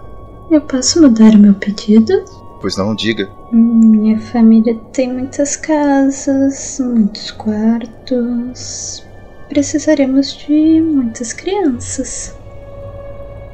Eu 0.51 0.61
posso 0.61 1.01
mudar 1.01 1.35
o 1.35 1.39
meu 1.39 1.55
pedido? 1.55 2.25
Pois 2.61 2.77
não, 2.77 2.95
diga. 2.95 3.29
Minha 3.53 4.19
família 4.21 4.79
tem 4.93 5.13
muitas 5.13 5.57
casas, 5.57 6.79
muitos 6.81 7.31
quartos. 7.31 9.05
Precisaremos 9.49 10.37
de 10.37 10.81
muitas 10.81 11.33
crianças. 11.33 12.37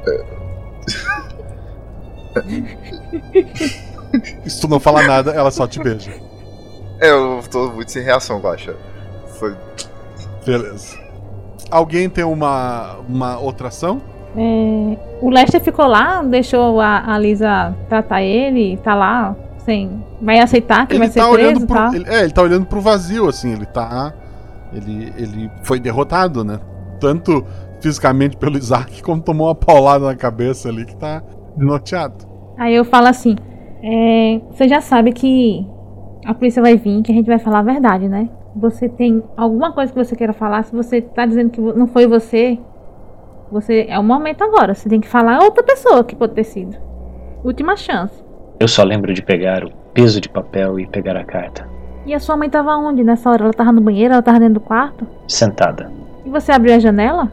Se 4.45 4.61
tu 4.61 4.67
não 4.67 4.79
fala 4.79 5.03
nada, 5.03 5.31
ela 5.31 5.51
só 5.51 5.67
te 5.67 5.81
beija. 5.81 6.11
Eu 6.99 7.41
tô 7.49 7.71
muito 7.71 7.91
sem 7.91 8.03
reação, 8.03 8.39
Guaxa. 8.39 8.75
Foi. 9.39 9.55
Beleza. 10.45 10.97
Alguém 11.69 12.09
tem 12.09 12.23
uma, 12.23 12.97
uma 13.07 13.39
outra 13.39 13.67
ação? 13.67 14.01
É, 14.35 14.97
o 15.21 15.29
Lester 15.29 15.61
ficou 15.61 15.87
lá, 15.87 16.21
deixou 16.23 16.81
a, 16.81 17.13
a 17.13 17.17
Lisa 17.17 17.75
tratar 17.87 18.21
ele, 18.21 18.77
tá 18.77 18.95
lá, 18.95 19.35
sem. 19.65 20.03
Vai 20.21 20.39
aceitar 20.39 20.87
que 20.87 20.93
ele 20.93 20.99
vai 20.99 21.07
tá 21.07 21.13
ser 21.13 21.21
olhando 21.21 21.51
preso 21.51 21.67
pro, 21.67 21.75
tá? 21.75 21.91
ele, 21.93 22.05
É, 22.09 22.23
ele 22.23 22.31
tá 22.31 22.41
olhando 22.41 22.65
pro 22.65 22.81
vazio, 22.81 23.29
assim, 23.29 23.53
ele 23.53 23.65
tá. 23.65 24.13
Ele, 24.73 25.13
ele 25.17 25.51
foi 25.63 25.79
derrotado, 25.79 26.43
né? 26.43 26.59
Tanto 26.99 27.45
fisicamente 27.81 28.37
pelo 28.37 28.57
Isaac, 28.57 29.01
como 29.03 29.21
tomou 29.21 29.47
uma 29.47 29.55
paulada 29.55 30.05
na 30.05 30.15
cabeça 30.15 30.69
ali 30.69 30.85
que 30.85 30.95
tá 30.95 31.23
desnorteado. 31.55 32.27
Aí 32.57 32.75
eu 32.75 32.85
falo 32.85 33.07
assim: 33.07 33.35
é, 33.83 34.41
você 34.51 34.67
já 34.67 34.81
sabe 34.81 35.11
que 35.11 35.65
a 36.25 36.33
polícia 36.33 36.61
vai 36.61 36.75
vir, 36.75 37.01
que 37.01 37.11
a 37.11 37.15
gente 37.15 37.27
vai 37.27 37.39
falar 37.39 37.59
a 37.59 37.63
verdade, 37.63 38.07
né? 38.07 38.29
Você 38.55 38.89
tem 38.89 39.23
alguma 39.37 39.71
coisa 39.71 39.91
que 39.91 39.97
você 39.97 40.15
queira 40.15 40.33
falar? 40.33 40.63
Se 40.63 40.75
você 40.75 41.01
tá 41.01 41.25
dizendo 41.25 41.49
que 41.51 41.61
não 41.61 41.87
foi 41.87 42.07
você, 42.07 42.59
você 43.51 43.85
é 43.87 43.97
o 43.97 44.03
momento 44.03 44.43
agora. 44.43 44.73
Você 44.73 44.89
tem 44.89 44.99
que 44.99 45.07
falar 45.07 45.37
a 45.37 45.43
outra 45.43 45.63
pessoa 45.63 46.03
que 46.03 46.15
pode 46.15 46.33
ter 46.33 46.43
sido. 46.43 46.77
Última 47.43 47.75
chance. 47.75 48.23
Eu 48.59 48.67
só 48.67 48.83
lembro 48.83 49.13
de 49.13 49.21
pegar 49.21 49.63
o 49.63 49.71
peso 49.93 50.19
de 50.19 50.27
papel 50.27 50.79
e 50.79 50.87
pegar 50.87 51.15
a 51.15 51.23
carta. 51.23 51.69
E 52.05 52.13
a 52.13 52.19
sua 52.19 52.35
mãe 52.35 52.49
tava 52.49 52.75
onde 52.75 53.03
nessa 53.03 53.29
hora? 53.29 53.43
Ela 53.43 53.53
tava 53.53 53.71
no 53.71 53.81
banheiro? 53.81 54.13
Ela 54.13 54.21
tava 54.21 54.39
dentro 54.39 54.55
do 54.55 54.59
quarto? 54.59 55.07
Sentada. 55.27 55.91
E 56.25 56.29
você 56.29 56.51
abriu 56.51 56.73
a 56.75 56.79
janela? 56.79 57.31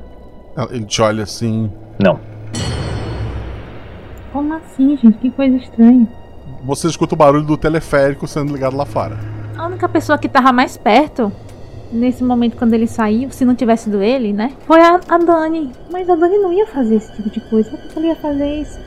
Ele 0.71 0.85
te 0.85 1.03
olha 1.03 1.23
assim. 1.23 1.71
Não. 2.03 2.19
Como 4.33 4.55
assim, 4.55 4.97
gente? 4.97 5.19
Que 5.19 5.31
coisa 5.31 5.57
estranha. 5.57 6.07
Você 6.65 6.89
escuta 6.89 7.15
o 7.15 7.19
barulho 7.19 7.45
do 7.45 7.57
teleférico 7.57 8.27
sendo 8.27 8.53
ligado 8.53 8.77
lá 8.77 8.85
fora. 8.85 9.19
A 9.57 9.67
única 9.67 9.89
pessoa 9.89 10.19
que 10.19 10.29
tava 10.29 10.53
mais 10.53 10.77
perto 10.77 11.33
nesse 11.93 12.25
momento 12.25 12.57
quando 12.57 12.75
ele 12.75 12.87
saiu, 12.87 13.31
se 13.31 13.45
não 13.45 13.55
tivesse 13.55 13.85
sido 13.85 14.03
ele, 14.03 14.33
né? 14.33 14.53
Foi 14.67 14.81
a, 14.81 15.01
a 15.09 15.19
Dani. 15.19 15.73
Mas 15.91 16.09
a 16.09 16.17
Dani 16.17 16.39
não 16.39 16.53
ia 16.53 16.67
fazer 16.67 16.97
esse 16.97 17.13
tipo 17.15 17.31
de 17.31 17.41
coisa. 17.41 17.71
Por 17.71 17.79
que 17.79 17.99
ela 17.99 18.07
ia 18.09 18.17
fazer 18.17 18.61
isso? 18.61 18.79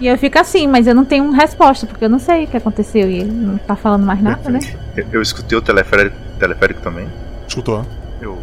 E 0.00 0.06
eu 0.06 0.18
fico 0.18 0.38
assim, 0.38 0.66
mas 0.66 0.86
eu 0.86 0.94
não 0.94 1.04
tenho 1.04 1.30
resposta, 1.30 1.86
porque 1.86 2.04
eu 2.04 2.08
não 2.08 2.18
sei 2.18 2.44
o 2.44 2.46
que 2.48 2.56
aconteceu 2.56 3.08
e 3.08 3.20
ele 3.20 3.30
não 3.30 3.56
tá 3.56 3.76
falando 3.76 4.04
mais 4.04 4.20
nada, 4.20 4.50
né? 4.50 4.58
Eu, 4.96 5.06
eu 5.12 5.22
escutei 5.22 5.56
o 5.56 5.62
teleférico, 5.62 6.16
teleférico 6.38 6.80
também. 6.80 7.06
Escutou? 7.46 7.84
Eu. 8.20 8.36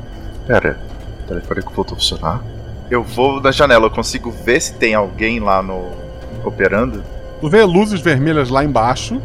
Pera, 0.48 0.80
o 1.24 1.28
teleférico 1.28 1.74
voltou 1.74 1.96
a 1.96 2.00
funcionar? 2.00 2.42
Eu 2.90 3.04
vou 3.04 3.40
na 3.40 3.52
janela, 3.52 3.86
eu 3.86 3.92
consigo 3.92 4.32
ver 4.32 4.60
se 4.60 4.74
tem 4.74 4.96
alguém 4.96 5.40
lá 5.40 5.62
no. 5.62 5.92
operando? 6.44 7.04
Tu 7.40 7.50
vê 7.50 7.64
luzes 7.64 8.02
vermelhas 8.02 8.50
lá 8.50 8.64
embaixo. 8.64 9.22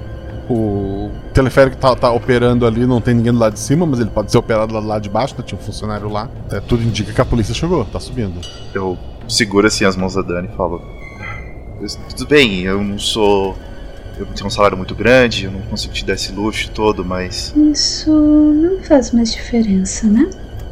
O 0.49 1.11
teleférico 1.32 1.78
tá, 1.78 1.97
tá 1.97 2.12
operando 2.12 2.66
ali, 2.66 2.86
não 2.86 3.01
tem 3.01 3.15
ninguém 3.15 3.32
do 3.32 3.39
lado 3.39 3.55
de 3.55 3.61
cima, 3.61 3.86
mas 3.86 3.99
ele 3.99 4.11
pode 4.11 4.31
ser 4.31 4.36
operado 4.36 4.74
lá 4.74 4.81
do 4.81 4.86
lado 4.86 5.03
de 5.03 5.09
baixo, 5.09 5.35
né? 5.39 5.43
Tinha 5.45 5.59
um 5.59 5.62
funcionário 5.62 6.09
lá. 6.11 6.28
É, 6.51 6.61
tudo 6.61 6.82
indica 6.82 7.12
que 7.12 7.20
a 7.20 7.24
polícia 7.24 7.55
chegou, 7.55 7.82
tá 7.86 7.99
subindo. 7.99 8.41
Eu 8.74 8.99
seguro 9.27 9.66
assim 9.66 9.86
as 9.86 9.97
mãos 9.97 10.15
da 10.15 10.20
Dani 10.20 10.49
e 10.53 10.57
falo: 10.57 10.82
Tudo 12.11 12.28
bem, 12.28 12.61
eu 12.62 12.82
não 12.82 12.99
sou. 12.99 13.57
Eu 14.19 14.27
não 14.27 14.32
tenho 14.32 14.47
um 14.47 14.51
salário 14.51 14.77
muito 14.77 14.95
grande, 14.95 15.47
eu 15.47 15.51
não 15.51 15.62
consigo 15.62 15.93
te 15.93 16.05
dar 16.05 16.12
esse 16.12 16.31
luxo 16.31 16.70
todo, 16.70 17.03
mas. 17.03 17.55
Isso 17.57 18.11
não 18.11 18.82
faz 18.82 19.11
mais 19.12 19.32
diferença, 19.32 20.07
né? 20.07 20.28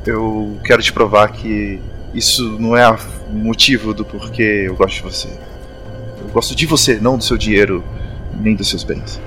Eu 0.06 0.58
quero 0.64 0.82
te 0.82 0.92
provar 0.92 1.28
que 1.28 1.80
isso 2.14 2.58
não 2.58 2.76
é 2.76 2.90
o 2.90 2.98
motivo 3.32 3.94
do 3.94 4.04
porquê 4.04 4.64
eu 4.66 4.76
gosto 4.76 4.96
de 4.96 5.02
você. 5.02 5.28
Eu 6.20 6.28
gosto 6.32 6.54
de 6.54 6.66
você, 6.66 6.98
não 7.00 7.16
do 7.16 7.24
seu 7.24 7.36
dinheiro, 7.38 7.82
nem 8.40 8.54
dos 8.54 8.68
seus 8.68 8.84
bens. 8.84 9.20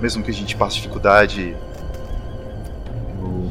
Mesmo 0.00 0.22
que 0.22 0.30
a 0.30 0.34
gente 0.34 0.56
passe 0.56 0.76
dificuldade, 0.76 1.54
eu, 3.18 3.50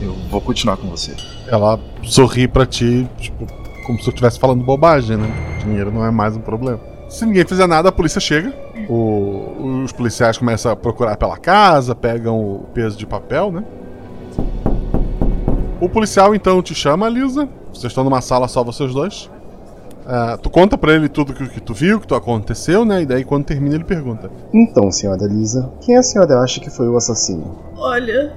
eu 0.00 0.12
vou 0.30 0.40
continuar 0.40 0.76
com 0.76 0.88
você. 0.88 1.14
Ela 1.48 1.78
sorri 2.02 2.46
pra 2.46 2.66
ti, 2.66 3.08
tipo, 3.18 3.46
como 3.86 3.98
se 3.98 4.06
eu 4.06 4.10
estivesse 4.10 4.38
falando 4.38 4.62
bobagem, 4.64 5.16
né? 5.16 5.28
Dinheiro 5.64 5.90
não 5.90 6.04
é 6.04 6.10
mais 6.10 6.36
um 6.36 6.40
problema. 6.40 6.80
Se 7.08 7.26
ninguém 7.26 7.44
fizer 7.44 7.66
nada, 7.66 7.88
a 7.88 7.92
polícia 7.92 8.20
chega. 8.20 8.52
O- 8.88 9.82
os 9.84 9.92
policiais 9.92 10.38
começam 10.38 10.70
a 10.70 10.76
procurar 10.76 11.16
pela 11.16 11.36
casa, 11.36 11.94
pegam 11.94 12.38
o 12.38 12.66
peso 12.72 12.96
de 12.96 13.06
papel, 13.06 13.50
né? 13.50 13.64
O 15.80 15.88
policial 15.88 16.34
então 16.34 16.62
te 16.62 16.74
chama, 16.74 17.08
Lisa. 17.08 17.48
Vocês 17.72 17.90
estão 17.90 18.04
numa 18.04 18.20
sala 18.20 18.48
só 18.48 18.62
vocês 18.62 18.92
dois. 18.92 19.30
Ah, 20.06 20.38
tu 20.42 20.50
conta 20.50 20.76
pra 20.76 20.94
ele 20.94 21.08
tudo 21.08 21.32
que, 21.32 21.48
que 21.48 21.60
tu 21.60 21.72
viu, 21.72 22.00
que 22.00 22.06
tu 22.06 22.14
aconteceu, 22.14 22.84
né? 22.84 23.02
E 23.02 23.06
daí 23.06 23.24
quando 23.24 23.44
termina 23.44 23.74
ele 23.74 23.84
pergunta: 23.84 24.30
Então, 24.52 24.90
senhora 24.90 25.26
Lisa, 25.26 25.72
quem 25.80 25.96
a 25.96 26.02
senhora 26.02 26.40
acha 26.40 26.60
que 26.60 26.70
foi 26.70 26.88
o 26.88 26.96
assassino? 26.96 27.58
Olha, 27.76 28.32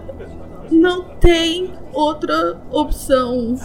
não 0.72 1.04
tem 1.20 1.72
outra 1.92 2.58
opção. 2.72 3.56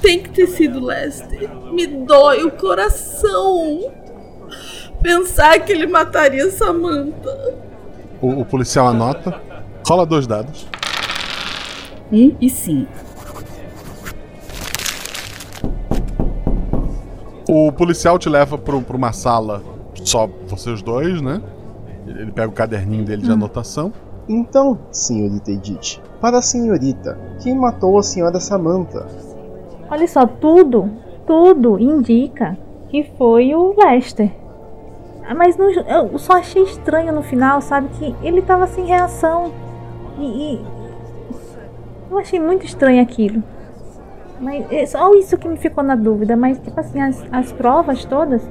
Tem 0.00 0.20
que 0.22 0.30
ter 0.30 0.48
sido 0.48 0.84
Lester. 0.84 1.48
Me 1.72 1.86
dói 1.86 2.42
o 2.42 2.50
coração 2.50 3.92
pensar 5.02 5.58
que 5.60 5.72
ele 5.72 5.86
mataria 5.86 6.50
Samantha. 6.50 7.54
O, 8.20 8.40
o 8.40 8.44
policial 8.44 8.86
anota, 8.86 9.40
rola 9.86 10.06
dois 10.06 10.26
dados. 10.26 10.66
Um 12.10 12.36
e 12.40 12.48
cinco. 12.48 12.92
O 17.54 17.70
policial 17.70 18.18
te 18.18 18.30
leva 18.30 18.56
pro, 18.56 18.80
pra 18.80 18.96
uma 18.96 19.12
sala 19.12 19.62
só 20.04 20.26
vocês 20.48 20.80
dois, 20.80 21.20
né? 21.20 21.42
Ele 22.06 22.32
pega 22.32 22.48
o 22.48 22.52
caderninho 22.52 23.04
dele 23.04 23.20
de 23.22 23.30
anotação. 23.30 23.92
Então, 24.26 24.78
senhorita 24.90 25.50
Edith, 25.50 26.00
para 26.18 26.38
a 26.38 26.42
senhorita, 26.42 27.18
quem 27.42 27.54
matou 27.54 27.98
a 27.98 28.02
senhora 28.02 28.40
Samantha? 28.40 29.06
Olha 29.90 30.08
só, 30.08 30.26
tudo, 30.26 30.88
tudo 31.26 31.78
indica 31.78 32.56
que 32.88 33.04
foi 33.18 33.54
o 33.54 33.74
Lester. 33.76 34.30
Ah, 35.28 35.34
Mas 35.34 35.56
no- 35.58 35.70
eu 35.70 36.18
só 36.18 36.38
achei 36.38 36.62
estranho 36.62 37.12
no 37.12 37.22
final, 37.22 37.60
sabe? 37.60 37.88
Que 37.98 38.14
ele 38.22 38.40
tava 38.40 38.66
sem 38.66 38.86
reação. 38.86 39.52
E, 40.18 40.54
e- 40.54 40.60
eu 42.10 42.18
achei 42.18 42.40
muito 42.40 42.64
estranho 42.64 43.02
aquilo. 43.02 43.42
Mas 44.42 44.70
é 44.72 44.84
só 44.86 45.14
isso 45.14 45.38
que 45.38 45.48
me 45.48 45.56
ficou 45.56 45.84
na 45.84 45.94
dúvida. 45.94 46.36
Mas, 46.36 46.58
tipo 46.58 46.78
assim, 46.78 47.00
as, 47.00 47.24
as 47.30 47.52
provas 47.52 48.04
todas 48.04 48.42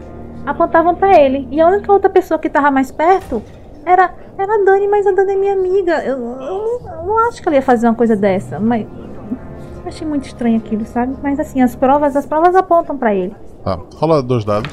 apontavam 0.45 0.95
pra 0.95 1.19
ele. 1.19 1.47
E 1.51 1.59
a 1.59 1.68
única 1.68 1.91
outra 1.91 2.09
pessoa 2.09 2.39
que 2.39 2.49
tava 2.49 2.72
mais 2.72 2.91
perto 2.91 3.43
era, 3.85 4.13
era 4.38 4.55
a 4.55 4.63
Dani, 4.63 4.88
mas 4.88 5.05
a 5.05 5.11
Dani 5.11 5.34
é 5.34 5.35
minha 5.35 5.53
amiga. 5.53 6.01
Eu, 6.03 6.18
eu 6.18 6.80
não, 6.81 6.95
eu 6.95 7.05
não 7.05 7.27
acho 7.27 7.41
que 7.41 7.47
ela 7.49 7.57
ia 7.57 7.61
fazer 7.61 7.88
uma 7.88 7.95
coisa 7.95 8.15
dessa. 8.15 8.57
Mas 8.57 8.88
achei 9.85 10.07
muito 10.07 10.26
estranho 10.26 10.57
aquilo, 10.57 10.85
sabe? 10.85 11.13
Mas 11.22 11.39
assim, 11.39 11.61
as 11.61 11.76
provas, 11.76 12.15
as 12.15 12.26
provas 12.26 12.55
apontam 12.55 12.97
pra 12.97 13.13
ele. 13.13 13.35
Tá, 13.63 13.77
rola 13.95 14.23
dois 14.23 14.45
dados. 14.45 14.72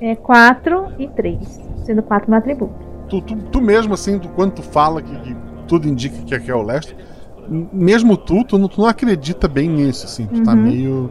É 0.00 0.14
4 0.14 0.92
e 0.98 1.08
3. 1.08 1.60
Sendo 1.84 2.02
4 2.02 2.30
meu 2.30 2.38
atributo. 2.38 2.74
Tu, 3.08 3.20
tu, 3.22 3.36
tu 3.36 3.60
mesmo, 3.60 3.94
assim, 3.94 4.18
tu, 4.18 4.28
quando 4.28 4.52
tu 4.52 4.62
fala 4.62 5.02
que, 5.02 5.14
que 5.20 5.36
tudo 5.66 5.88
indica 5.88 6.16
que 6.24 6.34
aqui 6.34 6.50
é 6.50 6.54
o 6.54 6.62
Lester, 6.62 6.96
mesmo 7.50 8.16
tu, 8.16 8.44
tu 8.44 8.56
não, 8.58 8.68
tu 8.68 8.80
não 8.80 8.86
acredita 8.88 9.48
bem 9.48 9.68
nisso, 9.68 10.06
assim. 10.06 10.26
Tu 10.26 10.42
tá 10.42 10.52
Uhum. 10.52 10.56
meio. 10.62 11.10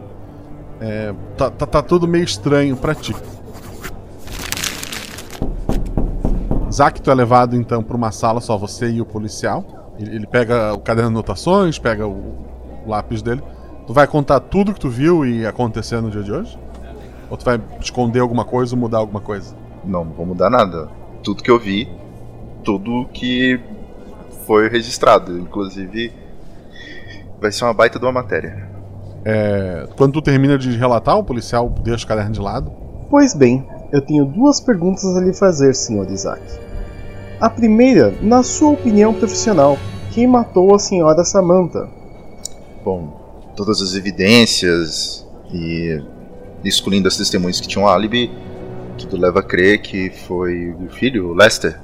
é, 0.80 1.14
tá, 1.36 1.50
tá, 1.50 1.66
tá 1.66 1.82
tudo 1.82 2.08
meio 2.08 2.24
estranho 2.24 2.74
pra 2.76 2.94
ti. 2.94 3.14
Zack, 6.72 7.02
tu 7.02 7.10
é 7.10 7.14
levado 7.14 7.56
então 7.56 7.82
pra 7.82 7.96
uma 7.96 8.12
sala, 8.12 8.40
só 8.40 8.56
você 8.56 8.88
e 8.90 9.00
o 9.00 9.04
policial. 9.04 9.92
Ele, 9.98 10.16
ele 10.16 10.26
pega 10.26 10.72
o 10.72 10.78
caderno 10.78 11.10
de 11.10 11.16
anotações, 11.16 11.78
pega 11.78 12.06
o, 12.06 12.12
o 12.86 12.88
lápis 12.88 13.20
dele. 13.22 13.42
Tu 13.86 13.92
vai 13.92 14.06
contar 14.06 14.40
tudo 14.40 14.72
que 14.72 14.80
tu 14.80 14.88
viu 14.88 15.26
e 15.26 15.44
aconteceu 15.44 16.00
no 16.00 16.10
dia 16.10 16.22
de 16.22 16.32
hoje? 16.32 16.56
Ou 17.28 17.36
tu 17.36 17.44
vai 17.44 17.60
esconder 17.80 18.20
alguma 18.20 18.44
coisa 18.44 18.74
ou 18.74 18.80
mudar 18.80 18.98
alguma 18.98 19.20
coisa? 19.20 19.54
Não, 19.84 20.04
não 20.04 20.12
vou 20.12 20.24
mudar 20.24 20.48
nada. 20.48 20.88
Tudo 21.22 21.42
que 21.42 21.50
eu 21.50 21.58
vi, 21.58 21.88
tudo 22.64 23.06
que 23.12 23.60
foi 24.46 24.68
registrado. 24.68 25.36
Inclusive, 25.38 26.12
vai 27.40 27.50
ser 27.50 27.64
uma 27.64 27.74
baita 27.74 27.98
de 27.98 28.04
uma 28.04 28.12
matéria. 28.12 28.68
É, 29.24 29.88
quando 29.96 30.14
tu 30.14 30.22
termina 30.22 30.58
de 30.58 30.76
relatar, 30.76 31.18
o 31.18 31.24
policial 31.24 31.68
deixa 31.68 32.04
o 32.04 32.08
caderno 32.08 32.32
de 32.32 32.40
lado. 32.40 32.70
Pois 33.08 33.34
bem, 33.34 33.66
eu 33.92 34.00
tenho 34.00 34.24
duas 34.24 34.60
perguntas 34.60 35.04
a 35.16 35.20
lhe 35.20 35.32
fazer, 35.32 35.74
Sr. 35.74 36.10
Isaac. 36.10 36.42
A 37.40 37.48
primeira, 37.48 38.14
na 38.22 38.42
sua 38.42 38.70
opinião 38.70 39.14
profissional, 39.14 39.78
quem 40.10 40.26
matou 40.26 40.74
a 40.74 40.78
senhora 40.78 41.24
Samantha? 41.24 41.88
Bom, 42.84 43.52
todas 43.56 43.80
as 43.80 43.94
evidências 43.94 45.26
e 45.52 46.02
excluindo 46.64 47.08
as 47.08 47.16
testemunhas 47.16 47.60
que 47.60 47.66
tinham 47.66 47.88
álibi, 47.88 48.30
tudo 48.98 49.16
leva 49.16 49.40
a 49.40 49.42
crer 49.42 49.80
que 49.80 50.10
foi 50.10 50.72
o 50.72 50.88
filho, 50.90 51.28
o 51.28 51.34
Lester. 51.34 51.80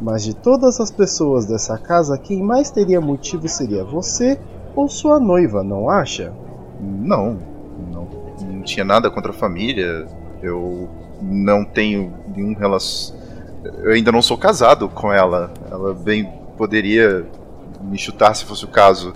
Mas 0.00 0.22
de 0.22 0.34
todas 0.34 0.80
as 0.80 0.90
pessoas 0.90 1.46
dessa 1.46 1.78
casa, 1.78 2.18
quem 2.18 2.42
mais 2.42 2.70
teria 2.70 3.00
motivo 3.00 3.48
seria 3.48 3.84
você 3.84 4.38
ou 4.74 4.88
sua 4.88 5.18
noiva, 5.20 5.62
não 5.62 5.88
acha? 5.88 6.32
Não, 6.80 7.38
não, 7.92 8.08
não 8.50 8.62
tinha 8.62 8.84
nada 8.84 9.10
contra 9.10 9.30
a 9.30 9.34
família. 9.34 10.06
Eu 10.42 10.88
não 11.22 11.64
tenho 11.64 12.12
nenhum 12.34 12.54
relação. 12.54 13.16
Eu 13.82 13.92
ainda 13.92 14.12
não 14.12 14.20
sou 14.20 14.36
casado 14.36 14.88
com 14.88 15.12
ela. 15.12 15.50
Ela 15.70 15.94
bem 15.94 16.30
poderia 16.56 17.24
me 17.82 17.96
chutar 17.98 18.34
se 18.34 18.44
fosse 18.44 18.64
o 18.64 18.68
caso. 18.68 19.14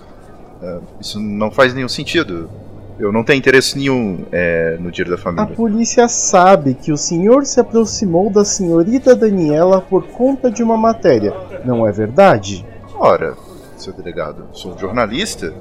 É, 0.61 0.79
Isso 0.99 1.19
não 1.19 1.51
faz 1.51 1.73
nenhum 1.73 1.89
sentido. 1.89 2.49
Eu 2.97 3.13
não 3.13 3.23
tenho 3.23 3.37
interesse 3.37 3.77
nenhum 3.77 4.25
é, 4.29 4.75
no 4.79 4.91
dinheiro 4.91 5.11
da 5.11 5.15
A 5.15 5.19
família. 5.23 5.55
polícia 5.55 6.07
sabe 6.09 6.73
que 6.73 6.91
o 6.91 6.97
senhor 6.97 7.45
se 7.45 7.57
aproximou 7.59 8.29
da 8.29 8.43
senhorita 8.43 9.15
Daniela 9.15 9.79
por 9.79 10.03
conta 10.07 10.51
de 10.51 10.61
uma 10.61 10.75
matéria, 10.75 11.33
não 11.63 11.87
é 11.87 11.91
verdade? 11.93 12.65
Ora, 12.97 13.35
seu 13.81 13.93
delegado, 13.93 14.47
sou 14.53 14.73
um 14.73 14.77
jornalista. 14.77 15.53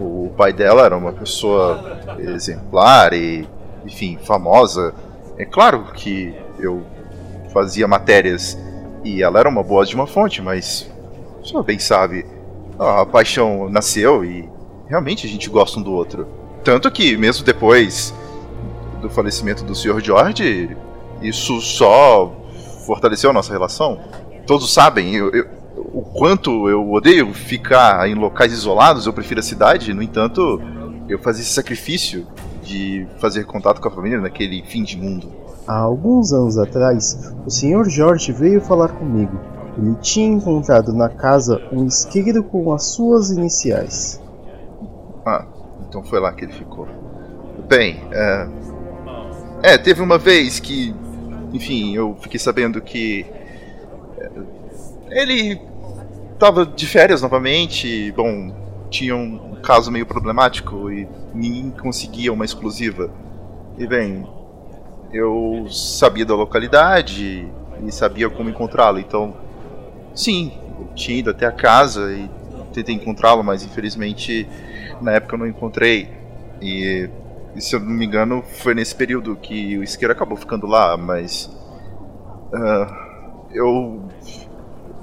O 0.00 0.32
pai 0.36 0.52
dela 0.52 0.82
era 0.84 0.96
uma 0.96 1.12
pessoa 1.12 1.98
exemplar 2.18 3.12
e, 3.12 3.48
enfim, 3.84 4.18
famosa. 4.22 4.94
É 5.36 5.44
claro 5.44 5.84
que 5.92 6.34
eu 6.58 6.82
fazia 7.52 7.88
matérias 7.88 8.58
e 9.04 9.22
ela 9.22 9.40
era 9.40 9.48
uma 9.48 9.62
boa 9.62 9.84
de 9.84 9.94
uma 9.94 10.06
fonte, 10.06 10.40
mas 10.42 10.88
o 11.42 11.46
senhor 11.46 11.62
bem 11.64 11.78
sabe, 11.78 12.24
a 12.78 13.04
paixão 13.06 13.68
nasceu 13.68 14.24
e 14.24 14.48
realmente 14.88 15.26
a 15.26 15.30
gente 15.30 15.48
gosta 15.50 15.78
um 15.78 15.82
do 15.82 15.92
outro. 15.92 16.26
Tanto 16.62 16.90
que, 16.90 17.16
mesmo 17.16 17.44
depois 17.44 18.14
do 19.00 19.08
falecimento 19.08 19.64
do 19.64 19.74
Sr. 19.74 20.00
George, 20.00 20.76
isso 21.22 21.60
só 21.60 22.32
fortaleceu 22.86 23.30
a 23.30 23.32
nossa 23.32 23.52
relação. 23.52 23.98
Todos 24.46 24.72
sabem 24.72 25.14
eu- 25.14 25.30
eu- 25.30 25.46
o 25.98 26.02
quanto 26.02 26.68
eu 26.68 26.92
odeio 26.92 27.34
ficar 27.34 28.08
em 28.08 28.14
locais 28.14 28.52
isolados, 28.52 29.04
eu 29.06 29.12
prefiro 29.12 29.40
a 29.40 29.42
cidade, 29.42 29.92
no 29.92 30.00
entanto, 30.00 30.62
eu 31.08 31.18
fazia 31.18 31.42
esse 31.42 31.52
sacrifício 31.52 32.24
de 32.62 33.04
fazer 33.18 33.44
contato 33.44 33.80
com 33.80 33.88
a 33.88 33.90
família 33.90 34.20
naquele 34.20 34.62
fim 34.62 34.84
de 34.84 34.96
mundo. 34.96 35.28
Há 35.66 35.76
alguns 35.76 36.32
anos 36.32 36.56
atrás, 36.56 37.34
o 37.44 37.50
Sr. 37.50 37.88
Jorge 37.88 38.30
veio 38.30 38.60
falar 38.60 38.90
comigo. 38.90 39.40
Ele 39.76 39.96
tinha 39.96 40.28
encontrado 40.28 40.92
na 40.92 41.08
casa 41.08 41.60
um 41.72 41.84
isqueiro 41.84 42.44
com 42.44 42.72
as 42.72 42.84
suas 42.86 43.30
iniciais. 43.30 44.20
Ah, 45.26 45.46
então 45.88 46.04
foi 46.04 46.20
lá 46.20 46.32
que 46.32 46.44
ele 46.44 46.52
ficou. 46.52 46.86
Bem, 47.68 48.00
é. 48.12 48.48
É, 49.64 49.78
teve 49.78 50.00
uma 50.00 50.16
vez 50.16 50.60
que. 50.60 50.94
Enfim, 51.52 51.94
eu 51.96 52.16
fiquei 52.20 52.38
sabendo 52.38 52.80
que. 52.80 53.26
é, 54.16 54.30
Ele 55.22 55.67
tava 56.38 56.64
de 56.64 56.86
férias 56.86 57.22
novamente. 57.22 58.12
Bom, 58.12 58.54
tinha 58.90 59.16
um 59.16 59.56
caso 59.62 59.90
meio 59.90 60.06
problemático 60.06 60.90
e 60.90 61.08
ninguém 61.34 61.70
conseguia 61.70 62.32
uma 62.32 62.44
exclusiva. 62.44 63.10
E 63.76 63.86
bem, 63.86 64.26
eu 65.12 65.66
sabia 65.70 66.24
da 66.24 66.34
localidade 66.34 67.48
e 67.82 67.92
sabia 67.92 68.28
como 68.28 68.48
encontrá-lo, 68.48 68.98
então. 68.98 69.34
Sim, 70.14 70.52
eu 70.80 70.88
tinha 70.94 71.18
ido 71.18 71.30
até 71.30 71.46
a 71.46 71.52
casa 71.52 72.12
e 72.12 72.28
tentei 72.72 72.94
encontrá-lo, 72.94 73.42
mas 73.42 73.64
infelizmente 73.64 74.48
na 75.00 75.12
época 75.12 75.34
eu 75.34 75.38
não 75.38 75.46
encontrei. 75.46 76.10
E, 76.60 77.08
e 77.54 77.60
se 77.60 77.74
eu 77.76 77.80
não 77.80 77.90
me 77.90 78.04
engano, 78.04 78.42
foi 78.42 78.74
nesse 78.74 78.94
período 78.94 79.36
que 79.36 79.78
o 79.78 79.82
isqueiro 79.82 80.12
acabou 80.12 80.36
ficando 80.36 80.66
lá, 80.66 80.96
mas. 80.96 81.50
ah, 82.52 83.46
eu. 83.52 84.02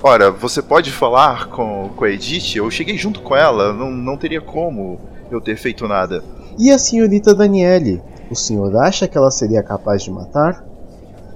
Ora, 0.07 0.30
você 0.30 0.61
pode 0.61 0.91
falar 0.91 1.48
com, 1.48 1.90
com 1.95 2.06
a 2.06 2.11
Edith? 2.11 2.56
Eu 2.56 2.69
cheguei 2.69 2.95
junto 2.95 3.22
com 3.22 3.36
ela, 3.36 3.73
não, 3.73 3.90
não 3.90 4.15
teria 4.15 4.40
como 4.40 4.99
eu 5.32 5.41
ter 5.41 5.57
feito 5.57 5.88
nada. 5.88 6.23
E 6.60 6.69
a 6.69 6.77
senhorita 6.77 7.34
Daniele? 7.34 8.03
O 8.30 8.36
senhor 8.36 8.77
acha 8.77 9.07
que 9.07 9.18
ela 9.18 9.32
seria 9.32 9.64
capaz 9.64 10.03
de 10.03 10.11
matar? 10.11 10.64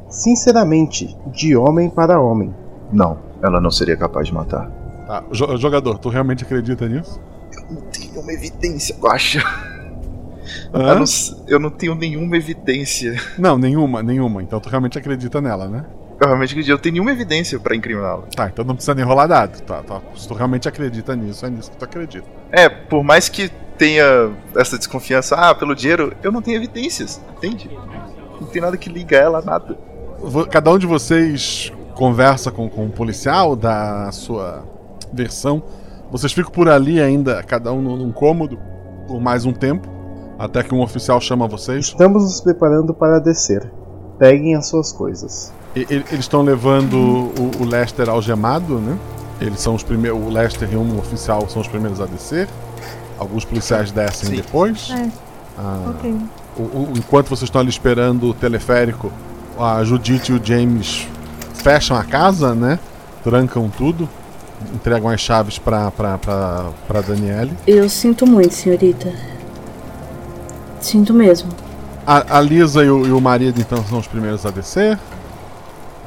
Sinceramente, 0.08 1.18
de 1.32 1.56
homem 1.56 1.90
para 1.90 2.22
homem. 2.22 2.54
Não, 2.94 3.18
ela 3.42 3.60
não 3.60 3.72
seria 3.72 3.98
capaz 3.98 4.28
de 4.28 4.36
matar. 4.36 4.70
Tá, 5.08 5.24
jo- 5.32 5.58
jogador, 5.58 5.98
tu 5.98 6.10
realmente 6.10 6.44
acredita 6.44 6.88
nisso? 6.88 7.20
Não 7.72 7.82
tenho 7.82 8.22
uma 8.22 8.32
evidência, 8.32 8.96
Guaxa. 9.00 9.40
Hã? 10.72 10.90
Eu 10.90 11.00
não, 11.00 11.06
eu 11.48 11.60
não 11.60 11.70
tenho 11.72 11.96
nenhuma 11.96 12.38
evidência. 12.38 13.20
Não, 13.36 13.58
nenhuma, 13.58 14.04
nenhuma. 14.04 14.44
Então 14.44 14.60
tu 14.60 14.70
realmente 14.70 14.96
acredita 14.96 15.42
nela, 15.42 15.68
né? 15.68 15.86
Eu 16.20 16.28
realmente 16.28 16.52
acredito, 16.52 16.72
eu 16.72 16.78
tenho 16.78 16.94
nenhuma 16.94 17.12
evidência 17.12 17.58
pra 17.60 17.76
incriminá-la. 17.76 18.24
Tá, 18.36 18.48
então 18.48 18.66
não 18.66 18.76
precisa 18.76 18.94
nem 18.94 19.06
rolar 19.06 19.28
dado. 19.28 19.62
Tá, 19.62 19.82
tá. 19.82 20.02
Se 20.16 20.28
tu 20.28 20.34
realmente 20.34 20.68
acredita 20.68 21.16
nisso, 21.16 21.46
é 21.46 21.50
nisso 21.50 21.72
que 21.72 21.78
tu 21.78 21.86
acredita. 21.86 22.28
É, 22.52 22.68
por 22.68 23.04
mais 23.04 23.30
que 23.30 23.50
tenha 23.78 24.32
essa 24.56 24.78
desconfiança, 24.78 25.36
ah, 25.36 25.56
pelo 25.56 25.74
dinheiro, 25.74 26.14
eu 26.22 26.32
não 26.32 26.42
tenho 26.42 26.58
evidências, 26.58 27.22
entende? 27.38 27.70
Não 28.40 28.48
tem 28.48 28.62
nada 28.62 28.76
que 28.76 28.90
liga 28.90 29.16
ela 29.16 29.40
a 29.40 29.42
nada. 29.42 29.78
Cada 30.52 30.72
um 30.72 30.78
de 30.78 30.86
vocês 30.86 31.72
conversa 31.96 32.52
com, 32.52 32.70
com 32.70 32.86
um 32.86 32.92
policial, 32.92 33.56
dá 33.56 34.10
a 34.10 34.12
sua 34.12 34.66
versão. 35.14 35.64
Vocês 36.12 36.34
ficam 36.34 36.52
por 36.52 36.68
ali 36.68 37.02
ainda, 37.02 37.42
cada 37.44 37.72
um 37.72 37.82
num 37.82 37.96
num 37.96 38.12
cômodo, 38.12 38.60
por 39.08 39.22
mais 39.22 39.46
um 39.46 39.54
tempo, 39.54 39.88
até 40.38 40.64
que 40.64 40.76
um 40.76 40.82
oficial 40.82 41.22
chama 41.22 41.48
vocês. 41.48 41.86
Estamos 41.86 42.24
nos 42.24 42.42
preparando 42.42 42.94
para 42.94 43.20
descer. 43.20 43.72
Peguem 44.18 44.56
as 44.56 44.68
suas 44.68 44.92
coisas. 44.92 45.54
E- 45.76 45.88
Eles 45.90 46.12
estão 46.20 46.42
levando 46.42 46.96
o, 46.96 47.52
o 47.62 47.66
Lester 47.66 48.10
algemado, 48.10 48.80
né? 48.80 48.98
Eles 49.42 49.60
são 49.62 49.76
os 49.76 49.84
primeiros. 49.84 50.20
O 50.20 50.30
Lester 50.30 50.68
e 50.72 50.76
um 50.76 50.98
oficial 51.00 51.48
são 51.50 51.62
os 51.62 51.68
primeiros 51.68 52.02
a 52.02 52.06
descer. 52.06 52.48
Alguns 53.18 53.46
policiais 53.46 53.92
descem 53.92 54.36
depois. 54.36 54.90
É. 54.92 55.08
Ah, 55.58 55.80
Ok. 55.90 56.16
o- 56.58 56.62
o- 56.62 56.94
enquanto 56.98 57.28
vocês 57.30 57.44
estão 57.48 57.62
ali 57.62 57.70
esperando 57.70 58.30
o 58.30 58.34
teleférico, 58.34 59.12
a 59.58 59.84
Judith 59.84 60.30
e 60.30 60.34
o 60.34 60.42
James 60.44 61.08
fecham 61.56 61.96
a 61.98 62.04
casa, 62.04 62.54
né? 62.56 62.80
trancam 63.22 63.70
tudo, 63.70 64.08
entregam 64.74 65.10
as 65.10 65.20
chaves 65.20 65.60
pra, 65.60 65.92
pra, 65.92 66.18
pra, 66.18 66.68
pra 66.88 67.02
Daniele. 67.02 67.52
Eu 67.68 67.90
sinto 67.90 68.26
muito, 68.26 68.54
senhorita. 68.54 69.12
Sinto 70.80 71.14
mesmo. 71.14 71.50
A, 72.08 72.38
a 72.38 72.42
Lisa 72.42 72.84
e 72.84 72.90
o, 72.90 73.06
e 73.06 73.12
o 73.12 73.20
marido 73.20 73.60
então 73.60 73.84
são 73.86 74.00
os 74.00 74.08
primeiros 74.08 74.46
a 74.46 74.52
descer. 74.52 74.98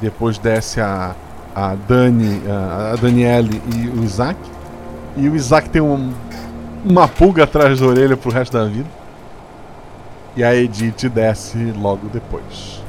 Depois 0.03 0.37
desce 0.37 0.81
a, 0.81 1.15
a 1.55 1.77
Dani, 1.77 2.43
a, 2.49 2.93
a 2.93 2.97
Daniele 2.97 3.63
e 3.73 3.89
o 3.89 4.03
Isaac. 4.03 4.39
E 5.17 5.29
o 5.29 5.37
Isaac 5.37 5.71
tem 5.71 5.81
um, 5.81 6.13
uma 6.85 7.07
pulga 7.07 7.45
atrás 7.45 7.79
da 7.79 7.87
orelha 7.87 8.17
pro 8.17 8.31
resto 8.31 8.53
da 8.53 8.65
vida. 8.65 8.89
E 10.37 10.43
a 10.43 10.55
Edith 10.55 11.09
desce 11.09 11.57
logo 11.79 12.09
depois. 12.09 12.82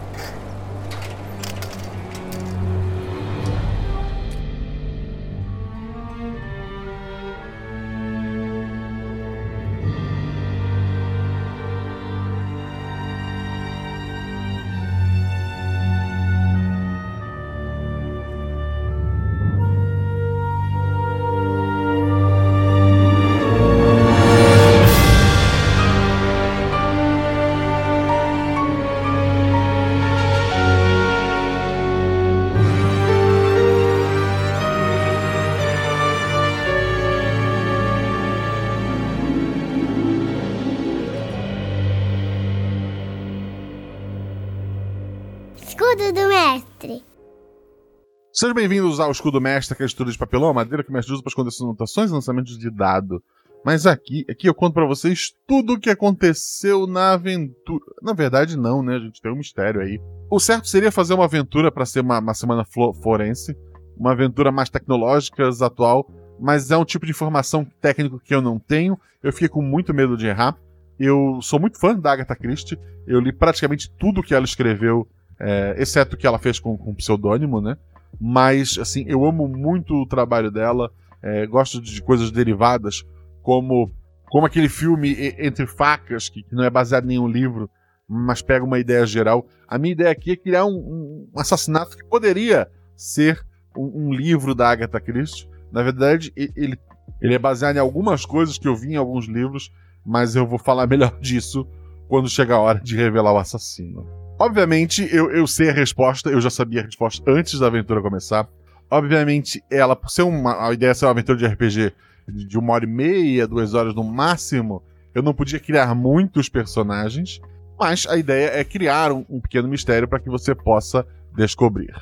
Sejam 48.44 48.56
bem-vindos 48.56 49.00
ao 49.00 49.10
Escudo 49.10 49.40
Mestre, 49.40 49.74
que 49.74 49.84
é 49.84 49.86
a 49.86 49.88
estrutura 49.88 50.12
de 50.12 50.18
papelão, 50.18 50.50
a 50.50 50.54
madeira 50.54 50.84
que 50.84 50.90
o 50.90 50.94
mestre 50.94 51.14
usa 51.14 51.24
para 51.24 51.30
esconder 51.30 51.50
suas 51.50 51.70
anotações 51.70 52.12
e 52.12 52.14
lançamentos 52.14 52.60
de 52.60 52.70
dado. 52.70 53.24
Mas 53.64 53.88
aqui, 53.88 54.26
aqui 54.30 54.50
eu 54.50 54.54
conto 54.54 54.74
para 54.74 54.86
vocês 54.86 55.32
tudo 55.48 55.76
o 55.76 55.80
que 55.80 55.90
aconteceu 55.90 56.86
na 56.86 57.14
aventura. 57.14 57.86
Na 58.02 58.12
verdade, 58.12 58.58
não, 58.58 58.84
né? 58.84 58.98
A 58.98 59.00
gente 59.00 59.22
tem 59.22 59.32
um 59.32 59.38
mistério 59.38 59.80
aí. 59.80 59.98
O 60.30 60.42
certo 60.42 60.68
seria 60.68 60.92
fazer 60.92 61.14
uma 61.14 61.24
aventura 61.24 61.72
para 61.72 61.86
ser 61.86 62.02
uma, 62.02 62.20
uma 62.20 62.34
semana 62.34 62.66
forense, 63.02 63.56
uma 63.98 64.12
aventura 64.12 64.52
mais 64.52 64.70
tecnológica, 64.70 65.48
atual, 65.62 66.06
mas 66.38 66.70
é 66.70 66.76
um 66.76 66.84
tipo 66.84 67.06
de 67.06 67.12
informação 67.14 67.66
técnico 67.80 68.20
que 68.20 68.36
eu 68.36 68.42
não 68.42 68.60
tenho. 68.60 69.00
Eu 69.24 69.32
fiquei 69.32 69.48
com 69.48 69.62
muito 69.62 69.94
medo 69.94 70.18
de 70.18 70.28
errar. 70.28 70.58
Eu 71.00 71.40
sou 71.42 71.62
muito 71.62 71.80
fã 71.80 71.98
da 71.98 72.12
Agatha 72.12 72.36
Christie. 72.36 72.78
Eu 73.08 73.22
li 73.22 73.32
praticamente 73.32 73.90
tudo 73.98 74.22
que 74.22 74.36
ela 74.36 74.44
escreveu, 74.44 75.08
é, 75.40 75.76
exceto 75.78 76.18
o 76.18 76.20
que 76.20 76.28
ela 76.28 76.38
fez 76.38 76.60
com, 76.60 76.78
com 76.78 76.94
pseudônimo, 76.94 77.62
né? 77.62 77.78
Mas, 78.20 78.78
assim, 78.78 79.04
eu 79.08 79.26
amo 79.26 79.48
muito 79.48 79.94
o 79.96 80.08
trabalho 80.08 80.52
dela. 80.52 80.92
É, 81.22 81.46
gosto 81.48 81.82
de 81.82 82.02
coisas 82.02 82.32
derivadas, 82.32 83.04
como, 83.42 83.92
como 84.30 84.46
aquele 84.46 84.70
filme 84.70 85.16
Entre 85.40 85.66
Facas, 85.66 86.30
que, 86.30 86.44
que 86.44 86.56
não 86.56 86.64
é 86.64 86.70
baseado 86.70 87.06
em 87.06 87.10
nenhum 87.10 87.28
livro, 87.28 87.70
mas 88.08 88.42
pega 88.42 88.66
uma 88.66 88.80
ideia 88.80 89.06
geral. 89.06 89.48
A 89.68 89.78
minha 89.78 89.94
ideia 89.94 90.12
aqui 90.12 90.32
é 90.32 90.36
criar 90.36 90.66
um, 90.66 91.30
um 91.34 91.40
assassinato 91.40 91.98
que 91.98 92.06
poderia 92.06 92.70
ser 92.96 93.44
um, 93.78 94.08
um, 94.08 94.14
livro 94.14 94.54
da 94.54 94.70
Agatha 94.70 95.00
Christie. 95.00 95.48
Na 95.72 95.82
verdade, 95.82 96.32
ele, 96.36 96.78
ele 97.22 97.34
é 97.34 97.40
baseado 97.40 97.78
em 97.78 97.80
algumas 97.80 98.26
coisas 98.26 98.58
que 98.58 98.68
eu 98.68 98.76
vi 98.76 98.94
em 98.94 98.98
alguns 98.98 99.26
livros, 99.26 99.72
mas 100.06 100.36
eu 100.36 100.46
vou 100.46 100.60
falar 100.60 100.86
melhor 100.88 101.20
disso 101.20 101.68
quando 102.08 102.30
chegar 102.30 102.56
a 102.56 102.62
hora 102.62 102.80
de 102.80 102.96
revelar 102.96 103.34
o 103.34 103.38
assassino. 103.38 104.23
Obviamente, 104.44 105.08
eu, 105.10 105.32
eu 105.32 105.48
sei 105.48 105.70
a 105.70 105.74
resposta, 105.74 106.30
eu 106.30 106.42
já 106.42 106.50
sabia 106.50 106.82
a 106.82 106.84
resposta 106.84 107.24
antes 107.32 107.58
da 107.58 107.68
aventura 107.68 108.02
começar. 108.02 108.46
Obviamente, 108.92 109.64
ela, 109.72 109.96
por 109.96 110.10
ser 110.10 110.24
uma. 110.24 110.68
A 110.68 110.74
ideia 110.74 110.92
é 110.92 110.94
ser 110.94 111.06
uma 111.06 111.12
aventura 111.12 111.38
de 111.38 111.48
RPG 111.48 111.94
de 112.28 112.58
uma 112.58 112.74
hora 112.74 112.84
e 112.84 112.88
meia, 112.88 113.48
duas 113.48 113.74
horas 113.74 113.96
no 113.96 114.04
máximo, 114.04 114.84
eu 115.16 115.24
não 115.24 115.34
podia 115.34 115.62
criar 115.62 115.96
muitos 115.96 116.50
personagens, 116.50 117.40
mas 117.80 118.06
a 118.06 118.18
ideia 118.18 118.50
é 118.60 118.66
criar 118.66 119.14
um, 119.14 119.26
um 119.30 119.40
pequeno 119.40 119.70
mistério 119.70 120.10
para 120.10 120.20
que 120.20 120.30
você 120.30 120.54
possa 120.54 121.08
descobrir. 121.34 121.96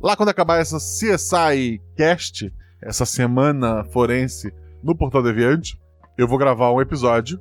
Lá 0.00 0.16
quando 0.16 0.28
acabar 0.28 0.60
essa 0.60 0.76
CSI 0.76 1.82
Cast, 1.96 2.54
essa 2.80 3.04
semana 3.04 3.82
forense 3.86 4.54
no 4.84 4.96
Portal 4.96 5.24
Deviante, 5.24 5.76
eu 6.16 6.28
vou 6.28 6.38
gravar 6.38 6.70
um 6.70 6.80
episódio 6.80 7.40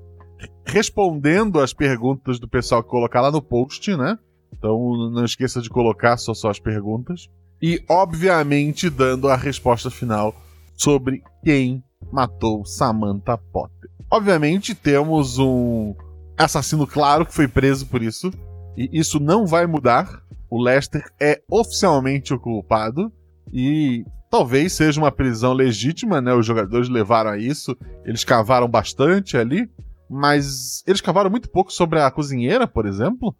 respondendo 0.66 1.60
as 1.60 1.74
perguntas 1.74 2.40
do 2.40 2.48
pessoal 2.48 2.82
que 2.82 2.90
colocar 2.90 3.22
lá 3.22 3.30
no 3.30 3.42
post, 3.42 3.96
né? 3.96 4.18
Então 4.58 5.10
não 5.12 5.24
esqueça 5.24 5.62
de 5.62 5.70
colocar 5.70 6.18
só, 6.18 6.34
só 6.34 6.50
as 6.50 6.60
perguntas. 6.60 7.30
E, 7.62 7.84
obviamente, 7.90 8.90
dando 8.90 9.28
a 9.30 9.36
resposta 9.36 9.90
final 9.90 10.36
sobre 10.76 11.24
quem 11.44 11.84
matou 12.12 12.66
Samantha 12.66 13.38
Potter. 13.38 13.90
Obviamente, 14.12 14.76
temos 14.76 15.40
um 15.40 15.96
assassino 16.38 16.86
claro 16.86 17.26
que 17.26 17.34
foi 17.34 17.48
preso 17.48 17.88
por 17.88 18.02
isso. 18.02 18.32
E 18.78 18.90
isso 18.94 19.20
não 19.20 19.46
vai 19.46 19.66
mudar. 19.66 20.22
O 20.50 20.62
Lester 20.62 21.04
é 21.20 21.42
oficialmente 21.50 22.34
o 22.34 22.40
culpado. 22.40 23.12
E 23.52 24.06
talvez 24.30 24.74
seja 24.74 25.02
uma 25.02 25.12
prisão 25.12 25.54
legítima, 25.54 26.22
né? 26.22 26.34
Os 26.34 26.46
jogadores 26.46 26.88
levaram 26.88 27.32
a 27.32 27.38
isso. 27.38 27.76
Eles 28.06 28.24
cavaram 28.24 28.68
bastante 28.68 29.36
ali. 29.36 29.70
Mas 30.10 30.84
eles 30.88 31.02
cavaram 31.02 31.30
muito 31.30 31.50
pouco 31.50 31.74
sobre 31.74 32.00
a 32.00 32.10
cozinheira, 32.12 32.68
por 32.68 32.86
exemplo. 32.86 33.36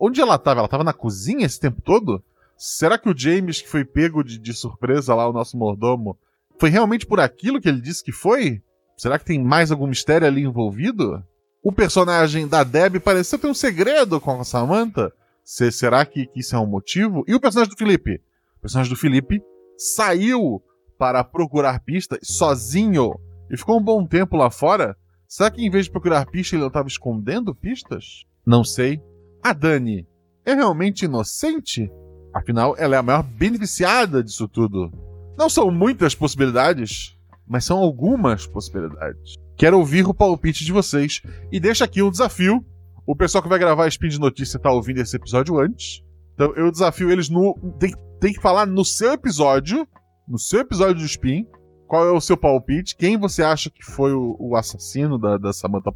Onde 0.00 0.20
ela 0.20 0.36
estava? 0.36 0.60
Ela 0.60 0.66
estava 0.66 0.84
na 0.84 0.92
cozinha 0.92 1.44
esse 1.44 1.60
tempo 1.60 1.82
todo? 1.82 2.22
Será 2.56 2.96
que 2.96 3.08
o 3.08 3.16
James, 3.16 3.60
que 3.60 3.68
foi 3.68 3.84
pego 3.84 4.22
de, 4.22 4.38
de, 4.38 4.54
surpresa 4.54 5.14
lá, 5.14 5.28
o 5.28 5.32
nosso 5.32 5.56
mordomo, 5.56 6.16
foi 6.58 6.70
realmente 6.70 7.04
por 7.04 7.20
aquilo 7.20 7.60
que 7.60 7.68
ele 7.68 7.80
disse 7.80 8.02
que 8.02 8.12
foi? 8.12 8.62
Será 8.96 9.18
que 9.18 9.24
tem 9.24 9.42
mais 9.42 9.70
algum 9.70 9.86
mistério 9.86 10.26
ali 10.26 10.42
envolvido? 10.42 11.22
O 11.62 11.72
personagem 11.72 12.46
da 12.46 12.62
Deb 12.62 13.00
pareceu 13.00 13.38
ter 13.38 13.48
um 13.48 13.54
segredo 13.54 14.20
com 14.20 14.40
a 14.40 14.44
Samantha. 14.44 15.12
Se, 15.42 15.70
será 15.70 16.06
que, 16.06 16.26
que 16.26 16.40
isso 16.40 16.54
é 16.54 16.58
um 16.58 16.66
motivo? 16.66 17.24
E 17.26 17.34
o 17.34 17.40
personagem 17.40 17.74
do 17.74 17.76
Felipe? 17.76 18.22
O 18.56 18.60
personagem 18.62 18.92
do 18.92 18.98
Felipe 18.98 19.42
saiu 19.76 20.62
para 20.98 21.24
procurar 21.24 21.80
pistas 21.80 22.20
sozinho 22.22 23.18
e 23.50 23.56
ficou 23.56 23.78
um 23.78 23.82
bom 23.82 24.06
tempo 24.06 24.36
lá 24.36 24.50
fora. 24.50 24.96
Será 25.26 25.50
que 25.50 25.64
em 25.64 25.70
vez 25.70 25.86
de 25.86 25.90
procurar 25.90 26.26
pistas 26.26 26.58
ele 26.58 26.66
estava 26.66 26.88
escondendo 26.88 27.54
pistas? 27.54 28.24
Não 28.46 28.62
sei. 28.62 29.02
A 29.44 29.52
Dani 29.52 30.08
é 30.42 30.54
realmente 30.54 31.04
inocente? 31.04 31.92
Afinal, 32.32 32.74
ela 32.78 32.96
é 32.96 32.98
a 32.98 33.02
maior 33.02 33.22
beneficiada 33.22 34.24
disso 34.24 34.48
tudo. 34.48 34.90
Não 35.36 35.50
são 35.50 35.70
muitas 35.70 36.14
possibilidades, 36.14 37.14
mas 37.46 37.66
são 37.66 37.76
algumas 37.76 38.46
possibilidades. 38.46 39.34
Quero 39.54 39.78
ouvir 39.78 40.08
o 40.08 40.14
palpite 40.14 40.64
de 40.64 40.72
vocês 40.72 41.20
e 41.52 41.60
deixa 41.60 41.84
aqui 41.84 42.02
um 42.02 42.10
desafio. 42.10 42.64
O 43.06 43.14
pessoal 43.14 43.42
que 43.42 43.48
vai 43.50 43.58
gravar 43.58 43.84
a 43.84 43.88
Spin 43.88 44.08
de 44.08 44.18
Notícia 44.18 44.58
tá 44.58 44.72
ouvindo 44.72 45.02
esse 45.02 45.14
episódio 45.14 45.58
antes. 45.58 46.02
Então 46.32 46.54
eu 46.56 46.70
desafio 46.70 47.10
eles 47.10 47.28
no. 47.28 47.54
Tem, 47.78 47.94
tem 48.18 48.32
que 48.32 48.40
falar 48.40 48.64
no 48.64 48.82
seu 48.82 49.12
episódio. 49.12 49.86
No 50.26 50.38
seu 50.38 50.60
episódio 50.60 51.02
do 51.02 51.04
Spin. 51.04 51.46
Qual 51.86 52.08
é 52.08 52.10
o 52.10 52.20
seu 52.20 52.38
palpite? 52.38 52.96
Quem 52.96 53.18
você 53.18 53.42
acha 53.42 53.68
que 53.68 53.84
foi 53.84 54.14
o, 54.14 54.36
o 54.40 54.56
assassino 54.56 55.18
da, 55.18 55.36
da 55.36 55.52
Samantha? 55.52 55.92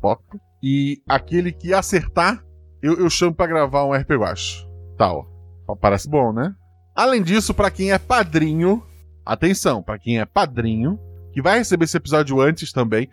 E 0.62 1.00
aquele 1.08 1.50
que 1.50 1.72
acertar, 1.72 2.44
eu, 2.82 2.98
eu 2.98 3.10
chamo 3.10 3.34
para 3.34 3.46
gravar 3.46 3.84
um 3.84 3.92
RP 3.92 4.10
Guacho. 4.12 4.66
Tal. 4.96 5.26
Parece 5.80 6.08
bom, 6.08 6.32
né? 6.32 6.54
Além 6.94 7.22
disso, 7.22 7.54
para 7.54 7.70
quem 7.70 7.92
é 7.92 7.98
padrinho, 7.98 8.82
atenção, 9.24 9.82
para 9.82 9.98
quem 9.98 10.18
é 10.18 10.24
padrinho, 10.24 10.98
que 11.32 11.42
vai 11.42 11.58
receber 11.58 11.84
esse 11.84 11.96
episódio 11.96 12.40
antes 12.40 12.72
também, 12.72 13.08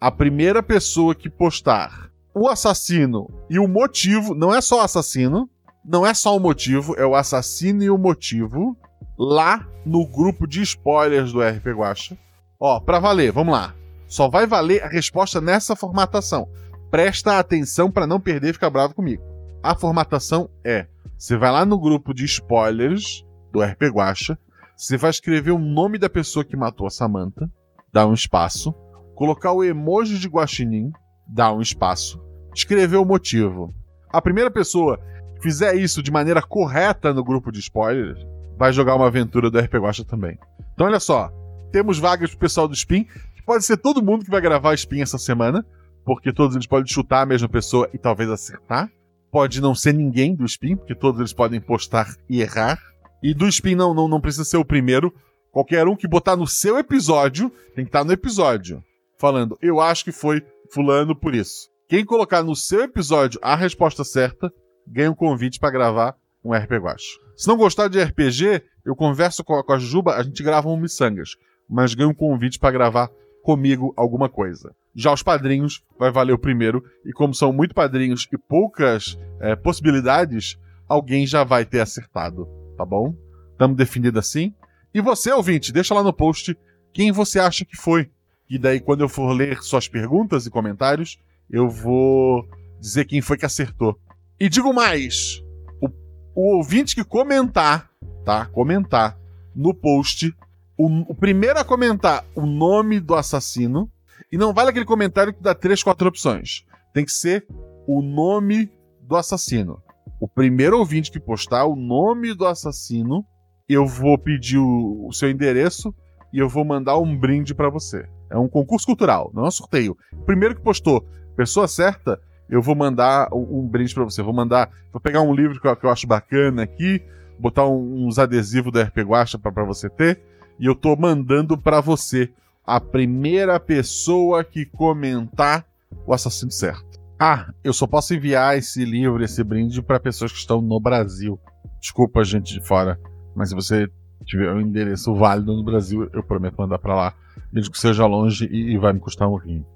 a 0.00 0.10
primeira 0.10 0.62
pessoa 0.62 1.14
que 1.14 1.30
postar 1.30 2.10
o 2.34 2.48
assassino 2.48 3.28
e 3.48 3.58
o 3.58 3.68
motivo, 3.68 4.34
não 4.34 4.54
é 4.54 4.60
só 4.60 4.80
o 4.80 4.84
assassino, 4.84 5.48
não 5.84 6.06
é 6.06 6.12
só 6.12 6.36
o 6.36 6.40
motivo, 6.40 6.94
é 6.98 7.06
o 7.06 7.14
assassino 7.14 7.82
e 7.82 7.90
o 7.90 7.98
motivo, 7.98 8.76
lá 9.18 9.66
no 9.84 10.06
grupo 10.06 10.46
de 10.46 10.62
spoilers 10.62 11.32
do 11.32 11.40
RP 11.40 11.66
Guacha. 11.68 12.18
Ó, 12.58 12.80
pra 12.80 12.98
valer, 12.98 13.32
vamos 13.32 13.54
lá. 13.54 13.74
Só 14.06 14.28
vai 14.28 14.46
valer 14.46 14.82
a 14.82 14.88
resposta 14.88 15.40
nessa 15.40 15.76
formatação. 15.76 16.48
Presta 16.90 17.38
atenção 17.38 17.90
para 17.90 18.06
não 18.06 18.20
perder 18.20 18.50
e 18.50 18.52
ficar 18.52 18.70
bravo 18.70 18.94
comigo. 18.94 19.22
A 19.62 19.74
formatação 19.74 20.50
é: 20.64 20.86
você 21.16 21.36
vai 21.36 21.52
lá 21.52 21.64
no 21.64 21.78
grupo 21.78 22.12
de 22.12 22.24
spoilers 22.24 23.24
do 23.52 23.62
RP 23.62 23.82
Guacha, 23.92 24.38
você 24.76 24.96
vai 24.96 25.10
escrever 25.10 25.50
o 25.50 25.58
nome 25.58 25.98
da 25.98 26.08
pessoa 26.08 26.44
que 26.44 26.56
matou 26.56 26.86
a 26.86 26.90
Samantha, 26.90 27.50
dá 27.92 28.06
um 28.06 28.14
espaço, 28.14 28.74
colocar 29.14 29.52
o 29.52 29.62
emoji 29.62 30.18
de 30.18 30.28
guaxinim, 30.28 30.90
dá 31.26 31.52
um 31.52 31.60
espaço, 31.60 32.20
escrever 32.54 32.96
o 32.96 33.04
motivo. 33.04 33.74
A 34.12 34.20
primeira 34.20 34.50
pessoa 34.50 34.98
que 35.36 35.42
fizer 35.42 35.76
isso 35.76 36.02
de 36.02 36.10
maneira 36.10 36.42
correta 36.42 37.14
no 37.14 37.22
grupo 37.22 37.52
de 37.52 37.60
spoilers 37.60 38.18
vai 38.56 38.72
jogar 38.72 38.96
uma 38.96 39.06
aventura 39.06 39.50
do 39.50 39.58
RP 39.58 39.74
Guacha 39.74 40.04
também. 40.04 40.38
Então, 40.74 40.86
olha 40.86 41.00
só. 41.00 41.30
Temos 41.70 41.98
vagas 41.98 42.30
pro 42.30 42.40
pessoal 42.40 42.66
do 42.66 42.74
Spin, 42.74 43.04
que 43.04 43.42
pode 43.46 43.64
ser 43.64 43.76
todo 43.76 44.02
mundo 44.02 44.24
que 44.24 44.30
vai 44.30 44.40
gravar 44.40 44.74
Spin 44.74 45.02
essa 45.02 45.18
semana, 45.18 45.64
porque 46.04 46.32
todos 46.32 46.56
eles 46.56 46.66
podem 46.66 46.92
chutar 46.92 47.22
a 47.22 47.26
mesma 47.26 47.48
pessoa 47.48 47.88
e 47.92 47.98
talvez 47.98 48.30
acertar. 48.30 48.90
Pode 49.30 49.60
não 49.60 49.74
ser 49.74 49.94
ninguém 49.94 50.34
do 50.34 50.44
Spin, 50.44 50.76
porque 50.76 50.94
todos 50.94 51.20
eles 51.20 51.32
podem 51.32 51.60
postar 51.60 52.14
e 52.28 52.40
errar. 52.40 52.78
E 53.22 53.32
do 53.32 53.46
Spin 53.46 53.74
não, 53.74 53.94
não, 53.94 54.08
não 54.08 54.20
precisa 54.20 54.44
ser 54.44 54.56
o 54.56 54.64
primeiro. 54.64 55.14
Qualquer 55.52 55.86
um 55.86 55.96
que 55.96 56.08
botar 56.08 56.36
no 56.36 56.46
seu 56.46 56.78
episódio, 56.78 57.50
tem 57.74 57.84
que 57.84 57.88
estar 57.88 58.04
no 58.04 58.12
episódio, 58.12 58.82
falando, 59.18 59.58
eu 59.60 59.80
acho 59.80 60.04
que 60.04 60.12
foi 60.12 60.42
fulano 60.72 61.14
por 61.14 61.34
isso. 61.34 61.68
Quem 61.88 62.04
colocar 62.04 62.42
no 62.42 62.54
seu 62.54 62.82
episódio 62.82 63.40
a 63.42 63.56
resposta 63.56 64.04
certa, 64.04 64.52
ganha 64.86 65.10
um 65.10 65.14
convite 65.14 65.58
para 65.58 65.70
gravar 65.70 66.16
um 66.44 66.54
RPG 66.54 66.78
Guacho. 66.78 67.18
Se 67.36 67.48
não 67.48 67.56
gostar 67.56 67.88
de 67.88 68.02
RPG, 68.02 68.62
eu 68.84 68.94
converso 68.94 69.44
com 69.44 69.54
a, 69.54 69.64
com 69.64 69.72
a 69.72 69.78
Juba, 69.78 70.14
a 70.14 70.22
gente 70.22 70.42
grava 70.42 70.68
um 70.68 70.76
Missangas, 70.76 71.30
mas 71.68 71.94
ganha 71.94 72.08
um 72.08 72.14
convite 72.14 72.58
para 72.58 72.70
gravar 72.70 73.10
comigo 73.42 73.92
alguma 73.96 74.28
coisa. 74.28 74.74
Já 74.94 75.12
os 75.12 75.22
padrinhos 75.22 75.82
vai 75.98 76.10
valer 76.10 76.32
o 76.32 76.38
primeiro, 76.38 76.82
e 77.04 77.12
como 77.12 77.34
são 77.34 77.52
muito 77.52 77.74
padrinhos 77.74 78.26
e 78.32 78.36
poucas 78.36 79.16
é, 79.40 79.54
possibilidades, 79.54 80.58
alguém 80.88 81.26
já 81.26 81.44
vai 81.44 81.64
ter 81.64 81.80
acertado, 81.80 82.48
tá 82.76 82.84
bom? 82.84 83.14
Estamos 83.52 83.76
definido 83.76 84.18
assim. 84.18 84.54
E 84.92 85.00
você, 85.00 85.32
ouvinte, 85.32 85.72
deixa 85.72 85.94
lá 85.94 86.02
no 86.02 86.12
post 86.12 86.56
quem 86.92 87.12
você 87.12 87.38
acha 87.38 87.64
que 87.64 87.76
foi. 87.76 88.10
E 88.48 88.58
daí, 88.58 88.80
quando 88.80 89.02
eu 89.02 89.08
for 89.08 89.32
ler 89.32 89.62
suas 89.62 89.86
perguntas 89.86 90.44
e 90.44 90.50
comentários, 90.50 91.18
eu 91.48 91.68
vou 91.68 92.48
dizer 92.80 93.04
quem 93.04 93.20
foi 93.20 93.36
que 93.36 93.46
acertou. 93.46 93.96
E 94.40 94.48
digo 94.48 94.72
mais: 94.72 95.40
o, 95.80 95.88
o 96.34 96.56
ouvinte 96.56 96.96
que 96.96 97.04
comentar, 97.04 97.88
tá? 98.24 98.46
Comentar 98.46 99.16
no 99.54 99.72
post, 99.72 100.34
o, 100.76 101.12
o 101.12 101.14
primeiro 101.14 101.58
a 101.58 101.64
comentar 101.64 102.24
o 102.34 102.46
nome 102.46 102.98
do 102.98 103.14
assassino, 103.14 103.90
e 104.30 104.38
não 104.38 104.54
vale 104.54 104.70
aquele 104.70 104.84
comentário 104.84 105.34
que 105.34 105.42
dá 105.42 105.54
três, 105.54 105.82
quatro 105.82 106.08
opções. 106.08 106.64
Tem 106.92 107.04
que 107.04 107.12
ser 107.12 107.46
o 107.86 108.00
nome 108.00 108.70
do 109.02 109.16
assassino. 109.16 109.82
O 110.20 110.28
primeiro 110.28 110.78
ouvinte 110.78 111.10
que 111.10 111.18
postar 111.18 111.64
o 111.64 111.74
nome 111.74 112.34
do 112.34 112.46
assassino, 112.46 113.24
eu 113.68 113.86
vou 113.86 114.18
pedir 114.18 114.58
o, 114.58 115.06
o 115.08 115.12
seu 115.12 115.30
endereço 115.30 115.94
e 116.32 116.38
eu 116.38 116.48
vou 116.48 116.64
mandar 116.64 116.98
um 116.98 117.16
brinde 117.16 117.54
para 117.54 117.68
você. 117.68 118.08
É 118.30 118.38
um 118.38 118.48
concurso 118.48 118.86
cultural, 118.86 119.30
não 119.34 119.44
é 119.44 119.48
um 119.48 119.50
sorteio. 119.50 119.96
Primeiro 120.24 120.54
que 120.54 120.62
postou, 120.62 121.04
pessoa 121.36 121.66
certa, 121.66 122.20
eu 122.48 122.62
vou 122.62 122.74
mandar 122.74 123.28
um, 123.32 123.60
um 123.60 123.68
brinde 123.68 123.94
para 123.94 124.04
você. 124.04 124.22
Vou 124.22 124.32
mandar, 124.32 124.70
vou 124.92 125.00
pegar 125.00 125.22
um 125.22 125.34
livro 125.34 125.60
que 125.60 125.66
eu, 125.66 125.76
que 125.76 125.86
eu 125.86 125.90
acho 125.90 126.06
bacana 126.06 126.62
aqui, 126.62 127.02
botar 127.38 127.66
um, 127.66 128.06
uns 128.06 128.18
adesivos 128.18 128.72
da 128.72 128.82
RP 128.82 128.98
Guacha 128.98 129.38
para 129.38 129.64
você 129.64 129.88
ter, 129.88 130.20
e 130.58 130.66
eu 130.66 130.74
tô 130.74 130.94
mandando 130.94 131.56
para 131.56 131.80
você 131.80 132.30
a 132.70 132.80
primeira 132.80 133.58
pessoa 133.58 134.44
que 134.44 134.64
comentar 134.64 135.66
o 136.06 136.14
assassino 136.14 136.52
certo. 136.52 137.00
Ah, 137.18 137.52
eu 137.64 137.72
só 137.72 137.84
posso 137.84 138.14
enviar 138.14 138.56
esse 138.56 138.84
livro, 138.84 139.24
esse 139.24 139.42
brinde 139.42 139.82
para 139.82 139.98
pessoas 139.98 140.30
que 140.30 140.38
estão 140.38 140.62
no 140.62 140.78
Brasil. 140.78 141.36
Desculpa, 141.80 142.22
gente 142.22 142.54
de 142.54 142.64
fora, 142.64 142.96
mas 143.34 143.48
se 143.48 143.56
você 143.56 143.88
tiver 144.24 144.52
um 144.52 144.60
endereço 144.60 145.12
válido 145.16 145.52
no 145.56 145.64
Brasil, 145.64 146.08
eu 146.12 146.22
prometo 146.22 146.58
mandar 146.58 146.78
para 146.78 146.94
lá, 146.94 147.14
mesmo 147.52 147.72
que 147.72 147.78
seja 147.78 148.06
longe 148.06 148.46
e, 148.46 148.74
e 148.74 148.78
vai 148.78 148.92
me 148.92 149.00
custar 149.00 149.28
um 149.28 149.34
rim. 149.34 149.66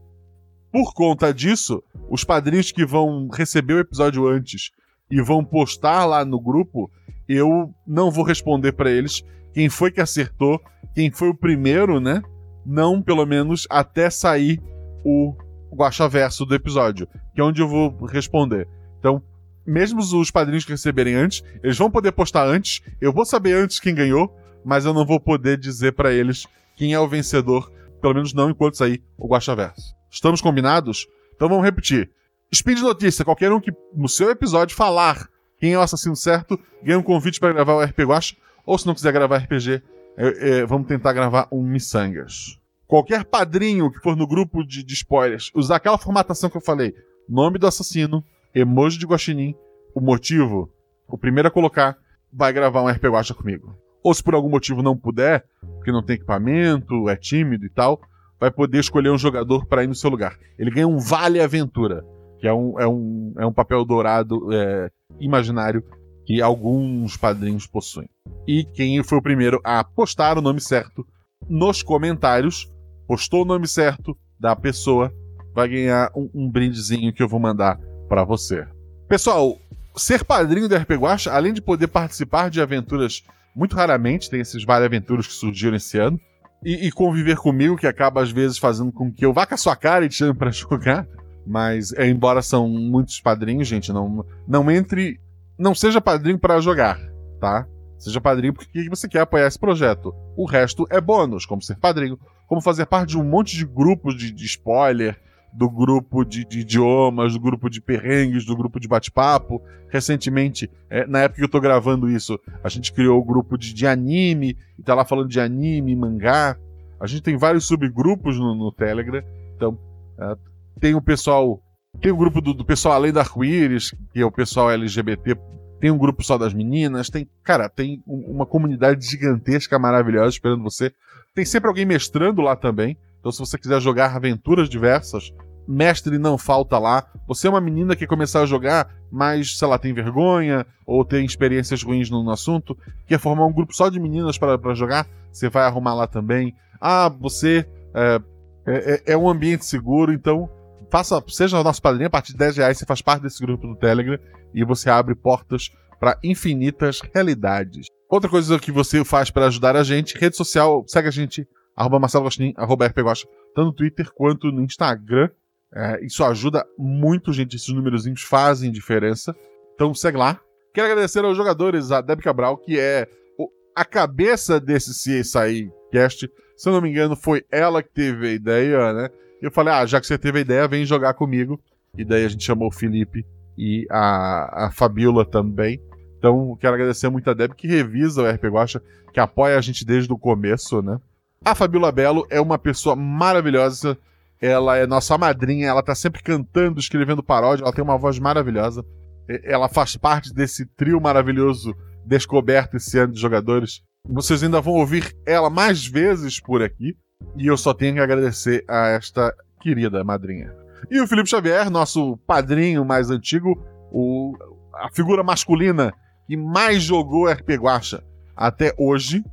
Por 0.71 0.95
conta 0.95 1.35
disso, 1.35 1.83
os 2.09 2.23
padrinhos 2.23 2.71
que 2.71 2.87
vão 2.87 3.29
receber 3.29 3.75
o 3.75 3.81
episódio 3.81 4.29
antes 4.29 4.71
e 5.11 5.21
vão 5.21 5.45
postar 5.45 6.05
lá 6.05 6.25
no 6.25 6.41
grupo, 6.41 6.89
eu 7.29 7.75
não 7.85 8.09
vou 8.09 8.25
responder 8.25 8.71
para 8.71 8.89
eles 8.89 9.25
quem 9.53 9.69
foi 9.69 9.91
que 9.91 10.01
acertou, 10.01 10.61
quem 10.95 11.11
foi 11.11 11.31
o 11.31 11.35
primeiro, 11.35 11.99
né? 11.99 12.23
Não, 12.65 13.03
pelo 13.03 13.27
menos, 13.27 13.67
até 13.71 14.09
sair 14.11 14.61
o 15.05 15.35
Guaxaverso 15.73 16.47
do 16.47 16.55
episódio, 16.55 17.09
que 17.35 17.41
é 17.41 17.45
onde 17.45 17.61
eu 17.61 17.69
vou 17.69 18.07
responder. 18.07 18.69
Então, 18.99 19.23
mesmo 19.67 20.01
os 20.01 20.31
padrinhos 20.31 20.65
que 20.65 20.73
receberem 20.73 21.15
antes, 21.15 21.43
eles 21.63 21.77
vão 21.77 21.91
poder 21.91 22.13
postar 22.13 22.47
antes, 22.47 22.83
eu 23.01 23.13
vou 23.13 23.25
saber 23.25 23.55
antes 23.55 23.81
quem 23.81 23.95
ganhou, 23.95 24.35
mas 24.65 24.85
eu 24.85 24.95
não 24.95 25.05
vou 25.05 25.21
poder 25.21 25.59
dizer 25.59 25.93
para 25.93 26.13
eles 26.13 26.47
quem 26.77 26.93
é 26.93 27.01
o 27.01 27.09
vencedor, 27.09 27.71
pelo 28.01 28.15
menos 28.15 28.33
não 28.33 28.51
enquanto 28.51 28.77
sair 28.77 29.03
o 29.19 29.29
Guaxaverso. 29.29 29.95
Estamos 30.11 30.41
combinados? 30.41 31.07
Então 31.35 31.49
vamos 31.49 31.65
repetir. 31.65 32.11
Speed 32.55 32.79
notícia, 32.81 33.25
qualquer 33.25 33.53
um 33.53 33.61
que 33.61 33.73
no 33.95 34.09
seu 34.09 34.31
episódio 34.31 34.77
falar 34.77 35.29
quem 35.59 35.73
é 35.73 35.79
o 35.79 35.83
assassino 35.83 36.17
certo, 36.17 36.59
ganha 36.83 36.99
um 36.99 37.03
convite 37.03 37.41
para 37.41 37.53
gravar 37.53 37.75
o 37.75 37.83
RP 37.83 38.01
Guacha, 38.01 38.37
ou 38.67 38.79
se 38.79 38.87
não 38.87 38.95
quiser 38.95 39.13
gravar 39.13 39.39
RPG, 39.39 39.83
é, 40.17 40.51
é, 40.59 40.67
vamos 40.67 40.87
tentar 40.87 41.13
gravar 41.13 41.49
um 41.51 41.63
Missangas. 41.63 42.59
Qualquer 42.87 43.25
padrinho 43.25 43.91
que 43.91 43.99
for 43.99 44.17
no 44.17 44.27
grupo 44.27 44.65
de, 44.65 44.83
de 44.85 44.95
spoilers, 44.95 45.51
usar 45.55 45.77
aquela 45.77 45.99
formatação 45.99 46.51
que 46.51 46.57
eu 46.57 46.61
falei, 46.61 46.95
nome 47.29 47.59
do 47.59 47.67
assassino, 47.67 48.23
emoji 48.55 48.99
de 48.99 49.07
guaxinim, 49.07 49.55
o 49.95 50.01
motivo, 50.01 50.71
o 51.09 51.19
primeiro 51.19 51.49
a 51.49 51.51
colocar, 51.51 51.97
vai 52.33 52.53
gravar 52.53 52.83
um 52.83 52.89
RP 52.89 53.05
Guacha 53.05 53.35
comigo. 53.35 53.77
Ou 54.03 54.13
se 54.13 54.23
por 54.23 54.35
algum 54.35 54.51
motivo 54.51 54.83
não 54.83 54.97
puder, 54.97 55.45
porque 55.77 55.91
não 55.91 56.03
tem 56.03 56.17
equipamento, 56.17 57.09
é 57.09 57.17
tímido 57.17 57.65
e 57.65 57.71
tal, 57.71 58.01
vai 58.39 58.51
poder 58.51 58.79
escolher 58.79 59.11
um 59.11 59.19
jogador 59.19 59.67
para 59.67 59.83
ir 59.83 59.87
no 59.87 59.95
seu 59.95 60.11
lugar. 60.11 60.37
Ele 60.59 60.71
ganha 60.71 60.87
um 60.87 60.99
Vale 60.99 61.41
Aventura, 61.41 62.05
que 62.39 62.47
é 62.47 62.53
um, 62.53 62.79
é 62.79 62.87
um, 62.87 63.35
é 63.39 63.47
um 63.47 63.53
papel 63.53 63.85
dourado 63.85 64.53
é, 64.53 64.91
imaginário 65.19 65.83
que 66.25 66.41
alguns 66.41 67.17
padrinhos 67.17 67.67
possuem. 67.67 68.09
E 68.47 68.65
quem 68.65 69.03
foi 69.03 69.19
o 69.19 69.23
primeiro 69.23 69.61
a 69.65 69.85
postar 69.85 70.39
o 70.39 70.43
nome 70.43 70.61
certo 70.61 71.07
nos 71.49 71.83
comentários, 71.83 72.71
postou 73.07 73.43
o 73.43 73.45
nome 73.45 73.69
certo 73.69 74.17
da 74.39 74.57
pessoa, 74.57 75.13
vai 75.55 75.69
ganhar 75.69 76.11
um, 76.17 76.29
um 76.35 76.51
brindezinho 76.51 77.13
que 77.13 77.23
eu 77.23 77.29
vou 77.29 77.39
mandar 77.39 77.79
para 78.09 78.25
você. 78.25 78.67
Pessoal, 79.09 79.59
ser 79.97 80.25
padrinho 80.25 80.69
do 80.69 80.77
RP 80.77 80.93
Guacha, 80.93 81.33
além 81.33 81.53
de 81.53 81.63
poder 81.63 81.89
participar 81.89 82.51
de 82.51 82.61
aventuras 82.61 83.23
muito 83.55 83.77
raramente, 83.77 84.29
tem 84.29 84.41
esses 84.41 84.65
várias 84.65 84.87
aventuras 84.87 85.27
que 85.27 85.33
surgiram 85.33 85.77
esse 85.77 85.99
ano, 85.99 86.19
e, 86.65 86.87
e, 86.87 86.91
conviver 86.91 87.37
comigo, 87.37 87.77
que 87.77 87.87
acaba 87.87 88.23
às 88.23 88.31
vezes 88.31 88.57
fazendo 88.57 88.91
com 88.91 89.13
que 89.13 89.25
eu 89.25 89.35
vá 89.35 89.47
com 89.47 89.55
a 89.55 89.59
sua 89.59 89.77
cara 89.77 90.05
e 90.05 90.09
te 90.09 90.15
chame 90.15 90.33
pra 90.33 90.51
jogar. 90.51 91.07
Mas, 91.47 91.93
é, 91.93 92.09
embora 92.09 92.41
são 92.41 92.67
muitos 92.67 93.21
padrinhos, 93.21 93.69
gente, 93.69 93.93
não, 93.93 94.25
não 94.49 94.71
entre. 94.71 95.21
Não 95.59 95.75
seja 95.75 96.01
padrinho 96.01 96.39
para 96.39 96.61
jogar, 96.61 96.99
tá? 97.41 97.67
Seja 97.99 98.21
padrinho 98.21 98.53
porque 98.53 98.89
você 98.89 99.09
quer 99.09 99.21
apoiar 99.21 99.47
esse 99.47 99.59
projeto. 99.59 100.15
O 100.37 100.45
resto 100.47 100.87
é 100.91 101.01
bônus, 101.01 101.47
como 101.47 101.63
ser 101.63 101.77
padrinho, 101.77 102.19
como 102.47 102.61
fazer 102.61 102.87
parte 102.87 103.11
de 103.11 103.19
um 103.19 103.25
monte 103.25 103.57
de 103.57 103.65
grupos 103.65 104.17
de, 104.17 104.33
de 104.33 104.45
spoiler, 104.45 105.19
do 105.55 105.71
grupo 105.71 106.25
de, 106.25 106.45
de, 106.45 106.61
idiomas, 106.61 107.33
do 107.33 107.41
grupo 107.41 107.71
de 107.71 107.81
perrengues, 107.81 108.45
do 108.45 108.57
grupo 108.57 108.81
de 108.81 108.89
bate-papo. 108.89 109.63
Recentemente, 109.89 110.69
é, 110.91 111.07
na 111.07 111.21
época 111.21 111.39
que 111.39 111.45
eu 111.45 111.49
tô 111.49 111.61
gravando 111.61 112.11
isso, 112.11 112.39
a 112.63 112.69
gente 112.69 112.93
criou 112.93 113.21
o 113.21 113.25
grupo 113.25 113.57
de, 113.57 113.73
de 113.73 113.87
anime, 113.87 114.59
e 114.77 114.83
tá 114.83 114.95
lá 114.95 115.05
falando 115.05 115.29
de 115.29 115.39
anime, 115.39 115.95
mangá. 115.95 116.59
A 116.99 117.07
gente 117.07 117.23
tem 117.23 117.37
vários 117.37 117.67
subgrupos 117.67 118.37
no, 118.39 118.55
no 118.55 118.73
Telegram. 118.73 119.23
Então, 119.57 119.79
é, 120.19 120.37
tem 120.81 120.95
o 120.95 121.01
pessoal. 121.01 121.63
Tem 122.01 122.13
o 122.13 122.17
grupo 122.17 122.41
do, 122.41 122.53
do 122.53 122.65
pessoal 122.65 122.95
além 122.95 123.13
da 123.13 123.21
arco-íris, 123.21 123.95
que 124.13 124.21
é 124.21 124.25
o 124.25 124.31
pessoal 124.31 124.71
LGBT. 124.71 125.37
Tem 125.81 125.91
um 125.91 125.99
grupo 125.99 126.23
só 126.23 126.37
das 126.37 126.53
meninas. 126.53 127.09
Tem, 127.09 127.29
cara, 127.43 127.69
tem 127.69 128.03
uma 128.07 128.47
comunidade 128.47 129.07
gigantesca, 129.07 129.79
maravilhosa, 129.79 130.31
esperando 130.31 130.63
você. 130.63 130.93
Tem 131.35 131.45
sempre 131.45 131.69
alguém 131.69 131.85
mestrando 131.85 132.43
lá 132.43 132.57
também. 132.57 132.97
Então, 133.21 133.33
se 133.33 133.39
você 133.39 133.57
quiser 133.57 133.81
jogar 133.81 134.15
aventuras 134.15 134.69
diversas, 134.69 135.33
mestre 135.67 136.19
não 136.19 136.37
falta 136.37 136.79
lá. 136.79 137.07
Você 137.27 137.47
é 137.47 137.51
uma 137.51 137.61
menina 137.61 137.97
que 137.97 138.07
começar 138.07 138.43
a 138.43 138.47
jogar, 138.47 138.89
mas, 139.11 139.57
sei 139.57 139.67
lá, 139.67 139.79
tem 139.79 139.95
vergonha 139.95 140.67
ou 140.87 141.05
tem 141.05 141.25
experiências 141.25 141.83
ruins 141.83 142.11
no, 142.11 142.23
no 142.23 142.31
assunto, 142.31 142.77
quer 143.07 143.19
formar 143.19 143.47
um 143.47 143.53
grupo 143.53 143.75
só 143.75 143.89
de 143.89 143.99
meninas 143.99 144.39
para 144.39 144.75
jogar, 144.75 145.07
você 145.33 145.49
vai 145.49 145.65
arrumar 145.65 145.95
lá 145.95 146.07
também. 146.07 146.55
Ah, 146.81 147.09
você 147.09 147.67
é, 147.95 148.21
é, 148.67 149.03
é, 149.13 149.17
um 149.17 149.29
ambiente 149.29 149.65
seguro, 149.65 150.13
então 150.13 150.49
faça, 150.95 151.21
seja 151.27 151.61
nosso 151.61 151.83
padrinho, 151.83 152.07
a 152.07 152.11
partir 152.11 152.31
de 152.31 152.39
10 152.39 152.59
reais 152.59 152.79
você 152.79 152.87
faz 152.87 153.03
parte 153.03 153.23
desse 153.23 153.45
grupo 153.45 153.67
do 153.67 153.75
Telegram 153.75 154.17
e 154.55 154.65
você 154.65 154.89
abre 154.89 155.13
portas 155.17 155.73
para 155.99 156.17
infinitas 156.23 157.01
realidades. 157.13 157.89
Outra 158.09 158.31
coisa 158.31 158.61
que 158.61 158.71
você 158.71 159.05
faz 159.05 159.29
para 159.29 159.47
ajudar 159.47 159.75
a 159.75 159.83
gente, 159.83 160.17
rede 160.17 160.37
social, 160.37 160.85
segue 160.87 161.09
a 161.09 161.11
gente, 161.11 161.49
arroba 161.75 161.99
Marcelo 161.99 162.23
Gostin, 162.23 162.55
arroba 162.57 162.87
RPGosta, 162.87 163.29
tanto 163.57 163.67
no 163.67 163.73
Twitter 163.73 164.09
quanto 164.15 164.53
no 164.53 164.63
Instagram. 164.63 165.31
É, 165.75 166.05
isso 166.05 166.23
ajuda 166.23 166.65
muito, 166.79 167.33
gente. 167.33 167.57
Esses 167.57 167.75
númerozinhos 167.75 168.23
fazem 168.23 168.71
diferença. 168.71 169.35
Então 169.75 169.93
segue 169.93 170.17
lá. 170.17 170.41
Quero 170.73 170.87
agradecer 170.87 171.25
aos 171.25 171.37
jogadores, 171.37 171.91
a 171.91 172.01
Deb 172.03 172.21
Cabral, 172.21 172.57
que 172.57 172.79
é 172.79 173.09
o, 173.37 173.49
a 173.75 173.85
cabeça 173.85 174.61
desse 174.61 174.93
CSI 174.93 175.73
Cast. 175.91 176.31
Se 176.57 176.69
eu 176.69 176.73
não 176.73 176.81
me 176.81 176.91
engano, 176.91 177.17
foi 177.17 177.45
ela 177.51 177.83
que 177.83 177.91
teve 177.91 178.29
a 178.29 178.33
ideia, 178.33 178.93
né? 178.93 179.11
Eu 179.45 179.51
falei, 179.51 179.75
ah, 179.75 179.85
já 179.85 180.01
que 180.01 180.07
você 180.07 180.17
teve 180.17 180.39
a 180.39 180.41
ideia, 180.41 180.67
vem 180.67 180.87
jogar 180.87 181.13
comigo. 181.13 181.61
E 181.99 182.03
daí 182.03 182.25
a 182.25 182.29
gente 182.29 182.43
chamou 182.43 182.69
o 182.69 182.73
Felipe 182.73 183.27
e 183.59 183.87
a, 183.91 184.69
a 184.69 184.71
Fabiola 184.71 185.23
também. 185.23 185.79
Então, 186.17 186.57
quero 186.59 186.73
agradecer 186.73 187.11
muito 187.11 187.29
a 187.29 187.35
Deb 187.35 187.53
que 187.53 187.67
revisa 187.67 188.23
o 188.23 188.27
RP 188.27 188.45
Guacha, 188.45 188.83
que 189.13 189.21
apoia 189.21 189.59
a 189.59 189.61
gente 189.61 189.85
desde 189.85 190.11
o 190.11 190.17
começo, 190.17 190.81
né? 190.81 190.99
A 191.45 191.55
Fabiola 191.55 191.93
Belo 191.93 192.27
é 192.31 192.41
uma 192.41 192.59
pessoa 192.59 192.97
maravilhosa. 192.97 193.99
Ela 194.41 194.79
é 194.79 194.87
nossa 194.87 195.19
madrinha, 195.19 195.69
ela 195.69 195.83
tá 195.83 195.95
sempre 195.95 196.23
cantando, 196.23 196.81
escrevendo 196.81 197.23
paródia, 197.23 197.65
ela 197.65 197.73
tem 197.73 197.85
uma 197.85 197.99
voz 197.99 198.19
maravilhosa. 198.19 198.83
Ela 199.29 199.69
faz 199.69 199.95
parte 199.95 200.33
desse 200.33 200.65
trio 200.75 200.99
maravilhoso 201.03 201.77
descoberto 202.07 202.79
esse 202.79 202.99
ano 202.99 203.13
de 203.13 203.21
jogadores. 203.21 203.83
Vocês 204.09 204.43
ainda 204.43 204.63
vão 204.63 204.73
ouvir 204.73 205.15
ela 205.27 205.51
mais 205.51 205.87
vezes 205.87 206.41
por 206.41 206.63
aqui. 206.63 206.97
E 207.37 207.47
eu 207.47 207.57
só 207.57 207.75
tenho 207.75 207.95
que 207.95 208.01
agradecer 208.01 208.65
a 208.69 208.89
esta 208.89 209.35
querida 209.61 210.05
madrinha. 210.05 210.55
E 210.91 211.01
o 211.01 211.07
Felipe 211.07 211.29
Xavier, 211.29 211.71
nosso 211.71 212.17
padrinho 212.27 212.85
mais 212.85 213.11
antigo, 213.11 213.65
o, 213.91 214.37
a 214.75 214.91
figura 214.91 215.23
masculina 215.23 215.93
que 216.27 216.37
mais 216.37 216.83
jogou 216.83 217.31
RP 217.31 217.51
Guacha 217.57 218.03
até 218.37 218.75
hoje. 218.79 219.25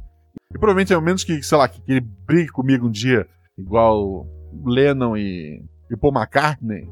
E 0.53 0.57
provavelmente, 0.57 0.93
ao 0.93 1.01
menos 1.01 1.23
que, 1.23 1.41
sei 1.43 1.57
lá, 1.57 1.67
que, 1.67 1.81
ele 1.87 2.01
brigue 2.01 2.49
comigo 2.49 2.87
um 2.87 2.91
dia, 2.91 3.27
igual 3.57 4.27
Lennon 4.65 5.15
e, 5.17 5.63
e 5.89 5.97
Paul 5.97 6.13
McCartney. 6.13 6.87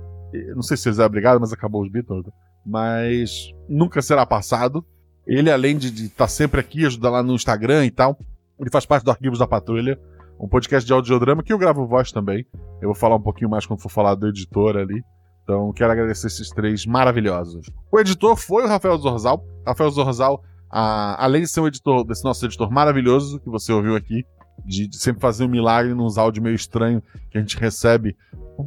Não 0.55 0.61
sei 0.61 0.77
se 0.77 0.87
eles 0.87 0.99
eram 0.99 1.09
brigados, 1.09 1.39
mas 1.41 1.53
acabou 1.53 1.81
os 1.81 1.91
Beatles. 1.91 2.25
Mas 2.65 3.53
nunca 3.67 4.01
será 4.01 4.25
passado. 4.25 4.85
Ele, 5.25 5.51
além 5.51 5.77
de 5.77 6.05
estar 6.05 6.25
tá 6.25 6.27
sempre 6.27 6.59
aqui, 6.59 6.85
ajudar 6.85 7.09
lá 7.09 7.23
no 7.23 7.33
Instagram 7.33 7.85
e 7.85 7.91
tal, 7.91 8.17
ele 8.59 8.69
faz 8.69 8.85
parte 8.85 9.03
do 9.03 9.11
Arquivos 9.11 9.39
da 9.39 9.47
Patrulha, 9.47 9.99
um 10.39 10.47
podcast 10.47 10.85
de 10.87 10.93
audiodrama 10.93 11.43
que 11.43 11.51
eu 11.51 11.57
gravo 11.57 11.85
voz 11.85 12.11
também. 12.11 12.45
Eu 12.81 12.87
vou 12.87 12.95
falar 12.95 13.15
um 13.15 13.21
pouquinho 13.21 13.49
mais 13.49 13.65
quando 13.65 13.81
for 13.81 13.89
falar 13.89 14.15
do 14.15 14.27
editor 14.27 14.77
ali. 14.77 15.03
Então, 15.43 15.73
quero 15.73 15.91
agradecer 15.91 16.27
esses 16.27 16.49
três 16.49 16.85
maravilhosos. 16.85 17.69
O 17.91 17.99
editor 17.99 18.37
foi 18.37 18.63
o 18.63 18.67
Rafael 18.67 18.97
Zorzal. 18.97 19.43
Rafael 19.65 19.89
Zorzal, 19.89 20.43
a, 20.71 21.23
além 21.23 21.41
de 21.41 21.47
ser 21.47 21.59
um 21.59 21.67
editor, 21.67 22.05
desse 22.05 22.23
nosso 22.23 22.45
editor 22.45 22.71
maravilhoso 22.71 23.39
que 23.39 23.49
você 23.49 23.73
ouviu 23.73 23.95
aqui, 23.95 24.23
de, 24.65 24.87
de 24.87 24.97
sempre 24.97 25.21
fazer 25.21 25.45
um 25.45 25.49
milagre 25.49 25.93
nos 25.93 26.17
áudios 26.17 26.43
meio 26.43 26.55
estranhos 26.55 27.01
que 27.31 27.37
a 27.37 27.41
gente 27.41 27.57
recebe, 27.57 28.15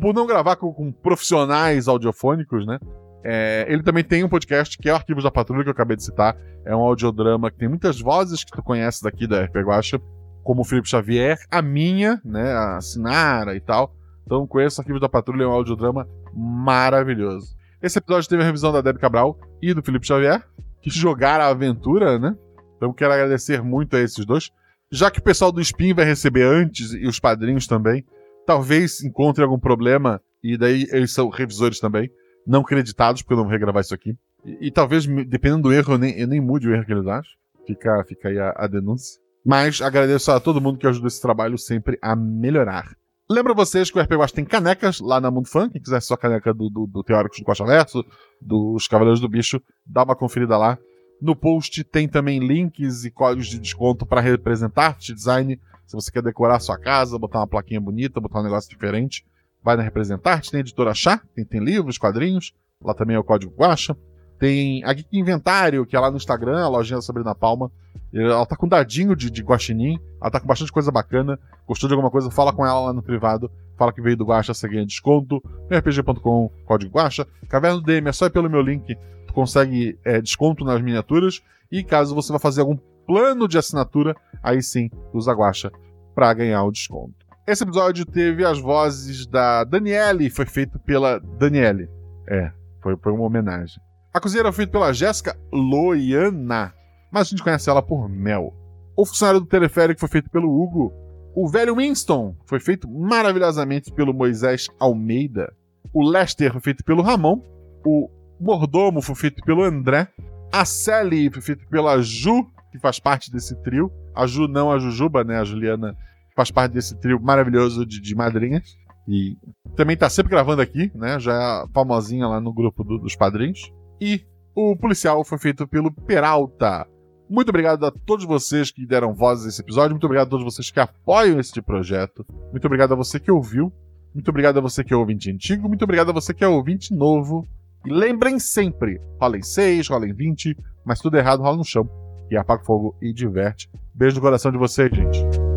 por 0.01 0.12
não 0.12 0.27
gravar 0.27 0.57
com, 0.57 0.73
com 0.73 0.90
profissionais 0.90 1.86
audiofônicos, 1.86 2.66
né? 2.66 2.78
É, 3.24 3.65
ele 3.69 3.85
também 3.85 4.03
tem 4.03 4.24
um 4.24 4.28
podcast 4.28 4.77
que 4.77 4.89
é 4.89 4.93
o 4.93 4.97
Arquivos 4.97 5.23
da 5.23 5.31
Patrulha, 5.31 5.62
que 5.62 5.69
eu 5.69 5.73
acabei 5.73 5.97
de 5.97 6.03
citar. 6.03 6.36
É 6.65 6.74
um 6.74 6.81
audiodrama 6.81 7.51
que 7.51 7.59
tem 7.59 7.69
muitas 7.69 8.01
vozes 8.01 8.43
que 8.43 8.51
tu 8.51 8.62
conhece 8.62 9.03
daqui 9.03 9.28
da 9.28 9.44
RP 9.44 9.57
Guacha, 9.59 10.01
como 10.43 10.62
o 10.62 10.64
Felipe 10.64 10.89
Xavier, 10.89 11.39
a 11.51 11.62
minha, 11.62 12.20
né, 12.24 12.52
a 12.52 12.81
Sinara 12.81 13.55
e 13.55 13.60
tal. 13.60 13.94
Então 14.24 14.47
conheço 14.47 14.81
Arquivos 14.81 15.01
da 15.01 15.09
Patrulha, 15.09 15.44
é 15.44 15.47
um 15.47 15.52
audiodrama 15.52 16.09
maravilhoso. 16.35 17.55
Esse 17.82 17.98
episódio 17.98 18.28
teve 18.28 18.43
a 18.43 18.47
revisão 18.47 18.73
da 18.73 18.81
Deb 18.81 18.98
Cabral 18.98 19.39
e 19.60 19.74
do 19.74 19.82
Felipe 19.82 20.06
Xavier, 20.06 20.47
que 20.81 20.90
jogaram 20.90 21.44
a 21.44 21.48
aventura, 21.48 22.19
né? 22.19 22.36
Então 22.77 22.93
quero 22.93 23.12
agradecer 23.12 23.62
muito 23.62 23.97
a 23.97 24.01
esses 24.01 24.24
dois. 24.24 24.51
Já 24.90 25.10
que 25.10 25.19
o 25.19 25.23
pessoal 25.23 25.51
do 25.51 25.60
Spin 25.60 25.94
vai 25.94 26.05
receber 26.05 26.44
antes 26.44 26.93
e 26.93 27.06
os 27.06 27.19
padrinhos 27.19 27.66
também, 27.66 28.05
talvez 28.47 29.02
encontre 29.02 29.43
algum 29.43 29.59
problema, 29.59 30.20
e 30.43 30.56
daí 30.56 30.86
eles 30.90 31.12
são 31.12 31.28
revisores 31.28 31.81
também 31.81 32.10
não 32.47 32.62
creditados, 32.62 33.23
porque 33.23 33.35
eu 33.35 33.36
não 33.36 33.44
vou 33.44 33.52
regravar 33.52 33.81
isso 33.81 33.94
aqui. 33.94 34.16
E, 34.44 34.66
e, 34.66 34.70
talvez, 34.70 35.06
dependendo 35.06 35.62
do 35.62 35.73
erro, 35.73 35.94
eu 35.94 35.98
nem, 35.98 36.19
eu 36.19 36.27
nem 36.27 36.40
mude 36.40 36.69
o 36.69 36.74
erro 36.74 36.85
que 36.85 36.93
eles 36.93 37.06
acham. 37.06 37.32
Fica, 37.66 38.05
fica 38.05 38.28
aí 38.28 38.39
a, 38.39 38.52
a 38.56 38.66
denúncia. 38.66 39.20
Mas 39.44 39.81
agradeço 39.81 40.31
a 40.31 40.40
todo 40.40 40.60
mundo 40.60 40.78
que 40.78 40.86
ajuda 40.86 41.09
esse 41.09 41.20
trabalho 41.20 41.59
sempre 41.59 41.98
a 42.01 42.14
melhorar. 42.14 42.97
Lembra 43.31 43.55
vocês 43.55 43.90
que 43.90 43.98
o 43.98 44.02
RPG 44.02 44.16
Watch 44.16 44.35
tem 44.35 44.44
canecas 44.44 45.01
lá 45.01 45.20
na 45.20 45.31
Mundo 45.31 45.48
Fun. 45.48 45.70
Quem 45.70 45.81
quiser 45.81 46.01
sua 46.02 46.19
caneca 46.19 46.52
do, 46.52 46.69
do, 46.69 46.86
do 46.86 47.02
Teóricos 47.02 47.39
do 47.39 47.44
Costa 47.44 47.64
Verso, 47.64 48.05
dos 48.40 48.86
Cavaleiros 48.86 49.20
do 49.20 49.28
Bicho, 49.28 49.60
dá 49.86 50.02
uma 50.02 50.14
conferida 50.14 50.56
lá. 50.56 50.78
No 51.20 51.35
post 51.35 51.82
tem 51.85 52.09
também 52.09 52.40
links 52.40 53.05
e 53.05 53.10
códigos 53.10 53.47
de 53.47 53.59
desconto 53.59 54.05
para 54.05 54.20
representar 54.20 54.86
arte 54.89 55.14
design. 55.14 55.59
Se 55.86 55.94
você 55.94 56.10
quer 56.10 56.23
decorar 56.23 56.60
sua 56.60 56.78
casa, 56.78 57.19
botar 57.19 57.39
uma 57.39 57.47
plaquinha 57.47 57.81
bonita, 57.81 58.20
botar 58.20 58.40
um 58.40 58.44
negócio 58.44 58.69
diferente, 58.69 59.24
vai 59.62 59.77
na 59.77 59.82
Representarte, 59.82 60.51
tem 60.51 60.60
editora 60.60 60.93
Chá, 60.94 61.23
tem, 61.35 61.44
tem 61.44 61.62
livros, 61.62 61.97
quadrinhos, 61.97 62.52
lá 62.82 62.93
também 62.93 63.16
é 63.16 63.19
o 63.19 63.24
código 63.24 63.55
Guacha. 63.56 63.97
Tem 64.43 64.82
a 64.82 64.93
Geek 64.93 65.16
Inventário, 65.16 65.86
que 65.86 65.94
é 65.94 66.01
lá 66.01 66.10
no 66.10 66.16
Instagram, 66.16 66.64
a 66.64 66.69
lojinha 66.69 66.97
da 66.97 67.02
Sabrina 67.02 67.32
Palma. 67.32 67.70
Ela 68.12 68.44
tá 68.44 68.56
com 68.56 68.66
dadinho 68.66 69.14
de, 69.14 69.31
de 69.31 69.40
guaxinim, 69.40 70.01
ela 70.20 70.32
tá 70.32 70.40
com 70.40 70.48
bastante 70.48 70.73
coisa 70.73 70.90
bacana. 70.90 71.39
Gostou 71.64 71.86
de 71.86 71.94
alguma 71.94 72.10
coisa, 72.10 72.28
fala 72.28 72.52
com 72.52 72.66
ela 72.66 72.86
lá 72.86 72.93
no 72.93 73.05
privado. 73.05 73.48
Fala 73.78 73.93
que 73.93 74.02
veio 74.02 74.16
do 74.16 74.24
Guacha, 74.24 74.52
você 74.52 74.69
ganha 74.69 74.85
desconto. 74.85 75.40
rpg.com, 75.70 76.51
código 76.64 76.93
Guacha. 76.93 77.24
Caverna 77.48 77.78
do 77.78 77.85
DM, 77.85 78.09
é 78.09 78.12
só 78.12 78.28
pelo 78.28 78.51
meu 78.51 78.60
link, 78.60 78.97
tu 79.28 79.32
consegue 79.32 79.97
é, 80.05 80.20
desconto 80.20 80.64
nas 80.64 80.82
miniaturas. 80.82 81.40
E 81.70 81.85
caso 81.85 82.12
você 82.12 82.32
vá 82.32 82.40
fazer 82.40 82.62
algum 82.62 82.77
plano 83.06 83.47
de 83.47 83.59
assinatura, 83.59 84.16
aí 84.43 84.60
sim, 84.60 84.90
usa 85.14 85.32
Guacha 85.32 85.70
para 86.16 86.35
ganhar 86.35 86.64
o 86.64 86.73
desconto. 86.73 87.14
Esse 87.47 87.62
episódio 87.62 88.05
teve 88.05 88.44
as 88.44 88.59
vozes 88.59 89.24
da 89.24 89.62
Daniele, 89.62 90.28
foi 90.31 90.47
feito 90.47 90.81
pela 90.81 91.20
Daniele. 91.20 91.89
É, 92.27 92.51
foi, 92.81 92.97
foi 92.97 93.12
uma 93.12 93.23
homenagem. 93.23 93.81
A 94.14 94.20
cozinheira 94.20 94.52
foi 94.52 94.64
feita 94.64 94.72
pela 94.72 94.93
Jéssica 94.93 95.34
Loiana, 95.51 96.74
mas 97.10 97.28
a 97.28 97.30
gente 97.30 97.43
conhece 97.43 97.70
ela 97.70 97.80
por 97.80 98.10
Mel. 98.10 98.52
O 98.94 99.06
funcionário 99.06 99.40
do 99.40 99.47
teleférico 99.47 100.01
foi 100.01 100.09
feito 100.09 100.28
pelo 100.28 100.48
Hugo. 100.48 100.93
O 101.34 101.48
velho 101.48 101.76
Winston 101.76 102.36
foi 102.44 102.60
feito 102.60 102.86
maravilhosamente 102.86 103.90
pelo 103.90 104.12
Moisés 104.12 104.68
Almeida. 104.78 105.51
O 105.94 106.06
Lester 106.06 106.52
foi 106.52 106.60
feito 106.60 106.84
pelo 106.84 107.01
Ramon. 107.01 107.40
O 107.86 108.10
Mordomo 108.39 109.01
foi 109.01 109.14
feito 109.14 109.43
pelo 109.44 109.62
André. 109.62 110.09
A 110.52 110.66
Sally 110.66 111.30
foi 111.30 111.40
feita 111.40 111.64
pela 111.70 112.02
Ju, 112.02 112.44
que 112.70 112.78
faz 112.78 113.01
parte 113.01 113.32
desse 113.32 113.56
trio. 113.62 113.90
A 114.14 114.26
Ju 114.26 114.47
não 114.47 114.70
a 114.70 114.78
Jujuba, 114.78 115.24
né? 115.24 115.39
A 115.39 115.44
Juliana 115.44 115.97
faz 116.36 116.51
parte 116.51 116.72
desse 116.72 117.01
trio 117.01 117.18
maravilhoso 117.18 117.86
de, 117.86 117.98
de 117.98 118.14
madrinhas. 118.14 118.76
E 119.09 119.39
também 119.74 119.97
tá 119.97 120.10
sempre 120.10 120.30
gravando 120.30 120.60
aqui, 120.60 120.93
né? 120.94 121.18
Já 121.18 121.32
é 121.32 121.72
famosinha 121.72 122.28
lá 122.28 122.43
no 122.43 122.52
grupo 122.52 122.84
do, 122.84 122.98
dos 122.98 123.16
padrinhos. 123.16 123.72
E 124.02 124.26
o 124.52 124.74
policial 124.74 125.22
foi 125.22 125.38
feito 125.38 125.64
pelo 125.68 125.92
Peralta. 125.92 126.88
Muito 127.30 127.50
obrigado 127.50 127.86
a 127.86 127.90
todos 127.92 128.24
vocês 128.24 128.72
que 128.72 128.84
deram 128.84 129.14
voz 129.14 129.46
a 129.46 129.48
esse 129.48 129.62
episódio. 129.62 129.92
Muito 129.92 130.06
obrigado 130.06 130.26
a 130.26 130.30
todos 130.30 130.44
vocês 130.44 130.72
que 130.72 130.80
apoiam 130.80 131.38
este 131.38 131.62
projeto. 131.62 132.26
Muito 132.50 132.64
obrigado 132.64 132.94
a 132.94 132.96
você 132.96 133.20
que 133.20 133.30
ouviu. 133.30 133.72
Muito 134.12 134.28
obrigado 134.28 134.58
a 134.58 134.60
você 134.60 134.82
que 134.82 134.92
é 134.92 134.96
ouvinte 134.96 135.30
antigo. 135.30 135.68
Muito 135.68 135.84
obrigado 135.84 136.10
a 136.10 136.12
você 136.12 136.34
que 136.34 136.42
é 136.42 136.48
ouvinte 136.48 136.92
novo. 136.92 137.46
E 137.86 137.92
lembrem 137.92 138.40
sempre: 138.40 139.00
rola 139.20 139.38
em 139.38 139.42
6, 139.42 139.86
rola 139.86 140.08
em 140.08 140.12
20, 140.12 140.56
mas 140.84 140.98
tudo 140.98 141.16
errado 141.16 141.40
rola 141.40 141.56
no 141.56 141.64
chão. 141.64 141.88
E 142.28 142.36
apaga 142.36 142.62
o 142.62 142.66
fogo 142.66 142.96
e 143.00 143.12
diverte. 143.12 143.70
Beijo 143.94 144.16
no 144.16 144.22
coração 144.22 144.50
de 144.50 144.58
vocês, 144.58 144.90
gente. 144.92 145.51